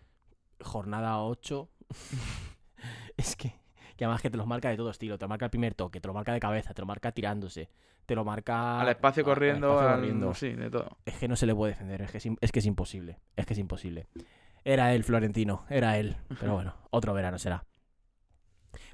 jornada 0.60 1.20
8. 1.20 1.68
es 3.16 3.34
que, 3.34 3.54
que 3.96 4.04
además 4.04 4.22
que 4.22 4.30
te 4.30 4.36
los 4.36 4.46
marca 4.46 4.68
de 4.70 4.76
todo 4.76 4.90
estilo. 4.90 5.18
Te 5.18 5.24
lo 5.24 5.28
marca 5.28 5.44
el 5.46 5.50
primer 5.50 5.74
toque, 5.74 6.00
te 6.00 6.08
lo 6.08 6.14
marca 6.14 6.32
de 6.32 6.40
cabeza, 6.40 6.74
te 6.74 6.82
lo 6.82 6.86
marca 6.86 7.12
tirándose, 7.12 7.68
te 8.06 8.14
lo 8.14 8.24
marca... 8.24 8.80
Al 8.80 8.88
espacio 8.88 9.20
al 9.22 9.24
corriendo, 9.24 9.68
espacio 9.70 9.88
al- 9.88 9.94
corriendo. 9.96 10.34
sí, 10.34 10.52
de 10.52 10.70
todo. 10.70 10.96
Es 11.04 11.14
que 11.18 11.28
no 11.28 11.36
se 11.36 11.46
le 11.46 11.54
puede 11.54 11.72
defender, 11.72 12.02
es 12.02 12.10
que 12.10 12.18
es, 12.18 12.26
im- 12.26 12.38
es 12.40 12.52
que 12.52 12.58
es 12.58 12.66
imposible. 12.66 13.18
Es 13.36 13.46
que 13.46 13.52
es 13.54 13.58
imposible. 13.58 14.06
Era 14.64 14.94
él, 14.94 15.04
Florentino, 15.04 15.64
era 15.68 15.98
él. 15.98 16.16
Pero 16.40 16.54
bueno, 16.54 16.74
otro 16.90 17.12
verano 17.14 17.38
será. 17.38 17.64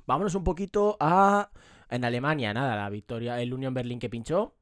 Vámonos 0.07 0.35
un 0.35 0.45
poquito 0.45 0.97
a. 1.01 1.51
En 1.89 2.05
Alemania, 2.05 2.55
nada, 2.55 2.77
la 2.77 2.89
victoria. 2.91 3.41
El 3.41 3.53
Union 3.53 3.75
Berlin 3.75 3.99
que 3.99 4.09
pinchó. 4.09 4.55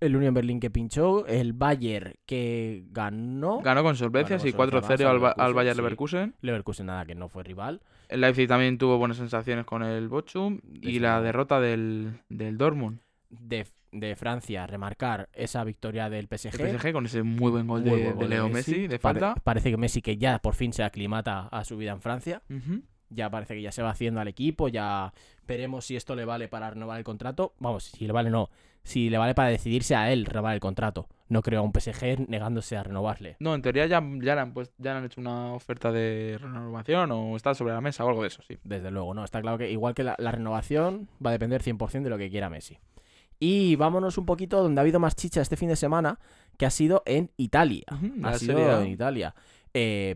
El 0.00 0.16
Union 0.16 0.34
Berlin 0.34 0.58
que 0.58 0.70
pinchó. 0.70 1.26
El 1.26 1.52
Bayern 1.52 2.14
que 2.26 2.84
ganó. 2.90 3.60
Ganó 3.60 3.82
con 3.84 3.94
solvencia, 3.96 4.38
sí, 4.38 4.52
con 4.52 4.68
4-0 4.68 4.80
solvencia 4.80 5.10
al, 5.10 5.24
al 5.24 5.34
al 5.36 5.54
Bayer 5.54 5.76
Leverkusen, 5.76 6.20
Leverkusen. 6.20 6.34
Leverkusen, 6.40 6.86
nada, 6.86 7.04
que 7.06 7.14
no 7.14 7.28
fue 7.28 7.44
rival. 7.44 7.80
El 8.12 8.20
Leipzig 8.20 8.46
también 8.48 8.78
tuvo 8.78 8.98
buenas 8.98 9.16
sensaciones 9.16 9.64
con 9.64 9.82
el 9.82 10.08
Bochum. 10.08 10.58
Y 10.80 10.98
la 10.98 11.20
derrota 11.20 11.60
del, 11.60 12.20
del 12.28 12.58
Dortmund. 12.58 12.98
De, 13.30 13.66
de 13.90 14.16
Francia, 14.16 14.66
remarcar 14.66 15.28
esa 15.32 15.64
victoria 15.64 16.10
del 16.10 16.26
PSG. 16.28 16.60
El 16.60 16.78
PSG 16.78 16.92
con 16.92 17.06
ese 17.06 17.22
muy 17.22 17.50
buen 17.50 17.66
gol 17.66 17.82
Muy 17.82 17.90
de, 17.90 17.96
buen 17.96 18.04
de 18.04 18.12
gol 18.12 18.28
de 18.28 18.28
Leo 18.28 18.48
Messi. 18.48 18.70
Messi, 18.72 18.86
de 18.86 18.98
Pare- 18.98 19.20
falta. 19.20 19.40
parece 19.42 19.70
que 19.70 19.76
Messi 19.76 20.02
que 20.02 20.16
ya 20.18 20.38
por 20.40 20.54
fin 20.54 20.72
se 20.72 20.82
aclimata 20.82 21.48
a 21.48 21.64
su 21.64 21.76
vida 21.76 21.92
en 21.92 22.00
Francia. 22.00 22.42
Ujú. 22.50 22.82
Ya 23.14 23.30
parece 23.30 23.54
que 23.54 23.62
ya 23.62 23.72
se 23.72 23.82
va 23.82 23.90
haciendo 23.90 24.20
al 24.20 24.28
equipo, 24.28 24.68
ya 24.68 25.12
veremos 25.46 25.84
si 25.86 25.96
esto 25.96 26.14
le 26.14 26.24
vale 26.24 26.48
para 26.48 26.70
renovar 26.70 26.98
el 26.98 27.04
contrato. 27.04 27.54
Vamos, 27.58 27.84
si 27.84 28.06
le 28.06 28.12
vale 28.12 28.30
no, 28.30 28.50
si 28.82 29.10
le 29.10 29.18
vale 29.18 29.34
para 29.34 29.48
decidirse 29.48 29.94
a 29.94 30.12
él 30.12 30.26
renovar 30.26 30.54
el 30.54 30.60
contrato. 30.60 31.08
No 31.28 31.42
creo 31.42 31.60
a 31.60 31.62
un 31.62 31.72
PSG 31.72 32.28
negándose 32.28 32.76
a 32.76 32.82
renovarle. 32.82 33.36
No, 33.40 33.54
en 33.54 33.62
teoría 33.62 33.86
ya, 33.86 34.02
ya, 34.20 34.34
le 34.34 34.40
han 34.40 34.52
pues, 34.52 34.72
ya 34.78 34.92
le 34.92 34.98
han 34.98 35.04
hecho 35.06 35.20
una 35.20 35.54
oferta 35.54 35.90
de 35.90 36.38
renovación 36.40 37.10
o 37.12 37.36
está 37.36 37.54
sobre 37.54 37.72
la 37.72 37.80
mesa 37.80 38.04
o 38.04 38.08
algo 38.08 38.22
de 38.22 38.28
eso, 38.28 38.42
sí. 38.42 38.58
Desde 38.64 38.90
luego, 38.90 39.14
no, 39.14 39.24
está 39.24 39.40
claro 39.40 39.58
que 39.58 39.70
igual 39.70 39.94
que 39.94 40.04
la, 40.04 40.14
la 40.18 40.32
renovación 40.32 41.08
va 41.24 41.30
a 41.30 41.32
depender 41.32 41.62
100% 41.62 42.02
de 42.02 42.10
lo 42.10 42.18
que 42.18 42.30
quiera 42.30 42.50
Messi. 42.50 42.78
Y 43.44 43.74
vámonos 43.74 44.18
un 44.18 44.24
poquito 44.24 44.62
donde 44.62 44.80
ha 44.80 44.82
habido 44.82 45.00
más 45.00 45.16
chicha 45.16 45.40
este 45.40 45.56
fin 45.56 45.68
de 45.68 45.74
semana, 45.74 46.20
que 46.56 46.64
ha 46.64 46.70
sido 46.70 47.02
en 47.06 47.32
Italia. 47.36 47.82
Ha 48.22 48.34
sido 48.34 48.56
Serie 48.56 48.82
en 48.82 48.86
Italia. 48.86 49.34
Eh, 49.74 50.14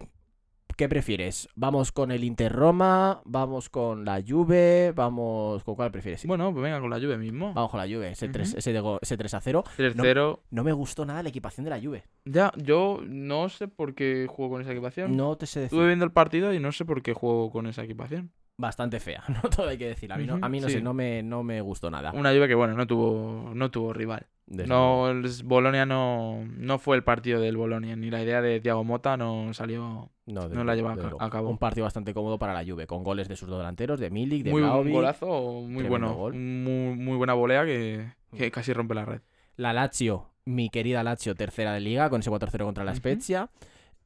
¿Qué 0.76 0.90
prefieres? 0.90 1.48
¿Vamos 1.54 1.90
con 1.90 2.10
el 2.10 2.22
Inter 2.22 2.52
Roma? 2.52 3.22
¿Vamos 3.24 3.70
con 3.70 4.04
la 4.04 4.22
Juve? 4.26 4.92
¿Vamos 4.94 5.64
con 5.64 5.74
cuál 5.74 5.90
prefieres? 5.90 6.26
Bueno, 6.26 6.52
pues 6.52 6.62
venga 6.62 6.78
con 6.80 6.90
la 6.90 6.98
lluvia 6.98 7.16
mismo. 7.16 7.54
Vamos 7.54 7.70
con 7.70 7.80
la 7.80 7.86
Juve, 7.86 8.10
ese, 8.10 8.28
3, 8.28 8.50
Ujú. 8.50 8.58
ese, 8.58 8.72
de 8.74 8.80
go- 8.80 8.98
ese 9.00 9.16
3 9.16 9.32
a 9.32 9.40
0. 9.40 9.64
3-0. 9.78 10.40
No 10.50 10.64
me 10.64 10.72
gustó 10.74 11.06
nada 11.06 11.22
la 11.22 11.30
equipación 11.30 11.64
de 11.64 11.70
la 11.70 11.80
Juve. 11.80 12.04
Ya, 12.26 12.52
yo 12.56 13.00
no 13.06 13.48
sé 13.48 13.68
por 13.68 13.94
qué 13.94 14.26
juego 14.28 14.52
con 14.52 14.60
esa 14.60 14.72
equipación. 14.72 15.16
No 15.16 15.36
te 15.38 15.46
sé 15.46 15.60
decir. 15.60 15.76
Estuve 15.76 15.86
viendo 15.86 16.04
el 16.04 16.12
partido 16.12 16.52
y 16.52 16.60
no 16.60 16.70
sé 16.72 16.84
por 16.84 17.02
qué 17.02 17.14
juego 17.14 17.50
con 17.50 17.66
esa 17.66 17.82
equipación. 17.82 18.32
Bastante 18.58 19.00
fea, 19.00 19.24
no 19.42 19.48
todo 19.48 19.68
hay 19.68 19.78
que 19.78 19.86
decir. 19.88 20.12
A 20.12 20.18
mí 20.18 20.26
no, 20.26 20.38
a 20.42 20.48
mí 20.50 20.60
no 20.60 20.66
Ujú, 20.66 20.76
sé, 20.76 20.82
no 20.82 20.92
me, 20.92 21.22
no 21.22 21.42
me 21.42 21.62
gustó 21.62 21.90
nada. 21.90 22.12
Una 22.12 22.34
lluvia 22.34 22.48
que, 22.48 22.54
bueno, 22.54 22.74
no 22.74 22.86
tuvo, 22.86 23.50
no 23.54 23.70
tuvo 23.70 23.94
rival. 23.94 24.26
No, 24.48 25.08
el 25.10 25.28
Bolonia 25.44 25.86
no, 25.86 26.44
no 26.56 26.78
fue 26.78 26.96
el 26.96 27.02
partido 27.02 27.40
del 27.40 27.56
Bolonia, 27.56 27.96
ni 27.96 28.10
la 28.10 28.22
idea 28.22 28.40
de 28.40 28.60
Thiago 28.60 28.84
Mota 28.84 29.16
no 29.16 29.52
salió. 29.54 30.10
No, 30.26 30.48
no 30.48 30.62
la 30.64 30.74
lleva 30.76 30.92
a 31.18 31.30
cabo. 31.30 31.48
Un 31.48 31.58
partido 31.58 31.84
bastante 31.84 32.14
cómodo 32.14 32.38
para 32.38 32.54
la 32.54 32.64
Juve, 32.64 32.86
con 32.86 33.02
goles 33.02 33.28
de 33.28 33.34
sus 33.36 33.48
dos 33.48 33.58
delanteros, 33.58 33.98
de 33.98 34.10
Milik, 34.10 34.44
de 34.44 34.50
Muy 34.52 34.62
buen 34.62 34.70
Vlahovic. 34.72 34.92
golazo, 34.94 35.62
muy 35.66 35.84
bueno. 35.84 36.14
gol. 36.14 36.34
Muy, 36.34 36.94
muy 36.96 37.16
buena 37.16 37.34
volea 37.34 37.64
que, 37.64 38.12
que 38.36 38.50
casi 38.52 38.72
rompe 38.72 38.94
la 38.94 39.04
red. 39.04 39.20
La 39.56 39.72
Lazio, 39.72 40.30
mi 40.44 40.68
querida 40.68 41.02
Lazio, 41.02 41.34
tercera 41.34 41.72
de 41.72 41.80
liga, 41.80 42.08
con 42.10 42.20
ese 42.20 42.30
4-0 42.30 42.64
contra 42.64 42.84
la. 42.84 42.94
Spezia. 42.94 43.50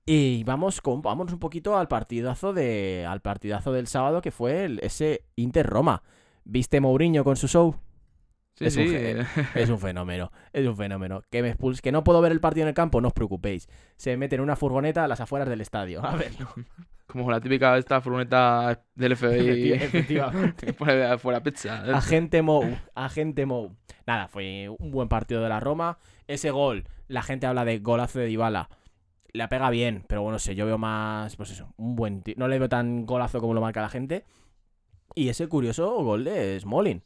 Y 0.06 0.42
vamos 0.44 0.80
con, 0.80 1.02
vamos 1.02 1.32
un 1.32 1.38
poquito 1.38 1.76
al 1.76 1.86
partidazo 1.86 2.52
de 2.54 3.04
al 3.06 3.20
partidazo 3.20 3.72
del 3.72 3.86
sábado 3.86 4.22
que 4.22 4.30
fue 4.30 4.64
el- 4.64 4.80
ese 4.82 5.24
Inter 5.36 5.66
Roma. 5.66 6.02
¿Viste 6.44 6.80
Mourinho 6.80 7.22
con 7.24 7.36
su 7.36 7.46
show? 7.46 7.76
Sí, 8.54 8.66
Es 8.66 8.76
un 8.76 8.84
sí. 8.88 8.90
ge- 8.90 9.24
Es 9.54 9.70
un 9.70 9.78
fenómeno, 9.78 10.30
es 10.52 10.66
un 10.66 10.76
fenómeno. 10.76 11.22
Que 11.30 11.42
me 11.42 11.48
expulse, 11.48 11.80
que 11.82 11.92
no 11.92 12.04
puedo 12.04 12.20
ver 12.20 12.32
el 12.32 12.40
partido 12.40 12.64
en 12.64 12.68
el 12.68 12.74
campo, 12.74 13.00
no 13.00 13.08
os 13.08 13.14
preocupéis. 13.14 13.68
Se 13.96 14.16
mete 14.16 14.36
en 14.36 14.42
una 14.42 14.56
furgoneta 14.56 15.04
a 15.04 15.08
las 15.08 15.20
afueras 15.20 15.48
del 15.48 15.60
estadio. 15.60 16.04
A 16.04 16.16
ver, 16.16 16.32
Como 17.06 17.30
la 17.30 17.40
típica 17.40 17.76
esta 17.78 18.00
furgoneta 18.00 18.84
del 18.94 19.16
FBI. 19.16 19.72
efectivamente. 19.74 20.72
pone 20.74 20.94
de 20.96 21.06
afuera 21.06 21.42
pizza. 21.42 21.82
Agente 21.96 22.42
Mou, 22.42 22.64
agente 22.94 23.46
Mou. 23.46 23.76
Nada, 24.06 24.28
fue 24.28 24.68
un 24.78 24.90
buen 24.90 25.08
partido 25.08 25.42
de 25.42 25.48
la 25.48 25.58
Roma. 25.60 25.98
Ese 26.26 26.50
gol, 26.50 26.84
la 27.08 27.22
gente 27.22 27.46
habla 27.46 27.64
de 27.64 27.78
golazo 27.78 28.18
de 28.18 28.26
Dybala. 28.26 28.68
La 29.32 29.48
pega 29.48 29.70
bien, 29.70 30.04
pero 30.08 30.22
bueno, 30.22 30.38
sé, 30.40 30.54
yo 30.56 30.66
veo 30.66 30.76
más, 30.76 31.36
pues 31.36 31.50
eso, 31.52 31.72
un 31.76 31.94
buen 31.94 32.22
No 32.36 32.48
le 32.48 32.58
veo 32.58 32.68
tan 32.68 33.06
golazo 33.06 33.40
como 33.40 33.54
lo 33.54 33.60
marca 33.60 33.80
la 33.80 33.88
gente. 33.88 34.24
Y 35.14 35.28
ese 35.28 35.48
curioso 35.48 35.90
gol 36.02 36.24
de 36.24 36.58
Smolin. 36.60 37.02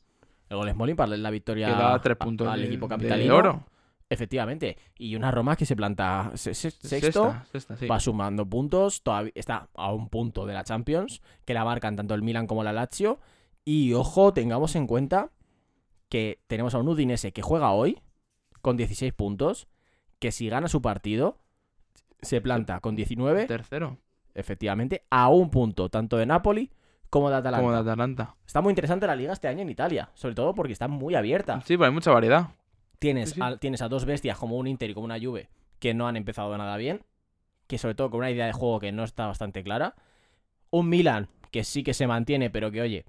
El 0.48 0.56
gol 0.56 0.66
de 0.66 0.72
Smolin 0.72 0.96
para 0.96 1.16
la 1.16 1.30
victoria 1.30 1.66
Que 1.68 1.72
da 1.72 2.00
tres 2.00 2.16
a- 2.20 2.24
puntos 2.24 2.48
al 2.48 2.60
de, 2.60 2.66
equipo 2.66 2.86
de 2.86 2.94
capitalino. 2.96 3.36
oro. 3.36 3.64
Efectivamente. 4.08 4.76
Y 4.98 5.16
una 5.16 5.30
Roma 5.30 5.56
que 5.56 5.64
se 5.66 5.74
planta 5.74 6.30
se- 6.34 6.54
se- 6.54 6.70
sexto, 6.70 6.88
Sexta, 6.88 7.44
sexta, 7.50 7.76
sí. 7.76 7.86
va 7.86 7.98
sumando 7.98 8.46
puntos, 8.48 9.02
todavía 9.02 9.32
está 9.34 9.68
a 9.74 9.92
un 9.92 10.08
punto 10.08 10.44
de 10.46 10.54
la 10.54 10.62
Champions, 10.64 11.22
que 11.44 11.54
la 11.54 11.64
marcan 11.64 11.96
tanto 11.96 12.14
el 12.14 12.22
Milan 12.22 12.46
como 12.46 12.62
la 12.62 12.72
Lazio. 12.72 13.18
Y 13.64 13.94
ojo, 13.94 14.32
tengamos 14.34 14.76
en 14.76 14.86
cuenta 14.86 15.30
que 16.10 16.42
tenemos 16.46 16.74
a 16.74 16.78
un 16.78 16.88
Udinese 16.88 17.32
que 17.32 17.40
juega 17.42 17.70
hoy 17.72 17.98
con 18.60 18.76
16 18.76 19.12
puntos, 19.14 19.66
que 20.18 20.30
si 20.32 20.48
gana 20.48 20.68
su 20.68 20.82
partido 20.82 21.38
se 22.20 22.40
planta 22.40 22.80
con 22.80 22.94
19, 22.94 23.46
Tercero. 23.46 23.98
efectivamente, 24.34 25.06
a 25.10 25.28
un 25.28 25.50
punto 25.50 25.88
tanto 25.88 26.16
de 26.18 26.26
Napoli 26.26 26.70
como 27.14 27.30
de 27.30 27.36
Atalanta. 27.36 27.62
Como 27.62 27.72
de 27.72 27.78
Atalanta. 27.78 28.34
Está 28.44 28.60
muy 28.60 28.72
interesante 28.72 29.06
la 29.06 29.14
liga 29.14 29.32
este 29.32 29.46
año 29.46 29.62
en 29.62 29.70
Italia, 29.70 30.10
sobre 30.14 30.34
todo 30.34 30.52
porque 30.52 30.72
está 30.72 30.88
muy 30.88 31.14
abierta. 31.14 31.60
Sí, 31.60 31.76
pero 31.76 31.84
hay 31.86 31.92
mucha 31.92 32.10
variedad. 32.10 32.48
Tienes, 32.98 33.28
Sí, 33.30 33.34
sí. 33.36 33.40
A, 33.40 33.56
tienes 33.56 33.82
a 33.82 33.88
dos 33.88 34.04
bestias 34.04 34.36
como 34.36 34.56
un 34.56 34.66
Inter 34.66 34.90
y 34.90 34.94
como 34.94 35.04
una 35.04 35.20
Juve 35.20 35.48
que 35.78 35.94
no 35.94 36.08
han 36.08 36.16
empezado 36.16 36.56
nada 36.58 36.76
bien. 36.76 37.02
Que 37.68 37.78
sobre 37.78 37.94
todo 37.94 38.10
con 38.10 38.18
una 38.18 38.30
idea 38.32 38.46
de 38.46 38.52
juego 38.52 38.80
que 38.80 38.90
no 38.90 39.04
está 39.04 39.26
bastante 39.26 39.62
clara. 39.62 39.94
Un 40.70 40.88
Milan 40.88 41.28
que 41.52 41.62
sí 41.62 41.84
que 41.84 41.94
se 41.94 42.06
mantiene, 42.08 42.50
pero 42.50 42.72
que 42.72 42.80
oye, 42.82 43.04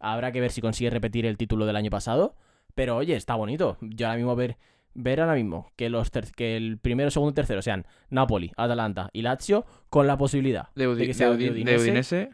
habrá 0.00 0.32
que 0.32 0.40
ver 0.40 0.50
si 0.52 0.62
consigue 0.62 0.88
repetir 0.88 1.26
el 1.26 1.36
título 1.36 1.66
del 1.66 1.76
año 1.76 1.90
pasado. 1.90 2.34
Pero 2.74 2.96
oye, 2.96 3.14
está 3.14 3.34
bonito. 3.34 3.76
Yo 3.82 4.06
ahora 4.06 4.16
mismo 4.16 4.34
ver, 4.36 4.56
ver 4.94 5.20
ahora 5.20 5.34
mismo 5.34 5.70
que 5.76 5.90
los 5.90 6.10
que 6.34 6.56
el 6.56 6.78
primero, 6.78 7.10
segundo 7.10 7.32
y 7.32 7.34
tercero 7.34 7.60
sean 7.60 7.84
Napoli, 8.08 8.52
Atalanta 8.56 9.10
y 9.12 9.20
Lazio 9.20 9.66
con 9.90 10.06
la 10.06 10.16
posibilidad 10.16 10.68
De, 10.74 10.88
Udi- 10.88 11.04
que 11.06 11.12
sea 11.14 11.30
de 11.30 11.36
de 11.36 11.50
Udinese. 11.50 12.30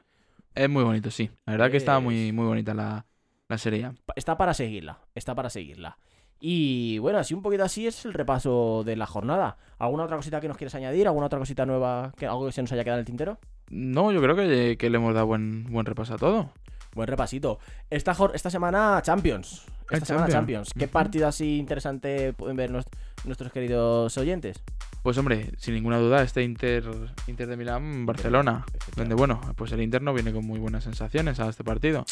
Es 0.56 0.70
muy 0.70 0.82
bonito, 0.82 1.10
sí. 1.10 1.30
La 1.44 1.52
verdad 1.52 1.70
que 1.70 1.76
está 1.76 2.00
muy, 2.00 2.32
muy 2.32 2.46
bonita 2.46 2.72
la, 2.72 3.04
la 3.48 3.58
serie. 3.58 3.92
Está 4.16 4.38
para 4.38 4.54
seguirla, 4.54 5.00
está 5.14 5.34
para 5.34 5.50
seguirla. 5.50 5.98
Y 6.40 6.98
bueno, 6.98 7.18
así 7.18 7.34
un 7.34 7.42
poquito 7.42 7.62
así 7.62 7.86
es 7.86 8.04
el 8.06 8.14
repaso 8.14 8.82
de 8.84 8.96
la 8.96 9.06
jornada. 9.06 9.58
¿Alguna 9.78 10.04
otra 10.04 10.16
cosita 10.16 10.40
que 10.40 10.48
nos 10.48 10.56
quieres 10.56 10.74
añadir? 10.74 11.06
¿Alguna 11.06 11.26
otra 11.26 11.38
cosita 11.38 11.66
nueva? 11.66 12.12
Que, 12.16 12.26
¿Algo 12.26 12.46
que 12.46 12.52
se 12.52 12.62
nos 12.62 12.72
haya 12.72 12.84
quedado 12.84 12.98
en 12.98 13.02
el 13.02 13.06
tintero? 13.06 13.38
No, 13.68 14.12
yo 14.12 14.22
creo 14.22 14.34
que, 14.34 14.76
que 14.78 14.90
le 14.90 14.96
hemos 14.96 15.14
dado 15.14 15.26
buen, 15.26 15.64
buen 15.64 15.84
repaso 15.84 16.14
a 16.14 16.18
todo. 16.18 16.50
Buen 16.96 17.08
repasito. 17.08 17.58
Esta, 17.90 18.16
esta 18.32 18.48
semana 18.48 19.00
Champions. 19.02 19.62
Esta 19.90 19.96
Ah, 19.96 20.06
semana 20.06 20.26
Champions. 20.28 20.68
Champions. 20.68 20.70
¿Qué 20.76 20.88
partido 20.88 21.28
así 21.28 21.58
interesante 21.58 22.32
pueden 22.32 22.56
ver 22.56 22.72
nues- 22.72 22.86
nuestros 23.24 23.52
queridos 23.52 24.16
oyentes? 24.16 24.62
Pues 25.02 25.18
hombre, 25.18 25.52
sin 25.58 25.74
ninguna 25.74 25.98
duda, 25.98 26.22
este 26.22 26.42
Inter, 26.42 26.84
Inter 27.26 27.46
de 27.48 27.56
Milán, 27.58 28.06
Barcelona. 28.06 28.64
Donde 28.96 29.14
bueno, 29.14 29.40
pues 29.56 29.70
el 29.72 29.82
Inter 29.82 30.00
no 30.00 30.14
viene 30.14 30.32
con 30.32 30.44
muy 30.46 30.58
buenas 30.58 30.84
sensaciones 30.84 31.38
a 31.38 31.48
este 31.50 31.62
partido. 31.62 32.06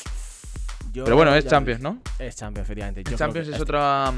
Yo- 0.93 1.05
Pero 1.05 1.17
bueno, 1.17 1.35
es 1.35 1.47
Champions, 1.47 1.81
¿no? 1.81 2.01
Es 2.19 2.37
Champions, 2.37 2.67
efectivamente. 2.67 3.03
Yo 3.11 3.17
Champions 3.17 3.49
es 3.49 3.53
este- 3.55 3.63
otra 3.63 4.13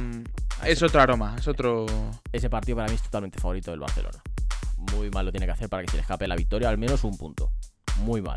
es 0.64 0.82
otro 0.82 1.00
aroma, 1.00 1.36
es 1.38 1.46
otro 1.46 1.86
Ese 2.32 2.50
partido 2.50 2.76
para 2.76 2.88
mí 2.88 2.96
es 2.96 3.02
totalmente 3.02 3.38
favorito 3.38 3.70
del 3.70 3.78
Barcelona. 3.78 4.18
Muy 4.92 5.10
mal 5.10 5.24
lo 5.24 5.30
tiene 5.30 5.46
que 5.46 5.52
hacer 5.52 5.68
para 5.68 5.84
que 5.84 5.90
se 5.92 5.96
le 5.96 6.00
escape 6.02 6.26
la 6.26 6.34
victoria, 6.34 6.68
al 6.68 6.76
menos 6.76 7.04
un 7.04 7.16
punto. 7.16 7.50
Muy 8.00 8.20
mal. 8.20 8.36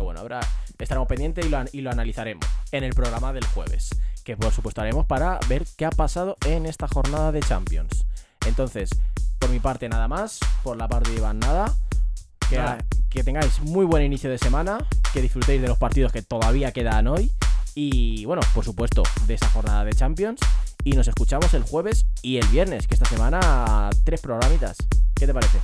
Pero 0.00 0.06
bueno, 0.06 0.20
ahora 0.20 0.40
estaremos 0.78 1.06
pendientes 1.06 1.44
y 1.44 1.50
lo, 1.50 1.62
y 1.72 1.82
lo 1.82 1.90
analizaremos 1.90 2.46
en 2.72 2.84
el 2.84 2.94
programa 2.94 3.34
del 3.34 3.44
jueves. 3.44 3.90
Que 4.24 4.34
por 4.34 4.50
supuesto 4.50 4.80
haremos 4.80 5.04
para 5.04 5.38
ver 5.46 5.66
qué 5.76 5.84
ha 5.84 5.90
pasado 5.90 6.38
en 6.46 6.64
esta 6.64 6.88
jornada 6.88 7.32
de 7.32 7.40
Champions. 7.40 8.06
Entonces, 8.46 8.88
por 9.38 9.50
mi 9.50 9.60
parte 9.60 9.90
nada 9.90 10.08
más. 10.08 10.40
Por 10.62 10.78
la 10.78 10.88
parte 10.88 11.10
de 11.10 11.18
Iván 11.18 11.38
nada. 11.38 11.76
Que, 12.48 12.58
que 13.10 13.22
tengáis 13.22 13.60
muy 13.60 13.84
buen 13.84 14.02
inicio 14.02 14.30
de 14.30 14.38
semana. 14.38 14.78
Que 15.12 15.20
disfrutéis 15.20 15.60
de 15.60 15.68
los 15.68 15.76
partidos 15.76 16.12
que 16.12 16.22
todavía 16.22 16.72
quedan 16.72 17.06
hoy. 17.06 17.30
Y 17.74 18.24
bueno, 18.24 18.40
por 18.54 18.64
supuesto, 18.64 19.02
de 19.26 19.34
esa 19.34 19.50
jornada 19.50 19.84
de 19.84 19.92
Champions. 19.92 20.40
Y 20.82 20.92
nos 20.94 21.08
escuchamos 21.08 21.52
el 21.52 21.62
jueves 21.62 22.06
y 22.22 22.38
el 22.38 22.46
viernes, 22.48 22.86
que 22.86 22.94
esta 22.94 23.06
semana 23.06 23.90
tres 24.04 24.22
programitas. 24.22 24.78
¿Qué 25.14 25.26
te 25.26 25.34
parece? 25.34 25.58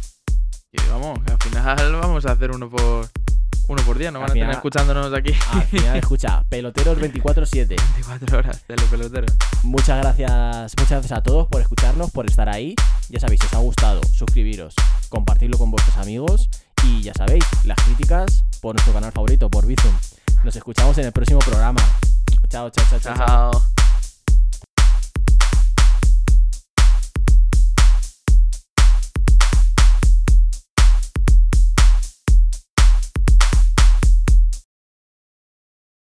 Y 0.72 0.90
vamos, 0.90 1.20
al 1.26 1.38
final 1.38 1.96
vamos 2.02 2.26
a 2.26 2.32
hacer 2.32 2.50
uno 2.50 2.68
por 2.68 3.08
uno 3.68 3.82
por 3.82 3.98
día, 3.98 4.10
no 4.10 4.20
van 4.20 4.30
a 4.30 4.34
tener 4.34 4.50
escuchándonos 4.50 5.12
aquí 5.12 5.32
Al 5.52 5.62
final, 5.62 5.96
escucha, 5.96 6.44
peloteros 6.48 6.98
24-7. 6.98 7.66
24 7.68 8.38
horas, 8.38 8.62
telepeloteros. 8.66 9.32
Muchas 9.62 9.98
gracias, 9.98 10.72
muchas 10.78 10.90
gracias 10.90 11.12
a 11.12 11.22
todos 11.22 11.48
por 11.48 11.60
escucharnos, 11.60 12.10
por 12.10 12.26
estar 12.26 12.48
ahí. 12.48 12.74
Ya 13.08 13.20
sabéis, 13.20 13.40
si 13.40 13.46
os 13.46 13.54
ha 13.54 13.58
gustado, 13.58 14.00
suscribiros, 14.04 14.74
compartirlo 15.08 15.58
con 15.58 15.70
vuestros 15.70 15.96
amigos 15.96 16.48
y 16.84 17.02
ya 17.02 17.12
sabéis, 17.14 17.44
las 17.64 17.78
críticas 17.82 18.44
por 18.60 18.74
nuestro 18.74 18.92
canal 18.92 19.12
favorito, 19.12 19.50
por 19.50 19.66
Bizum. 19.66 19.92
Nos 20.44 20.54
escuchamos 20.54 20.96
en 20.98 21.06
el 21.06 21.12
próximo 21.12 21.40
programa. 21.40 21.80
Chao, 22.48 22.70
chao, 22.70 22.84
chao. 22.90 23.00
chao. 23.00 23.16
Chao. 23.16 23.85